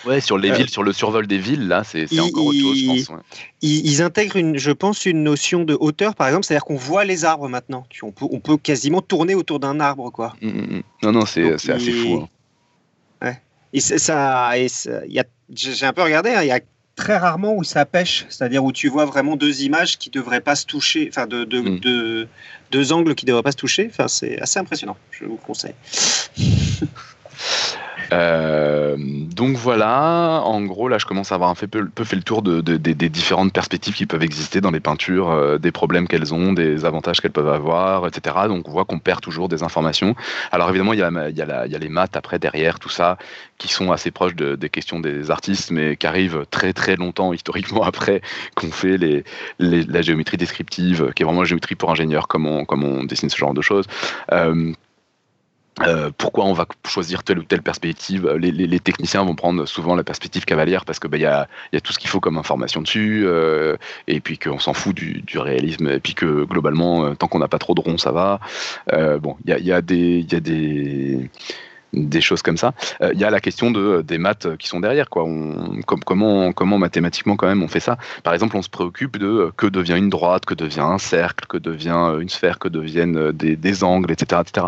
Ouais, 0.06 0.20
sur 0.20 0.38
les 0.38 0.52
villes, 0.52 0.70
sur 0.70 0.82
le 0.82 0.92
survol 0.92 1.26
des 1.26 1.38
villes, 1.38 1.68
là, 1.68 1.82
c'est 1.84 2.06
encore 2.20 2.46
autre 2.46 2.58
chose, 2.58 2.78
je 2.78 2.86
pense. 3.06 3.20
Ils, 3.62 4.02
intègrent, 4.02 4.36
une, 4.36 4.58
je 4.58 4.70
pense, 4.70 5.06
une 5.06 5.22
notion 5.22 5.64
de 5.64 5.76
hauteur, 5.78 6.14
par 6.14 6.28
exemple, 6.28 6.44
c'est-à-dire 6.44 6.64
qu'on 6.64 6.76
voit 6.76 7.04
les 7.04 7.24
arbres 7.24 7.48
maintenant. 7.48 7.86
On 8.02 8.12
peut, 8.12 8.26
on 8.30 8.40
peut 8.40 8.56
quasiment 8.58 9.00
tourner 9.00 9.34
autour 9.34 9.58
d'un 9.58 9.80
arbre, 9.80 10.10
quoi. 10.10 10.34
Mmh, 10.42 10.48
mmh, 10.48 10.76
mmh. 10.76 10.82
Non, 11.02 11.12
non, 11.12 11.26
c'est 11.26 11.52
assez 11.52 11.92
fou. 11.92 12.26
Hein. 13.22 13.26
Ouais. 13.26 13.40
Et 13.72 13.80
ça, 13.80 14.52
j'ai 14.56 15.86
un 15.86 15.92
peu 15.92 16.02
regardé, 16.02 16.30
hein, 16.30 16.42
il 16.42 16.48
y 16.48 16.52
a 16.52 16.60
très 16.96 17.16
rarement 17.16 17.54
où 17.54 17.64
ça 17.64 17.84
pêche, 17.84 18.26
c'est-à-dire 18.28 18.64
où 18.64 18.72
tu 18.72 18.88
vois 18.88 19.04
vraiment 19.04 19.36
deux 19.36 19.62
images 19.62 19.98
qui 19.98 20.10
ne 20.10 20.14
devraient 20.14 20.40
pas 20.40 20.54
se 20.54 20.66
toucher, 20.66 21.08
enfin 21.10 21.26
de, 21.26 21.44
de, 21.44 22.28
deux 22.70 22.92
angles 22.92 23.14
qui 23.14 23.24
ne 23.24 23.28
devraient 23.28 23.42
pas 23.42 23.52
se 23.52 23.56
toucher. 23.56 23.88
Enfin, 23.90 24.08
c'est 24.08 24.40
assez 24.40 24.58
impressionnant, 24.58 24.96
je 25.10 25.24
vous 25.24 25.36
conseille. 25.36 25.74
Euh, 28.12 28.96
donc 28.98 29.56
voilà, 29.56 30.42
en 30.44 30.62
gros, 30.62 30.88
là, 30.88 30.98
je 30.98 31.06
commence 31.06 31.32
à 31.32 31.36
avoir 31.36 31.50
un 31.50 31.54
peu, 31.54 31.88
fait 32.04 32.16
le 32.16 32.22
tour 32.22 32.42
de, 32.42 32.60
des 32.60 33.08
différentes 33.08 33.52
perspectives 33.52 33.94
qui 33.94 34.06
peuvent 34.06 34.22
exister 34.22 34.60
dans 34.60 34.70
les 34.70 34.80
peintures, 34.80 35.30
euh, 35.30 35.58
des 35.58 35.72
problèmes 35.72 36.08
qu'elles 36.08 36.34
ont, 36.34 36.52
des 36.52 36.84
avantages 36.84 37.20
qu'elles 37.20 37.32
peuvent 37.32 37.48
avoir, 37.48 38.06
etc. 38.06 38.36
Donc 38.48 38.68
on 38.68 38.72
voit 38.72 38.84
qu'on 38.84 38.98
perd 38.98 39.20
toujours 39.20 39.48
des 39.48 39.62
informations. 39.62 40.14
Alors 40.52 40.68
évidemment, 40.70 40.92
il 40.92 40.98
y 40.98 41.02
a, 41.02 41.10
y 41.30 41.42
a, 41.42 41.66
y 41.66 41.74
a 41.74 41.78
les 41.78 41.88
maths 41.88 42.16
après, 42.16 42.38
derrière, 42.38 42.78
tout 42.78 42.88
ça, 42.88 43.18
qui 43.58 43.68
sont 43.68 43.92
assez 43.92 44.10
proches 44.10 44.34
des 44.34 44.68
questions 44.68 45.00
des 45.00 45.30
artistes, 45.30 45.70
mais 45.70 45.96
qui 45.96 46.06
arrivent 46.06 46.44
très 46.50 46.72
très 46.72 46.96
longtemps, 46.96 47.32
historiquement, 47.32 47.82
après 47.84 48.20
qu'on 48.54 48.70
fait 48.70 48.98
la 49.58 50.02
géométrie 50.02 50.36
descriptive, 50.36 51.12
qui 51.14 51.22
est 51.22 51.26
vraiment 51.26 51.42
la 51.42 51.46
géométrie 51.46 51.74
pour 51.74 51.90
ingénieur, 51.90 52.28
comme 52.28 52.46
on, 52.46 52.64
comme 52.64 52.84
on 52.84 53.04
dessine 53.04 53.30
ce 53.30 53.36
genre 53.36 53.54
de 53.54 53.62
choses. 53.62 53.86
Euh, 54.32 54.72
euh, 55.80 56.10
pourquoi 56.16 56.44
on 56.44 56.52
va 56.52 56.66
choisir 56.86 57.24
telle 57.24 57.40
ou 57.40 57.42
telle 57.42 57.62
perspective 57.62 58.28
les, 58.38 58.78
techniciens 58.78 59.24
vont 59.24 59.34
prendre 59.34 59.66
souvent 59.66 59.96
la 59.96 60.04
perspective 60.04 60.44
cavalière 60.44 60.84
parce 60.84 61.00
que 61.00 61.08
bah, 61.08 61.16
y, 61.16 61.24
a, 61.24 61.48
tout 61.82 61.92
ce 61.92 61.98
qu'il 61.98 62.08
faut 62.08 62.20
comme 62.20 62.38
information 62.38 62.80
dessus 62.80 63.24
euh, 63.26 63.76
et 64.06 64.20
puis 64.20 64.38
qu'on 64.38 64.60
s'en 64.60 64.72
fout 64.72 64.94
du, 64.94 65.24
réalisme 65.34 65.88
et 65.88 65.98
puis 65.98 66.14
que 66.14 66.44
globalement 66.44 67.06
euh, 67.06 67.14
tant 67.14 67.26
qu'on 67.26 67.40
n'a 67.40 67.48
pas 67.48 67.58
trop 67.58 67.74
de 67.74 67.80
ronds 67.80 67.98
ça 67.98 68.12
va. 68.12 68.38
Bon 69.18 69.36
il 69.44 69.66
y 69.66 69.72
a, 69.72 69.82
des 69.82 70.24
y 70.30 70.34
a 70.34 70.40
des 70.40 71.28
des 71.94 72.20
choses 72.20 72.42
comme 72.42 72.56
ça. 72.56 72.74
Il 73.00 73.06
euh, 73.06 73.14
y 73.14 73.24
a 73.24 73.30
la 73.30 73.40
question 73.40 73.70
de, 73.70 74.02
des 74.02 74.18
maths 74.18 74.56
qui 74.56 74.68
sont 74.68 74.80
derrière. 74.80 75.08
Comment, 75.08 76.78
mathématiquement 76.78 77.36
quand 77.36 77.46
même 77.46 77.62
on 77.62 77.68
fait 77.68 77.80
ça? 77.80 77.96
Par 78.22 78.34
exemple, 78.34 78.56
on 78.56 78.62
se 78.62 78.68
préoccupe 78.68 79.16
de 79.16 79.26
euh, 79.26 79.50
que 79.56 79.66
devient 79.66 79.96
une 79.96 80.10
droite, 80.10 80.44
que 80.44 80.54
devient 80.54 80.80
un 80.80 80.98
cercle, 80.98 81.46
que 81.46 81.56
devient 81.56 81.96
euh, 81.96 82.20
une 82.20 82.28
sphère, 82.28 82.58
que 82.58 82.68
deviennent 82.68 83.32
des, 83.32 83.56
des 83.56 83.84
angles, 83.84 84.10
etc. 84.12 84.42
etc. 84.44 84.66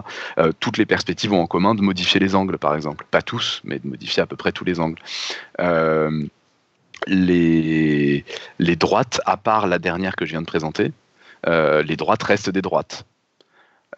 toutes 0.61 0.79
les 0.79 0.87
perspectives 0.87 1.33
ont 1.33 1.41
en 1.41 1.47
commun 1.47 1.75
de 1.75 1.83
modifier 1.83 2.21
les 2.21 2.35
angles, 2.35 2.59
par 2.59 2.75
exemple. 2.75 3.07
Pas 3.11 3.23
tous, 3.23 3.61
mais 3.65 3.79
de 3.79 3.89
modifier 3.89 4.23
à 4.23 4.27
peu 4.27 4.37
près 4.37 4.53
tous 4.53 4.65
les 4.65 4.81
angles. 4.81 5.01
les, 7.07 8.25
les 8.59 8.77
droites, 8.77 9.21
à 9.27 9.37
part 9.37 9.67
la 9.67 9.79
dernière 9.79 10.17
que 10.17 10.25
je 10.25 10.31
viens 10.33 10.43
de 10.43 10.47
présenter, 10.47 10.93
les 11.47 11.97
droites 11.97 12.23
restent 12.23 12.51
des 12.51 12.63
droites. 12.63 13.05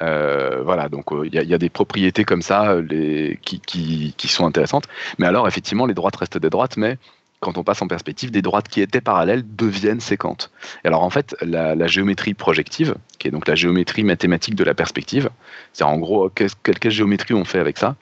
Euh, 0.01 0.62
voilà, 0.62 0.89
donc 0.89 1.07
il 1.11 1.36
euh, 1.39 1.43
y, 1.43 1.55
a 1.55 1.59
des 1.59 1.70
propriétés 1.70 2.24
comme 2.24 2.43
ça 2.43 2.76
les, 2.80 3.39
qui, 3.43 4.14
sont 4.28 4.47
intéressantes. 4.47 4.84
Mais 5.18 5.26
alors, 5.26 5.49
effectivement, 5.49 5.86
les 5.86 5.95
droites 5.95 6.16
restent 6.16 6.39
des 6.39 6.51
droites, 6.51 6.76
mais 6.76 6.99
quand 7.41 7.57
on 7.57 7.64
passe 7.64 7.82
en 7.82 7.89
perspective, 7.89 8.30
des 8.30 8.43
droites 8.43 8.68
qui 8.68 8.80
étaient 8.80 9.01
parallèles 9.01 9.45
deviennent 9.57 10.01
séquentes. 10.01 10.51
Et 10.84 10.89
alors, 10.89 11.03
en 11.03 11.11
fait, 11.11 11.36
la, 11.41 11.86
géométrie 11.86 12.34
projective, 12.34 12.97
qui 13.18 13.28
est 13.28 13.30
donc 13.30 13.47
la 13.47 13.55
géométrie 13.55 14.05
mathématique 14.05 14.55
de 14.55 14.64
la 14.64 14.74
perspective, 14.74 15.30
c'est 15.72 15.84
en 15.84 15.99
gros, 15.99 16.30
quelle, 16.30 16.51
géométrie 16.91 17.34
on 17.34 17.45
fait 17.45 17.61
avec 17.61 17.78
ça 17.78 17.97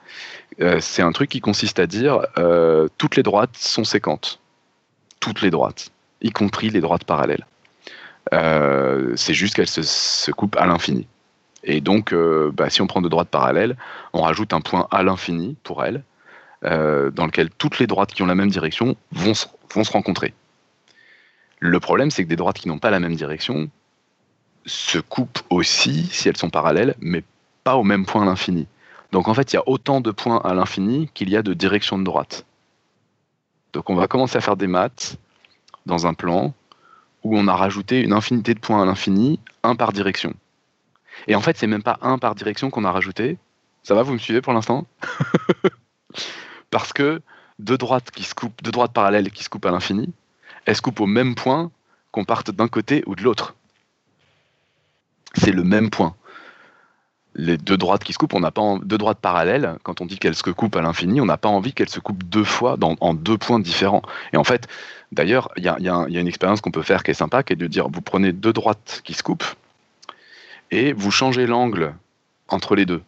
euh, 0.59 0.79
C'est 0.79 1.03
un 1.03 1.11
truc 1.11 1.29
qui 1.29 1.39
consiste 1.39 1.79
à 1.79 1.87
dire 1.87 2.21
toutes 2.97 3.15
les 3.15 3.23
droites 3.23 3.55
sont 3.55 3.83
séquentes. 3.83 4.39
Toutes 5.19 5.41
les 5.41 5.49
droites, 5.49 5.89
y 6.21 6.31
compris 6.31 6.69
les 6.69 6.81
droites 6.81 7.03
parallèles. 7.03 7.45
c'est 8.31 9.33
juste 9.33 9.55
qu'elles 9.55 9.67
se 9.67 10.31
coupent 10.31 10.57
à 10.57 10.65
l'infini. 10.65 11.07
Et 11.67 11.81
donc, 11.81 12.13
euh, 12.13 12.49
bah, 12.53 12.69
si 12.69 12.81
on 12.81 12.87
prend 12.87 13.01
deux 13.01 13.09
droites 13.09 13.27
parallèles, 13.27 13.75
on 14.13 14.21
rajoute 14.21 14.53
un 14.53 14.61
point 14.61 14.87
à 14.89 15.03
l'infini 15.03 15.57
pour 15.63 15.83
elles, 15.83 16.03
euh, 16.63 17.11
dans 17.11 17.25
lequel 17.25 17.49
toutes 17.49 17.77
les 17.77 17.87
droites 17.87 18.13
qui 18.13 18.23
ont 18.23 18.25
la 18.25 18.35
même 18.35 18.49
direction 18.49 18.95
vont 19.11 19.33
se, 19.33 19.45
vont 19.75 19.83
se 19.83 19.91
rencontrer. 19.91 20.33
Le 21.59 21.79
problème, 21.81 22.09
c'est 22.09 22.23
que 22.23 22.29
des 22.29 22.37
droites 22.37 22.57
qui 22.57 22.69
n'ont 22.69 22.79
pas 22.79 22.89
la 22.89 23.01
même 23.01 23.15
direction 23.15 23.69
se 24.65 24.97
coupent 24.97 25.41
aussi 25.49 26.05
si 26.05 26.29
elles 26.29 26.37
sont 26.37 26.49
parallèles, 26.49 26.95
mais 27.01 27.23
pas 27.65 27.75
au 27.75 27.83
même 27.83 28.05
point 28.05 28.21
à 28.21 28.25
l'infini. 28.25 28.65
Donc 29.11 29.27
en 29.27 29.33
fait, 29.33 29.51
il 29.51 29.57
y 29.57 29.59
a 29.59 29.67
autant 29.67 29.99
de 29.99 30.11
points 30.11 30.39
à 30.43 30.53
l'infini 30.53 31.09
qu'il 31.13 31.29
y 31.29 31.35
a 31.35 31.41
de 31.41 31.53
directions 31.53 31.97
de 31.99 32.03
droite. 32.03 32.45
Donc 33.73 33.89
on 33.89 33.95
va 33.95 34.07
commencer 34.07 34.37
à 34.37 34.41
faire 34.41 34.55
des 34.55 34.67
maths 34.67 35.17
dans 35.85 36.07
un 36.07 36.13
plan 36.13 36.53
où 37.23 37.37
on 37.37 37.47
a 37.47 37.55
rajouté 37.55 38.01
une 38.01 38.13
infinité 38.13 38.53
de 38.53 38.59
points 38.59 38.81
à 38.81 38.85
l'infini, 38.85 39.39
un 39.63 39.75
par 39.75 39.91
direction. 39.91 40.33
Et 41.27 41.35
en 41.35 41.41
fait, 41.41 41.57
c'est 41.57 41.67
même 41.67 41.83
pas 41.83 41.97
un 42.01 42.17
par 42.17 42.35
direction 42.35 42.69
qu'on 42.69 42.85
a 42.85 42.91
rajouté. 42.91 43.37
Ça 43.83 43.95
va, 43.95 44.03
vous 44.03 44.13
me 44.13 44.17
suivez 44.17 44.41
pour 44.41 44.53
l'instant? 44.53 44.85
Parce 46.71 46.93
que 46.93 47.21
deux 47.59 47.77
droites 47.77 48.11
qui 48.11 48.23
se 48.23 48.35
coupent, 48.35 48.61
deux 48.63 48.71
droites 48.71 48.93
parallèles 48.93 49.31
qui 49.31 49.43
se 49.43 49.49
coupent 49.49 49.65
à 49.65 49.71
l'infini, 49.71 50.13
elles 50.65 50.75
se 50.75 50.81
coupent 50.81 50.99
au 50.99 51.07
même 51.07 51.35
point 51.35 51.71
qu'on 52.11 52.25
parte 52.25 52.51
d'un 52.51 52.67
côté 52.67 53.03
ou 53.07 53.15
de 53.15 53.23
l'autre. 53.23 53.55
C'est 55.35 55.51
le 55.51 55.63
même 55.63 55.89
point. 55.89 56.15
Les 57.35 57.57
deux 57.57 57.77
droites 57.77 58.03
qui 58.03 58.13
se 58.13 58.17
coupent, 58.17 58.33
on 58.33 58.39
n'a 58.39 58.51
pas 58.51 58.79
deux 58.83 58.97
droites 58.97 59.19
parallèles. 59.19 59.77
Quand 59.83 60.01
on 60.01 60.05
dit 60.05 60.17
qu'elles 60.17 60.35
se 60.35 60.41
coupent 60.49 60.75
à 60.75 60.81
l'infini, 60.81 61.21
on 61.21 61.25
n'a 61.25 61.37
pas 61.37 61.49
envie 61.49 61.73
qu'elles 61.73 61.89
se 61.89 61.99
coupent 61.99 62.23
deux 62.23 62.43
fois 62.43 62.77
en 62.81 63.13
deux 63.13 63.37
points 63.37 63.59
différents. 63.59 64.01
Et 64.33 64.37
en 64.37 64.43
fait, 64.43 64.67
d'ailleurs, 65.11 65.49
il 65.55 65.63
y 65.63 65.69
a 65.69 66.07
une 66.07 66.27
expérience 66.27 66.61
qu'on 66.61 66.71
peut 66.71 66.81
faire 66.81 67.03
qui 67.03 67.11
est 67.11 67.13
sympa, 67.13 67.43
qui 67.43 67.53
est 67.53 67.57
de 67.57 67.67
dire 67.67 67.87
vous 67.89 68.01
prenez 68.01 68.33
deux 68.33 68.53
droites 68.53 69.01
qui 69.03 69.13
se 69.13 69.21
coupent, 69.21 69.45
et 70.71 70.93
vous 70.93 71.11
changez 71.11 71.47
l'angle 71.47 71.93
entre 72.47 72.75
les 72.75 72.85
deux. 72.85 73.01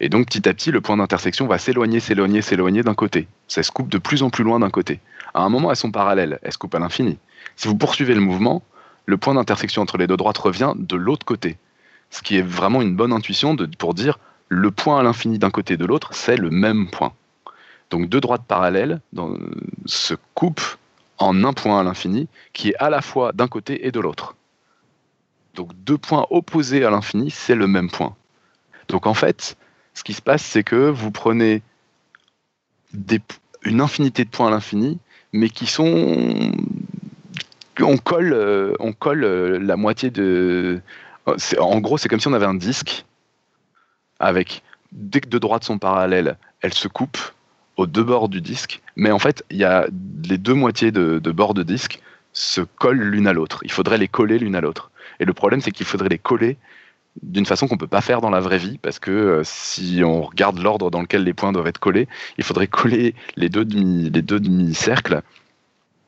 Et 0.00 0.08
donc 0.08 0.26
petit 0.26 0.48
à 0.48 0.54
petit, 0.54 0.70
le 0.70 0.80
point 0.80 0.96
d'intersection 0.96 1.46
va 1.46 1.58
s'éloigner, 1.58 2.00
s'éloigner, 2.00 2.40
s'éloigner 2.40 2.82
d'un 2.82 2.94
côté. 2.94 3.28
Ça 3.48 3.62
se 3.62 3.70
coupe 3.70 3.88
de 3.88 3.98
plus 3.98 4.22
en 4.22 4.30
plus 4.30 4.44
loin 4.44 4.58
d'un 4.58 4.70
côté. 4.70 5.00
À 5.34 5.42
un 5.42 5.48
moment, 5.48 5.70
elles 5.70 5.76
sont 5.76 5.90
parallèles, 5.90 6.38
elles 6.42 6.52
se 6.52 6.58
coupent 6.58 6.74
à 6.74 6.78
l'infini. 6.78 7.18
Si 7.56 7.68
vous 7.68 7.76
poursuivez 7.76 8.14
le 8.14 8.20
mouvement, 8.20 8.62
le 9.06 9.18
point 9.18 9.34
d'intersection 9.34 9.82
entre 9.82 9.98
les 9.98 10.06
deux 10.06 10.16
droites 10.16 10.38
revient 10.38 10.72
de 10.76 10.96
l'autre 10.96 11.26
côté. 11.26 11.58
Ce 12.10 12.22
qui 12.22 12.36
est 12.36 12.42
vraiment 12.42 12.80
une 12.80 12.96
bonne 12.96 13.12
intuition 13.12 13.54
de, 13.54 13.66
pour 13.66 13.94
dire 13.94 14.18
le 14.48 14.70
point 14.70 14.98
à 14.98 15.02
l'infini 15.02 15.38
d'un 15.38 15.50
côté 15.50 15.74
et 15.74 15.76
de 15.76 15.84
l'autre, 15.84 16.10
c'est 16.12 16.36
le 16.36 16.50
même 16.50 16.88
point. 16.90 17.12
Donc 17.90 18.08
deux 18.08 18.20
droites 18.20 18.44
parallèles 18.46 19.00
se 19.84 20.14
coupent 20.34 20.76
en 21.18 21.44
un 21.44 21.52
point 21.52 21.78
à 21.78 21.82
l'infini 21.82 22.28
qui 22.52 22.70
est 22.70 22.76
à 22.76 22.88
la 22.88 23.02
fois 23.02 23.32
d'un 23.32 23.48
côté 23.48 23.86
et 23.86 23.92
de 23.92 24.00
l'autre. 24.00 24.34
Donc 25.54 25.70
deux 25.84 25.98
points 25.98 26.26
opposés 26.30 26.84
à 26.84 26.90
l'infini, 26.90 27.30
c'est 27.30 27.54
le 27.54 27.66
même 27.66 27.90
point. 27.90 28.14
Donc 28.88 29.06
en 29.06 29.14
fait, 29.14 29.56
ce 29.94 30.04
qui 30.04 30.12
se 30.12 30.22
passe, 30.22 30.42
c'est 30.42 30.62
que 30.62 30.88
vous 30.90 31.10
prenez 31.10 31.62
une 33.62 33.80
infinité 33.80 34.24
de 34.24 34.30
points 34.30 34.48
à 34.48 34.50
l'infini, 34.50 34.98
mais 35.32 35.48
qui 35.48 35.66
sont... 35.66 36.52
On 37.82 37.96
colle, 37.96 38.34
euh, 38.34 38.74
on 38.78 38.92
colle 38.92 39.24
euh, 39.24 39.58
la 39.58 39.76
moitié 39.76 40.10
de... 40.10 40.80
En 41.58 41.80
gros, 41.80 41.96
c'est 41.96 42.08
comme 42.08 42.20
si 42.20 42.28
on 42.28 42.32
avait 42.34 42.46
un 42.46 42.54
disque 42.54 43.04
avec, 44.18 44.62
dès 44.92 45.20
que 45.20 45.28
deux 45.28 45.40
droites 45.40 45.64
sont 45.64 45.78
parallèles, 45.78 46.36
elles 46.60 46.74
se 46.74 46.88
coupent 46.88 47.32
aux 47.76 47.86
deux 47.86 48.02
bords 48.02 48.28
du 48.28 48.40
disque, 48.40 48.82
mais 48.96 49.10
en 49.10 49.18
fait, 49.18 49.44
il 49.50 49.56
y 49.56 49.64
a 49.64 49.86
les 50.28 50.36
deux 50.36 50.52
moitiés 50.52 50.92
de, 50.92 51.18
de 51.18 51.30
bords 51.30 51.54
de 51.54 51.62
disque 51.62 52.00
se 52.32 52.60
collent 52.60 53.00
l'une 53.00 53.26
à 53.26 53.32
l'autre. 53.32 53.60
Il 53.62 53.72
faudrait 53.72 53.98
les 53.98 54.08
coller 54.08 54.38
l'une 54.38 54.54
à 54.54 54.60
l'autre. 54.60 54.90
Et 55.20 55.24
le 55.24 55.32
problème, 55.32 55.60
c'est 55.60 55.70
qu'il 55.70 55.86
faudrait 55.86 56.08
les 56.08 56.18
coller 56.18 56.56
d'une 57.22 57.46
façon 57.46 57.66
qu'on 57.66 57.74
ne 57.74 57.80
peut 57.80 57.86
pas 57.86 58.00
faire 58.00 58.20
dans 58.20 58.30
la 58.30 58.40
vraie 58.40 58.58
vie, 58.58 58.78
parce 58.78 58.98
que 58.98 59.10
euh, 59.10 59.42
si 59.44 60.02
on 60.04 60.22
regarde 60.22 60.58
l'ordre 60.58 60.90
dans 60.90 61.02
lequel 61.02 61.24
les 61.24 61.34
points 61.34 61.52
doivent 61.52 61.66
être 61.66 61.78
collés, 61.78 62.08
il 62.38 62.44
faudrait 62.44 62.68
coller 62.68 63.14
les 63.36 63.48
deux 63.48 63.64
demi-cercles 63.64 65.22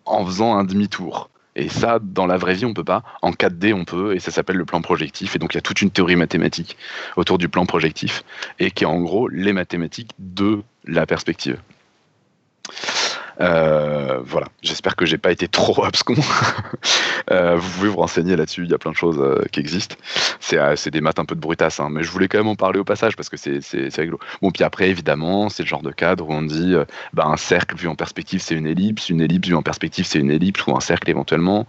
en 0.05 0.25
faisant 0.25 0.57
un 0.57 0.65
demi-tour. 0.65 1.29
Et 1.55 1.69
ça, 1.69 1.99
dans 2.01 2.27
la 2.27 2.39
vraie 2.39 2.55
vie, 2.55 2.65
on 2.65 2.71
ne 2.71 2.75
peut 2.75 2.85
pas. 2.85 3.03
En 3.21 3.33
4D, 3.33 3.75
on 3.75 3.85
peut, 3.85 4.15
et 4.15 4.21
ça 4.21 4.31
s'appelle 4.31 4.57
le 4.57 4.65
plan 4.65 4.81
projectif. 4.81 5.37
Et 5.37 5.39
donc, 5.39 5.53
il 5.53 5.57
y 5.57 5.59
a 5.59 5.63
toute 5.63 5.83
une 5.83 5.91
théorie 5.91 6.17
mathématique 6.17 6.79
autour 7.17 7.37
du 7.37 7.49
plan 7.49 7.67
projectif, 7.67 8.25
et 8.59 8.71
qui 8.71 8.85
est 8.85 8.87
en 8.87 9.01
gros 9.01 9.29
les 9.29 9.53
mathématiques 9.53 10.13
de 10.19 10.63
la 10.87 11.05
perspective. 11.05 11.61
Euh, 13.41 14.21
voilà, 14.25 14.49
j'espère 14.63 14.97
que 14.97 15.07
j'ai 15.07 15.19
pas 15.19 15.33
été 15.33 15.49
trop 15.49 15.85
abscon. 15.85 16.15
euh, 17.31 17.57
vous 17.57 17.71
pouvez 17.71 17.89
vous 17.89 17.97
renseigner 17.97 18.37
là-dessus, 18.37 18.65
il 18.65 18.71
y 18.71 18.75
a 18.75 18.79
plein 18.79 18.91
de 18.91 18.97
choses 18.97 19.21
euh, 19.21 19.45
qui 19.51 19.61
existent. 19.61 19.97
C'est 20.41 20.91
des 20.91 21.01
maths 21.01 21.19
un 21.19 21.25
peu 21.25 21.35
de 21.35 21.41
brutasse, 21.41 21.81
hein, 21.81 21.89
mais 21.91 22.03
je 22.03 22.11
voulais 22.11 22.29
quand 22.29 22.39
même 22.39 22.49
en 22.49 22.57
parler 22.57 22.79
au 22.79 22.85
passage 22.85 23.17
parce 23.17 23.29
que 23.29 23.37
c'est 23.37 23.97
rigolo. 23.97 24.19
Bon, 24.43 24.51
puis 24.51 24.65
après, 24.65 24.91
évidemment, 24.91 25.49
c'est 25.49 25.63
le 25.63 25.69
genre 25.69 25.83
de 25.83 25.93
cadre 25.93 26.29
où 26.29 26.33
on 26.33 26.43
dit 26.43 26.75
bah, 27.15 27.25
un 27.27 27.37
cercle 27.37 27.77
vu 27.77 27.89
en 27.89 27.95
perspective, 27.95 28.41
c'est 28.41 28.55
une 28.55 28.67
ellipse, 28.67 29.09
une 29.09 29.21
ellipse 29.21 29.49
vue 29.49 29.55
en 29.55 29.63
perspective, 29.63 30.05
c'est 30.05 30.19
une 30.19 30.31
ellipse 30.31 30.67
ou 30.67 30.77
un 30.77 30.81
cercle 30.81 31.09
éventuellement. 31.09 31.67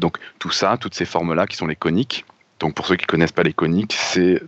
donc 0.00 0.18
tout 0.38 0.50
ça, 0.50 0.76
toutes 0.80 0.94
ces 0.94 1.04
formes-là 1.04 1.46
qui 1.46 1.56
sont 1.56 1.66
les 1.66 1.76
coniques. 1.76 2.24
Donc 2.58 2.74
pour 2.74 2.86
ceux 2.86 2.96
qui 2.96 3.06
connaissent 3.06 3.32
pas 3.32 3.42
les 3.42 3.52
coniques, 3.52 3.94
c'est 3.94 4.42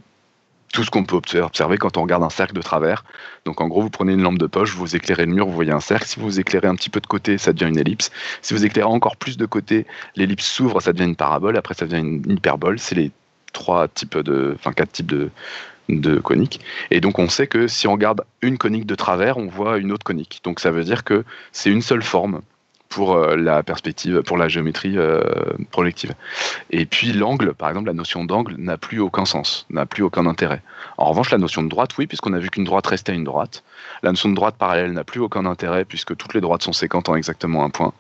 tout 0.72 0.84
ce 0.84 0.90
qu'on 0.90 1.04
peut 1.04 1.16
observer 1.16 1.78
quand 1.78 1.96
on 1.96 2.02
regarde 2.02 2.22
un 2.22 2.30
cercle 2.30 2.54
de 2.54 2.62
travers. 2.62 3.04
Donc 3.44 3.60
en 3.60 3.68
gros, 3.68 3.80
vous 3.80 3.90
prenez 3.90 4.12
une 4.12 4.22
lampe 4.22 4.38
de 4.38 4.46
poche, 4.46 4.74
vous 4.74 4.96
éclairez 4.96 5.26
le 5.26 5.32
mur, 5.32 5.46
vous 5.46 5.54
voyez 5.54 5.72
un 5.72 5.80
cercle. 5.80 6.06
Si 6.06 6.20
vous 6.20 6.40
éclairez 6.40 6.68
un 6.68 6.74
petit 6.74 6.90
peu 6.90 7.00
de 7.00 7.06
côté, 7.06 7.38
ça 7.38 7.52
devient 7.52 7.70
une 7.70 7.78
ellipse. 7.78 8.10
Si 8.42 8.54
vous 8.54 8.64
éclairez 8.64 8.88
encore 8.88 9.16
plus 9.16 9.36
de 9.36 9.46
côté, 9.46 9.86
l'ellipse 10.16 10.46
s'ouvre, 10.46 10.80
ça 10.80 10.92
devient 10.92 11.08
une 11.08 11.16
parabole. 11.16 11.56
Après, 11.56 11.74
ça 11.74 11.86
devient 11.86 12.00
une 12.00 12.30
hyperbole. 12.30 12.78
C'est 12.78 12.94
les 12.94 13.10
trois 13.52 13.88
types 13.88 14.18
de, 14.18 14.54
enfin 14.58 14.72
quatre 14.72 14.92
types 14.92 15.06
de, 15.06 15.30
de 15.88 16.20
coniques. 16.20 16.60
Et 16.90 17.00
donc 17.00 17.18
on 17.18 17.28
sait 17.28 17.46
que 17.46 17.66
si 17.66 17.86
on 17.86 17.92
regarde 17.92 18.22
une 18.42 18.58
conique 18.58 18.86
de 18.86 18.94
travers, 18.94 19.38
on 19.38 19.46
voit 19.46 19.78
une 19.78 19.92
autre 19.92 20.04
conique. 20.04 20.40
Donc 20.44 20.60
ça 20.60 20.70
veut 20.70 20.84
dire 20.84 21.04
que 21.04 21.24
c'est 21.52 21.70
une 21.70 21.82
seule 21.82 22.02
forme 22.02 22.42
pour 22.89 23.14
euh, 23.14 23.36
la 23.36 23.62
perspective, 23.62 24.22
pour 24.22 24.36
la 24.36 24.49
géométrie 24.49 24.97
euh, 24.97 25.22
projective. 25.70 26.14
Et 26.70 26.86
puis 26.86 27.12
l'angle, 27.12 27.55
par 27.55 27.68
exemple, 27.68 27.86
la 27.86 27.93
notion 27.93 28.24
d'angle 28.24 28.55
n'a 28.57 28.78
plus 28.78 29.01
aucun 29.01 29.24
sens, 29.24 29.66
n'a 29.70 29.86
plus 29.86 30.03
aucun 30.03 30.26
intérêt. 30.26 30.62
En 30.97 31.07
revanche, 31.11 31.30
la 31.30 31.39
notion 31.39 31.62
de 31.62 31.68
droite, 31.68 31.97
oui, 31.99 32.07
puisqu'on 32.07 32.32
a 32.32 32.39
vu 32.39 32.51
qu'une 32.51 32.64
droite 32.64 32.86
restait 32.86 33.14
une 33.14 33.24
droite. 33.24 33.62
La 34.03 34.11
notion 34.11 34.28
de 34.28 34.34
droite 34.34 34.57
parallèle 34.59 34.93
n'a 34.93 35.05
plus 35.05 35.20
aucun 35.20 35.45
intérêt, 35.45 35.84
puisque 35.84 36.16
toutes 36.16 36.34
les 36.34 36.41
droites 36.41 36.62
sont 36.62 36.72
séquentes 36.72 37.09
en 37.09 37.14
exactement 37.14 37.64
un 37.64 37.70
point, 37.70 37.93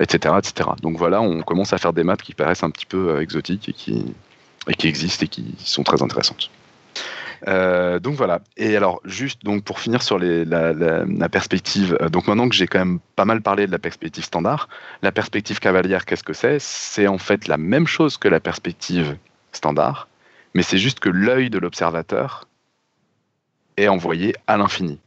etc., 0.00 0.34
etc. 0.38 0.70
Donc 0.82 0.96
voilà, 0.96 1.20
on 1.20 1.42
commence 1.42 1.72
à 1.72 1.78
faire 1.78 1.92
des 1.92 2.04
maths 2.04 2.22
qui 2.22 2.34
paraissent 2.34 2.64
un 2.64 2.70
petit 2.70 2.86
peu 2.86 3.10
euh, 3.10 3.20
exotiques 3.20 3.68
et 3.68 3.72
qui, 3.72 4.14
et 4.68 4.74
qui 4.74 4.88
existent 4.88 5.24
et 5.24 5.28
qui 5.28 5.54
sont 5.58 5.84
très 5.84 6.02
intéressantes. 6.02 6.50
Euh, 7.48 7.98
donc 7.98 8.14
voilà. 8.14 8.40
Et 8.56 8.76
alors, 8.76 9.00
juste 9.04 9.44
donc 9.44 9.64
pour 9.64 9.80
finir 9.80 10.02
sur 10.02 10.18
la, 10.18 11.28
perspective, 11.28 11.96
euh, 12.00 12.08
donc 12.08 12.26
maintenant 12.26 12.48
que 12.48 12.54
j'ai 12.54 12.66
quand 12.66 12.78
même 12.78 13.00
pas 13.16 13.24
mal 13.24 13.42
parlé 13.42 13.66
de 13.66 13.72
la 13.72 13.78
perspective 13.78 14.24
standard, 14.24 14.68
la 15.02 15.12
perspective 15.12 15.58
cavalière, 15.58 16.04
qu'est-ce 16.04 16.24
que 16.24 16.32
c'est? 16.32 16.58
C'est 16.58 17.06
en 17.06 17.18
fait 17.18 17.48
la 17.48 17.56
même 17.56 17.86
chose 17.86 18.16
que 18.16 18.28
la 18.28 18.40
perspective 18.40 19.16
standard, 19.52 20.08
mais 20.54 20.62
c'est 20.62 20.78
juste 20.78 21.00
que 21.00 21.08
l'œil 21.08 21.50
de 21.50 21.58
l'observateur 21.58 22.48
est 23.76 23.88
envoyé 23.88 24.34
à 24.46 24.56
l'infini. 24.56 25.00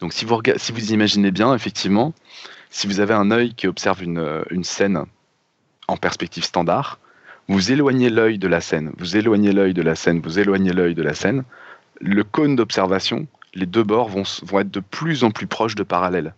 Donc 0.00 0.12
si 0.12 0.24
vous, 0.24 0.40
imaginez 0.92 1.32
bien, 1.32 1.54
effectivement, 1.54 2.14
si 2.70 2.86
vous 2.86 3.00
avez 3.00 3.14
un 3.14 3.32
œil 3.32 3.54
qui 3.54 3.66
observe 3.66 4.02
une, 4.02 4.44
une 4.50 4.62
scène 4.62 5.04
en 5.88 5.96
perspective 5.96 6.44
standard, 6.44 7.00
vous 7.48 7.72
éloignez 7.72 8.10
l'œil 8.10 8.38
de 8.38 8.46
la 8.46 8.60
scène, 8.60 8.92
vous 8.98 9.16
éloignez 9.16 9.52
l'œil 9.52 9.72
de 9.72 9.82
la 9.82 9.94
scène, 9.94 10.20
vous 10.20 10.38
éloignez 10.38 10.72
l'œil 10.72 10.94
de 10.94 11.02
la 11.02 11.14
scène, 11.14 11.44
le 12.00 12.22
cône 12.22 12.56
d'observation, 12.56 13.26
les 13.54 13.66
deux 13.66 13.82
bords 13.82 14.10
vont, 14.10 14.22
être 14.60 14.70
de 14.70 14.80
plus 14.80 15.24
en 15.24 15.30
plus 15.30 15.46
proches 15.46 15.74
de 15.74 15.82
parallèles. 15.82 16.34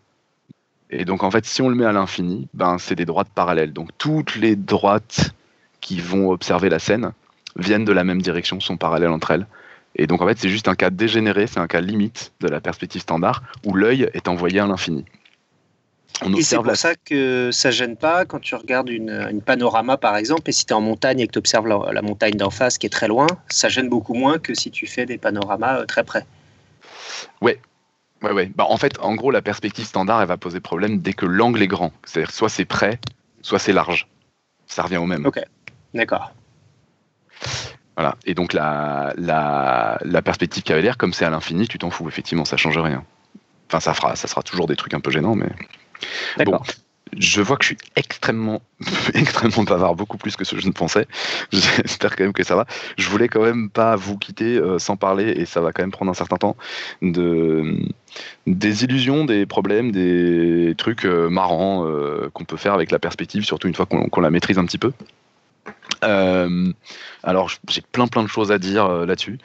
Et 0.90 1.04
donc 1.04 1.24
en 1.24 1.30
fait, 1.30 1.44
si 1.44 1.62
on 1.62 1.68
le 1.68 1.74
met 1.74 1.84
à 1.84 1.92
l'infini, 1.92 2.48
ben 2.54 2.78
c'est 2.78 2.94
des 2.94 3.04
droites 3.04 3.28
parallèles. 3.34 3.72
Donc 3.72 3.90
toutes 3.98 4.36
les 4.36 4.56
droites 4.56 5.32
qui 5.80 6.00
vont 6.00 6.30
observer 6.30 6.68
la 6.68 6.78
scène 6.78 7.12
viennent 7.56 7.84
de 7.84 7.92
la 7.92 8.04
même 8.04 8.22
direction, 8.22 8.60
sont 8.60 8.76
parallèles 8.76 9.10
entre 9.10 9.32
elles. 9.32 9.46
Et 9.96 10.06
donc 10.06 10.22
en 10.22 10.26
fait, 10.26 10.38
c'est 10.38 10.48
juste 10.48 10.68
un 10.68 10.76
cas 10.76 10.90
dégénéré, 10.90 11.48
c'est 11.48 11.58
un 11.58 11.66
cas 11.66 11.80
limite 11.80 12.32
de 12.40 12.48
la 12.48 12.60
perspective 12.60 13.02
standard 13.02 13.42
où 13.66 13.74
l'œil 13.74 14.08
est 14.14 14.28
envoyé 14.28 14.60
à 14.60 14.66
l'infini 14.66 15.04
et 16.36 16.42
c'est 16.42 16.56
pour 16.56 16.76
ça 16.76 16.94
que 16.94 17.50
ça 17.52 17.70
gêne 17.70 17.96
pas 17.96 18.24
quand 18.24 18.40
tu 18.40 18.54
regardes 18.54 18.88
une, 18.88 19.40
panorama 19.44 19.96
par 19.96 20.16
exemple, 20.16 20.42
et 20.46 20.52
si 20.52 20.66
tu 20.66 20.72
es 20.72 20.76
en 20.76 20.80
montagne 20.80 21.20
et 21.20 21.26
que 21.26 21.32
tu 21.32 21.38
observes 21.38 21.66
la, 21.66 22.02
montagne 22.02 22.34
d'en 22.34 22.50
face 22.50 22.78
qui 22.78 22.86
est 22.86 22.90
très 22.90 23.08
loin, 23.08 23.26
ça 23.48 23.68
gêne 23.68 23.88
beaucoup 23.88 24.14
moins 24.14 24.38
que 24.38 24.54
si 24.54 24.70
tu 24.70 24.86
fais 24.86 25.06
des 25.06 25.18
panoramas 25.18 25.80
euh, 25.80 25.86
très 25.86 26.04
près. 26.04 26.26
Ouais. 27.40 27.60
Ouais, 28.22 28.32
ouais. 28.32 28.50
Bah, 28.54 28.66
en 28.68 28.76
fait, 28.76 28.98
en 29.00 29.14
gros, 29.14 29.30
la 29.30 29.40
perspective 29.40 29.86
standard, 29.86 30.20
elle 30.20 30.28
va 30.28 30.36
poser 30.36 30.60
problème 30.60 30.98
dès 30.98 31.14
que 31.14 31.24
l'angle 31.24 31.62
est 31.62 31.68
grand. 31.68 31.90
C'est-à-dire 32.04 32.30
soit 32.30 32.50
c'est 32.50 32.66
près, 32.66 32.98
soit 33.40 33.58
c'est 33.58 33.72
large. 33.72 34.08
Ça 34.66 34.82
revient 34.82 34.98
au 34.98 35.06
même. 35.06 35.24
Ok, 35.24 35.40
d'accord. 35.94 36.32
Voilà. 37.96 38.16
Et 38.26 38.34
donc 38.34 38.52
la, 38.52 39.14
la, 39.16 39.98
la 40.04 40.22
perspective 40.22 40.62
cavalière, 40.62 40.98
comme 40.98 41.14
c'est 41.14 41.24
à 41.24 41.30
l'infini, 41.30 41.66
tu 41.66 41.78
t'en 41.78 41.90
fous. 41.90 42.08
Effectivement, 42.08 42.44
ça 42.44 42.58
change 42.58 42.78
rien. 42.78 43.04
Enfin, 43.68 43.80
ça 43.80 43.94
fera, 43.94 44.16
ça 44.16 44.28
sera 44.28 44.42
toujours 44.42 44.66
des 44.66 44.76
trucs 44.76 44.94
un 44.94 45.00
peu 45.00 45.10
gênants, 45.10 45.34
mais. 45.34 45.48
Bon, 46.44 46.60
je 47.18 47.42
vois 47.42 47.56
que 47.56 47.64
je 47.64 47.68
suis 47.68 47.78
extrêmement, 47.96 48.62
extrêmement 49.14 49.64
bavard, 49.64 49.94
beaucoup 49.94 50.16
plus 50.16 50.36
que 50.36 50.44
ce 50.44 50.54
que 50.54 50.60
je 50.60 50.66
ne 50.66 50.72
pensais. 50.72 51.06
J'espère 51.52 52.16
quand 52.16 52.24
même 52.24 52.32
que 52.32 52.44
ça 52.44 52.56
va. 52.56 52.66
Je 52.98 53.08
voulais 53.08 53.28
quand 53.28 53.42
même 53.42 53.70
pas 53.70 53.96
vous 53.96 54.16
quitter 54.16 54.56
euh, 54.56 54.78
sans 54.78 54.96
parler, 54.96 55.30
et 55.30 55.46
ça 55.46 55.60
va 55.60 55.72
quand 55.72 55.82
même 55.82 55.90
prendre 55.90 56.10
un 56.10 56.14
certain 56.14 56.36
temps, 56.36 56.56
de, 57.02 57.78
des 58.46 58.84
illusions, 58.84 59.24
des 59.24 59.46
problèmes, 59.46 59.90
des 59.92 60.74
trucs 60.78 61.04
euh, 61.04 61.28
marrants 61.28 61.86
euh, 61.86 62.30
qu'on 62.32 62.44
peut 62.44 62.56
faire 62.56 62.74
avec 62.74 62.90
la 62.90 62.98
perspective, 62.98 63.44
surtout 63.44 63.68
une 63.68 63.74
fois 63.74 63.86
qu'on 63.86 64.20
la 64.20 64.30
maîtrise 64.30 64.58
un 64.58 64.64
petit 64.64 64.78
peu. 64.78 64.92
Euh, 66.04 66.72
alors, 67.22 67.50
j'ai 67.68 67.82
plein 67.82 68.06
plein 68.06 68.22
de 68.22 68.28
choses 68.28 68.52
à 68.52 68.58
dire 68.58 68.86
euh, 68.86 69.06
là-dessus. 69.06 69.38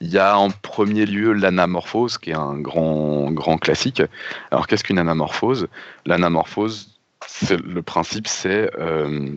Il 0.00 0.08
y 0.08 0.18
a 0.18 0.36
en 0.36 0.50
premier 0.50 1.06
lieu 1.06 1.32
l'anamorphose, 1.32 2.18
qui 2.18 2.30
est 2.30 2.34
un 2.34 2.58
grand 2.58 3.30
grand 3.30 3.58
classique. 3.58 4.02
Alors, 4.50 4.66
qu'est-ce 4.66 4.84
qu'une 4.84 4.98
anamorphose? 4.98 5.68
L'anamorphose, 6.04 6.90
le 7.50 7.80
principe, 7.82 8.28
c'est 8.28 8.70
euh, 8.78 9.30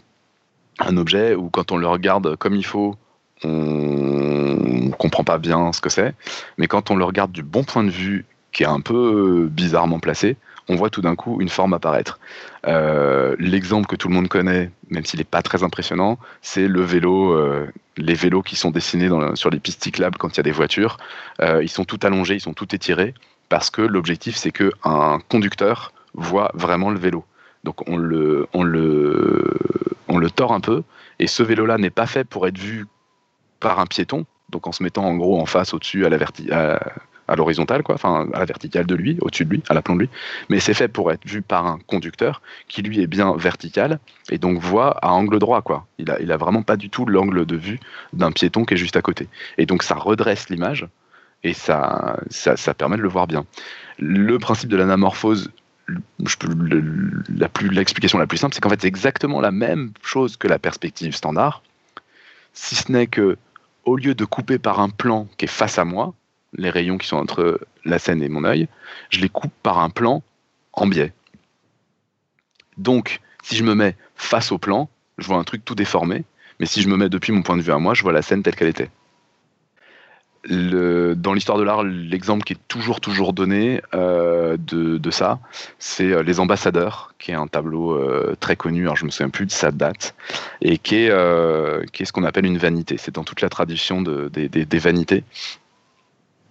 un 0.79 0.97
objet 0.97 1.35
où 1.35 1.49
quand 1.49 1.71
on 1.71 1.77
le 1.77 1.87
regarde 1.87 2.35
comme 2.35 2.55
il 2.55 2.65
faut, 2.65 2.95
on 3.43 4.91
comprend 4.97 5.23
pas 5.23 5.37
bien 5.37 5.71
ce 5.71 5.81
que 5.81 5.89
c'est, 5.89 6.13
mais 6.57 6.67
quand 6.67 6.89
on 6.89 6.95
le 6.95 7.05
regarde 7.05 7.31
du 7.31 7.43
bon 7.43 7.63
point 7.63 7.83
de 7.83 7.89
vue, 7.89 8.25
qui 8.51 8.63
est 8.63 8.67
un 8.67 8.79
peu 8.79 9.47
bizarrement 9.51 9.99
placé, 9.99 10.37
on 10.67 10.75
voit 10.75 10.89
tout 10.89 11.01
d'un 11.01 11.15
coup 11.15 11.41
une 11.41 11.49
forme 11.49 11.73
apparaître. 11.73 12.19
Euh, 12.67 13.35
l'exemple 13.39 13.87
que 13.87 13.95
tout 13.95 14.07
le 14.07 14.13
monde 14.13 14.27
connaît, 14.27 14.71
même 14.89 15.05
s'il 15.05 15.19
n'est 15.19 15.23
pas 15.23 15.41
très 15.41 15.63
impressionnant, 15.63 16.17
c'est 16.41 16.67
le 16.67 16.81
vélo, 16.81 17.33
euh, 17.33 17.67
les 17.97 18.13
vélos 18.15 18.41
qui 18.41 18.55
sont 18.55 18.71
dessinés 18.71 19.09
sur 19.35 19.49
les 19.49 19.59
pistes 19.59 19.83
cyclables 19.83 20.17
quand 20.17 20.29
il 20.29 20.37
y 20.37 20.39
a 20.39 20.43
des 20.43 20.51
voitures. 20.51 20.97
Euh, 21.41 21.63
ils 21.63 21.69
sont 21.69 21.85
tout 21.85 21.99
allongés, 22.03 22.35
ils 22.35 22.41
sont 22.41 22.53
tout 22.53 22.73
étirés, 22.73 23.13
parce 23.49 23.69
que 23.69 23.81
l'objectif 23.81 24.35
c'est 24.35 24.51
qu'un 24.51 25.19
conducteur 25.29 25.93
voit 26.13 26.51
vraiment 26.53 26.89
le 26.89 26.99
vélo. 26.99 27.25
Donc 27.63 27.87
on 27.87 27.97
le, 27.97 28.47
on 28.53 28.63
le, 28.63 29.57
on 30.07 30.17
le 30.17 30.29
tord 30.29 30.53
un 30.53 30.61
peu, 30.61 30.83
et 31.19 31.27
ce 31.27 31.43
vélo-là 31.43 31.77
n'est 31.77 31.89
pas 31.89 32.07
fait 32.07 32.23
pour 32.23 32.47
être 32.47 32.57
vu 32.57 32.85
par 33.59 33.79
un 33.79 33.85
piéton, 33.85 34.25
donc 34.49 34.67
en 34.67 34.71
se 34.71 34.83
mettant 34.83 35.05
en 35.05 35.15
gros 35.15 35.39
en 35.39 35.45
face, 35.45 35.73
au-dessus, 35.73 36.05
à 36.05 36.09
la 36.09 36.17
verticale 36.17 36.53
à 36.53 36.93
l'horizontale, 37.35 37.81
quoi, 37.81 37.95
enfin 37.95 38.27
à 38.33 38.39
la 38.39 38.45
verticale 38.45 38.85
de 38.85 38.93
lui, 38.93 39.17
au-dessus 39.21 39.45
de 39.45 39.49
lui, 39.49 39.63
à 39.69 39.73
l'aplomb 39.73 39.95
de 39.95 40.01
lui. 40.01 40.09
Mais 40.49 40.59
c'est 40.59 40.75
fait 40.75 40.87
pour 40.87 41.11
être 41.11 41.25
vu 41.25 41.41
par 41.41 41.65
un 41.65 41.79
conducteur 41.87 42.41
qui 42.67 42.83
lui 42.83 43.01
est 43.01 43.07
bien 43.07 43.35
vertical 43.35 43.99
et 44.29 44.37
donc 44.37 44.59
voit 44.59 44.91
à 45.03 45.11
angle 45.11 45.39
droit, 45.39 45.61
quoi. 45.63 45.87
Il 45.97 46.11
a, 46.11 46.19
il 46.19 46.31
a 46.31 46.37
vraiment 46.37 46.61
pas 46.61 46.77
du 46.77 46.89
tout 46.89 47.05
l'angle 47.05 47.45
de 47.45 47.55
vue 47.55 47.79
d'un 48.13 48.31
piéton 48.31 48.65
qui 48.65 48.75
est 48.75 48.77
juste 48.77 48.97
à 48.97 49.01
côté. 49.01 49.27
Et 49.57 49.65
donc 49.65 49.81
ça 49.81 49.95
redresse 49.95 50.49
l'image 50.49 50.87
et 51.43 51.53
ça, 51.53 52.19
ça, 52.29 52.73
permet 52.73 52.97
de 52.97 53.01
le 53.01 53.09
voir 53.09 53.27
bien. 53.27 53.45
Le 53.99 54.37
principe 54.39 54.69
de 54.69 54.77
l'anamorphose, 54.77 55.51
l'explication 57.69 58.17
la, 58.17 58.23
la 58.23 58.27
plus 58.27 58.37
simple, 58.37 58.53
c'est 58.53 58.61
qu'en 58.61 58.69
fait 58.69 58.81
c'est 58.81 58.87
exactement 58.87 59.41
la 59.41 59.51
même 59.51 59.91
chose 60.01 60.37
que 60.37 60.47
la 60.47 60.59
perspective 60.59 61.15
standard, 61.15 61.61
si 62.53 62.75
ce 62.75 62.91
n'est 62.91 63.07
que 63.07 63.37
au 63.85 63.95
lieu 63.95 64.15
de 64.15 64.25
couper 64.25 64.57
par 64.57 64.79
un 64.79 64.89
plan 64.89 65.27
qui 65.37 65.45
est 65.45 65.49
face 65.49 65.77
à 65.77 65.85
moi, 65.85 66.15
les 66.57 66.69
rayons 66.69 66.97
qui 66.97 67.07
sont 67.07 67.17
entre 67.17 67.59
la 67.83 67.99
scène 67.99 68.21
et 68.21 68.29
mon 68.29 68.43
œil, 68.43 68.67
je 69.09 69.19
les 69.19 69.29
coupe 69.29 69.53
par 69.63 69.79
un 69.79 69.89
plan 69.89 70.23
en 70.73 70.87
biais. 70.87 71.13
Donc, 72.77 73.21
si 73.43 73.55
je 73.55 73.63
me 73.63 73.75
mets 73.75 73.95
face 74.15 74.51
au 74.51 74.57
plan, 74.57 74.89
je 75.17 75.27
vois 75.27 75.37
un 75.37 75.43
truc 75.43 75.63
tout 75.63 75.75
déformé, 75.75 76.23
mais 76.59 76.65
si 76.65 76.81
je 76.81 76.87
me 76.87 76.97
mets 76.97 77.09
depuis 77.09 77.31
mon 77.31 77.41
point 77.41 77.57
de 77.57 77.61
vue 77.61 77.71
à 77.71 77.77
moi, 77.77 77.93
je 77.93 78.03
vois 78.03 78.13
la 78.13 78.21
scène 78.21 78.43
telle 78.43 78.55
qu'elle 78.55 78.69
était. 78.69 78.89
dans 80.47 81.33
l'histoire 81.33 81.57
de 81.57 81.63
l'art, 81.63 81.83
l'exemple 81.83 82.43
qui 82.43 82.53
est 82.53 82.67
toujours 82.67 83.01
toujours 83.01 83.33
donné 83.33 83.81
euh, 83.93 84.57
de, 84.57 85.11
ça, 85.11 85.39
c'est 85.79 86.11
euh, 86.11 86.21
Les 86.21 86.39
Ambassadeurs, 86.39 87.13
qui 87.17 87.31
est 87.31 87.35
un 87.35 87.47
tableau 87.47 87.93
euh, 87.93 88.35
très 88.39 88.55
connu, 88.55 88.83
alors 88.83 88.95
je 88.95 89.05
me 89.05 89.11
souviens 89.11 89.29
plus 89.29 89.45
de 89.45 89.51
sa 89.51 89.71
date, 89.71 90.15
et 90.61 90.77
qui 90.77 90.95
est, 90.95 91.91
qui 91.91 92.03
est 92.03 92.05
ce 92.05 92.11
qu'on 92.11 92.23
appelle 92.23 92.45
une 92.45 92.57
vanité. 92.57 92.97
C'est 92.97 93.15
dans 93.15 93.23
toute 93.23 93.41
la 93.41 93.49
tradition 93.49 94.01
des 94.01 94.79
vanités. 94.79 95.23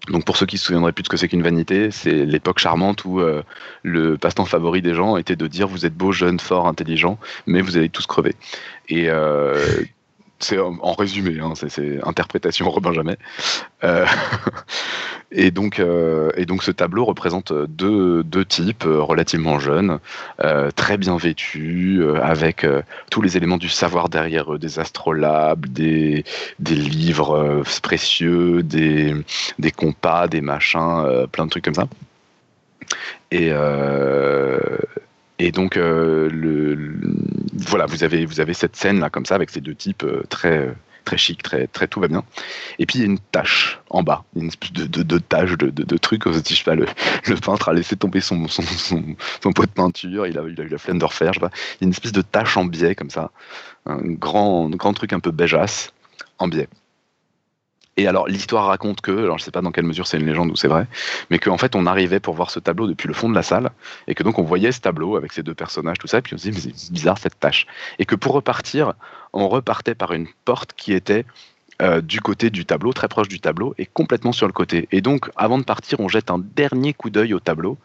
Donc 0.09 0.25
pour 0.25 0.37
ceux 0.37 0.47
qui 0.47 0.59
se 0.59 0.67
souviendraient 0.67 0.93
plus 0.93 1.03
de 1.03 1.07
ce 1.07 1.11
que 1.11 1.17
c'est 1.17 1.29
qu'une 1.29 1.43
vanité, 1.43 1.91
c'est 1.91 2.27
l'époque 2.27 2.59
charmante 2.59 3.05
où 3.05 3.21
euh, 3.21 3.43
le 3.83 4.19
passe-temps 4.19 4.45
favori 4.45 4.83
des 4.83 4.95
gens 4.95 5.17
était 5.17 5.37
de 5.37 5.47
dire 5.47 5.67
vous 5.67 5.87
êtes 5.87 5.95
beau, 5.95 6.13
jeune, 6.13 6.39
fort, 6.39 6.67
intelligent, 6.67 7.19
mais 7.47 7.63
vous 7.63 7.77
allez 7.77 7.89
tous 7.89 8.07
crever. 8.07 8.35
Et 8.89 9.09
euh, 9.09 9.83
c'est 10.41 10.59
en 10.59 10.93
résumé, 10.93 11.39
hein, 11.41 11.53
c'est 11.55 12.03
interprétation 12.05 12.71
Robin 12.71 12.93
Jamais. 12.93 13.17
Euh, 13.83 14.05
et, 15.33 15.51
donc, 15.51 15.79
euh, 15.79 16.31
et 16.37 16.45
donc 16.45 16.63
ce 16.63 16.71
tableau 16.71 17.05
représente 17.05 17.53
deux, 17.53 18.23
deux 18.25 18.45
types 18.45 18.85
euh, 18.85 19.01
relativement 19.01 19.59
jeunes, 19.59 19.99
très 20.77 20.97
bien 20.99 21.17
vêtus, 21.17 22.03
avec 22.21 22.67
tous 23.11 23.23
les 23.23 23.37
éléments 23.37 23.57
du 23.57 23.69
savoir 23.69 24.09
derrière 24.09 24.53
eux, 24.53 24.59
des 24.59 24.79
astrolabes, 24.79 25.67
des, 25.67 26.25
des 26.59 26.75
livres 26.75 27.63
précieux, 27.83 28.63
des, 28.63 29.15
des 29.59 29.71
compas, 29.71 30.29
des 30.29 30.41
machins, 30.41 31.27
plein 31.33 31.47
de 31.47 31.51
trucs 31.51 31.65
comme 31.65 31.75
ça. 31.75 31.89
Et, 33.31 33.51
et 35.39 35.51
donc, 35.51 35.77
euh, 35.77 36.29
le, 36.31 36.79
voilà, 37.57 37.87
vous 37.87 38.05
avez, 38.05 38.27
vous 38.27 38.41
avez 38.41 38.55
cette 38.55 38.77
scène 38.77 39.01
là 39.01 39.11
comme 39.11 39.27
ça 39.27 39.35
avec 39.35 39.51
ces 39.51 39.61
deux 39.61 39.75
types 39.75 40.05
euh, 40.05 40.23
très, 40.29 40.75
très 41.05 41.17
chic, 41.17 41.43
très, 41.43 41.67
très 41.67 41.87
tout 41.87 42.01
va 42.01 42.09
bien. 42.09 42.25
Et 42.79 42.87
puis 42.87 42.99
il 42.99 43.03
y 43.03 43.05
a 43.05 43.07
une 43.07 43.19
tache 43.19 43.81
en 43.91 44.03
bas, 44.03 44.25
une 44.35 44.49
espèce 44.49 44.73
de, 44.73 45.19
tache 45.19 45.57
de, 45.57 45.71
de, 45.71 45.85
de 45.85 45.97
truc. 45.97 46.23
Je 46.27 46.55
sais 46.55 46.65
pas, 46.65 46.75
le, 46.75 46.87
peintre 47.37 47.69
a 47.69 47.73
laissé 47.73 47.97
tomber 47.97 48.21
son, 48.21 48.49
son, 48.49 49.53
pot 49.53 49.67
de 49.67 49.71
peinture, 49.71 50.27
il 50.27 50.39
a, 50.39 50.43
eu 50.43 50.55
la 50.55 50.79
flemme 50.79 50.99
de 50.99 51.05
refaire, 51.05 51.35
sais 51.35 51.41
pas. 51.41 51.51
Il 51.81 51.83
y 51.83 51.85
a 51.85 51.87
une 51.87 51.93
espèce 51.93 52.13
de 52.13 52.23
tache 52.23 52.57
en 52.57 52.65
biais 52.65 52.95
comme 52.95 53.11
ça, 53.11 53.31
un 53.87 54.01
grand, 54.03 54.71
grand 54.71 54.95
truc 54.95 55.13
un 55.13 55.21
peu 55.21 55.31
beigeasse 55.31 55.93
en 56.39 56.49
biais. 56.49 56.69
Et 57.97 58.09
alors 58.09 58.27
l'histoire 58.27 58.67
raconte 58.67 59.01
que, 59.01 59.13
alors 59.13 59.39
je 59.39 59.45
sais 59.45 59.51
pas 59.53 59.61
dans 59.61 59.71
quelle 59.71 59.85
mesure 59.85 60.07
c'est 60.07 60.19
une 60.19 60.27
légende 60.27 60.51
ou 60.51 60.57
c'est 60.57 60.69
vrai, 60.69 60.87
mais 61.31 61.39
qu'en 61.39 61.59
fait 61.59 61.77
on 61.77 61.87
arrivait 61.87 62.21
pour 62.21 62.35
voir 62.35 62.51
ce 62.51 62.59
tableau 62.59 62.89
depuis 62.89 63.07
le 63.07 63.15
fond 63.15 63.29
de 63.29 63.35
la 63.35 63.43
salle, 63.43 63.71
et 64.09 64.15
que 64.15 64.23
donc 64.25 64.39
on 64.39 64.43
voyait 64.43 64.73
ce 64.73 64.81
tableau 64.81 65.17
avec 65.17 65.33
ces 65.33 65.43
deux 65.43 65.55
personnages, 65.55 65.99
tout 65.99 66.09
ça, 66.09 66.19
et 66.19 66.23
puis 66.23 66.35
on 66.35 66.39
se 66.39 66.51
dit 66.51 66.53
mais 66.53 66.73
c'est 66.75 66.93
bizarre 66.93 67.19
cette 67.19 67.39
tâche. 67.39 67.67
Et 67.99 68.05
que 68.05 68.17
pour 68.17 68.33
repartir, 68.33 68.95
on 69.33 69.49
repartait 69.49 69.95
par 69.95 70.13
une 70.13 70.27
porte 70.45 70.73
qui 70.75 70.93
était 70.93 71.25
euh, 71.83 72.01
du 72.01 72.21
côté 72.21 72.51
du 72.51 72.65
tableau, 72.65 72.93
très 72.93 73.09
proche 73.09 73.29
du 73.29 73.41
tableau, 73.41 73.75
et 73.79 73.87
complètement 73.87 74.33
sur 74.33 74.49
le 74.49 74.53
côté. 74.53 74.89
Et 74.91 75.01
donc 75.01 75.31
avant 75.37 75.59
de 75.59 75.65
partir, 75.65 76.01
on 76.01 76.09
jette 76.09 76.31
un 76.31 76.39
dernier 76.39 76.95
coup 76.95 77.11
d'œil 77.11 77.33
au 77.33 77.41
tableau, 77.41 77.79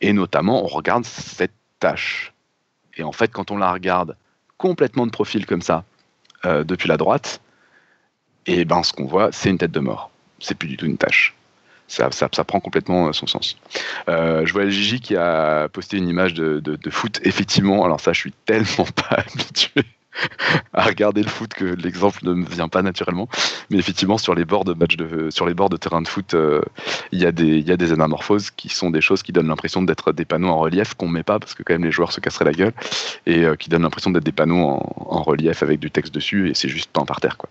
et 0.00 0.12
notamment 0.12 0.64
on 0.64 0.66
regarde 0.66 1.04
cette 1.04 1.54
tâche. 1.78 2.32
Et 2.96 3.04
en 3.04 3.12
fait 3.12 3.28
quand 3.28 3.52
on 3.52 3.58
la 3.58 3.72
regarde 3.72 4.16
complètement 4.58 5.06
de 5.06 5.12
profil 5.12 5.46
comme 5.46 5.62
ça, 5.62 5.84
euh, 6.46 6.64
depuis 6.64 6.88
la 6.88 6.96
droite, 6.96 7.40
et 8.46 8.64
ben, 8.64 8.82
ce 8.82 8.92
qu'on 8.92 9.06
voit, 9.06 9.30
c'est 9.32 9.50
une 9.50 9.58
tête 9.58 9.72
de 9.72 9.80
mort. 9.80 10.10
C'est 10.38 10.56
plus 10.56 10.68
du 10.68 10.76
tout 10.76 10.86
une 10.86 10.98
tâche. 10.98 11.34
Ça, 11.88 12.10
ça, 12.10 12.28
ça, 12.32 12.44
prend 12.44 12.58
complètement 12.58 13.08
euh, 13.08 13.12
son 13.12 13.26
sens. 13.26 13.58
Euh, 14.08 14.46
je 14.46 14.52
vois 14.52 14.66
Gigi 14.68 15.00
qui 15.00 15.14
a 15.14 15.68
posté 15.68 15.98
une 15.98 16.08
image 16.08 16.32
de, 16.32 16.58
de, 16.58 16.90
foot. 16.90 17.20
Effectivement, 17.22 17.84
alors 17.84 18.00
ça, 18.00 18.14
je 18.14 18.20
suis 18.20 18.32
tellement 18.46 18.86
pas 18.94 19.16
habitué 19.18 19.82
à 20.72 20.84
regarder 20.84 21.22
le 21.22 21.28
foot 21.28 21.52
que 21.52 21.64
l'exemple 21.64 22.20
ne 22.22 22.32
me 22.32 22.46
vient 22.46 22.68
pas 22.68 22.80
naturellement. 22.80 23.28
Mais 23.68 23.76
effectivement, 23.76 24.16
sur 24.16 24.34
les 24.34 24.46
bords 24.46 24.64
de 24.64 24.72
match 24.72 24.96
de, 24.96 25.28
sur 25.28 25.44
les 25.44 25.52
bords 25.52 25.68
de 25.68 25.76
terrain 25.76 26.00
de 26.00 26.08
foot, 26.08 26.32
euh, 26.32 26.62
il 27.12 27.20
y 27.20 27.26
a 27.26 27.32
des, 27.32 27.58
il 27.58 27.68
y 27.68 27.72
a 27.72 27.76
des 27.76 27.92
anamorphoses 27.92 28.50
qui 28.50 28.70
sont 28.70 28.90
des 28.90 29.02
choses 29.02 29.22
qui 29.22 29.32
donnent 29.32 29.48
l'impression 29.48 29.82
d'être 29.82 30.12
des 30.12 30.24
panneaux 30.24 30.48
en 30.48 30.60
relief 30.60 30.94
qu'on 30.94 31.08
met 31.08 31.22
pas 31.22 31.38
parce 31.38 31.54
que 31.54 31.62
quand 31.62 31.74
même 31.74 31.84
les 31.84 31.92
joueurs 31.92 32.12
se 32.12 32.20
casseraient 32.20 32.46
la 32.46 32.52
gueule 32.52 32.72
et 33.26 33.44
qui 33.58 33.68
donnent 33.68 33.82
l'impression 33.82 34.10
d'être 34.10 34.24
des 34.24 34.32
panneaux 34.32 34.64
en, 34.64 34.96
en 34.96 35.22
relief 35.22 35.62
avec 35.62 35.78
du 35.78 35.90
texte 35.90 36.14
dessus 36.14 36.48
et 36.48 36.54
c'est 36.54 36.70
juste 36.70 36.90
peint 36.90 37.04
par 37.04 37.20
terre, 37.20 37.36
quoi. 37.36 37.50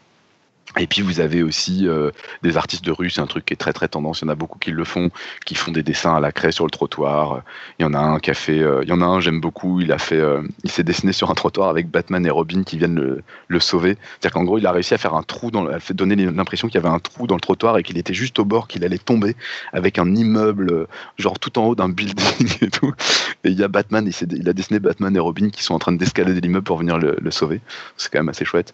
Et 0.79 0.87
puis 0.87 1.01
vous 1.01 1.19
avez 1.19 1.43
aussi 1.43 1.87
euh, 1.87 2.11
des 2.43 2.55
artistes 2.55 2.85
de 2.85 2.91
rue, 2.91 3.09
c'est 3.09 3.19
un 3.19 3.27
truc 3.27 3.45
qui 3.45 3.53
est 3.53 3.57
très 3.57 3.73
très 3.73 3.89
tendance. 3.89 4.21
Il 4.21 4.25
y 4.25 4.27
en 4.27 4.31
a 4.31 4.35
beaucoup 4.35 4.57
qui 4.57 4.71
le 4.71 4.85
font, 4.85 5.09
qui 5.45 5.55
font 5.55 5.71
des 5.71 5.83
dessins 5.83 6.15
à 6.15 6.19
la 6.21 6.31
craie 6.31 6.53
sur 6.53 6.63
le 6.65 6.71
trottoir. 6.71 7.41
Il 7.77 7.83
y 7.83 7.85
en 7.85 7.93
a 7.93 7.99
un 7.99 8.19
qui 8.19 8.31
a 8.31 8.33
fait, 8.33 8.59
euh, 8.59 8.79
il 8.83 8.89
y 8.89 8.93
en 8.93 9.01
a 9.01 9.05
un 9.05 9.19
j'aime 9.19 9.41
beaucoup. 9.41 9.81
Il 9.81 9.91
a 9.91 9.97
fait, 9.97 10.15
euh, 10.15 10.41
il 10.63 10.71
s'est 10.71 10.83
dessiné 10.83 11.11
sur 11.11 11.29
un 11.29 11.33
trottoir 11.33 11.67
avec 11.67 11.89
Batman 11.89 12.25
et 12.25 12.29
Robin 12.29 12.63
qui 12.63 12.77
viennent 12.77 12.95
le, 12.95 13.21
le 13.49 13.59
sauver. 13.59 13.97
C'est-à-dire 14.19 14.31
qu'en 14.31 14.45
gros 14.45 14.59
il 14.59 14.65
a 14.65 14.71
réussi 14.71 14.93
à 14.93 14.97
faire 14.97 15.13
un 15.13 15.23
trou 15.23 15.51
fait 15.79 15.93
donner 15.93 16.15
l'impression 16.15 16.69
qu'il 16.69 16.75
y 16.75 16.85
avait 16.85 16.93
un 16.93 16.99
trou 16.99 17.27
dans 17.27 17.35
le 17.35 17.41
trottoir 17.41 17.77
et 17.77 17.83
qu'il 17.83 17.97
était 17.97 18.13
juste 18.13 18.39
au 18.39 18.45
bord, 18.45 18.67
qu'il 18.67 18.85
allait 18.85 18.97
tomber 18.97 19.35
avec 19.73 19.99
un 19.99 20.15
immeuble 20.15 20.87
genre 21.17 21.37
tout 21.39 21.59
en 21.59 21.65
haut 21.65 21.75
d'un 21.75 21.89
building 21.89 22.57
et 22.61 22.69
tout. 22.69 22.93
Et 23.43 23.49
il 23.49 23.59
y 23.59 23.63
a 23.63 23.67
Batman, 23.67 24.07
il, 24.07 24.33
il, 24.33 24.47
a 24.47 24.53
dessiné 24.53 24.79
Batman 24.79 25.13
et 25.15 25.19
Robin 25.19 25.49
qui 25.49 25.63
sont 25.63 25.73
en 25.73 25.79
train 25.79 25.91
d'escalader 25.91 26.39
l'immeuble 26.39 26.63
pour 26.63 26.77
venir 26.77 26.97
le, 26.97 27.17
le 27.19 27.31
sauver. 27.31 27.59
C'est 27.97 28.11
quand 28.11 28.19
même 28.19 28.29
assez 28.29 28.45
chouette. 28.45 28.73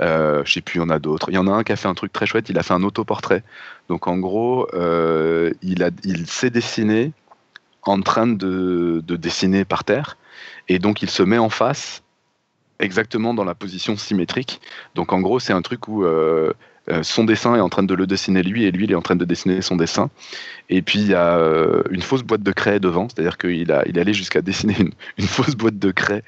je 0.00 0.42
sais 0.44 0.60
plus, 0.60 0.78
il 0.78 0.82
y 0.82 0.84
en 0.84 0.90
a 0.90 0.98
d'autres. 0.98 1.19
Il 1.28 1.34
y 1.34 1.38
en 1.38 1.46
a 1.46 1.52
un 1.52 1.62
qui 1.62 1.72
a 1.72 1.76
fait 1.76 1.88
un 1.88 1.94
truc 1.94 2.12
très 2.12 2.26
chouette, 2.26 2.48
il 2.48 2.58
a 2.58 2.62
fait 2.62 2.74
un 2.74 2.82
autoportrait. 2.82 3.42
Donc 3.88 4.06
en 4.06 4.18
gros, 4.18 4.68
euh, 4.74 5.50
il, 5.62 5.88
il 6.04 6.26
s'est 6.26 6.50
dessiné 6.50 7.12
en 7.82 8.00
train 8.00 8.26
de, 8.26 9.02
de, 9.06 9.16
dessiner 9.16 9.64
par 9.64 9.84
terre, 9.84 10.18
et 10.68 10.78
donc 10.78 11.02
il 11.02 11.10
se 11.10 11.22
met 11.22 11.38
en 11.38 11.48
face 11.48 12.02
exactement 12.78 13.34
dans 13.34 13.44
la 13.44 13.54
position 13.54 13.96
symétrique. 13.96 14.60
Donc 14.94 15.12
en 15.12 15.20
gros, 15.20 15.38
c'est 15.38 15.52
un 15.52 15.62
truc 15.62 15.88
où 15.88 16.04
euh, 16.04 16.52
euh, 16.90 17.02
son 17.02 17.24
dessin 17.24 17.56
est 17.56 17.60
en 17.60 17.68
train 17.68 17.82
de 17.82 17.94
le 17.94 18.06
dessiner 18.06 18.42
lui 18.42 18.64
et 18.64 18.70
lui 18.70 18.84
il 18.84 18.92
est 18.92 18.94
en 18.94 19.02
train 19.02 19.16
de 19.16 19.24
dessiner 19.24 19.60
son 19.62 19.76
dessin. 19.76 20.10
Et 20.68 20.82
puis 20.82 21.00
il 21.00 21.08
y 21.08 21.14
a 21.14 21.38
une 21.90 22.02
fausse 22.02 22.22
boîte 22.22 22.42
de 22.42 22.52
craie 22.52 22.80
devant, 22.80 23.08
c'est-à-dire 23.08 23.38
qu'il 23.38 23.70
a, 23.72 23.82
il 23.86 23.98
est 23.98 24.00
allé 24.00 24.14
jusqu'à 24.14 24.40
dessiner 24.40 24.76
une, 25.18 25.26
fausse 25.26 25.56
boîte 25.56 25.78
de 25.78 25.90
craie 25.90 26.22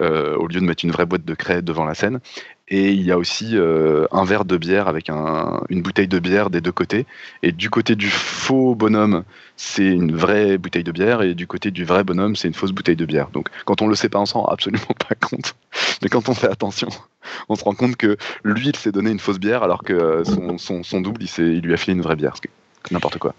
au 0.00 0.46
lieu 0.46 0.60
de 0.60 0.64
mettre 0.64 0.84
une 0.84 0.90
vraie 0.90 1.06
boîte 1.06 1.24
de 1.24 1.34
craie 1.34 1.62
devant 1.62 1.84
la 1.84 1.94
scène. 1.94 2.20
Et 2.68 2.92
il 2.92 3.02
y 3.02 3.12
a 3.12 3.18
aussi 3.18 3.56
euh, 3.58 4.06
un 4.10 4.24
verre 4.24 4.46
de 4.46 4.56
bière 4.56 4.88
avec 4.88 5.10
un, 5.10 5.62
une 5.68 5.82
bouteille 5.82 6.08
de 6.08 6.18
bière 6.18 6.48
des 6.48 6.62
deux 6.62 6.72
côtés. 6.72 7.06
Et 7.42 7.52
du 7.52 7.68
côté 7.68 7.94
du 7.94 8.08
faux 8.08 8.74
bonhomme, 8.74 9.24
c'est 9.56 9.86
une 9.86 10.16
vraie 10.16 10.56
bouteille 10.56 10.84
de 10.84 10.92
bière. 10.92 11.20
Et 11.22 11.34
du 11.34 11.46
côté 11.46 11.70
du 11.70 11.84
vrai 11.84 12.04
bonhomme, 12.04 12.36
c'est 12.36 12.48
une 12.48 12.54
fausse 12.54 12.72
bouteille 12.72 12.96
de 12.96 13.04
bière. 13.04 13.28
Donc 13.30 13.48
quand 13.66 13.82
on 13.82 13.86
le 13.86 13.94
sait 13.94 14.08
pas, 14.08 14.18
on 14.18 14.26
s'en 14.26 14.42
rend 14.42 14.48
absolument 14.48 14.94
pas 15.08 15.14
compte. 15.14 15.54
Mais 16.02 16.08
quand 16.08 16.28
on 16.30 16.34
fait 16.34 16.48
attention, 16.48 16.88
on 17.50 17.54
se 17.54 17.64
rend 17.64 17.74
compte 17.74 17.96
que 17.96 18.16
lui, 18.44 18.68
il 18.68 18.76
s'est 18.76 18.92
donné 18.92 19.10
une 19.10 19.20
fausse 19.20 19.38
bière 19.38 19.62
alors 19.62 19.82
que 19.82 20.24
son, 20.24 20.56
son, 20.56 20.82
son 20.82 21.00
double, 21.02 21.22
il, 21.22 21.44
il 21.44 21.60
lui 21.60 21.74
a 21.74 21.76
filé 21.76 21.94
une 21.94 22.02
vraie 22.02 22.16
bière. 22.16 22.34
N'importe 22.90 23.18
quoi. 23.18 23.34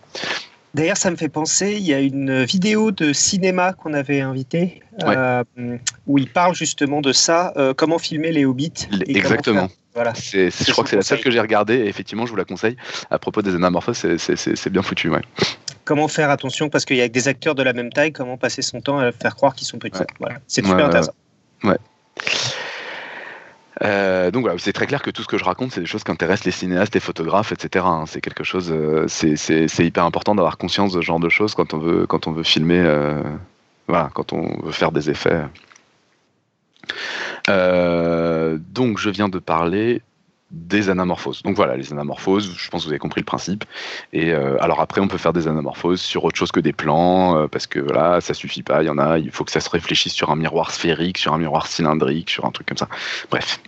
D'ailleurs, 0.76 0.98
ça 0.98 1.10
me 1.10 1.16
fait 1.16 1.30
penser, 1.30 1.78
il 1.80 1.84
y 1.84 1.94
a 1.94 2.02
une 2.02 2.44
vidéo 2.44 2.92
de 2.92 3.14
cinéma 3.14 3.72
qu'on 3.72 3.94
avait 3.94 4.20
invité 4.20 4.82
ouais. 5.06 5.16
euh, 5.16 5.44
où 6.06 6.18
il 6.18 6.30
parle 6.30 6.54
justement 6.54 7.00
de 7.00 7.14
ça, 7.14 7.54
euh, 7.56 7.74
comment 7.74 7.98
filmer 7.98 8.34
les 8.34 8.44
hobbits. 8.44 8.90
Exactement. 9.08 9.70
Voilà. 9.94 10.14
C'est, 10.16 10.50
je 10.50 10.70
crois 10.74 10.84
que 10.84 10.90
c'est 10.90 10.98
la 10.98 11.02
seule 11.02 11.22
que 11.22 11.32
j'ai 11.32 11.40
regardée 11.40 11.76
et 11.76 11.88
effectivement, 11.88 12.26
je 12.26 12.32
vous 12.32 12.36
la 12.36 12.44
conseille. 12.44 12.76
À 13.10 13.18
propos 13.20 13.42
des 13.42 13.56
anamorphoses, 13.56 14.18
c'est, 14.18 14.70
bien 14.70 14.82
foutu. 14.82 15.08
Ouais. 15.08 15.22
Comment 15.86 16.10
faire 16.10 16.30
attention 16.30 16.68
parce 16.68 16.84
qu'il 16.84 16.98
y 16.98 17.02
a 17.02 17.08
des 17.08 17.30
acteurs 17.30 17.56
de 17.56 17.64
la 17.64 17.72
même 17.72 17.94
taille, 17.94 18.12
comment 18.12 18.36
passer 18.36 18.62
son 18.62 18.82
temps 18.82 19.00
à 19.00 19.14
faire 19.14 19.38
croire 19.38 19.56
qu'ils 19.56 19.68
sont 19.68 19.80
petits. 19.80 20.00
Ouais. 20.00 20.08
Voilà. 20.20 20.40
C'est 20.46 20.66
super 20.66 20.88
intéressant. 20.88 21.14
Ouais. 21.64 21.78
Euh, 23.84 24.32
donc 24.32 24.44
voilà, 24.44 24.58
c'est 24.58 24.74
très 24.74 24.88
clair 24.88 25.02
que 25.02 25.10
tout 25.10 25.22
ce 25.22 25.28
que 25.28 25.38
je 25.38 25.44
raconte, 25.44 25.72
c'est 25.72 25.82
des 25.82 25.86
choses 25.86 26.04
qui 26.04 26.12
intéressent 26.12 26.46
les 26.46 26.52
cinéastes, 26.52 26.94
les 26.94 27.00
photographes, 27.02 27.52
etc. 27.52 27.86
Hein. 27.88 28.06
C'est 28.08 28.22
quelque 28.22 28.44
chose, 28.44 28.72
euh, 28.72 29.06
c'est 29.08 29.86
hyper 29.86 30.06
important 30.06 30.36
d'avoir 30.36 30.58
conscience 30.58 30.94
de 30.94 31.02
ce 31.02 31.06
genre 31.06 31.20
de 31.20 31.30
choses 31.30 31.56
quand 31.56 31.74
on 31.74 31.80
veut, 31.80 32.08
quand 32.08 32.28
on 32.28 32.32
veut 32.32 32.44
filmer, 32.44 32.80
euh, 32.80 33.22
voilà, 33.88 34.10
quand 34.14 34.34
on 34.34 34.62
veut 34.64 34.72
faire 34.72 34.92
des 34.92 35.10
effets. 35.10 35.44
Donc 37.48 38.98
je 38.98 39.10
viens 39.10 39.30
de 39.30 39.40
parler 39.40 40.02
des 40.52 40.90
anamorphoses. 40.90 41.42
Donc 41.44 41.56
voilà, 41.56 41.76
les 41.76 41.92
anamorphoses, 41.92 42.56
je 42.58 42.70
pense 42.70 42.84
que 42.84 42.88
vous 42.88 42.94
avez 42.94 43.00
compris 43.00 43.22
le 43.22 43.26
principe. 43.26 43.66
Et 44.14 44.32
euh, 44.32 44.62
alors 44.62 44.80
après, 44.80 45.02
on 45.02 45.08
peut 45.08 45.18
faire 45.18 45.34
des 45.34 45.48
anamorphoses 45.48 46.02
sur 46.02 46.24
autre 46.24 46.38
chose 46.38 46.52
que 46.52 46.60
des 46.60 46.74
plans, 46.74 47.38
euh, 47.38 47.48
parce 47.48 47.68
que 47.68 47.80
voilà, 47.80 48.22
ça 48.22 48.34
suffit 48.34 48.64
pas. 48.64 48.84
Il 48.84 48.86
y 48.86 48.90
en 48.90 48.98
a, 48.98 49.18
il 49.18 49.32
faut 49.32 49.44
que 49.44 49.52
ça 49.52 49.60
se 49.60 49.70
réfléchisse 49.70 50.14
sur 50.14 50.30
un 50.30 50.36
miroir 50.36 50.72
sphérique, 50.72 51.18
sur 51.18 51.34
un 51.34 51.38
miroir 51.38 51.68
cylindrique, 51.68 52.30
sur 52.30 52.46
un 52.46 52.52
truc 52.52 52.68
comme 52.68 52.78
ça. 52.78 52.88
Bref. 53.30 53.60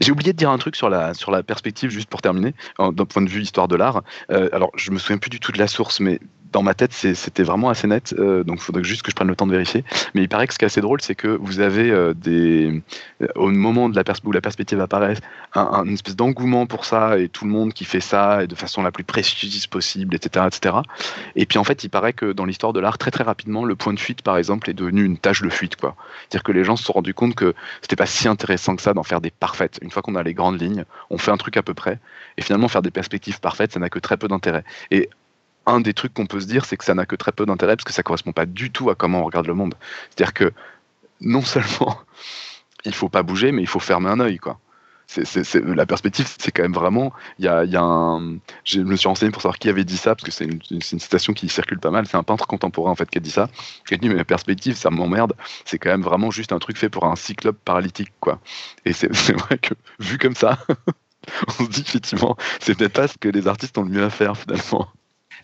J'ai 0.00 0.12
oublié 0.12 0.32
de 0.32 0.38
dire 0.38 0.50
un 0.50 0.58
truc 0.58 0.76
sur 0.76 0.90
la, 0.90 1.14
sur 1.14 1.30
la 1.30 1.42
perspective, 1.42 1.90
juste 1.90 2.10
pour 2.10 2.20
terminer, 2.20 2.54
d'un 2.78 3.06
point 3.06 3.22
de 3.22 3.28
vue 3.28 3.40
histoire 3.40 3.66
de 3.66 3.74
l'art. 3.74 4.02
Euh, 4.30 4.48
alors, 4.52 4.70
je 4.76 4.90
me 4.90 4.98
souviens 4.98 5.16
plus 5.16 5.30
du 5.30 5.40
tout 5.40 5.50
de 5.50 5.58
la 5.58 5.66
source, 5.66 6.00
mais 6.00 6.20
dans 6.52 6.62
ma 6.62 6.74
tête, 6.74 6.92
c'était 6.92 7.42
vraiment 7.42 7.68
assez 7.68 7.86
net, 7.86 8.14
euh, 8.18 8.44
donc 8.44 8.58
il 8.58 8.62
faudrait 8.62 8.84
juste 8.84 9.02
que 9.02 9.10
je 9.10 9.16
prenne 9.16 9.28
le 9.28 9.36
temps 9.36 9.46
de 9.46 9.52
vérifier. 9.52 9.84
Mais 10.14 10.22
il 10.22 10.28
paraît 10.28 10.46
que 10.46 10.54
ce 10.54 10.58
qui 10.58 10.64
est 10.64 10.66
assez 10.66 10.80
drôle, 10.80 11.00
c'est 11.00 11.14
que 11.14 11.28
vous 11.28 11.60
avez 11.60 11.90
euh, 11.90 12.14
euh, 12.26 12.80
au 13.34 13.50
moment 13.50 13.88
de 13.88 13.96
la 13.96 14.02
où 14.24 14.32
la 14.32 14.40
perspective 14.40 14.80
apparaît, 14.80 15.14
un, 15.54 15.60
un, 15.60 15.84
une 15.84 15.94
espèce 15.94 16.16
d'engouement 16.16 16.66
pour 16.66 16.84
ça 16.84 17.18
et 17.18 17.28
tout 17.28 17.44
le 17.44 17.50
monde 17.50 17.72
qui 17.72 17.84
fait 17.84 18.00
ça 18.00 18.42
et 18.42 18.46
de 18.46 18.54
façon 18.54 18.82
la 18.82 18.90
plus 18.90 19.04
précise 19.04 19.66
possible, 19.66 20.14
etc., 20.14 20.46
etc. 20.46 20.76
Et 21.36 21.46
puis 21.46 21.58
en 21.58 21.64
fait, 21.64 21.84
il 21.84 21.90
paraît 21.90 22.12
que 22.12 22.32
dans 22.32 22.44
l'histoire 22.44 22.72
de 22.72 22.80
l'art, 22.80 22.98
très 22.98 23.10
très 23.10 23.24
rapidement, 23.24 23.64
le 23.64 23.76
point 23.76 23.92
de 23.92 24.00
fuite, 24.00 24.22
par 24.22 24.36
exemple, 24.36 24.70
est 24.70 24.74
devenu 24.74 25.04
une 25.04 25.18
tâche 25.18 25.42
de 25.42 25.50
fuite. 25.50 25.76
C'est-à-dire 25.80 26.42
que 26.42 26.52
les 26.52 26.64
gens 26.64 26.76
se 26.76 26.84
sont 26.84 26.92
rendus 26.92 27.14
compte 27.14 27.34
que 27.34 27.54
c'était 27.82 27.96
pas 27.96 28.06
si 28.06 28.26
intéressant 28.28 28.76
que 28.76 28.82
ça 28.82 28.94
d'en 28.94 29.02
faire 29.02 29.20
des 29.20 29.30
parfaites. 29.30 29.78
Une 29.82 29.90
fois 29.90 30.02
qu'on 30.02 30.16
a 30.16 30.22
les 30.22 30.34
grandes 30.34 30.60
lignes, 30.60 30.84
on 31.10 31.18
fait 31.18 31.30
un 31.30 31.36
truc 31.36 31.56
à 31.56 31.62
peu 31.62 31.74
près, 31.74 31.98
et 32.36 32.42
finalement 32.42 32.68
faire 32.68 32.82
des 32.82 32.90
perspectives 32.90 33.40
parfaites, 33.40 33.72
ça 33.72 33.80
n'a 33.80 33.90
que 33.90 33.98
très 33.98 34.16
peu 34.16 34.28
d'intérêt. 34.28 34.64
Et 34.90 35.08
un 35.68 35.80
des 35.80 35.94
trucs 35.94 36.14
qu'on 36.14 36.26
peut 36.26 36.40
se 36.40 36.46
dire, 36.46 36.64
c'est 36.64 36.76
que 36.76 36.84
ça 36.84 36.94
n'a 36.94 37.06
que 37.06 37.16
très 37.16 37.32
peu 37.32 37.46
d'intérêt 37.46 37.76
parce 37.76 37.84
que 37.84 37.92
ça 37.92 38.02
correspond 38.02 38.32
pas 38.32 38.46
du 38.46 38.70
tout 38.70 38.90
à 38.90 38.94
comment 38.94 39.20
on 39.20 39.24
regarde 39.24 39.46
le 39.46 39.54
monde. 39.54 39.74
C'est-à-dire 40.10 40.34
que 40.34 40.52
non 41.20 41.42
seulement 41.42 42.00
il 42.84 42.94
faut 42.94 43.08
pas 43.08 43.22
bouger, 43.22 43.52
mais 43.52 43.62
il 43.62 43.68
faut 43.68 43.80
fermer 43.80 44.08
un 44.08 44.20
œil, 44.20 44.38
quoi. 44.38 44.58
C'est, 45.10 45.54
la 45.54 45.86
perspective, 45.86 46.28
c'est 46.38 46.52
quand 46.52 46.62
même 46.62 46.74
vraiment. 46.74 47.14
Il 47.38 47.46
y 47.46 47.48
a, 47.48 47.80
un. 47.80 48.36
Je 48.64 48.80
me 48.80 48.94
suis 48.94 49.08
renseigné 49.08 49.32
pour 49.32 49.40
savoir 49.40 49.58
qui 49.58 49.70
avait 49.70 49.84
dit 49.84 49.96
ça, 49.96 50.14
parce 50.14 50.24
que 50.24 50.30
c'est 50.30 50.44
une, 50.44 50.82
citation 50.82 51.32
qui 51.32 51.48
circule 51.48 51.78
pas 51.78 51.90
mal. 51.90 52.06
C'est 52.06 52.18
un 52.18 52.22
peintre 52.22 52.46
contemporain 52.46 52.90
en 52.90 52.94
fait 52.94 53.08
qui 53.08 53.16
a 53.16 53.20
dit 53.22 53.30
ça. 53.30 53.48
Qui 53.86 53.94
a 53.94 53.96
dit 53.96 54.10
mais 54.10 54.16
la 54.16 54.26
perspective, 54.26 54.76
ça 54.76 54.90
m'emmerde. 54.90 55.32
C'est 55.64 55.78
quand 55.78 55.88
même 55.88 56.02
vraiment 56.02 56.30
juste 56.30 56.52
un 56.52 56.58
truc 56.58 56.76
fait 56.76 56.90
pour 56.90 57.06
un 57.06 57.16
cyclope 57.16 57.58
paralytique, 57.64 58.12
quoi. 58.20 58.38
Et 58.84 58.92
c'est 58.92 59.32
vrai 59.32 59.56
que 59.56 59.72
vu 59.98 60.18
comme 60.18 60.34
ça, 60.34 60.58
on 61.58 61.64
se 61.64 61.70
dit 61.70 61.80
effectivement, 61.80 62.36
c'est 62.60 62.76
peut-être 62.76 62.92
pas 62.92 63.08
ce 63.08 63.16
que 63.16 63.30
les 63.30 63.48
artistes 63.48 63.78
ont 63.78 63.84
le 63.84 63.90
mieux 63.90 64.04
à 64.04 64.10
faire 64.10 64.36
finalement. 64.36 64.88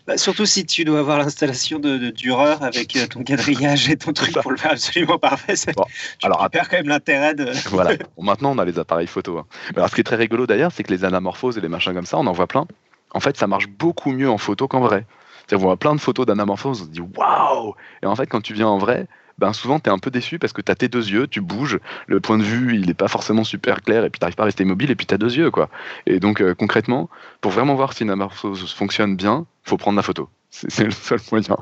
Bah, 0.07 0.17
surtout 0.17 0.45
si 0.45 0.65
tu 0.65 0.85
dois 0.85 0.99
avoir 0.99 1.17
l'installation 1.17 1.79
de, 1.79 1.97
de 1.97 2.11
Dureur 2.11 2.61
avec 2.61 2.97
ton 3.09 3.23
quadrillage 3.23 3.89
et 3.89 3.97
ton 3.97 4.13
truc 4.13 4.33
pour 4.39 4.51
le 4.51 4.57
faire 4.57 4.73
absolument 4.73 5.17
parfait. 5.17 5.55
Bon, 5.75 5.85
tu 6.19 6.25
alors, 6.25 6.47
perds 6.51 6.69
quand 6.69 6.77
même 6.77 6.89
l'intérêt 6.89 7.33
de. 7.33 7.51
voilà. 7.69 7.95
Bon, 8.17 8.23
maintenant, 8.23 8.51
on 8.51 8.59
a 8.59 8.65
les 8.65 8.77
appareils 8.77 9.07
photo. 9.07 9.39
Hein. 9.39 9.45
Alors, 9.75 9.89
ce 9.89 9.95
qui 9.95 10.01
est 10.01 10.05
très 10.05 10.15
rigolo 10.15 10.45
d'ailleurs, 10.45 10.71
c'est 10.71 10.83
que 10.83 10.91
les 10.91 11.05
anamorphoses 11.05 11.57
et 11.57 11.61
les 11.61 11.67
machins 11.67 11.93
comme 11.93 12.05
ça, 12.05 12.17
on 12.17 12.27
en 12.27 12.31
voit 12.33 12.47
plein. 12.47 12.67
En 13.11 13.19
fait, 13.19 13.35
ça 13.37 13.47
marche 13.47 13.67
beaucoup 13.67 14.11
mieux 14.11 14.29
en 14.29 14.37
photo 14.37 14.67
qu'en 14.67 14.81
vrai. 14.81 15.05
On 15.51 15.57
voit 15.57 15.77
plein 15.77 15.95
de 15.95 16.01
photos 16.01 16.25
d'anamorphoses, 16.25 16.81
on 16.81 16.85
se 16.85 16.89
dit 16.89 17.01
waouh 17.01 17.75
Et 18.03 18.05
en 18.05 18.15
fait, 18.15 18.27
quand 18.27 18.41
tu 18.41 18.53
viens 18.53 18.67
en 18.67 18.77
vrai, 18.77 19.07
ben 19.37 19.53
souvent 19.53 19.79
tu 19.79 19.89
es 19.89 19.93
un 19.93 19.99
peu 19.99 20.11
déçu 20.11 20.39
parce 20.39 20.53
que 20.53 20.61
tu 20.61 20.71
as 20.71 20.75
tes 20.75 20.87
deux 20.87 21.09
yeux, 21.09 21.27
tu 21.27 21.41
bouges, 21.41 21.79
le 22.07 22.19
point 22.19 22.37
de 22.37 22.43
vue 22.43 22.75
il 22.75 22.87
n'est 22.87 22.93
pas 22.93 23.07
forcément 23.07 23.43
super 23.43 23.81
clair 23.81 24.05
et 24.05 24.09
puis 24.09 24.19
tu 24.19 24.35
pas 24.35 24.43
à 24.43 24.45
rester 24.45 24.63
immobile 24.63 24.91
et 24.91 24.95
puis 24.95 25.05
tu 25.05 25.13
as 25.13 25.17
deux 25.17 25.35
yeux 25.35 25.51
quoi. 25.51 25.69
Et 26.05 26.19
donc 26.19 26.41
euh, 26.41 26.53
concrètement, 26.53 27.09
pour 27.41 27.51
vraiment 27.51 27.75
voir 27.75 27.93
si 27.93 28.03
une 28.03 28.09
anamorphose 28.09 28.73
fonctionne 28.73 29.15
bien, 29.15 29.45
faut 29.63 29.77
prendre 29.77 29.97
la 29.97 30.03
photo. 30.03 30.29
C'est 30.49 30.85
le 30.85 30.91
seul 30.91 31.19
moyen. 31.31 31.57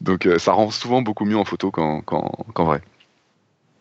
Donc 0.00 0.26
euh, 0.26 0.38
ça 0.38 0.52
rend 0.52 0.70
souvent 0.70 1.02
beaucoup 1.02 1.24
mieux 1.24 1.36
en 1.36 1.44
photo 1.44 1.70
qu'en 1.70 2.64
vrai. 2.64 2.82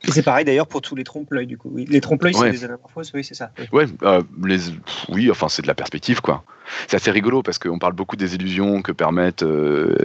Et 0.04 0.12
c'est 0.12 0.24
pareil 0.24 0.46
d'ailleurs 0.46 0.68
pour 0.68 0.82
tous 0.82 0.96
les 0.96 1.04
trompe-l'œil 1.04 1.48
du 1.48 1.58
coup. 1.58 1.74
Les 1.76 2.02
trompe-l'œil, 2.02 2.36
c'est 2.36 2.52
des 2.52 2.64
anamorphoses, 2.64 3.12
oui, 3.14 3.24
c'est 3.24 3.34
ça. 3.34 3.52
Oui, 3.58 3.66
ouais, 3.72 3.86
euh, 4.04 4.22
les, 4.44 4.60
oui, 5.10 5.32
enfin 5.32 5.50
c'est 5.50 5.64
de 5.64 5.68
la 5.68 5.76
perspective 5.76 6.22
quoi. 6.22 6.44
C'est 6.88 6.98
assez 6.98 7.12
rigolo 7.12 7.42
parce 7.44 7.60
qu'on 7.60 7.80
parle 7.80 7.94
beaucoup 7.94 8.16
des 8.16 8.36
illusions 8.36 8.82
que 8.82 8.92
permettent 8.92 9.44
euh, 9.44 9.96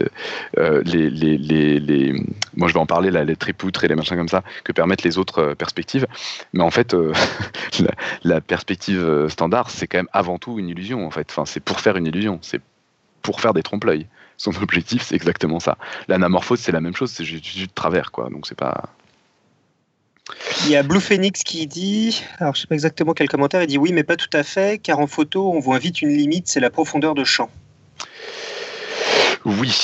euh, 0.57 0.81
les, 0.85 1.09
les, 1.09 1.37
les, 1.37 2.13
je 2.13 2.73
vais 2.73 2.79
en 2.79 2.85
parler 2.85 3.11
là, 3.11 3.23
les 3.23 3.35
tripoutres 3.35 3.83
et 3.83 3.87
les 3.87 3.95
machins 3.95 4.17
comme 4.17 4.27
ça, 4.27 4.43
que 4.63 4.71
permettent 4.71 5.03
les 5.03 5.17
autres 5.17 5.53
perspectives. 5.53 6.07
Mais 6.53 6.63
en 6.63 6.71
fait, 6.71 6.93
la, 7.79 7.91
la, 8.23 8.41
perspective 8.41 9.27
standard, 9.29 9.69
c'est 9.69 9.87
quand 9.87 9.99
même 9.99 10.09
avant 10.13 10.37
tout 10.37 10.59
une 10.59 10.69
illusion 10.69 11.05
en 11.05 11.11
fait. 11.11 11.27
Enfin, 11.29 11.45
c'est 11.45 11.59
pour 11.59 11.79
faire 11.79 11.97
une 11.97 12.07
illusion, 12.07 12.39
c'est 12.41 12.61
pour 13.21 13.41
faire 13.41 13.53
des 13.53 13.63
trompe-l'œil. 13.63 14.07
Son 14.37 14.51
objectif, 14.61 15.03
c'est 15.03 15.15
exactement 15.15 15.59
ça. 15.59 15.77
L'anamorphose, 16.07 16.59
c'est 16.59 16.71
la 16.71 16.81
même 16.81 16.95
chose, 16.95 17.11
c'est 17.11 17.23
juste 17.23 17.55
du 17.55 17.67
travers 17.67 18.11
quoi. 18.11 18.29
Donc 18.29 18.47
c'est 18.47 18.57
pas 18.57 18.89
il 20.65 20.71
y 20.71 20.75
a 20.75 20.83
Blue 20.83 21.01
Phoenix 21.01 21.43
qui 21.43 21.67
dit, 21.67 22.23
alors 22.39 22.55
je 22.55 22.61
sais 22.61 22.67
pas 22.67 22.75
exactement 22.75 23.13
quel 23.13 23.27
commentaire, 23.27 23.61
il 23.61 23.67
dit 23.67 23.77
oui, 23.77 23.91
mais 23.91 24.03
pas 24.03 24.15
tout 24.15 24.29
à 24.33 24.43
fait, 24.43 24.77
car 24.81 24.99
en 24.99 25.07
photo, 25.07 25.51
on 25.51 25.59
voit 25.59 25.79
vite 25.79 26.01
une 26.01 26.15
limite, 26.15 26.47
c'est 26.47 26.59
la 26.59 26.69
profondeur 26.69 27.15
de 27.15 27.23
champ. 27.23 27.49
Oui, 29.45 29.75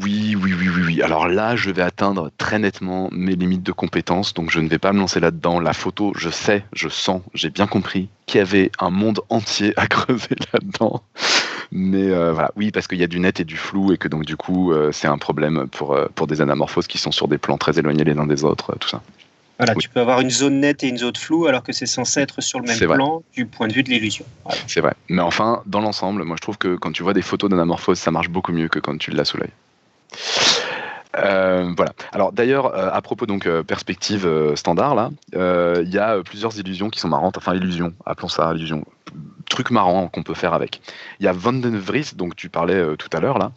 oui, 0.00 0.36
oui, 0.40 0.54
oui, 0.56 0.68
oui, 0.68 0.82
oui. 0.86 1.02
Alors 1.02 1.26
là, 1.26 1.56
je 1.56 1.70
vais 1.70 1.82
atteindre 1.82 2.30
très 2.38 2.60
nettement 2.60 3.08
mes 3.10 3.34
limites 3.34 3.64
de 3.64 3.72
compétences, 3.72 4.32
donc 4.32 4.50
je 4.50 4.60
ne 4.60 4.68
vais 4.68 4.78
pas 4.78 4.92
me 4.92 5.00
lancer 5.00 5.18
là-dedans. 5.18 5.58
La 5.58 5.72
photo, 5.72 6.12
je 6.16 6.30
sais, 6.30 6.64
je 6.72 6.88
sens, 6.88 7.22
j'ai 7.34 7.50
bien 7.50 7.66
compris 7.66 8.08
qu'il 8.26 8.38
y 8.38 8.42
avait 8.42 8.70
un 8.78 8.90
monde 8.90 9.20
entier 9.28 9.72
à 9.76 9.86
creuser 9.88 10.36
là-dedans. 10.52 11.02
Mais 11.72 12.10
euh, 12.10 12.32
voilà, 12.32 12.52
oui, 12.54 12.70
parce 12.70 12.86
qu'il 12.86 12.98
y 12.98 13.04
a 13.04 13.08
du 13.08 13.18
net 13.18 13.40
et 13.40 13.44
du 13.44 13.56
flou, 13.56 13.92
et 13.92 13.96
que 13.96 14.06
donc 14.06 14.24
du 14.24 14.36
coup, 14.36 14.72
euh, 14.72 14.92
c'est 14.92 15.08
un 15.08 15.18
problème 15.18 15.66
pour, 15.68 15.94
euh, 15.94 16.06
pour 16.14 16.28
des 16.28 16.40
anamorphoses 16.40 16.86
qui 16.86 16.98
sont 16.98 17.12
sur 17.12 17.26
des 17.26 17.38
plans 17.38 17.58
très 17.58 17.78
éloignés 17.78 18.04
les 18.04 18.16
uns 18.16 18.26
des 18.26 18.44
autres, 18.44 18.76
tout 18.78 18.88
ça. 18.88 19.02
Voilà, 19.60 19.74
tu 19.74 19.90
peux 19.90 20.00
avoir 20.00 20.20
une 20.20 20.30
zone 20.30 20.60
nette 20.60 20.82
et 20.84 20.88
une 20.88 20.96
zone 20.96 21.16
floue 21.16 21.46
alors 21.46 21.62
que 21.62 21.72
c'est 21.72 21.84
censé 21.84 22.20
être 22.20 22.40
sur 22.40 22.60
le 22.60 22.66
même 22.66 22.78
plan 22.78 23.22
du 23.34 23.44
point 23.44 23.68
de 23.68 23.74
vue 23.74 23.82
de 23.82 23.90
l'illusion. 23.90 24.24
C'est 24.66 24.80
vrai. 24.80 24.94
Mais 25.10 25.20
enfin, 25.20 25.62
dans 25.66 25.80
l'ensemble, 25.80 26.24
moi 26.24 26.36
je 26.36 26.42
trouve 26.42 26.56
que 26.56 26.76
quand 26.76 26.92
tu 26.92 27.02
vois 27.02 27.12
des 27.12 27.20
photos 27.20 27.50
d'anamorphose, 27.50 27.98
ça 27.98 28.10
marche 28.10 28.30
beaucoup 28.30 28.52
mieux 28.52 28.68
que 28.68 28.78
quand 28.78 28.96
tu 28.96 29.10
l'as 29.10 29.26
sous 29.26 29.36
l'œil. 29.36 29.50
Euh, 31.18 31.72
voilà. 31.76 31.92
Alors 32.12 32.32
d'ailleurs, 32.32 32.74
euh, 32.74 32.88
à 32.92 33.02
propos 33.02 33.26
donc 33.26 33.46
euh, 33.46 33.62
perspective 33.62 34.28
standard 34.54 34.94
là, 34.94 35.10
il 35.32 35.90
y 35.90 35.98
a 35.98 36.22
plusieurs 36.22 36.58
illusions 36.58 36.88
qui 36.88 37.00
sont 37.00 37.08
marrantes. 37.08 37.36
Enfin 37.36 37.54
illusions, 37.54 37.92
appelons 38.06 38.28
ça 38.28 38.52
illusion 38.54 38.84
trucs 39.50 39.70
marrants 39.70 40.08
qu'on 40.08 40.22
peut 40.22 40.34
faire 40.34 40.54
avec. 40.54 40.80
Il 41.18 41.24
y 41.24 41.28
a 41.28 41.32
Van 41.32 41.52
den 41.52 41.76
Vries, 41.76 42.12
donc 42.14 42.36
tu 42.36 42.48
parlais 42.48 42.74
euh, 42.74 42.96
tout 42.96 43.08
à 43.12 43.20
l'heure 43.20 43.38
là, 43.38 43.52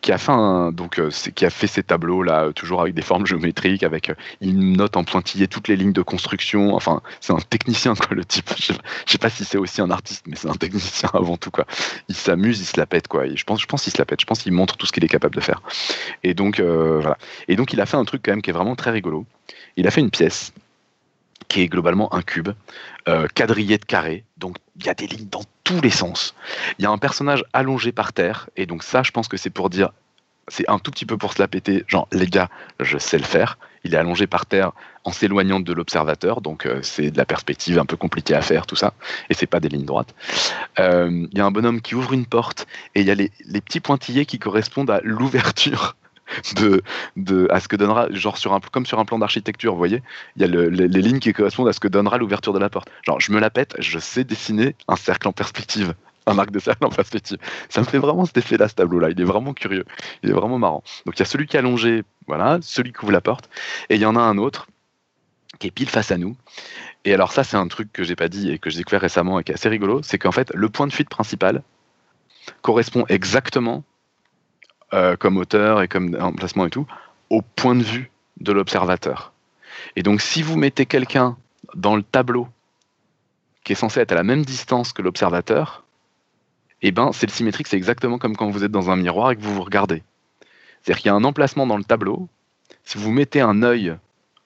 qui 0.00 0.12
a 0.12 0.18
fait 0.18 0.32
un, 0.32 0.72
donc 0.72 0.98
euh, 0.98 1.10
qui 1.34 1.46
a 1.46 1.50
fait 1.50 1.68
ces 1.68 1.82
tableaux 1.82 2.22
là, 2.22 2.52
toujours 2.52 2.82
avec 2.82 2.94
des 2.94 3.02
formes 3.02 3.26
géométriques, 3.26 3.82
avec 3.82 4.10
euh, 4.10 4.14
il 4.40 4.72
note 4.72 4.96
en 4.96 5.04
pointillé 5.04 5.48
toutes 5.48 5.68
les 5.68 5.76
lignes 5.76 5.92
de 5.92 6.02
construction. 6.02 6.74
Enfin, 6.74 7.00
c'est 7.20 7.32
un 7.32 7.38
technicien 7.38 7.94
quoi, 7.94 8.08
le 8.10 8.24
type. 8.24 8.50
Je, 8.58 8.72
sais 9.06 9.18
pas 9.18 9.30
si 9.30 9.44
c'est 9.44 9.58
aussi 9.58 9.80
un 9.80 9.90
artiste, 9.90 10.24
mais 10.26 10.36
c'est 10.36 10.48
un 10.48 10.54
technicien 10.54 11.08
avant 11.14 11.36
tout 11.36 11.50
quoi. 11.50 11.64
Il 12.08 12.16
s'amuse, 12.16 12.60
il 12.60 12.66
se 12.66 12.78
la 12.78 12.86
pète 12.86 13.08
quoi. 13.08 13.26
Je 13.32 13.44
pense, 13.44 13.60
je 13.60 13.66
pense 13.66 13.84
qu'il 13.84 13.92
se 13.92 13.98
la 13.98 14.04
pète. 14.04 14.20
Je 14.20 14.26
pense 14.26 14.42
qu'il 14.42 14.52
montre 14.52 14.76
tout 14.76 14.86
ce 14.86 14.92
qu'il 14.92 15.04
est 15.04 15.08
capable 15.08 15.36
de 15.36 15.40
faire. 15.40 15.62
Et 16.24 16.34
donc 16.34 16.60
voilà. 16.60 17.18
Et 17.48 17.56
donc 17.56 17.72
il 17.72 17.80
a 17.80 17.86
fait 17.86 17.96
un 17.96 18.04
truc 18.04 18.22
quand 18.24 18.32
même 18.32 18.42
qui 18.42 18.50
est 18.50 18.54
vraiment 18.54 18.76
très 18.76 18.90
rigolo. 18.90 19.24
Il 19.76 19.86
a 19.86 19.90
fait 19.90 20.00
une 20.00 20.10
pièce 20.10 20.52
qui 21.48 21.60
est 21.62 21.68
globalement 21.68 22.12
un 22.14 22.22
cube, 22.22 22.50
euh, 23.08 23.28
quadrillé 23.34 23.78
de 23.78 23.84
carré, 23.84 24.24
donc 24.36 24.56
il 24.76 24.86
y 24.86 24.88
a 24.88 24.94
des 24.94 25.06
lignes 25.06 25.28
dans 25.28 25.44
tous 25.64 25.80
les 25.80 25.90
sens. 25.90 26.34
Il 26.78 26.82
y 26.82 26.86
a 26.86 26.90
un 26.90 26.98
personnage 26.98 27.44
allongé 27.52 27.92
par 27.92 28.12
terre, 28.12 28.48
et 28.56 28.66
donc 28.66 28.82
ça, 28.82 29.02
je 29.02 29.10
pense 29.10 29.28
que 29.28 29.36
c'est 29.36 29.50
pour 29.50 29.70
dire, 29.70 29.90
c'est 30.48 30.68
un 30.68 30.78
tout 30.78 30.90
petit 30.90 31.06
peu 31.06 31.16
pour 31.16 31.32
se 31.32 31.40
la 31.40 31.48
péter, 31.48 31.84
genre 31.88 32.08
les 32.12 32.26
gars, 32.26 32.48
je 32.80 32.98
sais 32.98 33.18
le 33.18 33.24
faire. 33.24 33.58
Il 33.84 33.94
est 33.94 33.98
allongé 33.98 34.26
par 34.26 34.46
terre 34.46 34.72
en 35.04 35.12
s'éloignant 35.12 35.60
de 35.60 35.72
l'observateur, 35.72 36.40
donc 36.40 36.66
euh, 36.66 36.80
c'est 36.82 37.12
de 37.12 37.16
la 37.16 37.24
perspective 37.24 37.78
un 37.78 37.86
peu 37.86 37.96
compliquée 37.96 38.34
à 38.34 38.42
faire, 38.42 38.66
tout 38.66 38.74
ça, 38.74 38.92
et 39.30 39.34
c'est 39.34 39.46
pas 39.46 39.60
des 39.60 39.68
lignes 39.68 39.84
droites. 39.84 40.12
Euh, 40.80 41.26
il 41.30 41.38
y 41.38 41.40
a 41.40 41.46
un 41.46 41.52
bonhomme 41.52 41.80
qui 41.80 41.94
ouvre 41.94 42.12
une 42.12 42.26
porte, 42.26 42.66
et 42.96 43.02
il 43.02 43.06
y 43.06 43.10
a 43.12 43.14
les 43.14 43.60
petits 43.60 43.80
pointillés 43.80 44.26
qui 44.26 44.40
correspondent 44.40 44.90
à 44.90 45.00
l'ouverture 45.04 45.94
de, 47.16 47.48
à 47.50 47.60
ce 47.60 47.68
que 47.68 47.76
donnera, 47.76 48.08
genre 48.10 48.38
sur 48.38 48.52
un, 48.52 48.60
comme 48.60 48.86
sur 48.86 48.98
un 48.98 49.04
plan 49.04 49.18
d'architecture, 49.18 49.72
vous 49.72 49.78
voyez, 49.78 50.02
il 50.36 50.42
y 50.42 50.44
a 50.44 50.48
les, 50.48 50.88
lignes 50.88 51.18
qui 51.18 51.32
correspondent 51.32 51.68
à 51.68 51.72
ce 51.72 51.80
que 51.80 51.88
donnera 51.88 52.18
l'ouverture 52.18 52.52
de 52.52 52.58
la 52.58 52.68
porte. 52.68 52.88
Genre, 53.02 53.20
je 53.20 53.32
me 53.32 53.40
la 53.40 53.50
pète, 53.50 53.74
je 53.78 53.98
sais 53.98 54.24
dessiner 54.24 54.74
un 54.88 54.96
cercle 54.96 55.28
en 55.28 55.32
perspective, 55.32 55.94
un 56.26 56.38
arc 56.38 56.50
de 56.50 56.58
cercle 56.58 56.84
en 56.84 56.90
perspective. 56.90 57.38
Ça 57.68 57.80
me 57.80 57.86
fait 57.86 57.98
vraiment 57.98 58.24
cet 58.24 58.38
effet-là, 58.38 58.68
ce 58.68 58.74
tableau-là. 58.74 59.10
Il 59.10 59.20
est 59.20 59.24
vraiment 59.24 59.54
curieux, 59.54 59.84
il 60.22 60.30
est 60.30 60.34
vraiment 60.34 60.58
marrant. 60.58 60.82
Donc 61.04 61.16
il 61.16 61.20
y 61.20 61.22
a 61.22 61.26
celui 61.26 61.46
qui 61.46 61.56
est 61.56 61.60
allongé, 61.60 62.02
voilà, 62.26 62.58
celui 62.62 62.92
qui 62.92 63.02
ouvre 63.02 63.12
la 63.12 63.20
porte, 63.20 63.48
et 63.88 63.94
il 63.94 64.00
y 64.00 64.06
en 64.06 64.16
a 64.16 64.20
un 64.20 64.38
autre 64.38 64.66
qui 65.58 65.68
est 65.68 65.70
pile 65.70 65.88
face 65.88 66.10
à 66.10 66.18
nous. 66.18 66.36
Et 67.04 67.14
alors 67.14 67.32
ça, 67.32 67.44
c'est 67.44 67.56
un 67.56 67.68
truc 67.68 67.92
que 67.92 68.02
j'ai 68.02 68.16
pas 68.16 68.28
dit 68.28 68.50
et 68.50 68.58
que 68.58 68.68
j'ai 68.68 68.78
découvert 68.78 69.00
récemment 69.00 69.38
et 69.38 69.44
qui 69.44 69.52
est 69.52 69.54
assez 69.54 69.68
rigolo, 69.68 70.02
c'est 70.02 70.18
qu'en 70.18 70.32
fait, 70.32 70.52
le 70.54 70.68
point 70.68 70.86
de 70.86 70.92
fuite 70.92 71.08
principal 71.08 71.62
correspond 72.62 73.04
exactement 73.08 73.84
euh, 74.94 75.16
comme 75.16 75.36
auteur 75.36 75.82
et 75.82 75.88
comme 75.88 76.16
emplacement 76.20 76.66
et 76.66 76.70
tout, 76.70 76.86
au 77.30 77.42
point 77.42 77.74
de 77.74 77.82
vue 77.82 78.10
de 78.40 78.52
l'observateur. 78.52 79.32
Et 79.96 80.02
donc 80.02 80.20
si 80.20 80.42
vous 80.42 80.56
mettez 80.56 80.86
quelqu'un 80.86 81.36
dans 81.74 81.96
le 81.96 82.02
tableau 82.02 82.48
qui 83.64 83.72
est 83.72 83.76
censé 83.76 84.00
être 84.00 84.12
à 84.12 84.14
la 84.14 84.22
même 84.22 84.44
distance 84.44 84.92
que 84.92 85.02
l'observateur, 85.02 85.84
eh 86.82 86.92
ben 86.92 87.10
c'est 87.12 87.26
le 87.26 87.32
symétrique, 87.32 87.66
c'est 87.66 87.76
exactement 87.76 88.18
comme 88.18 88.36
quand 88.36 88.48
vous 88.50 88.62
êtes 88.62 88.70
dans 88.70 88.90
un 88.90 88.96
miroir 88.96 89.32
et 89.32 89.36
que 89.36 89.42
vous 89.42 89.54
vous 89.54 89.64
regardez. 89.64 90.02
C'est-à-dire 90.82 91.02
qu'il 91.02 91.08
y 91.08 91.12
a 91.12 91.16
un 91.16 91.24
emplacement 91.24 91.66
dans 91.66 91.76
le 91.76 91.84
tableau, 91.84 92.28
si 92.84 92.96
vous 92.96 93.10
mettez 93.10 93.40
un 93.40 93.62
œil 93.62 93.96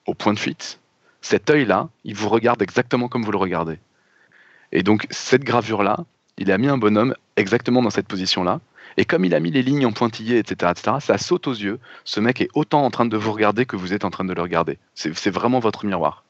au 0.06 0.14
point 0.14 0.32
de 0.32 0.38
fuite, 0.38 0.80
cet 1.20 1.50
œil-là, 1.50 1.90
il 2.04 2.14
vous 2.14 2.30
regarde 2.30 2.62
exactement 2.62 3.08
comme 3.08 3.24
vous 3.24 3.32
le 3.32 3.38
regardez. 3.38 3.78
Et 4.72 4.82
donc 4.82 5.06
cette 5.10 5.44
gravure-là, 5.44 6.04
il 6.38 6.50
a 6.50 6.56
mis 6.56 6.68
un 6.68 6.78
bonhomme 6.78 7.14
exactement 7.36 7.82
dans 7.82 7.90
cette 7.90 8.08
position-là, 8.08 8.60
et 8.96 9.04
comme 9.04 9.24
il 9.24 9.34
a 9.34 9.40
mis 9.40 9.50
les 9.50 9.62
lignes 9.62 9.86
en 9.86 9.92
pointillé, 9.92 10.38
etc., 10.38 10.72
etc., 10.72 10.96
ça 11.00 11.18
saute 11.18 11.46
aux 11.46 11.54
yeux. 11.54 11.78
Ce 12.04 12.20
mec 12.20 12.40
est 12.40 12.48
autant 12.54 12.84
en 12.84 12.90
train 12.90 13.06
de 13.06 13.16
vous 13.16 13.32
regarder 13.32 13.66
que 13.66 13.76
vous 13.76 13.92
êtes 13.92 14.04
en 14.04 14.10
train 14.10 14.24
de 14.24 14.32
le 14.32 14.42
regarder. 14.42 14.78
C'est 14.94 15.30
vraiment 15.30 15.60
votre 15.60 15.84
miroir. 15.84 16.24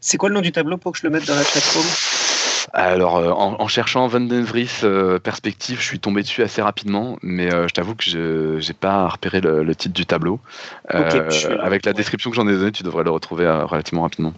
C'est 0.00 0.16
quoi 0.16 0.30
le 0.30 0.34
nom 0.34 0.40
du 0.40 0.52
tableau 0.52 0.78
pour 0.78 0.92
que 0.92 0.98
je 0.98 1.04
le 1.04 1.10
mette 1.10 1.26
dans 1.26 1.34
la 1.34 1.44
chatroom? 1.44 1.84
Alors, 2.72 3.16
euh, 3.16 3.30
en, 3.30 3.68
cherchant 3.68 4.06
Van 4.06 4.20
den 4.20 4.44
Vries 4.44 4.80
euh, 4.84 5.18
perspective, 5.18 5.80
je 5.80 5.84
suis 5.84 5.98
tombé 5.98 6.22
dessus 6.22 6.42
assez 6.42 6.62
rapidement, 6.62 7.18
mais 7.22 7.52
euh, 7.52 7.66
je 7.68 7.74
t'avoue 7.74 7.94
que 7.94 8.04
je 8.04 8.66
n'ai 8.66 8.74
pas 8.74 9.08
repéré 9.08 9.40
le, 9.40 9.74
titre 9.74 9.94
du 9.94 10.06
tableau. 10.06 10.40
avec 10.88 11.84
la 11.84 11.92
description 11.92 12.30
que 12.30 12.36
j'en 12.36 12.46
ai 12.48 12.52
donnée, 12.52 12.72
tu 12.72 12.82
devrais 12.82 13.04
le 13.04 13.10
retrouver 13.10 13.50
relativement 13.64 14.02
rapidement. 14.02 14.34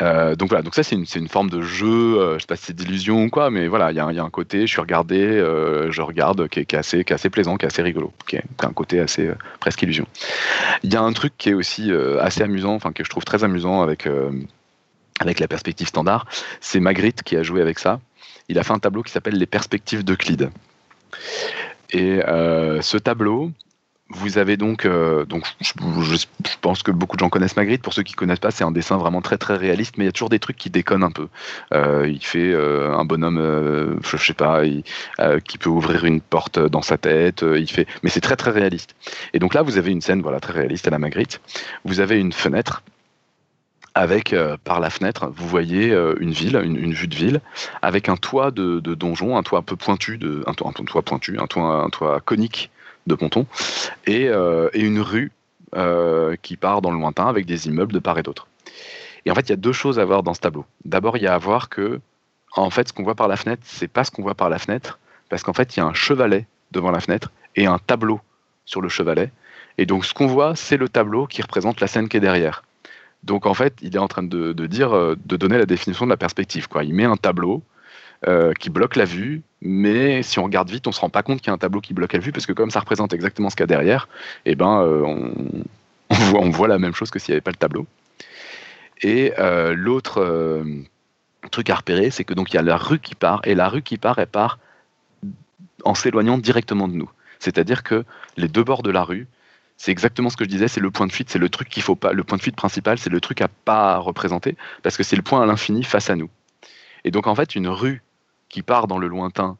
Euh, 0.00 0.36
donc 0.36 0.50
voilà, 0.50 0.62
donc 0.62 0.74
ça 0.74 0.82
c'est 0.82 0.94
une, 0.94 1.06
une, 1.16 1.28
forme 1.28 1.50
de 1.50 1.60
jeu, 1.60 2.20
euh, 2.20 2.34
je 2.34 2.40
sais 2.40 2.46
pas 2.46 2.56
si 2.56 2.66
c'est 2.66 2.76
d'illusion 2.76 3.24
ou 3.24 3.30
quoi, 3.30 3.50
mais 3.50 3.66
voilà, 3.66 3.90
il 3.90 3.94
y, 3.94 3.96
y, 3.96 4.18
a 4.18 4.22
un 4.22 4.30
côté, 4.30 4.60
je 4.62 4.66
suis 4.66 4.80
regardé, 4.80 5.20
euh, 5.20 5.90
je 5.90 6.02
regarde, 6.02 6.48
qui 6.48 6.60
est, 6.60 6.64
qui 6.66 6.76
est, 6.76 6.78
assez, 6.78 7.04
qui 7.04 7.12
est 7.12 7.14
assez 7.14 7.30
plaisant, 7.30 7.56
qui 7.56 7.64
est 7.64 7.68
assez 7.68 7.82
rigolo, 7.82 8.12
qui, 8.28 8.36
est, 8.36 8.44
un 8.62 8.72
côté 8.72 9.00
assez 9.00 9.30
presque 9.58 9.82
illusion. 9.82 10.06
Il 10.84 10.92
y 10.92 10.96
a 10.96 11.02
un 11.02 11.12
truc 11.12 11.32
qui 11.36 11.50
est 11.50 11.54
aussi 11.54 11.90
assez 12.20 12.42
amusant, 12.42 12.74
enfin 12.74 12.92
que 12.92 13.02
je 13.02 13.10
trouve 13.10 13.24
très 13.24 13.42
amusant 13.42 13.82
avec, 13.82 14.08
avec 15.20 15.40
la 15.40 15.48
perspective 15.48 15.88
standard, 15.88 16.26
c'est 16.60 16.80
Magritte 16.80 17.22
qui 17.22 17.36
a 17.36 17.42
joué 17.42 17.60
avec 17.60 17.78
ça. 17.78 18.00
Il 18.48 18.58
a 18.58 18.62
fait 18.62 18.72
un 18.72 18.78
tableau 18.78 19.02
qui 19.02 19.10
s'appelle 19.10 19.36
les 19.36 19.46
perspectives 19.46 20.04
d'Euclide. 20.04 20.50
Et 21.90 22.20
ce 22.24 22.96
tableau, 22.98 23.50
vous 24.10 24.38
avez 24.38 24.56
donc, 24.56 24.86
euh, 24.86 25.26
donc 25.26 25.44
je, 25.60 25.72
pense 26.60 26.82
que 26.82 26.90
beaucoup 26.90 27.16
de 27.16 27.20
gens 27.20 27.28
connaissent 27.28 27.56
Magritte. 27.56 27.82
Pour 27.82 27.92
ceux 27.92 28.02
qui 28.02 28.14
connaissent 28.14 28.38
pas, 28.38 28.50
c'est 28.50 28.64
un 28.64 28.70
dessin 28.70 28.96
vraiment 28.96 29.20
très 29.20 29.36
très 29.36 29.56
réaliste, 29.56 29.98
mais 29.98 30.04
il 30.04 30.06
y 30.06 30.08
a 30.08 30.12
toujours 30.12 30.30
des 30.30 30.38
trucs 30.38 30.56
qui 30.56 30.70
déconnent 30.70 31.02
un 31.02 31.10
peu. 31.10 31.28
Euh, 31.74 32.08
il 32.08 32.24
fait 32.24 32.52
euh, 32.52 32.94
un 32.94 33.04
bonhomme, 33.04 33.98
je 34.02 34.16
sais 34.16 34.32
pas, 34.32 34.62
qui 35.44 35.58
peut 35.58 35.70
ouvrir 35.70 36.04
une 36.04 36.20
porte 36.20 36.58
dans 36.58 36.82
sa 36.82 36.96
tête. 36.96 37.44
il 37.46 37.70
fait, 37.70 37.86
mais 38.02 38.08
c'est 38.08 38.20
très 38.20 38.36
très 38.36 38.50
réaliste. 38.50 38.94
Et 39.34 39.38
donc 39.38 39.52
là, 39.54 39.62
vous 39.62 39.76
avez 39.76 39.90
une 39.90 40.00
scène, 40.00 40.22
voilà, 40.22 40.40
très 40.40 40.54
réaliste 40.54 40.88
à 40.88 40.90
la 40.90 40.98
Magritte. 40.98 41.40
Vous 41.84 42.00
avez 42.00 42.18
une 42.18 42.32
fenêtre 42.32 42.82
avec 43.94 44.34
par 44.64 44.80
la 44.80 44.90
fenêtre, 44.90 45.30
vous 45.34 45.48
voyez 45.48 45.92
une 46.20 46.30
ville, 46.30 46.56
une, 46.62 46.92
vue 46.92 47.08
de 47.08 47.14
ville, 47.14 47.40
avec 47.82 48.08
un 48.08 48.16
toit 48.16 48.52
de, 48.52 48.80
donjon, 48.80 49.36
un 49.36 49.42
toit 49.42 49.58
un 49.58 49.62
peu 49.62 49.76
pointu, 49.76 50.18
un 50.46 50.54
toit 50.54 50.72
pointu, 51.02 51.38
un 51.38 51.46
toit, 51.46 51.82
un 51.82 51.90
toit 51.90 52.20
conique 52.20 52.70
de 53.08 53.14
ponton, 53.14 53.46
et, 54.06 54.28
euh, 54.28 54.68
une 54.74 55.00
rue 55.00 55.32
euh, 55.74 56.36
qui 56.42 56.56
part 56.56 56.80
dans 56.80 56.90
le 56.90 56.98
lointain 56.98 57.26
avec 57.26 57.46
des 57.46 57.66
immeubles 57.66 57.92
de 57.92 57.98
part 57.98 58.18
et 58.18 58.22
d'autre. 58.22 58.46
Et 59.24 59.30
en 59.30 59.34
fait, 59.34 59.48
il 59.48 59.50
y 59.50 59.52
a 59.52 59.56
deux 59.56 59.72
choses 59.72 59.98
à 59.98 60.04
voir 60.04 60.22
dans 60.22 60.34
ce 60.34 60.40
tableau. 60.40 60.64
D'abord, 60.84 61.16
il 61.16 61.22
y 61.22 61.26
a 61.26 61.34
à 61.34 61.38
voir 61.38 61.68
que, 61.68 62.00
en 62.54 62.70
fait, 62.70 62.88
ce 62.88 62.92
qu'on 62.92 63.02
voit 63.02 63.14
par 63.14 63.28
la 63.28 63.36
fenêtre, 63.36 63.62
c'est 63.64 63.88
pas 63.88 64.04
ce 64.04 64.10
qu'on 64.10 64.22
voit 64.22 64.34
par 64.34 64.48
la 64.48 64.58
fenêtre, 64.58 64.98
parce 65.28 65.42
qu'en 65.42 65.52
fait, 65.52 65.76
il 65.76 65.80
y 65.80 65.82
a 65.82 65.86
un 65.86 65.94
chevalet 65.94 66.46
devant 66.70 66.90
la 66.90 67.00
fenêtre 67.00 67.32
et 67.56 67.66
un 67.66 67.78
tableau 67.78 68.20
sur 68.64 68.80
le 68.80 68.88
chevalet. 68.88 69.30
Et 69.78 69.86
donc 69.86 70.04
ce 70.04 70.12
qu'on 70.12 70.26
voit, 70.26 70.54
c'est 70.56 70.76
le 70.76 70.88
tableau 70.88 71.26
qui 71.26 71.40
représente 71.40 71.80
la 71.80 71.86
scène 71.86 72.08
qui 72.08 72.16
est 72.16 72.20
derrière. 72.20 72.62
Donc 73.24 73.46
en 73.46 73.54
fait, 73.54 73.74
il 73.82 73.94
est 73.94 74.00
en 74.00 74.08
train 74.08 74.22
de, 74.22 74.52
dire, 74.66 74.94
euh, 74.94 75.16
de 75.24 75.36
donner 75.36 75.58
la 75.58 75.66
définition 75.66 76.04
de 76.04 76.10
la 76.10 76.16
perspective. 76.16 76.68
Il 76.82 76.94
met 76.94 77.04
un 77.04 77.16
tableau 77.16 77.62
euh, 78.26 78.52
qui 78.52 78.70
bloque 78.70 78.96
la 78.96 79.04
vue, 79.04 79.42
mais 79.60 80.22
si 80.22 80.38
on 80.38 80.44
regarde 80.44 80.70
vite, 80.70 80.86
on 80.86 80.92
se 80.92 81.00
rend 81.00 81.10
pas 81.10 81.22
compte 81.22 81.38
qu'il 81.40 81.48
y 81.48 81.50
a 81.50 81.54
un 81.54 81.58
tableau 81.58 81.80
qui 81.80 81.94
bloque 81.94 82.12
la 82.12 82.18
vue, 82.18 82.32
parce 82.32 82.46
que 82.46 82.52
comme 82.52 82.70
ça 82.70 82.80
représente 82.80 83.12
exactement 83.12 83.50
ce 83.50 83.56
qu'il 83.56 83.62
y 83.62 83.64
a 83.64 83.68
derrière, 83.68 84.08
et 84.44 84.52
eh 84.52 84.54
ben, 84.54 84.82
euh, 84.82 85.30
on, 86.34 86.50
voit, 86.50 86.68
la 86.68 86.78
même 86.78 86.94
chose 86.94 87.10
que 87.10 87.18
s'il 87.18 87.32
n'y 87.32 87.36
avait 87.36 87.42
pas 87.42 87.50
le 87.50 87.56
tableau. 87.56 87.86
Et 89.02 89.32
l'autre 89.74 90.64
truc 91.52 91.70
à 91.70 91.76
repérer, 91.76 92.10
c'est 92.10 92.24
que 92.24 92.34
donc 92.34 92.52
il 92.52 92.56
y 92.56 92.58
a 92.58 92.62
la 92.62 92.76
rue 92.76 92.98
qui 92.98 93.14
part, 93.14 93.40
et 93.44 93.54
la 93.54 93.68
rue 93.68 93.82
qui 93.82 93.96
part, 93.96 94.18
elle 94.18 94.26
part 94.26 94.58
en 95.84 95.94
s'éloignant 95.94 96.38
directement 96.38 96.88
de 96.88 96.94
nous. 96.94 97.10
C'est-à-dire 97.38 97.82
que 97.82 98.04
les 98.36 98.48
deux 98.48 98.64
bords 98.64 98.82
de 98.82 98.90
la 98.90 99.04
rue, 99.04 99.28
c'est 99.76 99.92
exactement 99.92 100.28
ce 100.28 100.36
que 100.36 100.44
je 100.44 100.48
disais, 100.48 100.66
c'est 100.66 100.80
le 100.80 100.90
point 100.90 101.06
de 101.06 101.12
fuite, 101.12 101.30
c'est 101.30 101.38
le 101.38 101.48
truc 101.48 101.68
qu'il 101.68 101.82
faut 101.82 101.94
pas, 101.94 102.12
le 102.12 102.24
point 102.24 102.36
de 102.36 102.42
fuite 102.42 102.56
principal, 102.56 102.98
c'est 102.98 103.10
le 103.10 103.20
truc 103.20 103.40
à 103.40 103.48
pas 103.48 103.98
représenter, 103.98 104.56
parce 104.82 104.96
que 104.96 105.04
c'est 105.04 105.16
le 105.16 105.22
point 105.22 105.40
à 105.40 105.46
l'infini 105.46 105.84
face 105.84 106.10
à 106.10 106.16
nous. 106.16 106.28
Et 107.04 107.12
donc 107.12 107.28
en 107.28 107.34
fait, 107.34 107.54
une 107.54 107.68
rue 107.68 108.02
qui 108.48 108.62
part 108.62 108.86
dans 108.86 108.98
le 108.98 109.08
lointain 109.08 109.56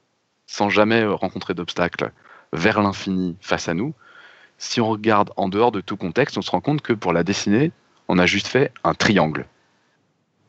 sans 0.47 0.71
jamais 0.71 1.05
rencontrer 1.05 1.55
d'obstacle 1.55 2.13
vers 2.53 2.81
l'infini 2.81 3.37
face 3.41 3.69
à 3.69 3.75
nous, 3.75 3.95
si 4.57 4.81
on 4.81 4.89
regarde 4.89 5.31
en 5.37 5.49
dehors 5.49 5.73
de 5.73 5.81
tout 5.81 5.97
contexte, 5.97 6.37
on 6.37 6.43
se 6.43 6.51
rend 6.51 6.61
compte 6.61 6.83
que 6.83 6.93
pour 6.93 7.13
la 7.13 7.23
dessiner, 7.23 7.71
on 8.09 8.19
a 8.19 8.27
juste 8.27 8.49
fait 8.49 8.73
un 8.85 8.95
triangle. 8.95 9.47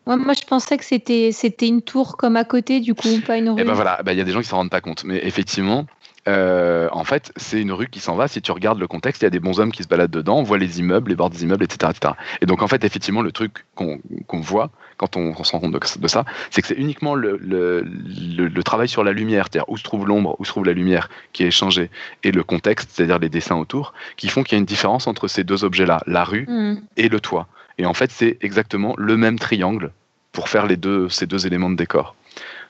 moi, 0.07 0.33
je 0.33 0.45
pensais 0.45 0.77
que 0.77 0.85
c'était 0.85 1.31
c'était 1.31 1.67
une 1.67 1.81
tour 1.81 2.17
comme 2.17 2.35
à 2.35 2.43
côté, 2.43 2.79
du 2.79 2.95
coup, 2.95 3.09
pas 3.25 3.37
une 3.37 3.43
eh 3.43 3.47
ben 3.47 3.55
rue. 3.55 3.61
Et 3.61 3.63
ben 3.65 3.73
voilà, 3.73 4.01
il 4.07 4.17
y 4.17 4.21
a 4.21 4.23
des 4.23 4.31
gens 4.31 4.41
qui 4.41 4.47
s'en 4.47 4.57
rendent 4.57 4.71
pas 4.71 4.81
compte, 4.81 5.03
mais 5.03 5.19
effectivement, 5.23 5.85
euh, 6.29 6.89
en 6.91 7.03
fait, 7.03 7.31
c'est 7.37 7.59
une 7.59 7.71
rue 7.71 7.87
qui 7.87 7.99
s'en 7.99 8.15
va. 8.15 8.27
Si 8.27 8.41
tu 8.41 8.51
regardes 8.51 8.79
le 8.79 8.87
contexte, 8.87 9.21
il 9.21 9.25
y 9.25 9.27
a 9.27 9.31
des 9.31 9.39
bons 9.39 9.59
hommes 9.59 9.71
qui 9.71 9.83
se 9.83 9.87
baladent 9.87 10.11
dedans, 10.11 10.37
on 10.37 10.43
voit 10.43 10.59
les 10.59 10.79
immeubles, 10.79 11.09
les 11.09 11.15
bords 11.15 11.31
des 11.31 11.43
immeubles, 11.43 11.63
etc. 11.63 11.91
Et 12.41 12.45
donc, 12.45 12.61
en 12.61 12.67
fait, 12.67 12.83
effectivement, 12.83 13.21
le 13.21 13.31
truc 13.31 13.65
qu'on 13.75 13.99
voit 14.39 14.69
quand 14.97 15.15
on, 15.15 15.43
se 15.43 15.53
rend 15.53 15.59
compte 15.59 15.73
de, 15.73 16.07
ça, 16.07 16.25
c'est 16.51 16.61
que 16.61 16.67
c'est 16.67 16.77
uniquement 16.77 17.15
le, 17.15 17.83
travail 18.63 18.89
sur 18.89 19.03
la 19.03 19.13
lumière, 19.13 19.47
c'est-à-dire 19.49 19.69
où 19.69 19.77
se 19.77 19.83
trouve 19.83 20.05
l'ombre, 20.05 20.35
où 20.39 20.45
se 20.45 20.51
trouve 20.51 20.65
la 20.65 20.73
lumière 20.73 21.09
qui 21.31 21.43
est 21.43 21.47
échangée, 21.47 21.89
et 22.23 22.31
le 22.31 22.43
contexte, 22.43 22.91
c'est-à-dire 22.93 23.17
les 23.17 23.29
dessins 23.29 23.55
autour, 23.55 23.93
qui 24.17 24.27
font 24.27 24.43
qu'il 24.43 24.53
y 24.53 24.55
a 24.57 24.59
une 24.59 24.65
différence 24.65 25.07
entre 25.07 25.27
ces 25.27 25.43
deux 25.43 25.63
objets-là, 25.63 26.01
la 26.05 26.25
rue 26.25 26.45
mm. 26.47 26.81
et 26.97 27.09
le 27.09 27.19
toit. 27.19 27.47
Et 27.77 27.85
en 27.85 27.93
fait, 27.93 28.11
c'est 28.11 28.37
exactement 28.41 28.93
le 28.97 29.15
même 29.15 29.39
triangle 29.39 29.91
pour 30.33 30.49
faire 30.49 30.67
les 30.67 30.75
deux, 30.75 31.07
ces 31.07 31.25
deux 31.25 31.47
éléments 31.47 31.69
de 31.69 31.77
décor. 31.77 32.15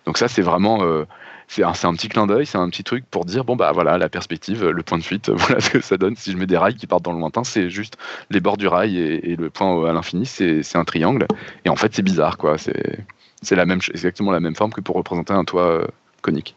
Donc 0.06 0.18
ça, 0.18 0.28
c'est 0.28 0.44
vraiment... 0.44 0.84
Euh, 0.84 1.06
c'est 1.50 1.64
un, 1.64 1.72
un, 1.72 1.94
petit 1.96 2.10
clin 2.10 2.28
d'œil, 2.28 2.46
c'est 2.46 2.60
un 2.60 2.70
petit 2.70 2.84
truc 2.84 3.06
pour 3.10 3.26
dire 3.26 3.44
bon 3.44 3.56
bah 3.56 3.72
voilà 3.72 3.98
la 3.98 4.08
perspective, 4.08 4.68
le 4.68 4.84
point 4.84 5.00
de 5.00 5.04
fuite, 5.04 5.30
voilà 5.34 5.60
ce 5.60 5.72
que 5.72 5.82
ça 5.82 5.98
donne. 5.98 6.16
Si 6.16 6.32
je 6.32 6.38
mets 6.38 6.46
des 6.46 6.58
rails 6.58 6.76
qui 6.76 6.86
partent 6.86 7.04
dans 7.04 7.12
le 7.12 7.20
lointain, 7.20 7.44
c'est 7.44 7.72
juste 7.72 7.98
les 8.30 8.40
bords 8.40 8.58
du 8.58 8.68
rail 8.68 8.98
et, 8.98 9.36
le 9.36 9.50
point 9.50 9.90
à 9.90 9.92
l'infini, 9.92 10.28
c'est 10.28 10.76
un 10.76 10.86
triangle. 10.86 11.26
Et 11.66 11.70
en 11.70 11.76
fait, 11.76 11.94
c'est 11.96 12.04
bizarre 12.04 12.38
quoi. 12.38 12.58
C'est 12.58 13.56
la 13.56 13.66
même, 13.66 13.80
exactement 13.90 14.32
la 14.32 14.40
même 14.40 14.56
forme 14.56 14.72
que 14.72 14.82
pour 14.82 14.96
représenter 14.96 15.34
un 15.34 15.44
toit 15.44 15.68
euh, 15.68 15.88
conique. 16.22 16.56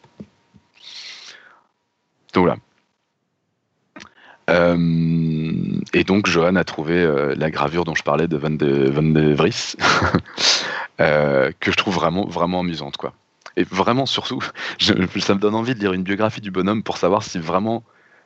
Donc 2.34 2.44
voilà. 2.44 2.56
Euh, 4.50 5.80
et 5.94 6.04
donc 6.04 6.26
Johan 6.26 6.56
a 6.56 6.64
trouvé 6.64 6.94
euh, 6.94 7.34
la 7.36 7.50
gravure 7.50 7.84
dont 7.84 7.94
je 7.94 8.02
parlais 8.02 8.28
de 8.28 8.36
Van 8.36 8.50
de, 8.50 8.90
Van 8.90 9.02
de 9.02 9.32
Vries, 9.32 9.74
que 10.98 11.70
je 11.70 11.76
trouve 11.76 11.94
vraiment 11.94 12.26
vraiment 12.26 12.60
amusante 12.60 12.98
quoi. 12.98 13.14
Et 13.56 13.64
vraiment, 13.64 14.06
surtout, 14.06 14.42
ça 14.80 14.94
me 14.94 15.38
donne 15.38 15.54
envie 15.54 15.74
de 15.74 15.80
lire 15.80 15.92
une 15.92 16.02
biographie 16.02 16.40
du 16.40 16.50
bonhomme 16.50 16.82
pour 16.82 16.96
savoir 16.96 17.22
si 17.22 17.38
vraiment, 17.38 17.82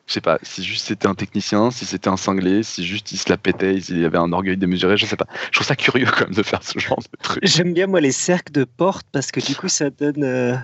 je 0.07 0.15
sais 0.15 0.21
pas, 0.21 0.39
si 0.43 0.65
juste 0.65 0.87
c'était 0.87 1.09
un 1.09 1.15
technicien, 1.15 1.71
si 1.71 1.85
c'était 1.85 2.09
un 2.09 2.17
cinglé, 2.17 2.63
si 2.63 2.87
juste 2.87 3.13
il 3.13 3.17
se 3.17 3.29
la 3.29 3.37
pétait, 3.37 3.81
s'il 3.81 4.05
avait 4.05 4.19
un 4.19 4.33
orgueil 4.33 4.57
démesuré, 4.57 4.97
je 4.97 5.07
sais 5.07 5.17
pas. 5.17 5.27
Je 5.47 5.53
trouve 5.53 5.67
ça 5.67 5.77
curieux 5.77 6.07
quand 6.07 6.27
même 6.27 6.35
de 6.35 6.43
faire 6.43 6.63
ce 6.63 6.79
genre 6.79 6.99
de 6.99 7.19
truc. 7.23 7.45
J'aime 7.45 7.73
bien 7.73 7.87
moi 7.87 8.01
les 8.01 8.13
cercles 8.13 8.53
de 8.53 8.65
porte 8.65 9.07
parce 9.13 9.33
que 9.33 9.41
du 9.41 9.57
coup 9.57 9.69
ça 9.69 9.91
donne. 9.91 10.23
Euh, 10.23 10.57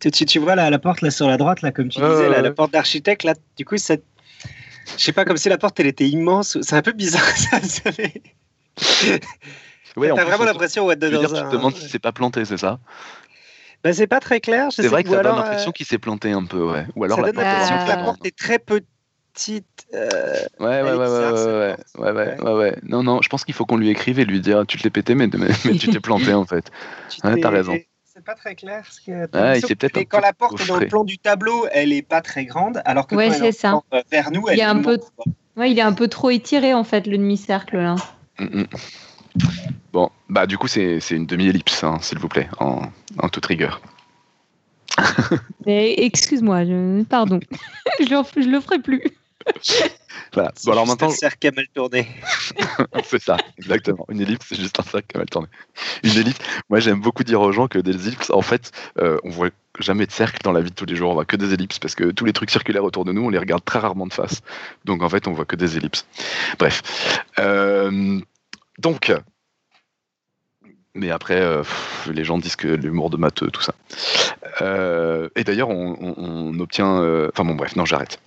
tu, 0.00 0.10
tu, 0.10 0.38
vois 0.38 0.54
là, 0.54 0.70
la 0.70 0.78
porte 0.78 1.02
là 1.02 1.10
sur 1.10 1.28
la 1.28 1.36
droite, 1.36 1.60
là, 1.60 1.72
comme 1.72 1.90
tu 1.90 2.00
disais, 2.00 2.28
la 2.28 2.50
porte 2.52 2.72
d'architecte, 2.72 3.22
là, 3.24 3.34
du 3.56 3.64
coup, 3.64 3.76
ça. 3.76 3.96
Je 4.96 5.04
sais 5.04 5.12
pas, 5.12 5.24
comme 5.24 5.36
si 5.36 5.48
la 5.48 5.58
porte 5.58 5.78
elle 5.78 5.86
était 5.86 6.08
immense. 6.08 6.58
C'est 6.62 6.74
un 6.74 6.82
peu 6.82 6.92
bizarre 6.92 7.22
ça. 7.36 7.60
ça 7.60 7.90
Ouais, 9.96 10.10
T'as 10.14 10.24
vraiment 10.24 10.44
l'impression, 10.44 10.86
what 10.86 10.96
the 10.96 11.10
Tu 11.10 11.18
te 11.18 11.52
demandes 11.52 11.76
si 11.76 11.88
c'est 11.88 11.98
pas 11.98 12.12
planté, 12.12 12.44
c'est 12.44 12.56
ça? 12.56 12.78
Ben, 13.82 13.92
c'est 13.94 14.06
pas 14.06 14.20
très 14.20 14.40
clair. 14.40 14.68
C'est 14.70 14.86
vrai 14.88 15.02
que, 15.02 15.08
que 15.08 15.14
ça 15.14 15.22
donne 15.22 15.36
l'impression 15.36 15.70
euh, 15.70 15.72
qu'il 15.72 15.86
s'est 15.86 15.98
planté 15.98 16.32
un 16.32 16.44
peu. 16.44 16.72
Ou 16.96 17.04
alors 17.04 17.18
ça 17.18 17.26
la 17.26 17.32
donne 17.32 17.44
l'impression 17.44 17.76
la 17.86 18.04
porte 18.04 18.26
est 18.26 18.36
très 18.36 18.58
petite. 18.58 19.86
Euh, 19.94 20.34
ouais, 20.58 20.82
ouais, 20.82 20.92
ouais, 20.92 20.96
ouais, 20.96 21.76
ouais, 21.98 22.36
ouais, 22.38 22.52
ouais, 22.52 22.76
Non, 22.82 23.02
non, 23.02 23.22
je 23.22 23.28
pense 23.28 23.44
qu'il 23.44 23.54
faut 23.54 23.64
qu'on 23.64 23.78
lui 23.78 23.88
écrive 23.88 24.18
et 24.18 24.24
lui 24.24 24.40
dire 24.40 24.66
tu 24.66 24.76
te 24.76 24.84
l'es 24.84 24.90
pété, 24.90 25.14
mais, 25.14 25.28
tu 25.28 25.88
t'es 25.88 26.00
planté 26.00 26.34
en 26.34 26.44
fait. 26.44 26.70
ouais, 27.24 27.40
t'as 27.40 27.50
raison 27.50 27.76
C'est 28.04 28.24
pas 28.24 28.34
très 28.34 28.54
clair. 28.54 28.82
Parce 28.82 29.00
que, 29.00 30.04
quand 30.04 30.20
la 30.20 30.34
porte 30.34 30.66
dans 30.66 30.76
le 30.76 30.86
plan 30.86 31.04
du 31.04 31.18
tableau, 31.18 31.66
elle 31.72 31.92
est 31.92 32.02
pas 32.02 32.20
très 32.20 32.44
grande, 32.44 32.82
alors 32.84 33.06
que 33.06 33.14
quand 33.14 33.20
elle 33.20 34.02
vers 34.10 34.30
nous, 34.30 34.48
elle 34.48 34.58
est 34.58 34.62
un 34.62 34.82
peu. 34.82 34.98
Il 35.56 35.78
est 35.78 35.82
un 35.82 35.92
peu 35.92 36.08
trop 36.08 36.30
étiré 36.30 36.72
en 36.72 36.84
fait 36.84 37.06
le 37.06 37.18
demi-cercle 37.18 37.76
là. 37.76 37.96
Mm. 38.38 38.60
mm. 38.60 38.66
Bon, 39.92 40.10
bah 40.28 40.46
du 40.46 40.56
coup 40.56 40.68
c'est 40.68 41.00
une 41.10 41.26
demi-ellipse, 41.26 41.82
hein, 41.82 41.98
s'il 42.00 42.18
vous 42.18 42.28
plaît, 42.28 42.48
en, 42.58 42.82
en 43.18 43.28
toute 43.28 43.46
rigueur. 43.46 43.80
Excuse-moi, 45.66 46.60
pardon, 47.08 47.40
je, 48.00 48.04
le, 48.04 48.42
je 48.42 48.48
le 48.48 48.60
ferai 48.60 48.78
plus. 48.78 49.02
Voilà. 50.32 50.52
Bon, 50.64 50.72
alors 50.72 50.86
maintenant. 50.86 51.08
un 51.08 51.12
cercle 51.12 51.48
à 51.48 51.50
mal 51.50 51.66
tourné. 51.74 52.08
c'est 53.04 53.20
ça, 53.20 53.36
exactement. 53.58 54.06
Une 54.10 54.20
ellipse, 54.20 54.46
c'est 54.48 54.56
juste 54.56 54.78
un 54.78 54.84
cercle 54.84 55.16
à 55.16 55.18
mal 55.18 55.28
tourné. 55.28 55.48
Une 56.04 56.16
ellipse. 56.16 56.38
Moi, 56.68 56.78
j'aime 56.78 57.00
beaucoup 57.00 57.24
dire 57.24 57.40
aux 57.40 57.50
gens 57.50 57.66
que 57.66 57.78
des 57.78 58.06
ellipses, 58.06 58.30
en 58.30 58.42
fait, 58.42 58.70
euh, 58.98 59.18
on 59.24 59.30
voit 59.30 59.50
jamais 59.80 60.06
de 60.06 60.12
cercle 60.12 60.40
dans 60.44 60.52
la 60.52 60.60
vie 60.60 60.70
de 60.70 60.74
tous 60.74 60.84
les 60.84 60.94
jours. 60.94 61.10
On 61.10 61.14
voit 61.14 61.24
que 61.24 61.36
des 61.36 61.52
ellipses 61.52 61.78
parce 61.80 61.94
que 61.94 62.12
tous 62.12 62.24
les 62.24 62.32
trucs 62.32 62.50
circulaires 62.50 62.84
autour 62.84 63.04
de 63.04 63.12
nous, 63.12 63.22
on 63.22 63.28
les 63.28 63.38
regarde 63.38 63.64
très 63.64 63.80
rarement 63.80 64.06
de 64.06 64.12
face. 64.12 64.42
Donc, 64.84 65.02
en 65.02 65.08
fait, 65.08 65.26
on 65.26 65.32
voit 65.32 65.46
que 65.46 65.56
des 65.56 65.76
ellipses. 65.76 66.06
Bref. 66.58 66.82
Euh, 67.38 68.20
donc, 68.78 69.12
mais 71.00 71.10
après, 71.10 71.40
euh, 71.40 71.62
les 72.12 72.24
gens 72.24 72.36
disent 72.36 72.56
que 72.56 72.68
l'humour 72.68 73.08
de 73.08 73.16
matheux, 73.16 73.50
tout 73.50 73.62
ça. 73.62 73.72
Euh, 74.60 75.30
et 75.34 75.44
d'ailleurs, 75.44 75.70
on, 75.70 76.58
obtient. 76.60 77.00
Euh, 77.00 77.30
enfin 77.32 77.44
bon, 77.44 77.54
bref, 77.54 77.74
non, 77.74 77.86
j'arrête. 77.86 78.20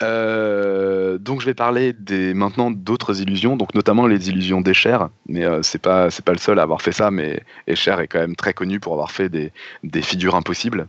donc, 0.00 1.40
je 1.40 1.46
vais 1.46 1.54
parler 1.54 1.92
des, 1.92 2.32
maintenant 2.32 2.70
d'autres 2.70 3.20
illusions, 3.20 3.56
donc 3.56 3.74
notamment 3.74 4.06
les 4.06 4.30
illusions 4.30 4.62
d'Escher. 4.62 4.98
Mais 5.28 5.44
c'est 5.62 5.80
pas 5.80 6.10
c'est 6.10 6.24
pas 6.24 6.32
le 6.32 6.38
seul 6.38 6.58
à 6.58 6.62
avoir 6.62 6.80
fait 6.80 6.92
ça, 6.92 7.10
mais 7.10 7.42
Escher 7.66 7.96
est 8.00 8.08
quand 8.08 8.20
même 8.20 8.36
très 8.36 8.54
connu 8.54 8.80
pour 8.80 8.94
avoir 8.94 9.10
fait 9.10 9.28
des, 9.28 9.52
des 9.82 10.00
figures 10.00 10.34
impossibles. 10.34 10.88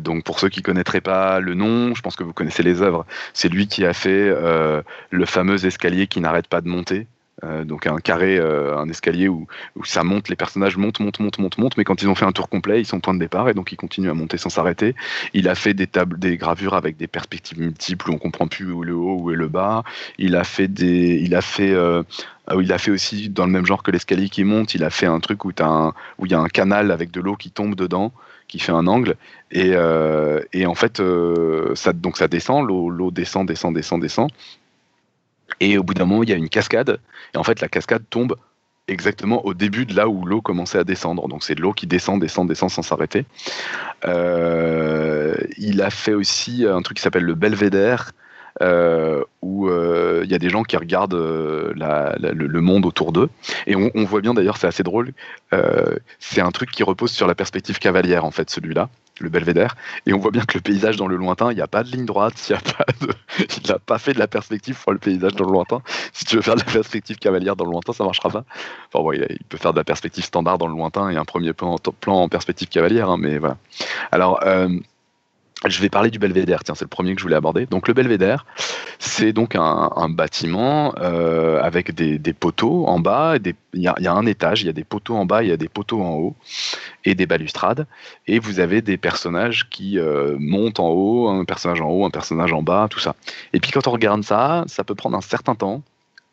donc 0.00 0.24
pour 0.24 0.40
ceux 0.40 0.50
qui 0.50 0.60
connaîtraient 0.62 1.00
pas 1.00 1.40
le 1.40 1.54
nom, 1.54 1.94
je 1.94 2.02
pense 2.02 2.16
que 2.16 2.24
vous 2.24 2.34
connaissez 2.34 2.62
les 2.62 2.82
œuvres. 2.82 3.06
C'est 3.32 3.48
lui 3.48 3.66
qui 3.66 3.86
a 3.86 3.94
fait 3.94 4.30
le 5.10 5.26
fameux 5.26 5.64
escalier 5.64 6.06
qui 6.06 6.20
n'arrête 6.20 6.48
pas 6.48 6.60
de 6.60 6.68
monter. 6.68 7.06
Euh, 7.44 7.64
donc 7.64 7.86
un 7.86 7.98
carré, 7.98 8.36
euh, 8.36 8.76
un 8.76 8.88
escalier 8.88 9.28
où, 9.28 9.46
ça 9.84 10.02
monte, 10.02 10.28
les 10.28 10.36
personnages 10.36 10.76
montent, 10.76 10.98
montent, 11.00 11.20
montent, 11.20 11.38
montent, 11.38 11.58
montent, 11.58 11.76
mais 11.76 11.84
quand 11.84 12.02
ils 12.02 12.08
ont 12.08 12.14
fait 12.14 12.24
un 12.24 12.32
tour 12.32 12.48
complet, 12.48 12.80
ils 12.80 12.84
sont 12.84 12.96
au 12.96 13.00
point 13.00 13.14
de 13.14 13.20
départ 13.20 13.48
et 13.48 13.54
donc 13.54 13.70
ils 13.70 13.76
continuent 13.76 14.10
à 14.10 14.14
monter 14.14 14.38
sans 14.38 14.50
s'arrêter. 14.50 14.94
Il 15.34 15.48
a 15.48 15.54
fait 15.54 15.74
des 15.74 15.86
tables, 15.86 16.18
des 16.18 16.36
gravures 16.36 16.74
avec 16.74 16.96
des 16.96 17.06
perspectives 17.06 17.60
multiples 17.60 18.10
où 18.10 18.14
on 18.14 18.18
comprend 18.18 18.48
plus 18.48 18.70
où 18.72 18.82
est 18.82 18.86
le 18.86 18.94
haut, 18.94 19.18
où 19.20 19.30
est 19.30 19.36
le 19.36 19.48
bas. 19.48 19.84
Il 20.18 20.34
a 20.34 20.44
fait 20.44 20.68
des, 20.68 21.20
il 21.22 21.34
a 21.34 21.40
fait, 21.40 21.72
euh, 21.72 22.02
il 22.60 22.72
a 22.72 22.78
fait 22.78 22.90
aussi 22.90 23.28
dans 23.28 23.46
le 23.46 23.52
même 23.52 23.66
genre 23.66 23.82
que 23.82 23.90
l'escalier 23.90 24.28
qui 24.28 24.42
monte. 24.42 24.74
Il 24.74 24.82
a 24.82 24.90
fait 24.90 25.06
un 25.06 25.20
truc 25.20 25.44
où 25.44 25.50
il 25.50 26.30
y 26.30 26.34
a 26.34 26.40
un 26.40 26.48
canal 26.48 26.90
avec 26.90 27.10
de 27.12 27.20
l'eau 27.20 27.36
qui 27.36 27.50
tombe 27.50 27.74
dedans 27.74 28.12
qui 28.48 28.58
fait 28.58 28.72
un 28.72 28.86
angle 28.86 29.16
et, 29.50 29.74
et 30.54 30.64
en 30.64 30.74
fait 30.74 31.02
ça 31.74 31.92
donc 31.92 32.16
ça 32.16 32.28
descend 32.28 32.66
l'eau 32.66 33.10
descend 33.10 33.46
descend 33.46 33.74
descend 33.74 34.00
descend 34.00 34.30
et 35.60 35.78
au 35.78 35.82
bout 35.82 35.94
d'un 35.94 36.04
moment, 36.04 36.22
il 36.22 36.28
y 36.28 36.32
a 36.32 36.36
une 36.36 36.48
cascade. 36.48 37.00
Et 37.34 37.38
en 37.38 37.44
fait, 37.44 37.60
la 37.60 37.68
cascade 37.68 38.02
tombe 38.10 38.36
exactement 38.88 39.44
au 39.44 39.54
début 39.54 39.86
de 39.86 39.94
là 39.94 40.08
où 40.08 40.24
l'eau 40.24 40.40
commençait 40.40 40.78
à 40.78 40.84
descendre. 40.84 41.28
Donc 41.28 41.44
c'est 41.44 41.54
de 41.54 41.60
l'eau 41.60 41.72
qui 41.72 41.86
descend, 41.86 42.20
descend, 42.20 42.48
descend 42.48 42.70
sans 42.70 42.82
s'arrêter. 42.82 43.26
Euh, 44.06 45.36
il 45.58 45.82
a 45.82 45.90
fait 45.90 46.14
aussi 46.14 46.66
un 46.66 46.80
truc 46.82 46.96
qui 46.96 47.02
s'appelle 47.02 47.24
le 47.24 47.34
belvédère, 47.34 48.12
euh, 48.62 49.24
où 49.42 49.68
euh, 49.68 50.22
il 50.24 50.30
y 50.30 50.34
a 50.34 50.38
des 50.38 50.50
gens 50.50 50.62
qui 50.62 50.76
regardent 50.76 51.14
le, 51.14 52.60
monde 52.60 52.86
autour 52.86 53.12
d'eux. 53.12 53.28
Et 53.66 53.76
on, 53.76 54.04
voit 54.04 54.20
bien 54.20 54.34
d'ailleurs, 54.34 54.56
c'est 54.56 54.66
assez 54.66 54.82
drôle, 54.82 55.12
c'est 56.18 56.40
un 56.40 56.50
truc 56.50 56.70
qui 56.70 56.82
repose 56.82 57.10
sur 57.10 57.26
la 57.26 57.34
perspective 57.34 57.78
cavalière, 57.78 58.24
en 58.24 58.30
fait, 58.30 58.50
celui-là 58.50 58.88
le 59.20 59.28
belvédère, 59.28 59.74
et 60.06 60.12
on 60.12 60.18
voit 60.18 60.30
bien 60.30 60.44
que 60.44 60.56
le 60.56 60.60
paysage 60.60 60.96
dans 60.96 61.06
le 61.06 61.16
lointain, 61.16 61.50
il 61.50 61.56
n'y 61.56 61.60
a 61.60 61.66
pas 61.66 61.82
de 61.82 61.90
ligne 61.90 62.06
droite, 62.06 62.34
il 62.48 62.52
n'a 62.52 62.60
pas, 62.60 62.84
de... 63.00 63.78
pas 63.86 63.98
fait 63.98 64.14
de 64.14 64.18
la 64.18 64.28
perspective 64.28 64.78
pour 64.82 64.92
le 64.92 64.98
paysage 64.98 65.34
dans 65.34 65.44
le 65.44 65.52
lointain. 65.52 65.82
Si 66.12 66.24
tu 66.24 66.36
veux 66.36 66.42
faire 66.42 66.54
de 66.54 66.60
la 66.60 66.72
perspective 66.72 67.16
cavalière 67.16 67.56
dans 67.56 67.64
le 67.64 67.70
lointain, 67.70 67.92
ça 67.92 68.04
marchera 68.04 68.30
pas. 68.30 68.44
Enfin, 68.92 69.18
il 69.30 69.44
peut 69.48 69.58
faire 69.58 69.72
de 69.72 69.78
la 69.78 69.84
perspective 69.84 70.24
standard 70.24 70.58
dans 70.58 70.66
le 70.66 70.74
lointain 70.74 71.10
et 71.10 71.16
un 71.16 71.24
premier 71.24 71.52
plan, 71.52 71.76
en 72.06 72.28
perspective 72.28 72.68
cavalière, 72.68 73.10
hein, 73.10 73.16
mais 73.18 73.38
voilà. 73.38 73.56
Alors, 74.12 74.40
euh, 74.44 74.68
je 75.66 75.80
vais 75.80 75.88
parler 75.88 76.10
du 76.10 76.18
belvédère, 76.18 76.62
tiens, 76.62 76.74
c'est 76.74 76.84
le 76.84 76.88
premier 76.88 77.14
que 77.14 77.20
je 77.20 77.24
voulais 77.24 77.36
aborder. 77.36 77.66
Donc 77.66 77.88
le 77.88 77.94
belvédère, 77.94 78.46
c'est 78.98 79.32
donc 79.32 79.56
un, 79.56 80.08
bâtiment 80.08 80.94
euh, 80.98 81.60
avec 81.60 81.94
des, 81.94 82.32
poteaux 82.32 82.86
en 82.86 83.00
bas, 83.00 83.36
il 83.74 83.82
y, 83.82 83.88
a 83.88 84.12
un 84.12 84.26
étage, 84.26 84.62
il 84.62 84.66
y 84.66 84.70
a 84.70 84.72
des 84.72 84.84
poteaux 84.84 85.16
en 85.16 85.26
bas, 85.26 85.42
il 85.42 85.48
y 85.48 85.52
a 85.52 85.56
des 85.56 85.68
poteaux 85.68 86.00
en 86.00 86.14
haut, 86.14 86.36
et 87.04 87.14
des 87.14 87.26
balustrades, 87.26 87.86
et 88.26 88.38
vous 88.38 88.60
avez 88.60 88.82
des 88.82 88.96
personnages 88.96 89.68
qui 89.68 89.98
euh, 89.98 90.36
montent 90.38 90.80
en 90.80 90.90
haut, 90.90 91.28
un 91.28 91.44
personnage 91.44 91.80
en 91.80 91.88
haut, 91.88 92.04
un 92.04 92.10
personnage 92.10 92.52
en 92.52 92.62
bas, 92.62 92.86
tout 92.88 93.00
ça. 93.00 93.16
Et 93.52 93.60
puis 93.60 93.72
quand 93.72 93.86
on 93.88 93.92
regarde 93.92 94.22
ça, 94.22 94.64
ça 94.66 94.84
peut 94.84 94.94
prendre 94.94 95.16
un 95.16 95.22
certain 95.22 95.56
temps, 95.56 95.82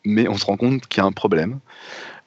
mais 0.06 0.28
on 0.28 0.38
se 0.38 0.46
rend 0.46 0.58
compte 0.58 0.86
qu'il 0.88 1.02
y 1.02 1.04
a 1.04 1.08
un 1.08 1.12
problème. 1.12 1.60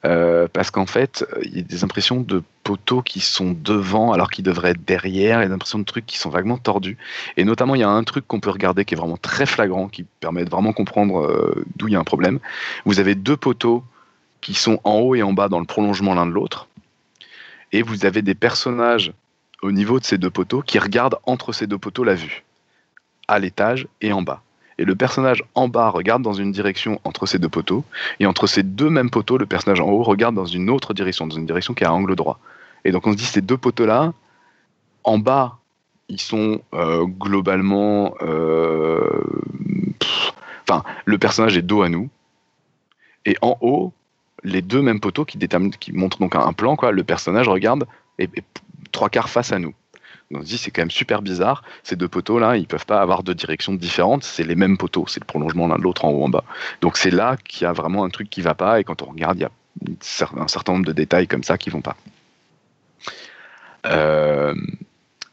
Euh, 0.05 0.47
parce 0.51 0.71
qu'en 0.71 0.85
fait, 0.85 1.25
il 1.43 1.57
y 1.57 1.59
a 1.59 1.63
des 1.63 1.83
impressions 1.83 2.21
de 2.21 2.41
poteaux 2.63 3.01
qui 3.01 3.19
sont 3.19 3.51
devant 3.51 4.13
alors 4.13 4.29
qu'ils 4.29 4.45
devraient 4.45 4.71
être 4.71 4.85
derrière, 4.85 5.39
a 5.39 5.45
des 5.45 5.51
impressions 5.51 5.79
de 5.79 5.83
trucs 5.83 6.05
qui 6.05 6.17
sont 6.17 6.29
vaguement 6.29 6.57
tordus. 6.57 6.97
Et 7.35 7.43
notamment, 7.43 7.75
il 7.75 7.81
y 7.81 7.83
a 7.83 7.89
un 7.89 8.03
truc 8.03 8.25
qu'on 8.25 8.39
peut 8.39 8.49
regarder 8.49 8.85
qui 8.85 8.93
est 8.93 8.97
vraiment 8.97 9.17
très 9.17 9.45
flagrant, 9.45 9.89
qui 9.89 10.03
permet 10.21 10.45
de 10.45 10.49
vraiment 10.49 10.71
comprendre 10.71 11.25
euh, 11.25 11.65
d'où 11.75 11.87
il 11.87 11.93
y 11.93 11.95
a 11.97 11.99
un 11.99 12.05
problème. 12.05 12.39
Vous 12.85 12.99
avez 12.99 13.15
deux 13.15 13.35
poteaux 13.35 13.83
qui 14.39 14.53
sont 14.53 14.79
en 14.85 14.99
haut 14.99 15.15
et 15.15 15.23
en 15.23 15.33
bas 15.33 15.49
dans 15.49 15.59
le 15.59 15.65
prolongement 15.65 16.13
l'un 16.13 16.25
de 16.25 16.31
l'autre, 16.31 16.69
et 17.73 17.81
vous 17.81 18.05
avez 18.05 18.21
des 18.21 18.35
personnages 18.35 19.11
au 19.61 19.73
niveau 19.73 19.99
de 19.99 20.05
ces 20.05 20.17
deux 20.17 20.29
poteaux 20.29 20.61
qui 20.61 20.79
regardent 20.79 21.19
entre 21.25 21.51
ces 21.51 21.67
deux 21.67 21.77
poteaux 21.77 22.05
la 22.05 22.15
vue, 22.15 22.45
à 23.27 23.37
l'étage 23.37 23.87
et 23.99 24.13
en 24.13 24.21
bas 24.21 24.41
et 24.79 24.85
le 24.85 24.95
personnage 24.95 25.43
en 25.55 25.67
bas 25.67 25.89
regarde 25.89 26.23
dans 26.23 26.33
une 26.33 26.53
direction 26.53 27.01
entre 27.03 27.25
ces 27.25 27.37
deux 27.37 27.49
poteaux, 27.49 27.83
et 28.21 28.25
entre 28.25 28.47
ces 28.47 28.63
deux 28.63 28.89
mêmes 28.89 29.09
poteaux, 29.09 29.37
le 29.37 29.45
personnage 29.45 29.81
en 29.81 29.89
haut 29.89 30.03
regarde 30.03 30.35
dans 30.35 30.45
une 30.45 30.69
autre 30.69 30.93
direction, 30.93 31.27
dans 31.27 31.35
une 31.35 31.45
direction 31.45 31.73
qui 31.73 31.83
a 31.83 31.89
un 31.89 31.93
angle 31.93 32.15
droit. 32.15 32.39
Et 32.85 32.91
donc 32.93 33.05
on 33.05 33.11
se 33.11 33.17
dit 33.17 33.25
ces 33.25 33.41
deux 33.41 33.57
poteaux-là, 33.57 34.13
en 35.03 35.19
bas, 35.19 35.57
ils 36.07 36.21
sont 36.21 36.61
euh, 36.73 37.03
globalement... 37.05 38.15
Euh, 38.21 39.01
enfin, 40.63 40.83
le 41.03 41.17
personnage 41.17 41.57
est 41.57 41.61
dos 41.61 41.81
à 41.81 41.89
nous, 41.89 42.09
et 43.25 43.35
en 43.41 43.57
haut, 43.59 43.91
les 44.45 44.61
deux 44.61 44.81
mêmes 44.81 45.01
poteaux 45.01 45.25
qui, 45.25 45.37
qui 45.81 45.91
montrent 45.91 46.19
donc 46.19 46.35
un, 46.35 46.53
plan, 46.53 46.77
quoi, 46.77 46.93
le 46.93 47.03
personnage 47.03 47.49
regarde 47.49 47.85
et 48.17 48.29
trois 48.93 49.09
quarts 49.09 49.29
face 49.29 49.51
à 49.51 49.59
nous 49.59 49.73
on 50.33 50.41
se 50.41 50.45
dit 50.45 50.57
c'est 50.57 50.71
quand 50.71 50.81
même 50.81 50.91
super 50.91 51.21
bizarre. 51.21 51.63
Ces 51.83 51.95
deux 51.95 52.07
poteaux 52.07 52.39
là, 52.39 52.57
ils 52.57 52.67
peuvent 52.67 52.85
pas 52.85 53.01
avoir 53.01 53.23
deux 53.23 53.35
directions 53.35 53.73
différentes. 53.73 54.23
C'est 54.23 54.43
les 54.43 54.55
mêmes 54.55 54.77
poteaux, 54.77 55.05
c'est 55.07 55.19
le 55.19 55.25
prolongement 55.25 55.67
l'un 55.67 55.77
de 55.77 55.83
l'autre 55.83 56.05
en 56.05 56.11
haut 56.11 56.23
en 56.23 56.29
bas. 56.29 56.43
Donc 56.81 56.97
c'est 56.97 57.11
là 57.11 57.37
qu'il 57.37 57.63
y 57.63 57.65
a 57.65 57.73
vraiment 57.73 58.03
un 58.03 58.09
truc 58.09 58.29
qui 58.29 58.41
va 58.41 58.53
pas. 58.53 58.79
Et 58.79 58.83
quand 58.83 59.01
on 59.01 59.07
regarde, 59.07 59.37
il 59.37 59.41
y 59.41 59.45
a 59.45 59.51
un 60.37 60.47
certain 60.47 60.73
nombre 60.73 60.85
de 60.85 60.93
détails 60.93 61.27
comme 61.27 61.43
ça 61.43 61.57
qui 61.57 61.69
vont 61.69 61.81
pas. 61.81 61.95
Euh, 63.85 64.53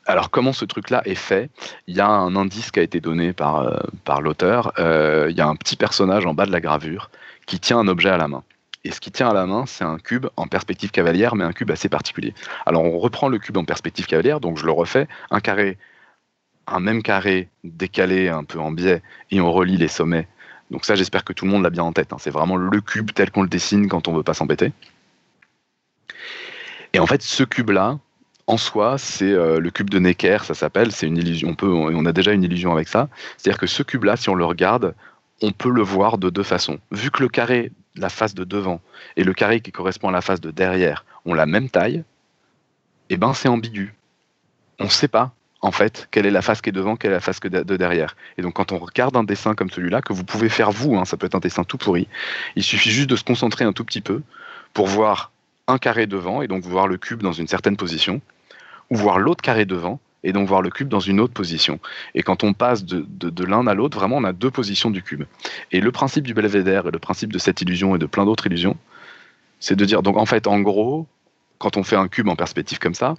alors 0.06 0.30
comment 0.30 0.52
ce 0.52 0.64
truc-là 0.64 1.02
est 1.04 1.14
fait? 1.14 1.50
Il 1.88 1.96
y 1.96 2.00
a 2.00 2.08
un 2.08 2.36
indice 2.36 2.70
qui 2.70 2.78
a 2.78 2.82
été 2.82 3.00
donné 3.00 3.32
par, 3.32 3.62
euh, 3.62 4.20
l'auteur. 4.20 4.72
Euh, 4.78 5.26
il 5.30 5.36
y 5.36 5.40
a 5.40 5.46
un 5.46 5.56
petit 5.56 5.76
personnage 5.76 6.24
en 6.26 6.32
bas 6.32 6.46
de 6.46 6.52
la 6.52 6.60
gravure 6.60 7.10
qui 7.46 7.60
tient 7.60 7.78
un 7.78 7.88
objet 7.88 8.10
à 8.10 8.16
la 8.16 8.28
main. 8.28 8.44
Et 8.86 8.92
ce 8.92 9.00
qui 9.00 9.10
tient 9.10 9.28
à 9.28 9.34
la 9.34 9.46
main, 9.46 9.66
c'est 9.66 9.82
un 9.82 9.98
cube 9.98 10.26
en 10.36 10.46
perspective 10.46 10.92
cavalière, 10.92 11.34
mais 11.34 11.42
un 11.42 11.52
cube 11.52 11.72
assez 11.72 11.88
particulier. 11.88 12.34
Alors 12.66 12.84
on 12.84 13.00
reprend 13.00 13.28
le 13.28 13.40
cube 13.40 13.56
en 13.56 13.64
perspective 13.64 14.06
cavalière, 14.06 14.38
donc 14.38 14.58
je 14.58 14.64
le 14.64 14.70
refais, 14.70 15.08
un 15.32 15.40
carré, 15.40 15.76
un 16.68 16.78
même 16.78 17.02
carré 17.02 17.48
décalé 17.64 18.28
un 18.28 18.44
peu 18.44 18.60
en 18.60 18.70
biais, 18.70 19.02
et 19.32 19.40
on 19.40 19.50
relie 19.50 19.76
les 19.76 19.88
sommets. 19.88 20.28
Donc 20.70 20.84
ça, 20.84 20.94
j'espère 20.94 21.24
que 21.24 21.32
tout 21.32 21.46
le 21.46 21.50
monde 21.50 21.64
l'a 21.64 21.70
bien 21.70 21.82
en 21.82 21.92
tête. 21.92 22.12
Hein. 22.12 22.18
C'est 22.20 22.30
vraiment 22.30 22.54
le 22.54 22.80
cube 22.80 23.10
tel 23.12 23.32
qu'on 23.32 23.42
le 23.42 23.48
dessine 23.48 23.88
quand 23.88 24.06
on 24.06 24.14
veut 24.14 24.22
pas 24.22 24.34
s'embêter. 24.34 24.72
Et 26.92 27.00
en 27.00 27.06
fait, 27.08 27.22
ce 27.22 27.42
cube-là, 27.42 27.98
en 28.46 28.56
soi, 28.56 28.98
c'est 28.98 29.32
euh, 29.32 29.58
le 29.58 29.70
cube 29.70 29.90
de 29.90 29.98
Necker, 29.98 30.38
ça 30.44 30.54
s'appelle. 30.54 30.92
C'est 30.92 31.08
une 31.08 31.16
illusion. 31.16 31.48
On 31.48 31.54
peut, 31.56 31.68
on 31.68 32.06
a 32.06 32.12
déjà 32.12 32.32
une 32.32 32.44
illusion 32.44 32.72
avec 32.72 32.86
ça. 32.86 33.08
C'est-à-dire 33.36 33.58
que 33.58 33.66
ce 33.66 33.82
cube-là, 33.82 34.16
si 34.16 34.28
on 34.28 34.36
le 34.36 34.44
regarde, 34.44 34.94
on 35.42 35.50
peut 35.50 35.70
le 35.70 35.82
voir 35.82 36.18
de 36.18 36.30
deux 36.30 36.44
façons. 36.44 36.78
Vu 36.92 37.10
que 37.10 37.22
le 37.22 37.28
carré 37.28 37.72
la 37.96 38.08
face 38.08 38.34
de 38.34 38.44
devant 38.44 38.80
et 39.16 39.24
le 39.24 39.32
carré 39.32 39.60
qui 39.60 39.72
correspond 39.72 40.08
à 40.08 40.12
la 40.12 40.20
face 40.20 40.40
de 40.40 40.50
derrière 40.50 41.04
ont 41.24 41.34
la 41.34 41.46
même 41.46 41.68
taille, 41.68 42.04
eh 43.10 43.16
ben 43.16 43.34
c'est 43.34 43.48
ambigu. 43.48 43.94
On 44.78 44.84
ne 44.84 44.90
sait 44.90 45.08
pas 45.08 45.32
en 45.62 45.72
fait 45.72 46.08
quelle 46.10 46.26
est 46.26 46.30
la 46.30 46.42
face 46.42 46.60
qui 46.60 46.68
est 46.68 46.72
devant, 46.72 46.96
quelle 46.96 47.12
est 47.12 47.14
la 47.14 47.20
face 47.20 47.40
de 47.40 47.76
derrière. 47.76 48.16
Et 48.38 48.42
donc 48.42 48.54
quand 48.54 48.72
on 48.72 48.78
regarde 48.78 49.16
un 49.16 49.24
dessin 49.24 49.54
comme 49.54 49.70
celui-là, 49.70 50.02
que 50.02 50.12
vous 50.12 50.24
pouvez 50.24 50.48
faire 50.48 50.70
vous, 50.70 50.96
hein, 50.96 51.04
ça 51.04 51.16
peut 51.16 51.26
être 51.26 51.34
un 51.34 51.40
dessin 51.40 51.64
tout 51.64 51.78
pourri, 51.78 52.08
il 52.54 52.62
suffit 52.62 52.90
juste 52.90 53.10
de 53.10 53.16
se 53.16 53.24
concentrer 53.24 53.64
un 53.64 53.72
tout 53.72 53.84
petit 53.84 54.00
peu 54.00 54.22
pour 54.72 54.86
voir 54.86 55.32
un 55.68 55.78
carré 55.78 56.06
devant 56.06 56.42
et 56.42 56.48
donc 56.48 56.64
voir 56.64 56.86
le 56.86 56.96
cube 56.96 57.22
dans 57.22 57.32
une 57.32 57.48
certaine 57.48 57.76
position, 57.76 58.20
ou 58.90 58.96
voir 58.96 59.18
l'autre 59.18 59.42
carré 59.42 59.64
devant 59.64 60.00
et 60.26 60.32
donc 60.32 60.48
voir 60.48 60.60
le 60.60 60.70
cube 60.70 60.88
dans 60.88 61.00
une 61.00 61.20
autre 61.20 61.32
position. 61.32 61.78
Et 62.16 62.22
quand 62.24 62.42
on 62.42 62.52
passe 62.52 62.84
de, 62.84 63.44
l'un 63.44 63.64
à 63.68 63.74
l'autre, 63.74 63.96
vraiment, 63.96 64.16
on 64.16 64.24
a 64.24 64.32
deux 64.32 64.50
positions 64.50 64.90
du 64.90 65.00
cube. 65.00 65.22
Et 65.70 65.80
le 65.80 65.92
principe 65.92 66.26
du 66.26 66.34
belvédère 66.34 66.88
et 66.88 66.90
le 66.90 66.98
principe 66.98 67.32
de 67.32 67.38
cette 67.38 67.60
illusion 67.60 67.94
et 67.94 67.98
de 68.00 68.06
plein 68.06 68.24
d'autres 68.24 68.48
illusions, 68.48 68.76
c'est 69.60 69.76
de 69.76 69.84
dire, 69.84 70.02
donc 70.02 70.16
en 70.16 70.26
fait, 70.26 70.48
en 70.48 70.60
gros, 70.60 71.06
quand 71.58 71.76
on 71.76 71.84
fait 71.84 71.94
un 71.94 72.08
cube 72.08 72.28
en 72.28 72.34
perspective 72.34 72.80
comme 72.80 72.94
ça, 72.94 73.14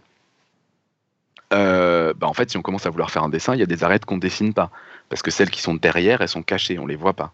euh, 1.54 2.14
bah 2.14 2.28
en 2.28 2.34
fait, 2.34 2.52
si 2.52 2.58
on 2.58 2.62
commence 2.62 2.86
à 2.86 2.90
vouloir 2.90 3.10
faire 3.10 3.24
un 3.24 3.30
dessin, 3.30 3.54
il 3.54 3.60
y 3.62 3.64
a 3.64 3.68
des 3.68 3.86
arêtes 3.86 4.04
qu'on 4.04 4.16
ne 4.16 4.22
dessine 4.22 4.54
pas. 4.54 4.70
Parce 5.08 5.22
que 5.22 5.32
celles 5.32 5.50
qui 5.50 5.62
sont 5.62 5.76
derrière, 5.76 6.20
elles 6.20 6.28
sont 6.28 6.44
cachées, 6.44 6.78
on 6.78 6.84
ne 6.84 6.90
les 6.90 6.98
voit 6.98 7.14
pas. 7.14 7.32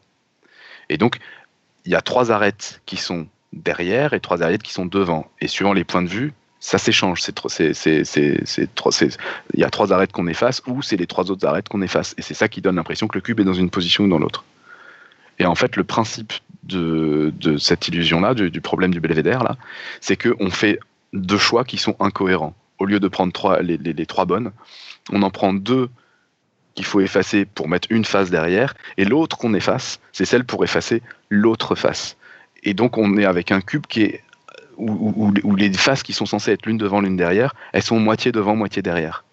Et 0.89 0.97
donc, 0.97 1.17
il 1.85 1.91
y 1.91 1.95
a 1.95 2.01
trois 2.01 2.31
arêtes 2.31 2.79
qui 2.85 2.97
sont 2.97 3.27
derrière 3.53 4.13
et 4.13 4.19
trois 4.19 4.43
arêtes 4.43 4.61
qui 4.61 4.71
sont 4.71 4.85
devant. 4.85 5.31
Et 5.41 5.47
suivant 5.47 5.73
les 5.73 5.83
points 5.83 6.03
de 6.03 6.09
vue, 6.09 6.33
ça 6.63 6.77
s'échange. 6.77 7.21
Il 7.59 7.73
y 9.53 9.63
a 9.65 9.69
trois 9.69 9.91
arêtes 9.91 10.13
qu'on 10.13 10.27
efface 10.27 10.61
ou 10.65 10.81
c'est 10.81 10.95
les 10.95 11.07
trois 11.07 11.29
autres 11.29 11.45
arêtes 11.45 11.67
qu'on 11.67 11.81
efface. 11.81 12.15
Et 12.17 12.21
c'est 12.21 12.33
ça 12.33 12.47
qui 12.47 12.61
donne 12.61 12.77
l'impression 12.77 13.09
que 13.09 13.17
le 13.17 13.21
cube 13.21 13.41
est 13.41 13.43
dans 13.43 13.53
une 13.53 13.69
position 13.69 14.05
ou 14.05 14.07
dans 14.07 14.17
l'autre. 14.17 14.45
Et 15.39 15.45
en 15.45 15.55
fait, 15.55 15.75
le 15.75 15.83
principe 15.83 16.31
de, 16.63 17.33
cette 17.57 17.89
illusion-là, 17.89 18.33
du, 18.33 18.61
problème 18.61 18.93
du 18.93 19.01
belvédère, 19.01 19.43
là, 19.43 19.57
c'est 19.99 20.15
qu'on 20.15 20.49
fait 20.51 20.79
deux 21.11 21.37
choix 21.37 21.65
qui 21.65 21.77
sont 21.77 21.97
incohérents. 21.99 22.55
Au 22.79 22.85
lieu 22.85 23.01
de 23.01 23.09
prendre 23.09 23.59
les, 23.61 23.75
les 23.77 24.05
trois 24.05 24.23
bonnes, 24.23 24.53
on 25.11 25.21
en 25.21 25.31
prend 25.31 25.53
deux 25.53 25.89
qu'il 26.75 26.85
faut 26.85 27.01
effacer 27.01 27.43
pour 27.43 27.67
mettre 27.67 27.89
une 27.91 28.05
face 28.05 28.29
derrière, 28.29 28.73
et 28.95 29.03
l'autre 29.03 29.37
qu'on 29.37 29.53
efface, 29.53 29.99
c'est 30.13 30.25
celle 30.25 30.45
pour 30.45 30.63
effacer 30.63 31.01
l'autre 31.29 31.75
face. 31.75 32.15
Et 32.63 32.73
donc 32.73 32.97
on 32.97 33.17
est 33.17 33.25
avec 33.25 33.51
un 33.51 33.59
cube 33.59 33.85
qui 33.85 34.03
est 34.03 34.23
où, 34.77 35.55
les 35.55 35.73
faces 35.73 36.03
qui 36.03 36.13
sont 36.13 36.25
censées 36.25 36.51
être 36.51 36.65
l'une 36.65 36.77
devant, 36.77 37.01
l'une 37.01 37.17
derrière, 37.17 37.53
elles 37.73 37.83
sont 37.83 37.99
moitié 37.99 38.31
devant, 38.31 38.55
moitié 38.55 38.81
derrière. 38.81 39.23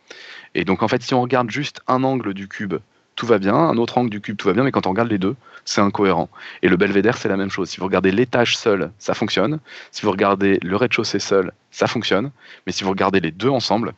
Et 0.55 0.65
donc 0.65 0.83
en 0.83 0.89
fait, 0.89 1.03
si 1.03 1.15
on 1.15 1.23
regarde 1.23 1.51
juste 1.51 1.81
un 1.87 2.03
angle 2.05 2.35
du 2.35 2.49
cube, 2.49 2.75
tout 3.17 3.27
va 3.27 3.39
bien, 3.39 3.55
un 3.55 3.77
autre 3.77 3.99
angle 3.99 4.11
du 4.11 4.21
cube, 4.21 4.37
tout 4.37 4.49
va 4.49 4.55
bien, 4.55 4.65
mais 4.65 4.73
quand 4.73 4.87
on 4.87 4.91
regarde 4.91 5.11
les 5.11 5.19
deux, 5.19 5.37
c'est 5.65 5.81
incohérent. 5.81 6.29
Et 6.63 6.69
le 6.69 6.77
belvédère, 6.77 7.17
c'est 7.17 7.29
la 7.29 7.37
même 7.37 7.51
chose. 7.51 7.69
Si 7.69 7.79
vous 7.79 7.85
regardez 7.85 8.13
l'étage 8.13 8.57
seul, 8.57 8.91
ça 8.99 9.15
fonctionne. 9.15 9.61
Si 9.91 10.03
vous 10.03 10.11
regardez 10.11 10.59
le 10.63 10.77
rez-de-chaussée 10.77 11.19
seul, 11.19 11.53
ça 11.71 11.87
fonctionne. 11.87 12.31
Mais 12.67 12.73
si 12.73 12.83
vous 12.83 12.91
regardez 12.91 13.21
les 13.21 13.31
deux 13.31 13.51
ensemble, 13.51 13.93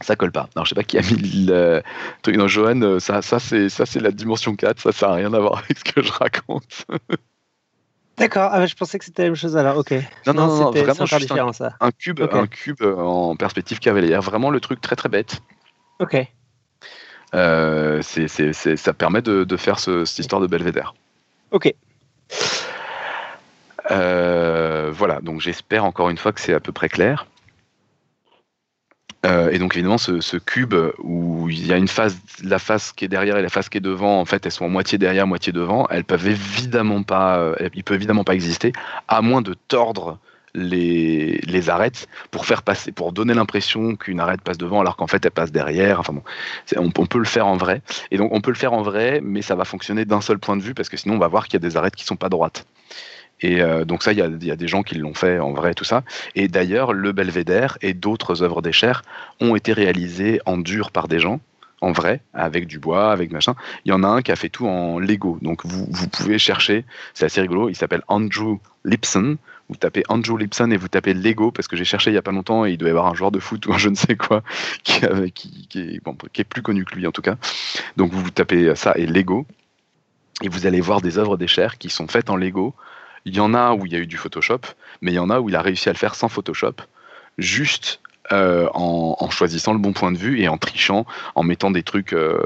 ça 0.00 0.16
colle 0.16 0.32
pas. 0.32 0.48
Alors 0.54 0.64
je 0.64 0.70
sais 0.70 0.74
pas 0.74 0.82
qui 0.82 0.98
a 0.98 1.02
mis 1.02 1.46
le 1.46 1.82
truc 2.22 2.36
dans 2.36 2.48
Johan, 2.48 2.98
ça, 2.98 3.22
ça 3.22 3.38
ça 3.38 3.86
c'est 3.86 4.00
la 4.00 4.10
dimension 4.10 4.56
4, 4.56 4.80
ça 4.80 4.92
ça 4.92 5.08
n'a 5.08 5.14
rien 5.14 5.32
à 5.32 5.38
voir 5.38 5.58
avec 5.58 5.78
ce 5.78 5.84
que 5.84 6.02
je 6.02 6.12
raconte. 6.12 6.86
D'accord, 8.18 8.50
ah, 8.52 8.66
je 8.66 8.74
pensais 8.74 8.98
que 8.98 9.04
c'était 9.04 9.22
la 9.22 9.28
même 9.28 9.36
chose 9.36 9.56
alors, 9.56 9.78
ok. 9.78 9.92
Non, 10.26 10.34
non, 10.34 10.46
non, 10.46 10.70
vraiment 10.70 11.06
juste 11.06 11.22
différent, 11.22 11.48
un, 11.48 11.52
ça. 11.52 11.74
un 11.80 11.90
cube, 11.90 12.20
un 12.20 12.46
cube 12.46 12.82
en 12.82 13.36
perspective 13.36 13.78
cavalière, 13.78 14.20
vraiment 14.20 14.50
le 14.50 14.60
truc 14.60 14.80
très 14.80 14.96
très 14.96 15.08
bête. 15.08 15.40
Ok. 15.98 16.16
Euh, 17.34 18.02
c'est, 18.02 18.28
ça 18.76 18.92
permet 18.92 19.22
de, 19.22 19.44
de 19.44 19.56
faire 19.56 19.78
ce, 19.78 20.04
cette 20.04 20.18
histoire 20.18 20.42
de 20.42 20.46
belvédère. 20.46 20.94
Ok. 21.50 21.72
Euh, 23.90 24.90
voilà, 24.92 25.20
donc 25.20 25.40
j'espère 25.40 25.84
encore 25.84 26.10
une 26.10 26.18
fois 26.18 26.32
que 26.32 26.40
c'est 26.40 26.54
à 26.54 26.60
peu 26.60 26.72
près 26.72 26.88
clair. 26.88 27.26
Euh, 29.24 29.50
et 29.50 29.58
donc 29.58 29.74
évidemment, 29.76 29.98
ce, 29.98 30.36
cube 30.36 30.74
où 30.98 31.48
il 31.48 31.66
y 31.66 31.72
a 31.72 31.76
une 31.76 31.88
face, 31.88 32.16
la 32.42 32.58
face 32.58 32.92
qui 32.92 33.04
est 33.04 33.08
derrière 33.08 33.36
et 33.36 33.42
la 33.42 33.48
face 33.48 33.68
qui 33.68 33.78
est 33.78 33.82
devant, 33.82 34.20
en 34.20 34.24
fait, 34.24 34.44
elles 34.46 34.52
sont 34.52 34.68
moitié 34.68 34.98
derrière, 34.98 35.26
moitié 35.26 35.52
devant. 35.52 35.86
Elles 35.88 36.04
peuvent 36.04 36.26
évidemment 36.26 37.02
pas, 37.02 37.38
euh, 37.38 37.68
il 37.74 37.84
peut 37.84 37.94
évidemment 37.94 38.24
pas 38.24 38.34
exister, 38.34 38.72
à 39.08 39.22
moins 39.22 39.42
de 39.42 39.54
tordre 39.68 40.18
les, 40.54 41.38
les 41.46 41.70
arêtes 41.70 42.08
pour 42.30 42.46
faire 42.46 42.62
passer, 42.62 42.92
pour 42.92 43.12
donner 43.12 43.34
l'impression 43.34 43.96
qu'une 43.96 44.20
arête 44.20 44.42
passe 44.42 44.58
devant 44.58 44.80
alors 44.80 44.96
qu'en 44.96 45.06
fait 45.06 45.24
elle 45.24 45.30
passe 45.30 45.52
derrière. 45.52 46.00
Enfin 46.00 46.12
bon, 46.12 46.22
on, 46.76 46.90
on, 46.96 47.06
peut 47.06 47.18
le 47.18 47.24
faire 47.24 47.46
en 47.46 47.56
vrai. 47.56 47.80
Et 48.10 48.18
donc 48.18 48.32
on 48.32 48.40
peut 48.40 48.50
le 48.50 48.56
faire 48.56 48.72
en 48.72 48.82
vrai, 48.82 49.20
mais 49.22 49.40
ça 49.40 49.54
va 49.54 49.64
fonctionner 49.64 50.04
d'un 50.04 50.20
seul 50.20 50.38
point 50.38 50.56
de 50.56 50.62
vue 50.62 50.74
parce 50.74 50.88
que 50.88 50.96
sinon 50.96 51.14
on 51.14 51.18
va 51.18 51.28
voir 51.28 51.46
qu'il 51.46 51.54
y 51.54 51.64
a 51.64 51.66
des 51.68 51.76
arêtes 51.76 51.96
qui 51.96 52.04
sont 52.04 52.16
pas 52.16 52.28
droites. 52.28 52.66
Et 53.42 53.60
euh, 53.60 53.84
donc 53.84 54.02
ça, 54.02 54.12
il 54.12 54.18
y, 54.18 54.50
a, 54.50 54.56
des 54.56 54.68
gens 54.68 54.82
qui 54.82 54.94
l'ont 54.96 55.14
fait 55.14 55.38
en 55.38 55.52
vrai, 55.52 55.74
tout 55.74 55.84
ça. 55.84 56.02
Et 56.34 56.48
d'ailleurs, 56.48 56.92
le 56.92 57.12
Belvédère 57.12 57.76
et 57.82 57.92
d'autres 57.92 58.42
œuvres 58.42 58.62
d'Escher 58.62 58.92
ont 59.40 59.56
été 59.56 59.72
réalisées 59.72 60.40
en 60.46 60.58
dur 60.58 60.90
par 60.90 61.08
des 61.08 61.18
gens, 61.18 61.40
en 61.80 61.92
vrai, 61.92 62.20
avec 62.32 62.66
du 62.66 62.78
bois, 62.78 63.10
avec 63.10 63.32
machin. 63.32 63.54
Il 63.84 63.90
y 63.90 63.92
en 63.92 64.04
a 64.04 64.08
un 64.08 64.22
qui 64.22 64.30
a 64.30 64.36
fait 64.36 64.48
tout 64.48 64.66
en 64.66 64.98
Lego. 64.98 65.38
Donc 65.42 65.66
vous, 65.66 66.08
pouvez 66.08 66.38
chercher, 66.38 66.84
c'est 67.14 67.24
assez 67.24 67.40
rigolo, 67.40 67.68
il 67.68 67.74
s'appelle 67.74 68.02
Andrew 68.08 68.58
Lipson. 68.84 69.36
Vous 69.68 69.76
tapez 69.76 70.02
Andrew 70.08 70.36
Lipson 70.36 70.70
et 70.70 70.76
vous 70.76 70.88
tapez 70.88 71.14
Lego, 71.14 71.50
parce 71.50 71.66
que 71.66 71.76
j'ai 71.76 71.84
cherché 71.84 72.10
il 72.10 72.14
y 72.14 72.18
a 72.18 72.22
pas 72.22 72.32
longtemps 72.32 72.66
et 72.66 72.72
il 72.72 72.78
doit 72.78 72.88
y 72.88 72.90
avoir 72.90 73.06
un 73.06 73.14
joueur 73.14 73.30
de 73.30 73.40
foot 73.40 73.64
ou 73.66 73.72
un 73.72 73.78
je 73.78 73.88
ne 73.88 73.94
sais 73.94 74.16
quoi 74.16 74.42
qui, 74.84 75.00
est, 75.04 76.44
plus 76.44 76.62
connu 76.62 76.84
que 76.84 76.94
lui 76.94 77.06
en 77.06 77.12
tout 77.12 77.22
cas. 77.22 77.36
Donc 77.96 78.12
vous, 78.12 78.30
tapez 78.30 78.74
ça 78.76 78.92
et 78.96 79.06
Lego. 79.06 79.46
Et 80.42 80.48
vous 80.48 80.66
allez 80.66 80.80
voir 80.80 81.00
des 81.00 81.18
œuvres 81.18 81.36
d'échelle 81.36 81.70
qui 81.78 81.88
sont 81.88 82.08
faites 82.08 82.28
en 82.28 82.36
Lego. 82.36 82.74
Il 83.24 83.34
y 83.34 83.40
en 83.40 83.54
a 83.54 83.72
où 83.72 83.86
il 83.86 83.92
y 83.92 83.96
a 83.96 83.98
eu 83.98 84.06
du 84.06 84.16
Photoshop, 84.16 84.60
mais 85.00 85.12
il 85.12 85.14
y 85.14 85.20
en 85.20 85.30
a 85.30 85.40
où 85.40 85.48
il 85.48 85.56
a 85.56 85.62
réussi 85.62 85.88
à 85.88 85.92
le 85.92 85.98
faire 85.98 86.14
sans 86.14 86.28
Photoshop, 86.28 86.74
juste 87.38 88.00
euh, 88.30 88.68
en, 88.72 89.28
choisissant 89.30 89.72
le 89.72 89.78
bon 89.78 89.92
point 89.92 90.12
de 90.12 90.16
vue 90.16 90.40
et 90.40 90.48
en 90.48 90.56
trichant, 90.56 91.06
en 91.34 91.42
mettant 91.42 91.70
des 91.70 91.82
trucs 91.82 92.12
euh, 92.12 92.38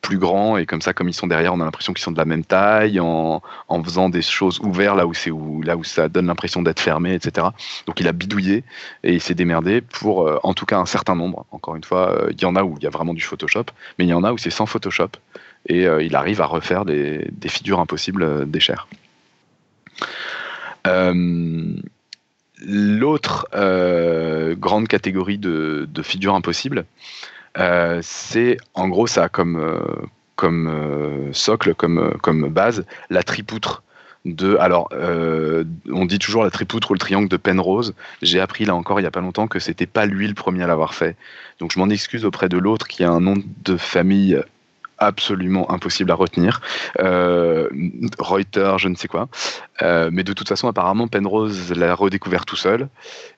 plus 0.00 0.18
grands 0.18 0.56
et 0.56 0.66
comme 0.66 0.80
ça, 0.80 0.94
comme 0.94 1.08
ils 1.08 1.14
sont 1.14 1.26
derrière, 1.26 1.52
on 1.52 1.60
a 1.60 1.64
l'impression 1.64 1.92
qu'ils 1.92 2.02
sont 2.02 2.12
de 2.12 2.18
la 2.18 2.24
même 2.24 2.44
taille, 2.44 2.98
en, 2.98 3.42
faisant 3.84 4.08
des 4.08 4.22
choses 4.22 4.58
ouvertes 4.60 4.96
là 4.96 5.06
où 5.06 5.14
c'est 5.14 5.30
là 5.64 5.76
où 5.76 5.84
ça 5.84 6.08
donne 6.08 6.26
l'impression 6.26 6.62
d'être 6.62 6.80
fermé, 6.80 7.14
etc. 7.14 7.48
Donc 7.86 8.00
il 8.00 8.08
a 8.08 8.12
bidouillé 8.12 8.64
et 9.04 9.14
il 9.14 9.20
s'est 9.20 9.34
démerdé 9.34 9.80
pour, 9.80 10.26
euh, 10.26 10.38
en 10.42 10.54
tout 10.54 10.66
cas, 10.66 10.78
un 10.78 10.86
certain 10.86 11.14
nombre. 11.14 11.44
Encore 11.50 11.76
une 11.76 11.84
fois, 11.84 12.28
il 12.30 12.40
y 12.40 12.44
en 12.46 12.56
a 12.56 12.62
où 12.62 12.76
il 12.78 12.82
y 12.82 12.86
a 12.86 12.90
vraiment 12.90 13.14
du 13.14 13.22
Photoshop, 13.22 13.66
mais 13.98 14.06
il 14.06 14.08
y 14.08 14.14
en 14.14 14.24
a 14.24 14.32
où 14.32 14.38
c'est 14.38 14.50
sans 14.50 14.66
Photoshop 14.66 15.10
et 15.66 15.84
il 15.84 16.16
arrive 16.16 16.40
à 16.40 16.46
refaire 16.46 16.84
des, 16.84 17.28
des 17.32 17.48
figures 17.48 17.80
impossibles 17.80 18.50
des 18.50 18.60
chairs. 18.60 18.88
L'autre 22.60 23.46
euh, 23.54 24.56
grande 24.56 24.88
catégorie 24.88 25.38
de, 25.38 25.86
figures 26.02 26.34
impossibles, 26.34 26.86
euh, 27.58 28.00
c'est 28.02 28.56
en 28.74 28.88
gros 28.88 29.06
ça 29.06 29.28
comme, 29.28 29.56
euh, 29.56 29.80
comme 30.34 31.30
socle, 31.32 31.74
comme, 31.74 32.16
comme 32.20 32.48
base, 32.48 32.84
la 33.10 33.22
tripoutre. 33.22 33.82
De, 34.24 34.56
alors, 34.56 34.90
on 34.92 36.04
dit 36.04 36.18
toujours 36.18 36.42
la 36.42 36.50
tripoutre 36.50 36.90
ou 36.90 36.94
le 36.94 36.98
triangle 36.98 37.28
de 37.28 37.36
Penrose. 37.36 37.94
J'ai 38.20 38.40
appris 38.40 38.64
là 38.64 38.74
encore 38.74 38.98
il 38.98 39.04
n'y 39.04 39.06
a 39.06 39.12
pas 39.12 39.20
longtemps 39.20 39.46
que 39.46 39.60
c'était 39.60 39.86
pas 39.86 40.06
lui 40.06 40.26
le 40.26 40.34
premier 40.34 40.64
à 40.64 40.66
l'avoir 40.66 40.94
fait. 40.94 41.16
Donc 41.60 41.72
je 41.72 41.78
m'en 41.78 41.88
excuse 41.88 42.24
auprès 42.24 42.48
de 42.48 42.58
l'autre 42.58 42.88
qui 42.88 43.04
a 43.04 43.10
un 43.10 43.20
nom 43.20 43.36
de 43.64 43.76
famille 43.76 44.42
absolument 44.98 45.70
impossible 45.70 46.10
à 46.10 46.14
retenir. 46.14 46.60
Euh, 46.98 47.68
Reuters, 48.18 48.78
je 48.78 48.88
ne 48.88 48.94
sais 48.94 49.08
quoi. 49.08 49.28
Euh, 49.82 50.10
mais 50.12 50.24
de 50.24 50.32
toute 50.32 50.48
façon, 50.48 50.68
apparemment, 50.68 51.08
Penrose 51.08 51.72
l'a 51.72 51.94
redécouvert 51.94 52.44
tout 52.44 52.56
seul. 52.56 52.88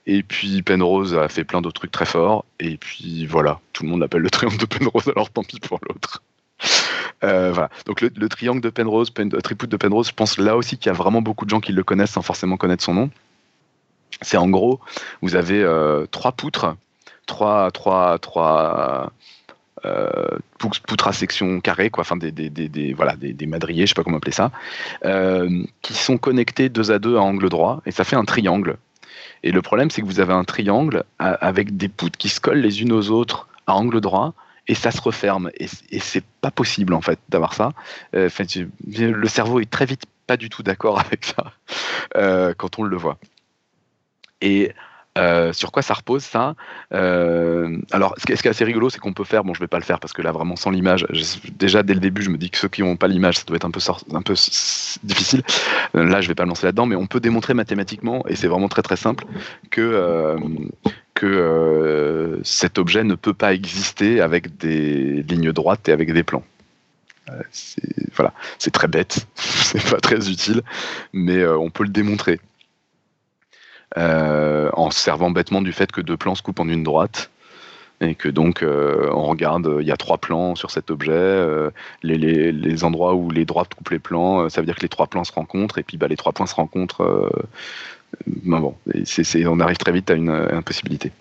Et 0.06 0.22
puis 0.22 0.62
Penrose 0.62 1.14
a 1.14 1.28
fait 1.28 1.44
plein 1.44 1.60
d'autres 1.60 1.80
trucs 1.80 1.92
très 1.92 2.06
forts. 2.06 2.44
Et 2.58 2.76
puis 2.76 3.26
voilà, 3.26 3.60
tout 3.72 3.84
le 3.84 3.90
monde 3.90 4.00
l'appelle 4.00 4.22
le 4.22 4.30
triangle 4.30 4.58
de 4.58 4.66
Penrose, 4.66 5.08
alors 5.14 5.30
tant 5.30 5.44
pis 5.44 5.60
pour 5.60 5.78
l'autre. 5.88 6.22
Euh, 7.22 7.52
voilà. 7.52 7.70
Donc 7.86 8.00
le, 8.00 8.28
triangle 8.28 8.60
de 8.60 8.70
Penrose, 8.70 9.10
Pen, 9.10 9.28
de 9.28 9.76
Penrose, 9.76 10.08
je 10.08 10.14
pense 10.14 10.38
là 10.38 10.56
aussi 10.56 10.78
qu'il 10.78 10.86
y 10.86 10.94
a 10.94 10.96
vraiment 10.96 11.22
beaucoup 11.22 11.44
de 11.44 11.50
gens 11.50 11.60
qui 11.60 11.72
le 11.72 11.82
connaissent 11.82 12.12
sans 12.12 12.22
forcément 12.22 12.56
connaître 12.56 12.82
son 12.82 12.94
nom. 12.94 13.10
C'est 14.22 14.36
en 14.36 14.48
gros, 14.48 14.80
vous 15.22 15.34
avez 15.34 15.64
trois 16.10 16.32
poutres, 16.32 16.74
trois, 17.26 17.70
trois, 17.70 18.18
trois, 18.18 19.12
euh, 19.84 20.38
poutres 20.58 21.08
à 21.08 21.12
section 21.12 21.60
carrée, 21.60 21.90
quoi, 21.90 22.02
enfin 22.02 22.16
des, 22.16 22.30
des, 22.30 22.50
des, 22.50 22.92
voilà, 22.92 23.16
des, 23.16 23.46
madriers, 23.46 23.86
je 23.86 23.90
sais 23.90 23.94
pas 23.94 24.04
comment 24.04 24.18
appeler 24.18 24.32
ça, 24.32 24.50
euh, 25.04 25.62
qui 25.82 25.94
sont 25.94 26.18
connectés 26.18 26.68
deux 26.68 26.90
à 26.90 26.98
deux 26.98 27.16
à 27.16 27.20
angle 27.20 27.48
droit, 27.48 27.82
et 27.86 27.90
ça 27.90 28.04
fait 28.04 28.16
un 28.16 28.24
triangle. 28.24 28.76
Et 29.42 29.52
le 29.52 29.62
problème, 29.62 29.90
c'est 29.90 30.02
que 30.02 30.06
vous 30.06 30.20
avez 30.20 30.34
un 30.34 30.44
triangle 30.44 31.04
avec 31.18 31.76
des 31.76 31.88
poutres 31.88 32.18
qui 32.18 32.28
se 32.28 32.40
collent 32.40 32.60
les 32.60 32.82
unes 32.82 32.92
aux 32.92 33.10
autres 33.10 33.48
à 33.66 33.74
angle 33.74 34.00
droit, 34.00 34.34
et 34.68 34.74
ça 34.74 34.90
se 34.90 35.00
referme. 35.00 35.50
Et, 35.58 35.66
et 35.90 35.98
c'est 35.98 36.24
pas 36.42 36.50
possible, 36.50 36.92
en 36.92 37.00
fait, 37.00 37.18
d'avoir 37.30 37.54
ça. 37.54 37.72
Euh, 38.14 38.28
le 38.86 39.28
cerveau 39.28 39.60
est 39.60 39.70
très 39.70 39.86
vite 39.86 40.04
pas 40.26 40.36
du 40.36 40.50
tout 40.50 40.62
d'accord 40.62 41.00
avec 41.06 41.24
ça 41.24 41.52
quand 42.58 42.78
on 42.78 42.82
le 42.82 42.96
voit. 42.96 43.18
Et 44.42 44.72
euh, 45.18 45.52
sur 45.52 45.72
quoi 45.72 45.82
ça 45.82 45.94
repose 45.94 46.22
ça? 46.22 46.54
Euh, 46.94 47.78
Alors, 47.90 48.14
ce 48.16 48.26
qui, 48.26 48.32
est, 48.32 48.46
assez 48.46 48.64
rigolo, 48.64 48.90
c'est 48.90 49.00
qu'on 49.00 49.12
peut 49.12 49.24
faire. 49.24 49.42
Bon, 49.42 49.54
je 49.54 49.60
vais 49.60 49.66
pas 49.66 49.78
le 49.78 49.84
faire 49.84 49.98
parce 49.98 50.12
que 50.12 50.22
là, 50.22 50.30
vraiment 50.30 50.54
sans 50.54 50.70
l'image, 50.70 51.06
déjà 51.58 51.82
dès 51.82 51.94
le 51.94 52.00
début, 52.00 52.22
je 52.22 52.30
me 52.30 52.38
dis 52.38 52.50
que 52.50 52.58
ceux 52.58 52.68
qui 52.68 52.82
n'ont 52.82 52.96
pas 52.96 53.08
l'image, 53.08 53.38
ça 53.38 53.44
doit 53.44 53.56
être 53.56 53.64
un 53.64 53.70
peu, 54.22 54.34
difficile. 55.02 55.42
Euh, 55.96 56.04
là, 56.04 56.20
je 56.20 56.28
vais 56.28 56.36
pas 56.36 56.44
me 56.44 56.50
lancer 56.50 56.66
là-dedans, 56.66 56.86
mais 56.86 56.94
on 56.94 57.06
peut 57.06 57.20
démontrer 57.20 57.54
mathématiquement, 57.54 58.24
et 58.28 58.36
c'est 58.36 58.46
vraiment 58.46 58.68
très 58.68 58.82
très 58.82 58.96
simple, 58.96 59.24
que 59.70 60.36
que 61.14 62.40
cet 62.44 62.78
objet 62.78 63.04
ne 63.04 63.14
peut 63.14 63.34
pas 63.34 63.52
exister 63.52 64.20
avec 64.20 64.56
des 64.56 65.22
lignes 65.24 65.52
droites 65.52 65.88
et 65.88 65.92
avec 65.92 66.12
des 66.12 66.22
plans. 66.22 66.44
voilà, 68.14 68.32
c'est 68.58 68.70
très 68.70 68.88
bête, 68.88 69.26
c'est 69.34 69.90
pas 69.90 69.98
très 69.98 70.30
utile, 70.30 70.62
mais 71.12 71.44
on 71.46 71.68
peut 71.68 71.82
le 71.82 71.90
démontrer. 71.90 72.38
Euh, 73.98 74.70
en 74.74 74.90
se 74.90 75.00
servant 75.00 75.30
bêtement 75.30 75.62
du 75.62 75.72
fait 75.72 75.90
que 75.90 76.00
deux 76.00 76.16
plans 76.16 76.36
se 76.36 76.42
coupent 76.42 76.60
en 76.60 76.68
une 76.68 76.84
droite 76.84 77.30
et 78.00 78.14
que 78.14 78.28
donc 78.28 78.62
euh, 78.62 79.10
on 79.12 79.24
regarde, 79.24 79.78
il 79.80 79.86
y 79.86 79.90
a 79.90 79.96
trois 79.96 80.18
plans 80.18 80.54
sur 80.54 80.70
cet 80.70 80.92
objet, 80.92 81.10
euh, 81.12 81.70
les, 82.04 82.84
endroits 82.84 83.14
où 83.14 83.30
les 83.30 83.44
droites 83.44 83.74
coupent 83.74 83.90
les 83.90 83.98
plans, 83.98 84.48
ça 84.48 84.60
veut 84.60 84.64
dire 84.66 84.76
que 84.76 84.82
les 84.82 84.88
trois 84.88 85.08
plans 85.08 85.24
se 85.24 85.32
rencontrent 85.32 85.78
et 85.78 85.82
puis 85.82 85.96
bah, 85.96 86.06
les 86.06 86.16
trois 86.16 86.32
points 86.32 86.46
se 86.46 86.54
rencontrent. 86.54 87.30
Ben 88.26 88.60
bon, 88.60 88.74
on 89.46 89.60
arrive 89.60 89.76
très 89.76 89.92
vite 89.92 90.10
à 90.10 90.14
une 90.14 90.30
impossibilité. 90.30 91.12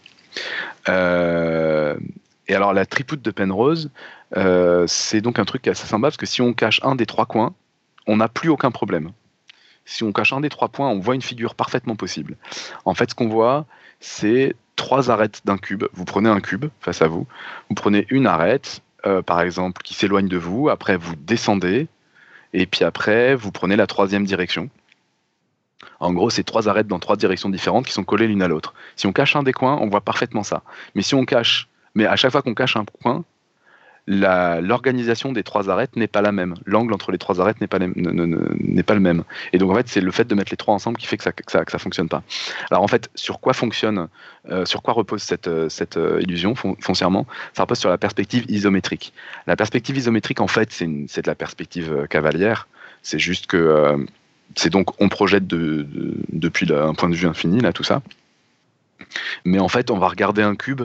et 0.87 2.55
alors 2.55 2.73
la 2.73 2.85
tripoute 2.85 3.21
de 3.21 3.31
Penrose, 3.31 3.89
c'est 4.87 5.21
donc 5.21 5.39
un 5.39 5.45
truc 5.45 5.67
assez 5.67 5.87
sympa 5.87 6.07
parce 6.07 6.17
que 6.17 6.27
si 6.27 6.41
on 6.41 6.53
cache 6.53 6.79
un 6.83 6.95
des 6.95 7.07
trois 7.07 7.25
coins, 7.25 7.53
on 8.07 8.17
n'a 8.17 8.29
plus 8.29 8.49
aucun 8.49 8.71
problème 8.71 9.11
si 9.89 10.03
on 10.03 10.11
cache 10.11 10.33
un 10.33 10.39
des 10.39 10.49
trois 10.49 10.69
points, 10.69 10.87
on 10.87 10.99
voit 10.99 11.15
une 11.15 11.21
figure 11.21 11.55
parfaitement 11.55 11.95
possible. 11.95 12.37
En 12.85 12.93
fait, 12.93 13.09
ce 13.09 13.15
qu'on 13.15 13.27
voit, 13.27 13.65
c'est 13.99 14.55
trois 14.75 15.09
arêtes 15.09 15.41
d'un 15.45 15.57
cube. 15.57 15.85
Vous 15.93 16.05
prenez 16.05 16.29
un 16.29 16.39
cube 16.41 16.65
face 16.79 17.01
à 17.01 17.07
vous, 17.07 17.25
vous 17.69 17.75
prenez 17.75 18.05
une 18.11 18.27
arête, 18.27 18.81
euh, 19.07 19.23
par 19.23 19.41
exemple, 19.41 19.81
qui 19.81 19.95
s'éloigne 19.95 20.27
de 20.27 20.37
vous, 20.37 20.69
après 20.69 20.95
vous 20.95 21.15
descendez, 21.15 21.87
et 22.53 22.67
puis 22.67 22.85
après, 22.85 23.33
vous 23.33 23.51
prenez 23.51 23.75
la 23.75 23.87
troisième 23.87 24.25
direction. 24.25 24.69
En 25.99 26.13
gros, 26.13 26.29
c'est 26.29 26.43
trois 26.43 26.69
arêtes 26.69 26.87
dans 26.87 26.99
trois 26.99 27.15
directions 27.15 27.49
différentes 27.49 27.87
qui 27.87 27.93
sont 27.93 28.03
collées 28.03 28.27
l'une 28.27 28.43
à 28.43 28.47
l'autre. 28.47 28.75
Si 28.95 29.07
on 29.07 29.11
cache 29.11 29.35
un 29.35 29.43
des 29.43 29.53
coins, 29.53 29.79
on 29.81 29.89
voit 29.89 30.01
parfaitement 30.01 30.43
ça. 30.43 30.61
Mais 30.93 31.01
si 31.01 31.15
on 31.15 31.25
cache, 31.25 31.67
mais 31.95 32.05
à 32.05 32.15
chaque 32.15 32.31
fois 32.31 32.43
qu'on 32.43 32.53
cache 32.53 32.75
un 32.75 32.85
coin, 32.85 33.23
l'organisation 34.09 35.31
des 35.31 35.43
trois 35.43 35.69
arêtes 35.69 35.95
n'est 35.95 36.07
pas 36.07 36.21
la 36.21 36.31
même. 36.31 36.55
L'angle 36.65 36.93
entre 36.93 37.11
les 37.11 37.19
trois 37.19 37.39
arêtes 37.39 37.61
n'est 37.61 37.67
pas, 37.67 37.77
le 37.77 38.99
même. 38.99 39.23
Et 39.53 39.59
donc 39.59 39.71
en 39.71 39.75
fait, 39.75 39.87
c'est 39.87 40.01
le 40.01 40.11
fait 40.11 40.25
de 40.25 40.33
mettre 40.33 40.51
les 40.51 40.57
trois 40.57 40.73
ensemble 40.73 40.97
qui 40.97 41.05
fait 41.05 41.17
que 41.17 41.23
ça, 41.23 41.31
ça 41.67 41.77
fonctionne 41.77 42.09
pas. 42.09 42.23
Alors 42.71 42.81
en 42.81 42.87
fait, 42.87 43.09
sur 43.13 43.39
quoi 43.39 43.53
fonctionne, 43.53 44.07
euh, 44.49 44.65
sur 44.65 44.81
quoi 44.81 44.95
repose 44.95 45.21
cette, 45.21 45.47
euh, 45.47 45.69
euh, 45.97 46.21
illusion 46.21 46.55
foncièrement? 46.55 47.27
Ça 47.53 47.63
repose 47.63 47.77
sur 47.77 47.89
la 47.89 47.99
perspective 47.99 48.45
isométrique. 48.49 49.13
La 49.45 49.55
perspective 49.55 49.95
isométrique, 49.95 50.41
en 50.41 50.47
fait, 50.47 50.71
c'est 50.71 50.87
de 51.21 51.27
la 51.27 51.35
perspective 51.35 52.07
cavalière. 52.09 52.67
C'est 53.03 53.19
juste 53.19 53.45
que 53.45 54.07
c'est 54.55 54.71
donc 54.71 54.99
on 54.99 55.07
projette 55.07 55.45
de, 55.45 55.85
depuis 56.33 56.73
un 56.73 56.95
point 56.95 57.09
de 57.09 57.15
vue 57.15 57.27
infini 57.27 57.61
là 57.61 57.73
tout 57.73 57.83
ça. 57.83 58.01
Mais 59.45 59.59
en 59.59 59.69
fait, 59.69 59.91
on 59.91 59.99
va 59.99 60.07
regarder 60.07 60.41
un 60.41 60.55
cube 60.55 60.81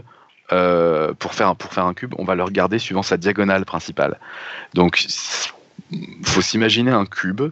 euh, 0.52 1.14
pour, 1.14 1.34
faire, 1.34 1.56
pour 1.56 1.72
faire 1.72 1.86
un 1.86 1.94
cube, 1.94 2.14
on 2.18 2.24
va 2.24 2.34
le 2.34 2.42
regarder 2.42 2.78
suivant 2.78 3.02
sa 3.02 3.16
diagonale 3.16 3.64
principale. 3.64 4.18
Donc, 4.74 5.06
faut 6.22 6.42
s'imaginer 6.42 6.90
un 6.90 7.06
cube. 7.06 7.42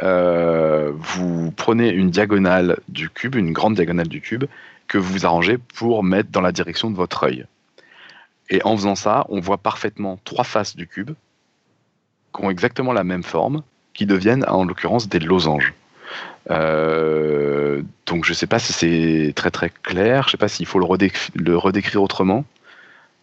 Euh, 0.00 0.92
vous 0.94 1.50
prenez 1.52 1.90
une 1.90 2.10
diagonale 2.10 2.78
du 2.88 3.10
cube, 3.10 3.34
une 3.34 3.52
grande 3.52 3.74
diagonale 3.74 4.08
du 4.08 4.20
cube, 4.20 4.44
que 4.86 4.98
vous 4.98 5.26
arrangez 5.26 5.58
pour 5.58 6.02
mettre 6.02 6.30
dans 6.30 6.40
la 6.40 6.52
direction 6.52 6.90
de 6.90 6.96
votre 6.96 7.24
œil. 7.24 7.46
Et 8.50 8.62
en 8.64 8.76
faisant 8.76 8.94
ça, 8.94 9.26
on 9.28 9.40
voit 9.40 9.58
parfaitement 9.58 10.18
trois 10.24 10.44
faces 10.44 10.76
du 10.76 10.86
cube 10.86 11.10
qui 12.34 12.44
ont 12.44 12.50
exactement 12.50 12.92
la 12.92 13.04
même 13.04 13.22
forme, 13.22 13.62
qui 13.92 14.06
deviennent 14.06 14.44
en 14.48 14.64
l'occurrence 14.64 15.08
des 15.08 15.18
losanges. 15.18 15.74
Euh, 16.50 17.82
donc 18.06 18.24
je 18.24 18.30
ne 18.30 18.34
sais 18.34 18.46
pas 18.46 18.58
si 18.58 18.72
c'est 18.72 19.32
très 19.34 19.50
très 19.50 19.70
clair, 19.70 20.22
je 20.24 20.28
ne 20.28 20.30
sais 20.32 20.36
pas 20.36 20.48
s'il 20.48 20.66
faut 20.66 20.78
le, 20.78 21.56
redécrire 21.56 22.02
autrement. 22.02 22.44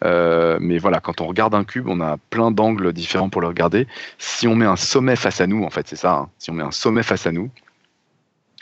Euh, 0.04 0.58
mais 0.62 0.78
voilà, 0.78 1.00
quand 1.00 1.22
on 1.22 1.28
regarde 1.28 1.56
un 1.56 1.64
cube, 1.64 1.88
on 1.88 2.02
a 2.02 2.18
plein 2.30 2.52
d'angles 2.52 2.94
différents 2.94 3.30
pour 3.30 3.42
le 3.42 3.48
regarder. 3.48 3.88
Si 4.18 4.48
on 4.48 4.56
met 4.56 4.66
un 4.66 4.76
sommet 4.76 5.16
face 5.16 5.42
à 5.42 5.48
nous, 5.48 5.64
en 5.64 5.70
fait, 5.70 5.88
c'est 5.88 5.96
ça. 5.96 6.14
Hein, 6.14 6.30
si 6.38 6.52
on 6.52 6.54
met 6.54 6.64
un 6.64 6.72
sommet 6.72 7.04
face 7.04 7.26
à 7.26 7.32
nous, 7.32 7.50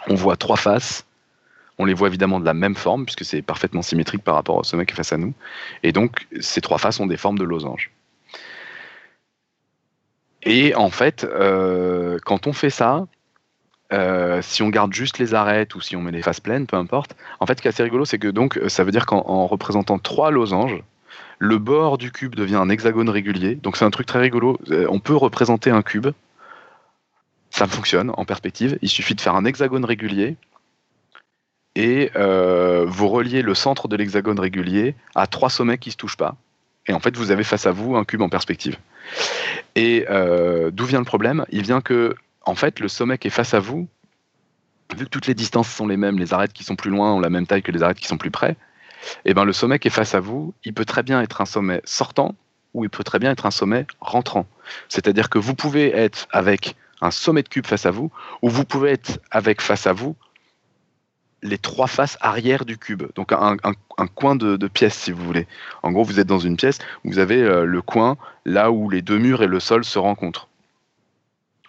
on 0.07 0.15
voit 0.15 0.38
trois 0.38 0.57
faces. 0.57 1.06
On 1.80 1.85
les 1.85 1.95
voit 1.95 2.07
évidemment 2.07 2.40
de 2.40 2.45
la 2.45 2.53
même 2.53 2.76
forme, 2.76 3.06
puisque 3.06 3.26
c'est 3.26 3.41
parfaitement 3.41 3.81
symétrique 3.81 4.23
par 4.23 4.35
rapport 4.35 4.57
au 4.57 4.64
sommet 4.64 4.85
qui 4.85 4.94
est 4.94 4.95
face 4.95 5.11
à 5.11 5.18
nous. 5.18 5.34
Et 5.81 5.91
donc, 5.91 6.27
ces 6.40 6.61
trois 6.61 6.77
faces 6.77 6.99
ont 6.99 7.07
des 7.07 7.18
formes 7.18 7.40
de 7.40 7.44
losange. 7.44 7.91
Et 10.44 10.76
en 10.76 10.90
fait, 10.90 11.23
euh, 11.23 12.19
quand 12.26 12.48
on 12.48 12.53
fait 12.53 12.69
ça, 12.69 13.07
euh, 13.94 14.41
si 14.41 14.64
on 14.64 14.70
garde 14.70 14.94
juste 14.94 15.20
les 15.20 15.34
arêtes 15.34 15.76
ou 15.76 15.82
si 15.82 15.95
on 15.95 16.02
met 16.02 16.11
les 16.11 16.22
faces 16.22 16.40
pleines, 16.40 16.65
peu 16.65 16.76
importe. 16.76 17.15
En 17.40 17.45
fait, 17.45 17.57
ce 17.57 17.61
qui 17.61 17.68
est 17.68 17.70
assez 17.70 17.84
rigolo, 17.84 18.06
c'est 18.06 18.20
que 18.20 18.28
donc 18.28 18.60
ça 18.68 18.84
veut 18.84 18.91
dire 18.91 19.06
qu'en 19.06 19.48
représentant 19.48 19.99
trois 19.99 20.32
losanges, 20.32 20.84
le 21.40 21.57
bord 21.57 21.98
du 21.98 22.11
cube 22.11 22.36
devient 22.36 22.56
un 22.56 22.70
hexagone 22.70 23.10
régulier. 23.10 23.56
Donc 23.56 23.78
c'est 23.78 23.86
un 23.86 23.91
truc 23.91 24.07
très 24.07 24.20
rigolo. 24.20 24.57
Euh, 24.70 24.88
on 24.90 24.99
peut 24.99 25.15
représenter 25.15 25.70
un 25.70 25.82
cube. 25.82 26.07
Ça 27.49 27.68
fonctionne 27.68 28.11
en 28.15 28.26
perspective. 28.26 28.80
Il 28.82 28.90
suffit 28.90 29.14
de 29.14 29.22
faire 29.22 29.36
un 29.36 29.45
hexagone 29.45 29.86
régulier 29.86 30.38
et 31.76 32.11
euh, 32.15 32.86
vous 32.88 33.10
reliez 33.10 33.41
le 33.41 33.53
centre 33.56 33.88
de 33.88 33.95
l'hexagone 33.95 34.40
régulier 34.40 34.95
à 35.15 35.28
trois 35.28 35.49
sommets 35.49 35.78
qui 35.78 35.90
ne 35.90 35.91
se 35.91 35.98
touchent 35.98 36.18
pas. 36.18 36.36
Et 36.88 36.94
en 36.94 36.99
fait, 36.99 37.15
vous 37.15 37.32
avez 37.32 37.44
face 37.44 37.65
à 37.65 37.72
vous 37.72 37.95
un 37.95 38.03
cube 38.03 38.22
en 38.22 38.30
perspective. 38.30 38.78
Et 39.76 40.06
euh, 40.10 40.72
d'où 40.72 40.86
vient 40.86 40.99
le 40.99 41.06
problème? 41.06 41.45
Il 41.49 41.64
vient 41.64 41.82
que, 41.82 42.15
en 42.44 42.56
fait, 42.56 42.80
le 42.80 42.88
sommet 42.88 43.18
qui 43.18 43.28
est 43.28 43.32
face 43.32 43.53
à 43.53 43.60
vous, 43.60 43.88
vu 44.95 45.06
que 45.06 45.10
toutes 45.10 45.28
les 45.28 45.34
distances 45.34 45.70
sont 45.70 45.88
les 45.88 45.98
mêmes, 45.98 46.20
les 46.20 46.34
arêtes 46.34 46.53
qui 46.53 46.64
sont 46.64 46.76
plus 46.76 46.91
loin 46.91 47.14
ont 47.14 47.20
la 47.20 47.30
même 47.30 47.48
taille 47.48 47.64
que 47.64 47.72
les 47.72 47.84
arêtes 47.84 47.99
qui 47.99 48.07
sont 48.07 48.18
plus 48.18 48.32
près, 48.32 48.57
eh 49.26 49.34
ben 49.34 49.44
le 49.44 49.53
sommet 49.53 49.80
qui 49.80 49.88
est 49.88 49.91
face 49.91 50.15
à 50.15 50.20
vous, 50.20 50.53
il 50.64 50.74
peut 50.74 50.86
très 50.86 51.03
bien 51.03 51.22
être 51.22 51.41
un 51.41 51.45
sommet 51.45 51.82
sortant 51.84 52.36
ou 52.74 52.84
il 52.84 52.90
peut 52.90 53.03
très 53.03 53.20
bien 53.20 53.32
être 53.32 53.45
un 53.45 53.52
sommet 53.52 53.86
rentrant. 53.99 54.48
C'est-à-dire 54.90 55.30
que 55.30 55.38
vous 55.38 55.56
pouvez 55.56 55.95
être 55.95 56.28
avec 56.32 56.76
un 57.02 57.11
sommet 57.11 57.44
de 57.44 57.49
cube 57.49 57.68
face 57.68 57.86
à 57.86 57.91
vous, 57.91 58.11
ou 58.41 58.49
vous 58.49 58.65
pouvez 58.65 58.91
être 58.91 59.20
avec 59.30 59.61
face 59.61 59.88
à 59.88 59.94
vous 59.94 60.15
les 61.41 61.57
trois 61.57 61.88
faces 61.88 62.18
arrière 62.22 62.64
du 62.64 62.78
cube. 62.78 63.03
Donc 63.15 63.34
un, 63.34 63.57
coin 64.15 64.36
de, 64.36 64.68
pièce, 64.68 64.95
si 64.95 65.11
vous 65.11 65.24
voulez. 65.24 65.45
En 65.84 65.91
gros, 65.91 66.03
vous 66.03 66.20
êtes 66.22 66.28
dans 66.28 66.40
une 66.40 66.56
pièce, 66.56 66.80
vous 67.03 67.20
avez 67.20 67.41
euh, 67.41 67.65
le 67.65 67.82
coin 67.82 68.15
là 68.45 68.72
où 68.72 68.90
les 68.90 69.02
deux 69.02 69.18
murs 69.18 69.44
et 69.44 69.48
le 69.48 69.60
sol 69.60 69.84
se 69.84 69.99
rencontrent. 69.99 70.48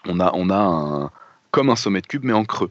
On 0.06 0.20
a, 0.20 0.32
on 0.34 0.50
a 0.50 0.56
un, 0.56 1.10
comme 1.50 1.70
un 1.70 1.76
sommet 1.76 2.00
de 2.00 2.06
cube, 2.06 2.24
mais 2.24 2.32
en 2.32 2.44
creux. 2.44 2.70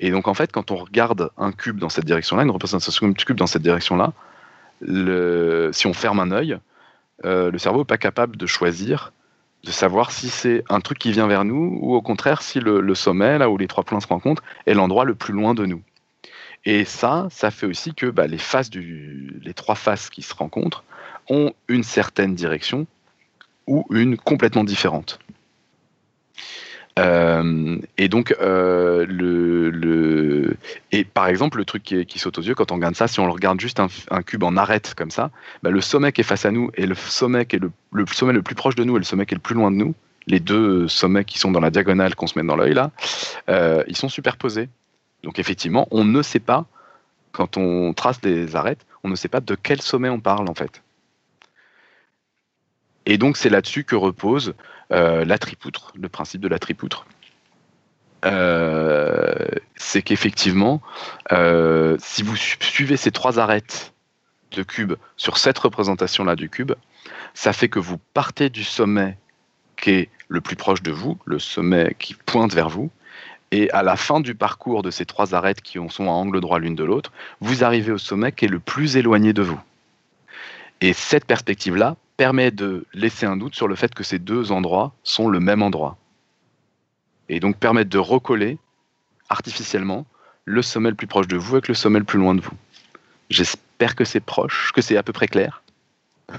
Et 0.00 0.10
donc 0.10 0.28
en 0.28 0.34
fait, 0.34 0.52
quand 0.52 0.70
on 0.70 0.76
regarde 0.76 1.30
un 1.36 1.52
cube 1.52 1.78
dans 1.78 1.88
cette 1.88 2.04
direction-là, 2.04 2.44
une 2.44 2.50
représentation 2.50 3.08
de 3.08 3.14
cube 3.14 3.36
dans 3.36 3.46
cette 3.46 3.62
direction-là, 3.62 4.12
si 5.72 5.86
on 5.86 5.92
ferme 5.92 6.20
un 6.20 6.30
œil, 6.30 6.58
euh, 7.24 7.50
le 7.50 7.58
cerveau 7.58 7.80
n'est 7.80 7.84
pas 7.84 7.98
capable 7.98 8.36
de 8.36 8.46
choisir, 8.46 9.12
de 9.64 9.70
savoir 9.70 10.12
si 10.12 10.28
c'est 10.28 10.62
un 10.68 10.80
truc 10.80 10.98
qui 10.98 11.10
vient 11.10 11.26
vers 11.26 11.44
nous 11.44 11.78
ou 11.80 11.94
au 11.94 12.02
contraire 12.02 12.42
si 12.42 12.60
le, 12.60 12.94
sommet, 12.94 13.38
là 13.38 13.50
où 13.50 13.58
les 13.58 13.66
trois 13.66 13.82
points 13.82 14.00
se 14.00 14.06
rencontrent, 14.06 14.44
est 14.66 14.74
l'endroit 14.74 15.04
le 15.04 15.14
plus 15.14 15.34
loin 15.34 15.54
de 15.54 15.66
nous. 15.66 15.82
Et 16.64 16.84
ça, 16.84 17.26
ça 17.30 17.50
fait 17.50 17.66
aussi 17.66 17.94
que 17.94 18.06
bah, 18.06 18.26
les 18.26 18.38
faces 18.38 18.70
du, 18.70 19.40
les 19.42 19.54
trois 19.54 19.74
faces 19.74 20.10
qui 20.10 20.22
se 20.22 20.34
rencontrent 20.34 20.84
ont 21.28 21.52
une 21.66 21.82
certaine 21.82 22.34
direction 22.34 22.86
ou 23.68 23.84
une 23.90 24.16
complètement 24.16 24.64
différente. 24.64 25.18
Euh, 26.98 27.76
et 27.96 28.08
donc, 28.08 28.34
euh, 28.40 29.06
le, 29.08 30.56
et 30.90 31.04
par 31.04 31.28
exemple, 31.28 31.58
le 31.58 31.64
truc 31.64 31.82
qui, 31.82 32.18
saute 32.18 32.38
aux 32.38 32.42
yeux 32.42 32.54
quand 32.54 32.72
on 32.72 32.76
regarde 32.76 32.96
ça, 32.96 33.06
si 33.06 33.20
on 33.20 33.26
le 33.26 33.32
regarde 33.32 33.60
juste 33.60 33.80
un, 33.80 34.22
cube 34.22 34.42
en 34.42 34.56
arête 34.56 34.94
comme 34.96 35.10
ça, 35.10 35.30
bah, 35.62 35.70
le 35.70 35.80
sommet 35.80 36.12
qui 36.12 36.22
est 36.22 36.24
face 36.24 36.44
à 36.44 36.50
nous 36.50 36.70
et 36.74 36.86
le 36.86 36.94
sommet 36.94 37.46
qui 37.46 37.56
est 37.56 37.60
le, 37.60 38.06
sommet 38.12 38.32
le 38.32 38.42
plus 38.42 38.56
proche 38.56 38.74
de 38.74 38.84
nous 38.84 38.96
et 38.96 38.98
le 38.98 39.04
sommet 39.04 39.26
qui 39.26 39.34
est 39.34 39.36
le 39.36 39.42
plus 39.42 39.54
loin 39.54 39.70
de 39.70 39.76
nous, 39.76 39.94
les 40.26 40.40
deux 40.40 40.88
sommets 40.88 41.24
qui 41.24 41.38
sont 41.38 41.52
dans 41.52 41.60
la 41.60 41.70
diagonale 41.70 42.14
qu'on 42.14 42.26
se 42.26 42.38
met 42.38 42.44
dans 42.44 42.56
l'œil 42.56 42.74
là, 42.74 42.90
euh, 43.48 43.84
ils 43.86 43.96
sont 43.96 44.08
superposés. 44.08 44.68
Donc 45.22 45.38
effectivement, 45.38 45.86
on 45.90 46.04
ne 46.04 46.22
sait 46.22 46.40
pas 46.40 46.66
quand 47.32 47.56
on 47.56 47.92
trace 47.92 48.20
des 48.20 48.56
arêtes, 48.56 48.84
on 49.04 49.08
ne 49.08 49.14
sait 49.14 49.28
pas 49.28 49.40
de 49.40 49.54
quel 49.54 49.80
sommet 49.80 50.08
on 50.08 50.20
parle 50.20 50.48
en 50.48 50.54
fait. 50.54 50.82
Et 53.08 53.16
donc 53.16 53.38
c'est 53.38 53.48
là-dessus 53.48 53.84
que 53.84 53.96
repose 53.96 54.54
euh, 54.92 55.24
la 55.24 55.38
tripoutre, 55.38 55.92
le 55.96 56.10
principe 56.10 56.42
de 56.42 56.48
la 56.48 56.58
tripoutre. 56.58 57.06
Euh, 58.26 59.46
c'est 59.76 60.02
qu'effectivement, 60.02 60.82
euh, 61.32 61.96
si 62.00 62.22
vous 62.22 62.36
suivez 62.36 62.98
ces 62.98 63.10
trois 63.10 63.38
arêtes 63.38 63.94
de 64.52 64.62
cube 64.62 64.92
sur 65.16 65.38
cette 65.38 65.58
représentation-là 65.58 66.36
du 66.36 66.50
cube, 66.50 66.72
ça 67.32 67.54
fait 67.54 67.70
que 67.70 67.78
vous 67.78 67.96
partez 68.12 68.50
du 68.50 68.62
sommet 68.62 69.16
qui 69.78 69.90
est 69.90 70.08
le 70.28 70.42
plus 70.42 70.56
proche 70.56 70.82
de 70.82 70.92
vous, 70.92 71.18
le 71.24 71.38
sommet 71.38 71.96
qui 71.98 72.12
pointe 72.12 72.52
vers 72.52 72.68
vous, 72.68 72.90
et 73.52 73.70
à 73.70 73.82
la 73.82 73.96
fin 73.96 74.20
du 74.20 74.34
parcours 74.34 74.82
de 74.82 74.90
ces 74.90 75.06
trois 75.06 75.34
arêtes 75.34 75.62
qui 75.62 75.78
sont 75.88 76.08
à 76.08 76.10
angle 76.10 76.42
droit 76.42 76.58
l'une 76.58 76.74
de 76.74 76.84
l'autre, 76.84 77.10
vous 77.40 77.64
arrivez 77.64 77.92
au 77.92 77.98
sommet 77.98 78.32
qui 78.32 78.44
est 78.44 78.48
le 78.48 78.58
plus 78.58 78.98
éloigné 78.98 79.32
de 79.32 79.40
vous. 79.40 79.60
Et 80.82 80.92
cette 80.92 81.24
perspective-là 81.24 81.96
permet 82.18 82.50
de 82.50 82.84
laisser 82.92 83.24
un 83.24 83.36
doute 83.36 83.54
sur 83.54 83.68
le 83.68 83.76
fait 83.76 83.94
que 83.94 84.02
ces 84.02 84.18
deux 84.18 84.52
endroits 84.52 84.92
sont 85.04 85.28
le 85.28 85.40
même 85.40 85.62
endroit. 85.62 85.96
Et 87.30 87.40
donc 87.40 87.56
permettre 87.56 87.88
de 87.88 87.98
recoller 87.98 88.58
artificiellement 89.30 90.04
le 90.44 90.60
sommet 90.60 90.90
le 90.90 90.96
plus 90.96 91.06
proche 91.06 91.28
de 91.28 91.36
vous 91.36 91.54
avec 91.54 91.68
le 91.68 91.74
sommet 91.74 92.00
le 92.00 92.04
plus 92.04 92.18
loin 92.18 92.34
de 92.34 92.40
vous. 92.40 92.56
J'espère 93.30 93.94
que 93.94 94.04
c'est 94.04 94.20
proche, 94.20 94.72
que 94.74 94.80
c'est 94.82 94.96
à 94.96 95.02
peu 95.02 95.12
près 95.12 95.28
clair. 95.28 95.62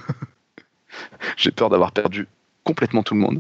J'ai 1.38 1.52
peur 1.52 1.70
d'avoir 1.70 1.94
perdu 1.94 2.28
complètement 2.66 3.02
tout 3.02 3.14
le 3.14 3.22
monde. 3.22 3.40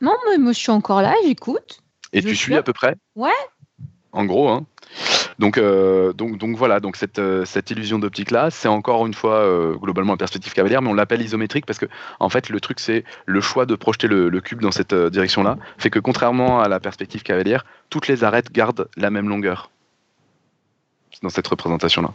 Non, 0.00 0.16
mais 0.28 0.38
moi 0.38 0.52
je 0.52 0.58
suis 0.58 0.72
encore 0.72 1.02
là, 1.02 1.14
j'écoute. 1.24 1.80
Et 2.12 2.20
tu 2.20 2.34
suis 2.34 2.56
à 2.56 2.64
peu 2.64 2.72
près? 2.72 2.96
Ouais. 3.14 3.30
En 4.12 4.24
gros, 4.24 4.48
hein. 4.48 4.66
Donc, 5.38 5.58
euh, 5.58 6.12
donc, 6.12 6.38
donc 6.38 6.56
voilà, 6.56 6.80
donc 6.80 6.96
cette, 6.96 7.18
euh, 7.18 7.44
illusion 7.70 7.98
d'optique 7.98 8.30
là, 8.30 8.50
c'est 8.50 8.68
encore 8.68 9.06
une 9.06 9.14
fois 9.14 9.36
euh, 9.36 9.74
globalement 9.74 10.12
en 10.12 10.16
perspective 10.16 10.52
cavalière, 10.52 10.82
mais 10.82 10.90
on 10.90 10.94
l'appelle 10.94 11.22
isométrique 11.22 11.66
parce 11.66 11.78
que 11.78 11.86
en 12.20 12.28
fait 12.28 12.48
le 12.48 12.60
truc 12.60 12.80
c'est 12.80 13.04
le 13.26 13.40
choix 13.40 13.66
de 13.66 13.74
projeter 13.74 14.06
le 14.08 14.40
cube 14.40 14.60
dans 14.60 14.70
cette 14.70 14.94
direction 14.94 15.42
là 15.42 15.56
fait 15.78 15.90
que 15.90 15.98
contrairement 15.98 16.60
à 16.60 16.68
la 16.68 16.80
perspective 16.80 17.22
cavalière, 17.22 17.64
toutes 17.90 18.08
les 18.08 18.24
arêtes 18.24 18.52
gardent 18.52 18.88
la 18.96 19.10
même 19.10 19.28
longueur 19.28 19.70
dans 21.22 21.28
cette 21.28 21.46
représentation 21.46 22.02
là. 22.02 22.12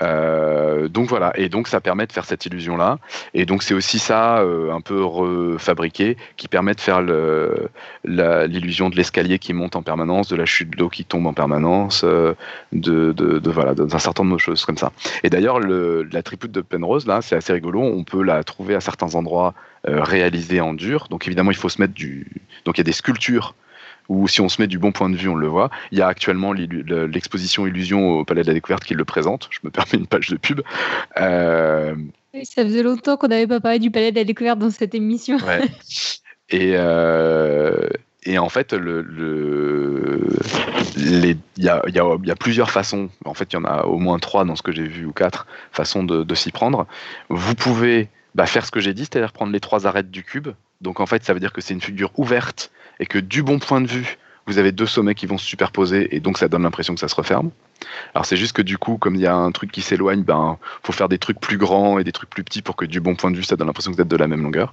Euh, 0.00 0.88
donc 0.88 1.08
voilà, 1.08 1.32
et 1.36 1.48
donc 1.48 1.68
ça 1.68 1.80
permet 1.80 2.06
de 2.06 2.12
faire 2.12 2.24
cette 2.24 2.46
illusion-là. 2.46 2.98
Et 3.34 3.46
donc 3.46 3.62
c'est 3.62 3.74
aussi 3.74 3.98
ça, 3.98 4.38
euh, 4.38 4.72
un 4.72 4.80
peu 4.80 5.04
refabriqué, 5.04 6.16
qui 6.36 6.48
permet 6.48 6.74
de 6.74 6.80
faire 6.80 7.02
l'illusion 8.04 8.90
de 8.90 8.96
l'escalier 8.96 9.38
qui 9.38 9.52
monte 9.52 9.76
en 9.76 9.82
permanence, 9.82 10.28
de 10.28 10.36
la 10.36 10.46
chute 10.46 10.70
d'eau 10.70 10.88
qui 10.88 11.04
tombe 11.04 11.26
en 11.26 11.34
permanence, 11.34 12.02
euh, 12.04 12.34
de, 12.72 13.12
de, 13.12 13.50
voilà, 13.50 13.74
d'un 13.74 13.98
certain 13.98 14.24
nombre 14.24 14.36
de 14.36 14.40
choses 14.40 14.64
comme 14.64 14.78
ça. 14.78 14.92
Et 15.22 15.30
d'ailleurs, 15.30 15.60
la 15.60 16.22
tripute 16.22 16.52
de 16.52 16.60
Penrose, 16.60 17.06
là, 17.06 17.22
c'est 17.22 17.36
assez 17.36 17.52
rigolo. 17.52 17.80
On 17.80 18.04
peut 18.04 18.22
la 18.22 18.42
trouver 18.44 18.74
à 18.74 18.80
certains 18.80 19.14
endroits 19.14 19.54
réalisés 19.86 20.60
en 20.60 20.72
dur. 20.72 21.08
Donc 21.10 21.26
évidemment, 21.26 21.50
il 21.50 21.56
faut 21.56 21.68
se 21.68 21.80
mettre 21.80 21.94
du. 21.94 22.26
Donc 22.64 22.78
il 22.78 22.80
y 22.80 22.82
a 22.82 22.84
des 22.84 22.92
sculptures 22.92 23.54
ou 24.08 24.28
si 24.28 24.40
on 24.40 24.48
se 24.48 24.60
met 24.60 24.66
du 24.66 24.78
bon 24.78 24.92
point 24.92 25.10
de 25.10 25.16
vue, 25.16 25.28
on 25.28 25.34
le 25.34 25.46
voit. 25.46 25.70
Il 25.92 25.98
y 25.98 26.02
a 26.02 26.06
actuellement 26.06 26.52
l'exposition 26.52 27.66
Illusion 27.66 28.18
au 28.18 28.24
Palais 28.24 28.42
de 28.42 28.48
la 28.48 28.54
Découverte 28.54 28.84
qui 28.84 28.94
le 28.94 29.04
présente. 29.04 29.48
Je 29.50 29.60
me 29.62 29.70
permets 29.70 29.94
une 29.94 30.06
page 30.06 30.28
de 30.28 30.36
pub. 30.36 30.60
Euh, 31.18 31.94
ça 32.42 32.64
faisait 32.64 32.82
longtemps 32.82 33.16
qu'on 33.16 33.28
n'avait 33.28 33.46
pas 33.46 33.60
parlé 33.60 33.78
du 33.78 33.90
Palais 33.90 34.10
de 34.10 34.16
la 34.16 34.24
Découverte 34.24 34.58
dans 34.58 34.70
cette 34.70 34.94
émission. 34.94 35.38
Et, 36.50 36.72
euh, 36.74 37.88
et 38.26 38.38
en 38.38 38.48
fait, 38.48 38.72
le, 38.72 40.26
il 40.96 41.36
y, 41.58 41.68
a, 41.68 41.82
y, 41.88 41.98
a, 42.30 42.36
plusieurs 42.36 42.70
façons. 42.70 43.10
En 43.24 43.34
fait, 43.34 43.52
il 43.52 43.56
y 43.56 43.58
en 43.58 43.64
a 43.64 43.84
au 43.84 43.98
moins 43.98 44.18
trois 44.18 44.44
dans 44.44 44.56
ce 44.56 44.62
que 44.62 44.72
j'ai 44.72 44.86
vu 44.86 45.06
ou 45.06 45.12
quatre 45.12 45.46
façons 45.72 46.04
de, 46.04 46.34
s'y 46.34 46.52
prendre. 46.52 46.86
Vous 47.28 47.54
pouvez 47.54 48.08
bah, 48.34 48.46
faire 48.46 48.64
ce 48.64 48.70
que 48.70 48.80
j'ai 48.80 48.94
dit, 48.94 49.02
c'est-à-dire 49.02 49.32
prendre 49.32 49.52
les 49.52 49.60
trois 49.60 49.86
arêtes 49.86 50.10
du 50.10 50.22
cube. 50.22 50.48
Donc 50.80 51.00
en 51.00 51.06
fait, 51.06 51.24
ça 51.24 51.34
veut 51.34 51.40
dire 51.40 51.52
que 51.52 51.60
c'est 51.60 51.74
une 51.74 51.80
figure 51.80 52.12
ouverte 52.18 52.70
et 53.04 53.06
que 53.06 53.18
du 53.18 53.42
bon 53.42 53.58
point 53.58 53.82
de 53.82 53.86
vue, 53.86 54.16
vous 54.46 54.56
avez 54.56 54.72
deux 54.72 54.86
sommets 54.86 55.14
qui 55.14 55.26
vont 55.26 55.36
se 55.36 55.44
superposer 55.44 56.16
et 56.16 56.20
donc 56.20 56.38
ça 56.38 56.48
donne 56.48 56.62
l'impression 56.62 56.94
que 56.94 57.00
ça 57.00 57.08
se 57.08 57.14
referme. 57.14 57.50
Alors 58.14 58.24
c'est 58.24 58.38
juste 58.38 58.54
que 58.54 58.62
du 58.62 58.78
coup, 58.78 58.96
comme 58.96 59.14
il 59.14 59.20
y 59.20 59.26
a 59.26 59.34
un 59.34 59.52
truc 59.52 59.70
qui 59.70 59.82
s'éloigne, 59.82 60.22
ben 60.22 60.56
faut 60.82 60.92
faire 60.92 61.10
des 61.10 61.18
trucs 61.18 61.38
plus 61.38 61.58
grands 61.58 61.98
et 61.98 62.04
des 62.04 62.12
trucs 62.12 62.30
plus 62.30 62.42
petits 62.42 62.62
pour 62.62 62.76
que 62.76 62.86
du 62.86 63.00
bon 63.00 63.14
point 63.14 63.30
de 63.30 63.36
vue, 63.36 63.44
ça 63.44 63.56
donne 63.56 63.66
l'impression 63.66 63.90
que 63.90 63.96
vous 63.96 64.02
êtes 64.02 64.08
de 64.08 64.16
la 64.16 64.26
même 64.26 64.42
longueur. 64.42 64.72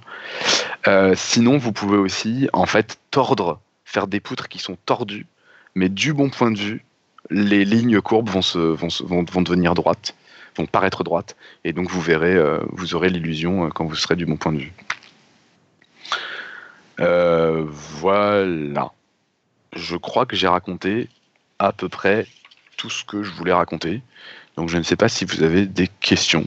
Euh, 0.88 1.12
sinon, 1.14 1.58
vous 1.58 1.72
pouvez 1.72 1.98
aussi 1.98 2.48
en 2.54 2.64
fait 2.64 2.98
tordre, 3.10 3.60
faire 3.84 4.06
des 4.06 4.20
poutres 4.20 4.48
qui 4.48 4.58
sont 4.58 4.78
tordues, 4.86 5.26
mais 5.74 5.90
du 5.90 6.14
bon 6.14 6.30
point 6.30 6.52
de 6.52 6.58
vue, 6.58 6.86
les 7.28 7.66
lignes 7.66 8.00
courbes 8.00 8.30
vont, 8.30 8.40
se, 8.40 8.58
vont, 8.58 8.88
vont, 9.04 9.26
vont 9.30 9.42
devenir 9.42 9.74
droites, 9.74 10.14
vont 10.56 10.64
paraître 10.64 11.04
droites, 11.04 11.36
et 11.64 11.74
donc 11.74 11.90
vous 11.90 12.00
verrez, 12.00 12.34
euh, 12.34 12.60
vous 12.70 12.94
aurez 12.94 13.10
l'illusion 13.10 13.66
euh, 13.66 13.68
quand 13.68 13.84
vous 13.84 13.94
serez 13.94 14.16
du 14.16 14.24
bon 14.24 14.38
point 14.38 14.52
de 14.52 14.58
vue. 14.58 14.72
Euh, 17.02 17.64
voilà. 17.68 18.92
Je 19.74 19.96
crois 19.96 20.26
que 20.26 20.36
j'ai 20.36 20.48
raconté 20.48 21.08
à 21.58 21.72
peu 21.72 21.88
près 21.88 22.26
tout 22.76 22.90
ce 22.90 23.04
que 23.04 23.22
je 23.22 23.30
voulais 23.32 23.52
raconter. 23.52 24.02
Donc 24.56 24.68
je 24.68 24.76
ne 24.76 24.82
sais 24.82 24.96
pas 24.96 25.08
si 25.08 25.24
vous 25.24 25.42
avez 25.42 25.66
des 25.66 25.88
questions 25.88 26.46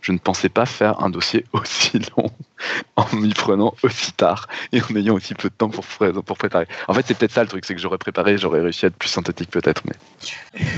je 0.00 0.12
ne 0.12 0.18
pensais 0.18 0.48
pas 0.48 0.66
faire 0.66 1.02
un 1.02 1.10
dossier 1.10 1.44
aussi 1.52 1.98
long 2.16 2.30
en 2.96 3.06
m'y 3.14 3.34
prenant 3.34 3.74
aussi 3.82 4.12
tard 4.12 4.48
et 4.72 4.80
en 4.82 4.96
ayant 4.96 5.14
aussi 5.14 5.34
peu 5.34 5.48
de 5.48 5.54
temps 5.54 5.68
pour, 5.68 5.84
pour 5.84 6.36
préparer. 6.36 6.66
En 6.88 6.94
fait, 6.94 7.04
c'est 7.06 7.16
peut-être 7.16 7.32
ça 7.32 7.42
le 7.42 7.48
truc, 7.48 7.64
c'est 7.64 7.74
que 7.74 7.80
j'aurais 7.80 7.98
préparé, 7.98 8.38
j'aurais 8.38 8.60
réussi 8.60 8.86
à 8.86 8.88
être 8.88 8.96
plus 8.96 9.08
synthétique 9.08 9.50
peut-être, 9.50 9.82
mais 9.86 9.94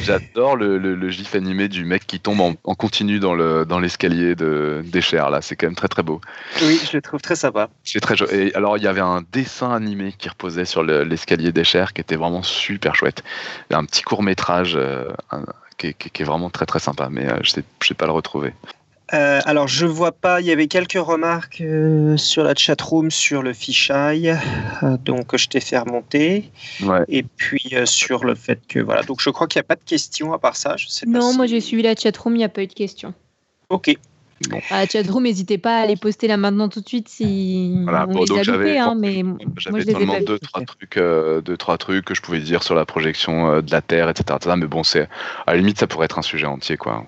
j'adore 0.02 0.56
le, 0.56 1.10
gif 1.10 1.34
animé 1.34 1.68
du 1.68 1.84
mec 1.84 2.06
qui 2.06 2.20
tombe 2.20 2.40
en, 2.40 2.54
continu 2.74 3.18
dans 3.18 3.34
le 3.34 3.64
dans 3.64 3.78
l'escalier 3.78 4.34
de 4.34 4.82
d'Escher 4.84 5.24
là, 5.30 5.40
c'est 5.42 5.56
quand 5.56 5.66
même 5.66 5.74
très 5.74 5.88
très 5.88 6.02
beau. 6.02 6.20
Oui, 6.62 6.80
je 6.84 6.96
le 6.96 7.02
trouve 7.02 7.20
très 7.20 7.36
sympa. 7.36 7.68
C'est 7.84 8.00
très 8.00 8.14
et 8.32 8.54
alors 8.54 8.76
il 8.76 8.82
y 8.82 8.86
avait 8.86 9.00
un 9.00 9.22
dessin 9.32 9.72
animé 9.72 10.12
qui 10.16 10.28
reposait 10.28 10.64
sur 10.64 10.82
l'escalier 10.82 11.52
d'Escher 11.52 11.86
qui 11.94 12.00
était 12.00 12.16
vraiment 12.16 12.42
super 12.42 12.94
chouette. 12.94 13.22
Un 13.70 13.84
petit 13.84 14.02
court 14.02 14.22
métrage, 14.22 14.74
euh, 14.76 15.08
qui 15.78 15.88
est, 15.88 16.24
vraiment 16.24 16.50
très 16.50 16.66
très 16.66 16.78
sympa, 16.78 17.08
mais 17.10 17.26
je 17.42 17.50
sais, 17.50 17.64
je 17.82 17.88
sais 17.88 17.94
pas 17.94 18.06
le 18.06 18.12
retrouver. 18.12 18.52
Euh, 19.12 19.40
alors, 19.44 19.66
je 19.66 19.86
vois 19.86 20.12
pas. 20.12 20.40
Il 20.40 20.46
y 20.46 20.52
avait 20.52 20.68
quelques 20.68 20.92
remarques 20.92 21.60
euh, 21.60 22.16
sur 22.16 22.44
la 22.44 22.54
chatroom 22.54 23.10
sur 23.10 23.42
le 23.42 23.52
fichaille, 23.52 24.36
euh, 24.82 24.96
donc 24.98 25.36
je 25.36 25.48
t'ai 25.48 25.60
fait 25.60 25.78
remonter. 25.78 26.50
Et 27.08 27.22
puis 27.22 27.74
sur 27.84 28.24
le 28.24 28.34
fait 28.34 28.60
que 28.68 28.78
voilà. 28.78 29.02
Donc, 29.02 29.20
je 29.20 29.30
crois 29.30 29.46
qu'il 29.46 29.58
n'y 29.58 29.64
a 29.64 29.68
pas 29.68 29.76
de 29.76 29.84
questions 29.84 30.32
à 30.32 30.38
part 30.38 30.56
ça. 30.56 30.76
Je 30.76 30.88
sais 30.88 31.06
non, 31.06 31.34
moi 31.34 31.46
j'ai 31.46 31.60
suivi 31.60 31.82
la 31.82 31.94
chatroom, 31.96 32.34
il 32.34 32.38
n'y 32.38 32.44
a 32.44 32.48
pas 32.48 32.62
eu 32.62 32.66
de 32.66 32.72
questions. 32.72 33.14
Ok. 33.68 33.96
Bon. 34.48 34.58
la 34.70 34.86
chatroom, 34.86 35.24
n'hésitez 35.24 35.58
pas 35.58 35.80
à 35.80 35.86
les 35.86 35.96
poster 35.96 36.26
là 36.26 36.38
maintenant 36.38 36.70
tout 36.70 36.80
de 36.80 36.88
suite 36.88 37.10
si 37.10 37.76
voilà, 37.82 38.06
on 38.08 38.24
les 38.24 38.38
a 38.38 38.42
loupés, 38.42 38.78
hein, 38.78 38.94
mais 38.98 39.22
j'avais 39.58 39.92
vraiment 39.92 40.18
deux 40.22 40.38
trois 40.38 40.62
trucs, 40.62 40.96
deux 40.98 41.56
trois 41.58 41.76
trucs 41.76 42.06
que 42.06 42.14
je 42.14 42.22
pouvais 42.22 42.40
dire 42.40 42.62
sur 42.62 42.74
la 42.74 42.86
projection 42.86 43.60
de 43.60 43.70
la 43.70 43.82
Terre, 43.82 44.08
etc. 44.08 44.38
Mais 44.56 44.66
bon, 44.66 44.82
c'est 44.82 45.08
à 45.46 45.52
la 45.52 45.56
limite 45.56 45.78
ça 45.78 45.86
pourrait 45.86 46.06
être 46.06 46.18
un 46.18 46.22
sujet 46.22 46.46
entier, 46.46 46.78
quoi. 46.78 47.04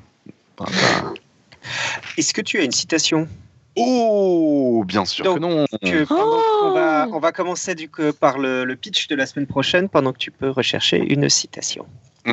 Est-ce 2.17 2.35
que 2.35 2.41
tu 2.41 2.59
as 2.59 2.65
une 2.65 2.73
citation? 2.73 3.29
Oh, 3.77 4.85
bien 4.87 5.05
sûr 5.05 5.25
que 5.25 5.39
non. 5.39 5.67
on, 7.11 7.19
va, 7.21 7.33
commencer 7.33 7.75
du 7.75 7.89
coup 7.89 8.13
par 8.13 8.39
le, 8.39 8.75
pitch 8.75 9.09
de 9.09 9.15
la 9.15 9.27
semaine 9.27 9.47
prochaine 9.47 9.89
pendant 9.89 10.13
que 10.13 10.19
tu 10.19 10.31
peux 10.31 10.51
rechercher 10.51 10.99
une 10.99 11.29
citation. 11.29 11.87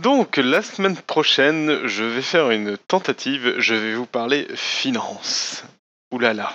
Donc, 0.00 0.36
la 0.36 0.62
semaine 0.62 0.96
prochaine, 0.96 1.86
je 1.86 2.04
vais 2.04 2.22
faire 2.22 2.50
une 2.50 2.76
tentative. 2.76 3.54
Je 3.58 3.74
vais 3.74 3.94
vous 3.94 4.06
parler 4.06 4.46
finance. 4.54 5.64
Ouh 6.12 6.18
là 6.18 6.32
là. 6.32 6.54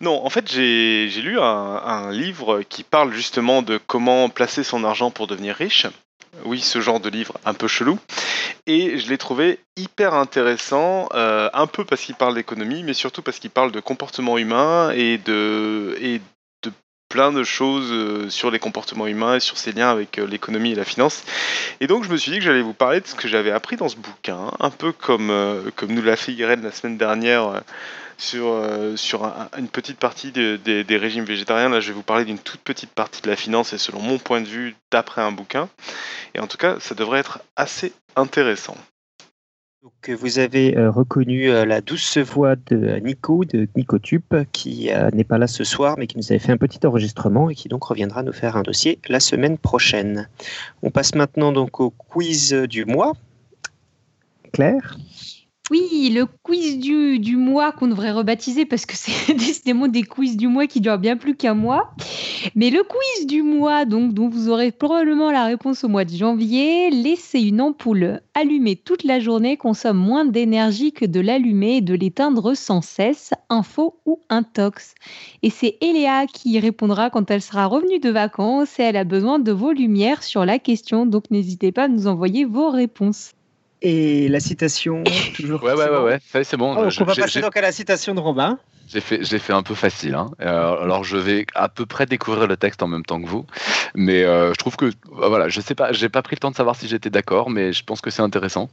Non, 0.00 0.24
en 0.24 0.30
fait, 0.30 0.50
j'ai 0.50 1.08
lu 1.22 1.38
un, 1.38 2.10
livre 2.10 2.62
qui 2.62 2.84
parle 2.84 3.12
justement 3.12 3.60
de 3.62 3.78
comment 3.86 4.28
placer 4.28 4.62
son 4.62 4.84
argent 4.84 5.10
pour 5.10 5.26
devenir 5.26 5.56
riche. 5.56 5.86
Oui, 6.44 6.60
ce 6.60 6.80
genre 6.80 7.00
de 7.00 7.10
livre 7.10 7.38
un 7.44 7.54
peu 7.54 7.68
chelou. 7.68 7.98
Et 8.66 8.98
je 8.98 9.08
l'ai 9.08 9.18
trouvé 9.18 9.58
hyper 9.76 10.14
intéressant, 10.14 11.08
euh, 11.14 11.48
un 11.54 11.66
peu 11.66 11.84
parce 11.84 12.02
qu'il 12.02 12.14
parle 12.14 12.34
d'économie, 12.34 12.82
mais 12.82 12.94
surtout 12.94 13.22
parce 13.22 13.38
qu'il 13.38 13.50
parle 13.50 13.72
de 13.72 13.80
comportement 13.80 14.38
humain 14.38 14.90
et 14.90 15.18
de, 15.18 15.96
et 16.00 16.20
de 16.62 16.70
plein 17.08 17.32
de 17.32 17.42
choses 17.42 17.90
euh, 17.90 18.28
sur 18.28 18.50
les 18.50 18.58
comportements 18.58 19.06
humains 19.06 19.36
et 19.36 19.40
sur 19.40 19.56
ses 19.58 19.72
liens 19.72 19.90
avec 19.90 20.18
euh, 20.18 20.26
l'économie 20.26 20.72
et 20.72 20.74
la 20.74 20.84
finance. 20.84 21.24
Et 21.80 21.86
donc 21.86 22.04
je 22.04 22.10
me 22.10 22.16
suis 22.16 22.30
dit 22.30 22.38
que 22.38 22.44
j'allais 22.44 22.62
vous 22.62 22.74
parler 22.74 23.00
de 23.00 23.06
ce 23.06 23.14
que 23.14 23.28
j'avais 23.28 23.50
appris 23.50 23.76
dans 23.76 23.88
ce 23.88 23.96
bouquin, 23.96 24.50
un 24.60 24.70
peu 24.70 24.92
comme, 24.92 25.32
comme 25.76 25.92
nous 25.92 26.02
l'a 26.02 26.16
fait 26.16 26.32
Irène 26.32 26.62
la 26.62 26.72
semaine 26.72 26.98
dernière 26.98 27.62
sur, 28.18 28.54
sur 28.96 29.32
une 29.56 29.68
petite 29.68 29.98
partie 29.98 30.30
des 30.30 30.96
régimes 30.96 31.24
végétariens. 31.24 31.70
Là, 31.70 31.80
je 31.80 31.88
vais 31.88 31.94
vous 31.94 32.02
parler 32.02 32.26
d'une 32.26 32.38
toute 32.38 32.60
petite 32.60 32.90
partie 32.90 33.22
de 33.22 33.28
la 33.28 33.36
finance 33.36 33.72
et 33.72 33.78
selon 33.78 34.00
mon 34.00 34.18
point 34.18 34.42
de 34.42 34.46
vue, 34.46 34.76
d'après 34.90 35.22
un 35.22 35.32
bouquin. 35.32 35.68
Et 36.34 36.40
en 36.40 36.46
tout 36.46 36.58
cas, 36.58 36.78
ça 36.80 36.94
devrait 36.94 37.20
être 37.20 37.40
assez 37.56 37.92
intéressant. 38.16 38.76
Donc, 39.82 40.10
vous 40.10 40.38
avez 40.38 40.76
euh, 40.76 40.90
reconnu 40.90 41.50
euh, 41.50 41.64
la 41.64 41.80
douce 41.80 42.18
voix 42.18 42.54
de 42.54 42.98
Nico, 43.02 43.46
de 43.46 43.66
Nicotube, 43.76 44.44
qui 44.52 44.90
n'est 45.14 45.24
pas 45.24 45.38
là 45.38 45.46
ce 45.46 45.64
soir, 45.64 45.96
mais 45.96 46.06
qui 46.06 46.18
nous 46.18 46.30
avait 46.30 46.38
fait 46.38 46.52
un 46.52 46.58
petit 46.58 46.86
enregistrement 46.86 47.48
et 47.48 47.54
qui 47.54 47.68
donc 47.68 47.84
reviendra 47.84 48.22
nous 48.22 48.32
faire 48.32 48.56
un 48.56 48.62
dossier 48.62 48.98
la 49.08 49.20
semaine 49.20 49.56
prochaine. 49.56 50.28
On 50.82 50.90
passe 50.90 51.14
maintenant 51.14 51.52
donc 51.52 51.80
au 51.80 51.90
quiz 51.90 52.52
du 52.52 52.84
mois. 52.84 53.14
Claire? 54.52 54.98
Oui, 55.70 56.10
le 56.12 56.26
quiz 56.42 56.78
du, 56.80 57.36
mois 57.36 57.70
qu'on 57.70 57.86
devrait 57.86 58.10
rebaptiser 58.10 58.66
parce 58.66 58.86
que 58.86 58.96
c'est 58.96 59.34
décidément 59.34 59.86
des 59.86 60.02
quiz 60.02 60.36
du 60.36 60.48
mois 60.48 60.66
qui 60.66 60.80
durent 60.80 60.98
bien 60.98 61.16
plus 61.16 61.36
qu'un 61.36 61.54
mois. 61.54 61.92
Mais 62.56 62.70
le 62.70 62.82
quiz 62.82 63.26
du 63.28 63.42
mois, 63.42 63.84
donc, 63.84 64.12
dont 64.12 64.28
vous 64.28 64.48
aurez 64.48 64.72
probablement 64.72 65.30
la 65.30 65.44
réponse 65.44 65.84
au 65.84 65.88
mois 65.88 66.04
de 66.04 66.10
janvier, 66.10 66.90
laisser 66.90 67.38
une 67.38 67.60
ampoule 67.60 68.20
allumée 68.34 68.74
toute 68.74 69.04
la 69.04 69.20
journée 69.20 69.56
consomme 69.56 69.98
moins 69.98 70.24
d'énergie 70.24 70.90
que 70.92 71.04
de 71.04 71.20
l'allumer 71.20 71.76
et 71.76 71.82
de 71.82 71.94
l'éteindre 71.94 72.54
sans 72.54 72.80
cesse, 72.80 73.32
info 73.48 74.00
ou 74.06 74.18
intox. 74.28 74.96
Et 75.44 75.50
c'est 75.50 75.76
Eléa 75.80 76.26
qui 76.26 76.58
répondra 76.58 77.10
quand 77.10 77.30
elle 77.30 77.42
sera 77.42 77.66
revenue 77.66 78.00
de 78.00 78.10
vacances 78.10 78.80
et 78.80 78.82
elle 78.82 78.96
a 78.96 79.04
besoin 79.04 79.38
de 79.38 79.52
vos 79.52 79.70
lumières 79.70 80.24
sur 80.24 80.44
la 80.44 80.58
question, 80.58 81.06
donc 81.06 81.30
n'hésitez 81.30 81.70
pas 81.70 81.84
à 81.84 81.88
nous 81.88 82.08
envoyer 82.08 82.44
vos 82.44 82.70
réponses. 82.70 83.34
Et 83.82 84.28
la 84.28 84.40
citation, 84.40 85.04
toujours. 85.34 85.62
Ouais, 85.62 85.72
ouais, 85.72 85.88
ouais, 85.88 86.18
ouais, 86.34 86.44
c'est 86.44 86.56
bon. 86.56 86.74
Oh, 86.76 86.88
on 87.00 87.04
va 87.04 87.14
passer 87.14 87.40
donc 87.40 87.56
à 87.56 87.62
la 87.62 87.72
citation 87.72 88.14
de 88.14 88.20
Robin. 88.20 88.58
J'ai 88.88 89.00
fait, 89.00 89.22
j'ai 89.22 89.38
fait 89.38 89.52
un 89.52 89.62
peu 89.62 89.74
facile. 89.74 90.14
Hein. 90.14 90.30
Euh, 90.40 90.82
alors, 90.82 91.04
je 91.04 91.16
vais 91.16 91.46
à 91.54 91.68
peu 91.68 91.86
près 91.86 92.06
découvrir 92.06 92.46
le 92.46 92.56
texte 92.56 92.82
en 92.82 92.88
même 92.88 93.04
temps 93.04 93.22
que 93.22 93.26
vous, 93.28 93.46
mais 93.94 94.24
euh, 94.24 94.52
je 94.52 94.58
trouve 94.58 94.76
que, 94.76 94.86
bah, 95.16 95.28
voilà, 95.28 95.48
je 95.48 95.60
sais 95.60 95.76
pas, 95.76 95.92
j'ai 95.92 96.08
pas 96.08 96.22
pris 96.22 96.34
le 96.36 96.40
temps 96.40 96.50
de 96.50 96.56
savoir 96.56 96.74
si 96.76 96.88
j'étais 96.88 97.10
d'accord, 97.10 97.50
mais 97.50 97.72
je 97.72 97.84
pense 97.84 98.00
que 98.00 98.10
c'est 98.10 98.22
intéressant. 98.22 98.68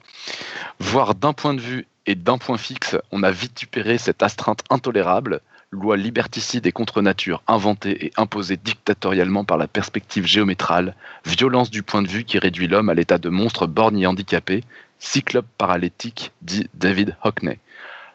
Voir 0.79 1.13
d'un 1.13 1.33
point 1.33 1.53
de 1.53 1.61
vue 1.61 1.85
et 2.07 2.15
d'un 2.15 2.39
point 2.39 2.57
fixe, 2.57 2.97
on 3.11 3.21
a 3.21 3.31
vitupéré 3.31 3.97
cette 3.97 4.23
astreinte 4.23 4.61
intolérable, 4.71 5.39
loi 5.71 5.97
liberticide 5.97 6.65
et 6.65 6.71
contre 6.71 7.01
nature, 7.01 7.43
inventée 7.47 8.05
et 8.05 8.11
imposée 8.17 8.57
dictatorialement 8.57 9.43
par 9.43 9.57
la 9.57 9.67
perspective 9.67 10.25
géométrale, 10.25 10.95
violence 11.25 11.69
du 11.69 11.83
point 11.83 12.01
de 12.01 12.07
vue 12.07 12.23
qui 12.23 12.39
réduit 12.39 12.67
l'homme 12.67 12.89
à 12.89 12.93
l'état 12.93 13.17
de 13.17 13.29
monstre 13.29 13.67
borgne 13.67 13.99
et 13.99 14.07
handicapé, 14.07 14.63
cyclope 14.99 15.47
paralytique, 15.57 16.31
dit 16.41 16.69
David 16.73 17.15
Hockney. 17.23 17.59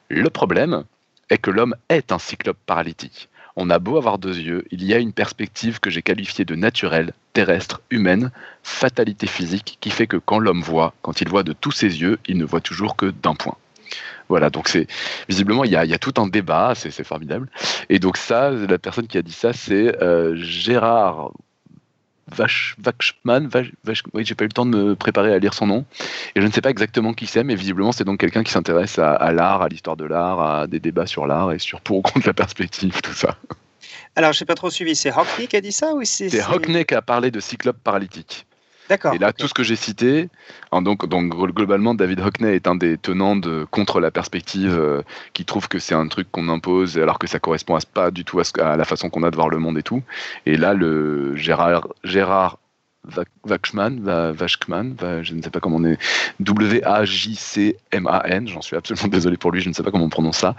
Le 0.08 0.28
problème 0.30 0.84
est 1.30 1.38
que 1.38 1.50
l'homme 1.50 1.74
est 1.88 2.12
un 2.12 2.18
cyclope 2.18 2.58
paralytique. 2.66 3.28
On 3.56 3.70
a 3.70 3.78
beau 3.78 3.98
avoir 3.98 4.18
deux 4.18 4.38
yeux, 4.38 4.64
il 4.70 4.82
y 4.82 4.94
a 4.94 4.98
une 4.98 5.12
perspective 5.12 5.78
que 5.78 5.90
j'ai 5.90 6.00
qualifiée 6.00 6.44
de 6.44 6.54
naturelle, 6.54 7.12
terrestre, 7.34 7.82
humaine, 7.90 8.30
fatalité 8.62 9.26
physique, 9.26 9.76
qui 9.80 9.90
fait 9.90 10.06
que 10.06 10.16
quand 10.16 10.38
l'homme 10.38 10.62
voit, 10.62 10.94
quand 11.02 11.20
il 11.20 11.28
voit 11.28 11.42
de 11.42 11.52
tous 11.52 11.72
ses 11.72 12.00
yeux, 12.00 12.18
il 12.26 12.38
ne 12.38 12.44
voit 12.44 12.62
toujours 12.62 12.96
que 12.96 13.06
d'un 13.06 13.34
point. 13.34 13.56
Voilà, 14.28 14.48
donc 14.48 14.68
c'est 14.68 14.86
visiblement 15.28 15.64
il 15.64 15.72
y, 15.72 15.76
a, 15.76 15.98
tout 15.98 16.14
un 16.16 16.26
débat, 16.26 16.72
c'est 16.74 17.04
formidable. 17.04 17.48
Et 17.90 17.98
donc 17.98 18.16
ça, 18.16 18.50
la 18.50 18.78
personne 18.78 19.06
qui 19.06 19.18
a 19.18 19.22
dit 19.22 19.32
ça, 19.32 19.52
c'est 19.52 20.00
euh, 20.02 20.34
Gérard 20.36 21.32
Vachman, 22.28 23.48
oui, 24.14 24.24
j'ai 24.24 24.34
pas 24.34 24.44
eu 24.44 24.48
le 24.48 24.52
temps 24.52 24.66
de 24.66 24.70
me 24.70 24.94
préparer 24.94 25.34
à 25.34 25.38
lire 25.38 25.54
son 25.54 25.66
nom. 25.66 25.84
Et 26.34 26.40
je 26.40 26.46
ne 26.46 26.52
sais 26.52 26.60
pas 26.60 26.70
exactement 26.70 27.12
qui 27.12 27.26
c'est, 27.26 27.44
mais 27.44 27.54
visiblement 27.54 27.92
c'est 27.92 28.04
donc 28.04 28.20
quelqu'un 28.20 28.42
qui 28.42 28.52
s'intéresse 28.52 28.98
à, 28.98 29.32
l'art, 29.32 29.62
à 29.62 29.68
l'histoire 29.68 29.96
de 29.96 30.04
l'art, 30.04 30.40
à 30.40 30.66
des 30.66 30.80
débats 30.80 31.06
sur 31.06 31.26
l'art 31.26 31.52
et 31.52 31.58
sur 31.58 31.80
pour 31.80 31.98
ou 31.98 32.02
contre 32.02 32.26
la 32.26 32.34
perspective, 32.34 33.00
tout 33.02 33.12
ça. 33.12 33.36
Alors, 34.14 34.32
j'ai 34.32 34.44
pas 34.44 34.54
trop 34.54 34.70
suivi. 34.70 34.94
C'est 34.94 35.10
Hockney 35.10 35.46
qui 35.46 35.56
a 35.56 35.60
dit 35.60 35.72
ça 35.72 35.94
ou 35.94 36.04
c'est 36.04 36.28
C'est 36.28 36.44
Hockney 36.46 36.84
qui 36.84 36.94
a 36.94 37.02
parlé 37.02 37.30
de 37.30 37.40
cyclope 37.40 37.78
paralytique. 37.82 38.46
Et 38.90 39.18
là, 39.18 39.32
tout 39.32 39.48
ce 39.48 39.54
que 39.54 39.62
j'ai 39.62 39.76
cité, 39.76 40.28
hein, 40.70 40.82
donc, 40.82 41.08
donc 41.08 41.34
globalement, 41.34 41.94
David 41.94 42.20
Hockney 42.20 42.54
est 42.54 42.66
un 42.66 42.74
des 42.74 42.98
tenants 42.98 43.36
de 43.36 43.66
contre 43.70 44.00
la 44.00 44.10
perspective, 44.10 44.78
euh, 44.78 45.02
qui 45.32 45.44
trouve 45.44 45.68
que 45.68 45.78
c'est 45.78 45.94
un 45.94 46.06
truc 46.08 46.30
qu'on 46.30 46.48
impose 46.48 46.98
alors 46.98 47.18
que 47.18 47.26
ça 47.26 47.38
correspond 47.38 47.76
à, 47.76 47.78
pas 47.92 48.10
du 48.10 48.24
tout 48.24 48.40
à, 48.40 48.76
la 48.76 48.84
façon 48.84 49.08
qu'on 49.08 49.22
a 49.22 49.30
de 49.30 49.36
voir 49.36 49.48
le 49.48 49.58
monde 49.58 49.78
et 49.78 49.82
tout. 49.82 50.02
Et 50.46 50.56
là, 50.56 50.74
le 50.74 51.36
Gérard, 51.36 51.88
Gérard 52.04 52.58
Vachman, 53.44 54.00
Vachman, 54.32 54.94
je 55.22 55.34
ne 55.34 55.42
sais 55.42 55.50
pas 55.50 55.60
comment 55.60 55.76
on 55.76 55.84
est, 55.84 55.98
W-A-J-C-M-A-N, 56.40 58.48
j'en 58.48 58.60
suis 58.60 58.76
absolument 58.76 59.08
désolé 59.08 59.36
pour 59.36 59.50
lui, 59.50 59.60
je 59.60 59.68
ne 59.68 59.74
sais 59.74 59.82
pas 59.82 59.90
comment 59.90 60.04
on 60.04 60.10
prononce 60.10 60.38
ça, 60.38 60.54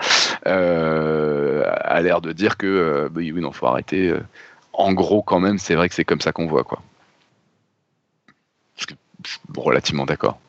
euh, 0.48 1.64
a 1.66 2.02
l'air 2.02 2.20
de 2.20 2.34
dire 2.34 2.58
que 2.58 2.68
euh, 2.68 3.10
oui, 3.16 3.32
oui, 3.32 3.42
non, 3.42 3.52
faut 3.52 3.68
arrêter. 3.68 4.14
En 4.74 4.94
gros, 4.94 5.22
quand 5.22 5.40
même, 5.40 5.58
c'est 5.58 5.76
vrai 5.76 5.88
que 5.88 5.96
c'est 5.96 6.04
comme 6.04 6.22
ça 6.22 6.32
qu'on 6.32 6.48
voit, 6.48 6.64
quoi 6.64 6.82
relativement 9.56 10.06
d'accord. 10.06 10.40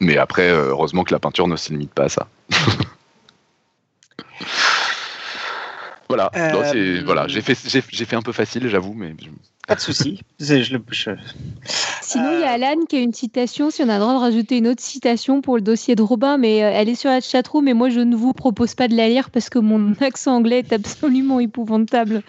Mais 0.00 0.16
après, 0.16 0.48
euh, 0.48 0.70
heureusement 0.70 1.04
que 1.04 1.12
la 1.12 1.18
peinture 1.18 1.46
ne 1.46 1.56
se 1.56 1.70
limite 1.70 1.92
pas 1.92 2.04
à 2.04 2.08
ça. 2.08 2.28
voilà, 6.08 6.30
euh, 6.34 7.02
voilà. 7.04 7.28
j'ai 7.28 7.42
fait, 7.42 7.56
j'ai, 7.66 7.82
fait 7.82 8.16
un 8.16 8.22
peu 8.22 8.32
facile, 8.32 8.66
j'avoue, 8.68 8.94
mais. 8.94 9.14
Pas 9.68 9.74
de 9.76 9.80
souci. 9.80 10.22
Sinon, 12.00 12.32
il 12.32 12.40
y 12.40 12.44
a 12.44 12.52
Alan 12.52 12.86
qui 12.88 12.96
a 12.96 13.00
une 13.00 13.12
citation. 13.12 13.70
Si 13.70 13.82
on 13.82 13.88
a 13.88 13.94
le 13.94 14.00
droit 14.00 14.14
de 14.14 14.18
rajouter 14.18 14.56
une 14.58 14.66
autre 14.66 14.82
citation 14.82 15.42
pour 15.42 15.54
le 15.54 15.60
dossier 15.60 15.94
de 15.94 16.02
Robin, 16.02 16.38
mais 16.38 16.64
euh, 16.64 16.70
elle 16.72 16.88
est 16.88 16.96
sur 16.96 17.10
la 17.10 17.20
chatroom, 17.20 17.66
mais 17.66 17.74
moi, 17.74 17.90
je 17.90 18.00
ne 18.00 18.16
vous 18.16 18.32
propose 18.32 18.74
pas 18.74 18.88
de 18.88 18.96
la 18.96 19.08
lire 19.08 19.30
parce 19.30 19.48
que 19.50 19.58
mon 19.58 19.92
accent 20.00 20.34
anglais 20.34 20.60
est 20.60 20.72
absolument 20.72 21.38
épouvantable. 21.38 22.22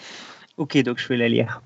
Ok, 0.58 0.78
donc 0.84 1.00
je 1.00 1.08
vais 1.08 1.18
la 1.18 1.30
lire. 1.30 1.62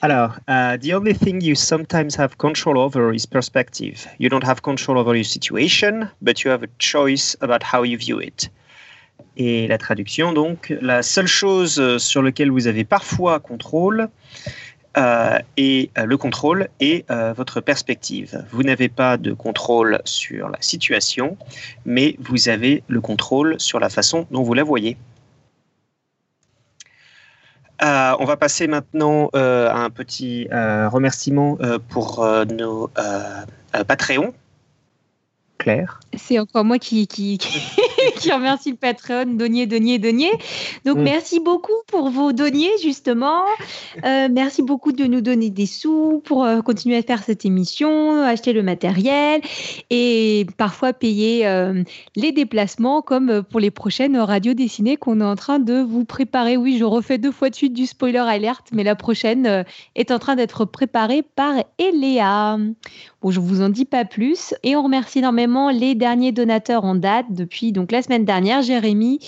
Alors, 0.00 0.38
uh, 0.46 0.76
the 0.76 0.94
only 0.94 1.12
thing 1.12 1.40
you 1.40 1.56
sometimes 1.56 2.14
have 2.16 2.38
control 2.38 2.78
over 2.78 3.12
is 3.12 3.26
perspective. 3.26 4.06
You 4.18 4.28
don't 4.28 4.44
have 4.44 4.62
control 4.62 4.96
over 4.96 5.14
your 5.14 5.24
situation, 5.24 6.08
but 6.22 6.44
you 6.44 6.52
have 6.52 6.62
a 6.62 6.68
choice 6.78 7.36
about 7.40 7.64
how 7.64 7.82
you 7.82 7.98
view 7.98 8.20
it. 8.20 8.48
Et 9.36 9.66
la 9.66 9.78
traduction, 9.78 10.32
donc, 10.32 10.72
la 10.80 11.02
seule 11.02 11.26
chose 11.26 11.80
euh, 11.80 11.98
sur 11.98 12.22
laquelle 12.22 12.50
vous 12.50 12.68
avez 12.68 12.84
parfois 12.84 13.40
contrôle 13.40 14.08
euh, 14.96 15.38
et 15.56 15.90
euh, 15.98 16.06
le 16.06 16.16
contrôle 16.16 16.68
est 16.80 17.08
euh, 17.10 17.32
votre 17.32 17.60
perspective. 17.60 18.44
Vous 18.50 18.62
n'avez 18.62 18.88
pas 18.88 19.16
de 19.16 19.32
contrôle 19.32 20.00
sur 20.04 20.48
la 20.48 20.60
situation, 20.60 21.36
mais 21.84 22.16
vous 22.18 22.48
avez 22.48 22.82
le 22.88 23.00
contrôle 23.00 23.54
sur 23.58 23.78
la 23.78 23.90
façon 23.90 24.26
dont 24.30 24.42
vous 24.42 24.54
la 24.54 24.64
voyez. 24.64 24.96
Euh, 27.82 28.16
on 28.18 28.24
va 28.24 28.36
passer 28.36 28.66
maintenant 28.66 29.30
euh, 29.36 29.70
à 29.70 29.76
un 29.76 29.90
petit 29.90 30.48
euh, 30.52 30.88
remerciement 30.88 31.58
pour 31.88 32.26
nos 32.50 32.90
Patreon. 33.86 34.34
Claire. 35.58 36.00
C'est 36.16 36.38
encore 36.38 36.64
moi 36.64 36.78
qui, 36.78 37.06
qui, 37.06 37.38
qui, 38.16 38.32
remercie 38.32 38.70
le 38.70 38.76
Patreon, 38.76 39.34
Donier, 39.34 39.66
Donier, 39.66 39.98
Donier. 39.98 40.30
Donc, 40.84 40.96
mm. 40.96 41.02
merci 41.02 41.40
beaucoup 41.40 41.72
pour 41.86 42.08
vos 42.08 42.32
deniers, 42.32 42.72
justement. 42.82 43.42
Euh, 44.04 44.28
merci 44.30 44.62
beaucoup 44.62 44.92
de 44.92 45.04
nous 45.04 45.20
donner 45.20 45.50
des 45.50 45.66
sous 45.66 46.22
pour 46.24 46.44
euh, 46.44 46.62
continuer 46.62 46.96
à 46.96 47.02
faire 47.02 47.22
cette 47.22 47.44
émission, 47.44 48.22
acheter 48.22 48.52
le 48.52 48.62
matériel 48.62 49.42
et 49.90 50.46
parfois 50.56 50.92
payer 50.92 51.46
euh, 51.46 51.82
les 52.16 52.32
déplacements, 52.32 53.02
comme 53.02 53.42
pour 53.42 53.60
les 53.60 53.70
prochaines 53.70 54.16
radios 54.16 54.54
dessinées 54.54 54.96
qu'on 54.96 55.20
est 55.20 55.24
en 55.24 55.36
train 55.36 55.58
de 55.58 55.80
vous 55.80 56.04
préparer. 56.04 56.56
Oui, 56.56 56.78
je 56.78 56.84
refais 56.84 57.18
deux 57.18 57.32
fois 57.32 57.50
de 57.50 57.54
suite 57.54 57.74
du 57.74 57.86
spoiler 57.86 58.18
alert, 58.18 58.66
mais 58.72 58.82
la 58.82 58.96
prochaine 58.96 59.64
est 59.94 60.10
en 60.10 60.18
train 60.18 60.36
d'être 60.36 60.64
préparée 60.64 61.22
par 61.22 61.54
Eléa. 61.78 62.58
Bon, 63.20 63.30
je 63.32 63.40
vous 63.40 63.62
en 63.62 63.68
dis 63.68 63.84
pas 63.84 64.04
plus. 64.04 64.54
Et 64.62 64.76
on 64.76 64.82
remercie 64.84 65.18
énormément 65.18 65.70
les 65.70 65.94
derniers 65.98 66.32
donateurs 66.32 66.84
en 66.84 66.94
date 66.94 67.26
depuis 67.30 67.72
donc 67.72 67.92
la 67.92 68.02
semaine 68.02 68.24
dernière, 68.24 68.62
Jérémy, 68.62 69.20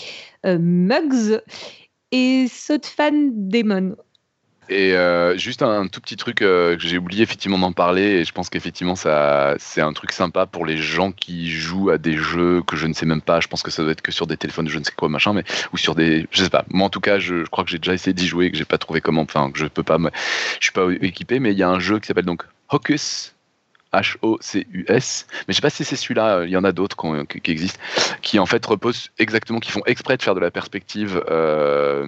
euh, 0.46 0.58
Muggs 0.58 1.40
et 2.12 2.46
Sotfan 2.48 3.30
Demon. 3.32 3.96
Et 4.70 4.94
euh, 4.94 5.36
juste 5.36 5.62
un, 5.62 5.88
tout 5.88 6.00
petit 6.00 6.16
truc 6.16 6.42
euh, 6.42 6.76
que 6.76 6.82
j'ai 6.86 6.96
oublié 6.96 7.24
effectivement 7.24 7.58
d'en 7.58 7.72
parler, 7.72 8.02
et 8.02 8.24
je 8.24 8.32
pense 8.32 8.48
qu'effectivement 8.48 8.94
ça 8.94 9.56
c'est 9.58 9.80
un 9.80 9.92
truc 9.92 10.12
sympa 10.12 10.46
pour 10.46 10.64
les 10.64 10.76
gens 10.76 11.10
qui 11.10 11.50
jouent 11.50 11.90
à 11.90 11.98
des 11.98 12.16
jeux 12.16 12.62
que 12.62 12.76
je 12.76 12.86
ne 12.86 12.92
sais 12.92 13.04
même 13.04 13.20
pas. 13.20 13.40
Je 13.40 13.48
pense 13.48 13.64
que 13.64 13.72
ça 13.72 13.82
doit 13.82 13.90
être 13.90 14.00
que 14.00 14.12
sur 14.12 14.28
des 14.28 14.36
téléphones, 14.36 14.68
je 14.68 14.78
ne 14.78 14.84
sais 14.84 14.92
quoi 14.96 15.08
machin, 15.08 15.32
mais 15.32 15.42
ou 15.72 15.76
sur 15.76 15.96
des, 15.96 16.28
je 16.30 16.44
sais 16.44 16.50
pas. 16.50 16.64
Moi 16.68 16.86
en 16.86 16.90
tout 16.90 17.00
cas, 17.00 17.18
je, 17.18 17.42
crois 17.46 17.64
que 17.64 17.70
j'ai 17.70 17.80
déjà 17.80 17.94
essayé 17.94 18.14
d'y 18.14 18.28
jouer, 18.28 18.52
que 18.52 18.56
j'ai 18.56 18.64
pas 18.64 18.78
trouvé 18.78 19.00
comment, 19.00 19.22
enfin 19.22 19.50
que 19.50 19.58
je 19.58 19.66
peux 19.66 19.82
pas, 19.82 19.98
je 20.60 20.64
suis 20.64 20.72
pas 20.72 20.86
équipé, 21.00 21.40
mais 21.40 21.50
il 21.50 21.58
y 21.58 21.64
a 21.64 21.68
un 21.68 21.80
jeu 21.80 21.98
qui 21.98 22.06
s'appelle 22.06 22.24
donc 22.24 22.44
Hocus 22.68 23.34
H-O-C-U-S. 23.92 25.26
Mais 25.30 25.44
je 25.48 25.56
sais 25.56 25.62
pas 25.62 25.70
si 25.70 25.84
c'est 25.84 25.96
celui-là, 25.96 26.38
euh, 26.38 26.46
il 26.46 26.50
y 26.50 26.56
en 26.56 26.64
a 26.64 26.72
d'autres 26.72 26.96
qui, 27.26 27.50
existent, 27.50 27.80
qui 28.22 28.38
en 28.38 28.46
fait 28.46 28.64
reposent 28.64 29.10
exactement, 29.18 29.58
qui 29.58 29.72
font 29.72 29.82
exprès 29.86 30.16
de 30.16 30.22
faire 30.22 30.34
de 30.34 30.40
la 30.40 30.50
perspective 30.50 31.22
euh, 31.28 32.06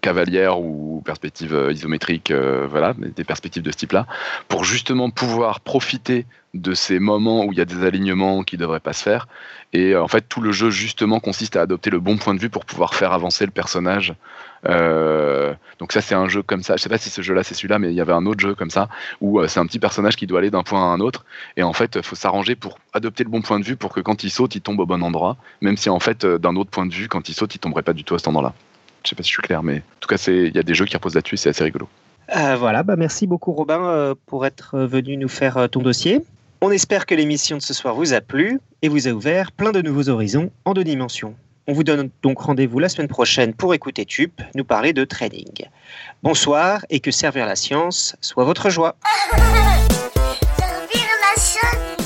cavalière 0.00 0.60
ou 0.60 1.02
perspective 1.04 1.54
euh, 1.54 1.72
isométrique, 1.72 2.32
voilà, 2.32 2.94
des 2.94 3.24
perspectives 3.24 3.62
de 3.62 3.70
ce 3.70 3.76
type-là, 3.76 4.06
pour 4.48 4.64
justement 4.64 5.10
pouvoir 5.10 5.60
profiter 5.60 6.26
de 6.54 6.74
ces 6.74 6.98
moments 6.98 7.44
où 7.44 7.52
il 7.52 7.58
y 7.58 7.60
a 7.60 7.64
des 7.64 7.84
alignements 7.84 8.42
qui 8.42 8.56
ne 8.56 8.60
devraient 8.60 8.80
pas 8.80 8.92
se 8.92 9.04
faire. 9.04 9.28
Et 9.72 9.94
en 9.94 10.08
fait, 10.08 10.22
tout 10.28 10.40
le 10.40 10.50
jeu 10.50 10.70
justement 10.70 11.20
consiste 11.20 11.54
à 11.54 11.62
adopter 11.62 11.90
le 11.90 12.00
bon 12.00 12.16
point 12.16 12.34
de 12.34 12.40
vue 12.40 12.50
pour 12.50 12.64
pouvoir 12.64 12.94
faire 12.94 13.12
avancer 13.12 13.44
le 13.44 13.52
personnage 13.52 14.14
donc 14.64 15.92
ça 15.92 16.00
c'est 16.00 16.14
un 16.14 16.28
jeu 16.28 16.42
comme 16.42 16.62
ça. 16.62 16.76
Je 16.76 16.82
sais 16.82 16.88
pas 16.88 16.98
si 16.98 17.10
ce 17.10 17.22
jeu-là 17.22 17.42
c'est 17.42 17.54
celui-là, 17.54 17.78
mais 17.78 17.88
il 17.88 17.94
y 17.94 18.00
avait 18.00 18.12
un 18.12 18.26
autre 18.26 18.40
jeu 18.40 18.54
comme 18.54 18.70
ça 18.70 18.88
où 19.20 19.40
euh, 19.40 19.48
c'est 19.48 19.58
un 19.58 19.66
petit 19.66 19.78
personnage 19.78 20.16
qui 20.16 20.26
doit 20.26 20.38
aller 20.38 20.50
d'un 20.50 20.62
point 20.62 20.82
à 20.82 20.86
un 20.86 21.00
autre 21.00 21.24
et 21.56 21.62
en 21.62 21.72
fait 21.72 22.02
faut 22.02 22.16
s'arranger 22.16 22.54
pour 22.54 22.78
adopter 22.92 23.24
le 23.24 23.30
bon 23.30 23.40
point 23.40 23.58
de 23.58 23.64
vue 23.64 23.76
pour 23.76 23.92
que 23.92 24.00
quand 24.00 24.22
il 24.22 24.30
saute 24.30 24.54
il 24.54 24.60
tombe 24.60 24.78
au 24.80 24.86
bon 24.86 25.02
endroit, 25.02 25.36
même 25.62 25.76
si 25.76 25.88
en 25.88 26.00
fait 26.00 26.24
euh, 26.24 26.38
d'un 26.38 26.56
autre 26.56 26.70
point 26.70 26.86
de 26.86 26.92
vue 26.92 27.08
quand 27.08 27.28
il 27.28 27.34
saute 27.34 27.54
il 27.54 27.58
tomberait 27.58 27.82
pas 27.82 27.94
du 27.94 28.04
tout 28.04 28.14
à 28.14 28.18
cet 28.18 28.28
endroit-là. 28.28 28.52
Je 29.04 29.08
sais 29.08 29.16
pas 29.16 29.22
si 29.22 29.30
je 29.30 29.34
suis 29.34 29.42
clair, 29.42 29.62
mais 29.62 29.78
en 29.78 30.00
tout 30.00 30.08
cas 30.08 30.22
il 30.28 30.54
y 30.54 30.58
a 30.58 30.62
des 30.62 30.74
jeux 30.74 30.84
qui 30.84 30.94
reposent 30.94 31.14
là-dessus, 31.14 31.38
c'est 31.38 31.48
assez 31.48 31.64
rigolo. 31.64 31.88
voilà, 32.28 32.82
bah 32.82 32.96
merci 32.96 33.26
beaucoup 33.26 33.52
Robin 33.52 34.14
pour 34.26 34.44
être 34.44 34.78
venu 34.78 35.16
nous 35.16 35.28
faire 35.28 35.70
ton 35.70 35.80
dossier. 35.80 36.20
On 36.60 36.70
espère 36.70 37.06
que 37.06 37.14
l'émission 37.14 37.56
de 37.56 37.62
ce 37.62 37.72
soir 37.72 37.94
vous 37.94 38.12
a 38.12 38.20
plu 38.20 38.60
et 38.82 38.90
vous 38.90 39.08
a 39.08 39.12
ouvert 39.12 39.52
plein 39.52 39.72
de 39.72 39.80
nouveaux 39.80 40.10
horizons 40.10 40.50
en 40.66 40.74
deux 40.74 40.84
dimensions. 40.84 41.34
On 41.70 41.72
vous 41.72 41.84
donne 41.84 42.10
donc 42.24 42.40
rendez-vous 42.40 42.80
la 42.80 42.88
semaine 42.88 43.06
prochaine 43.06 43.54
pour 43.54 43.74
écouter 43.74 44.04
Tube 44.04 44.32
nous 44.56 44.64
parler 44.64 44.92
de 44.92 45.04
trading. 45.04 45.68
Bonsoir 46.20 46.84
et 46.90 46.98
que 46.98 47.12
servir 47.12 47.46
la 47.46 47.54
science 47.54 48.16
soit 48.20 48.42
votre 48.42 48.70
joie. 48.70 48.96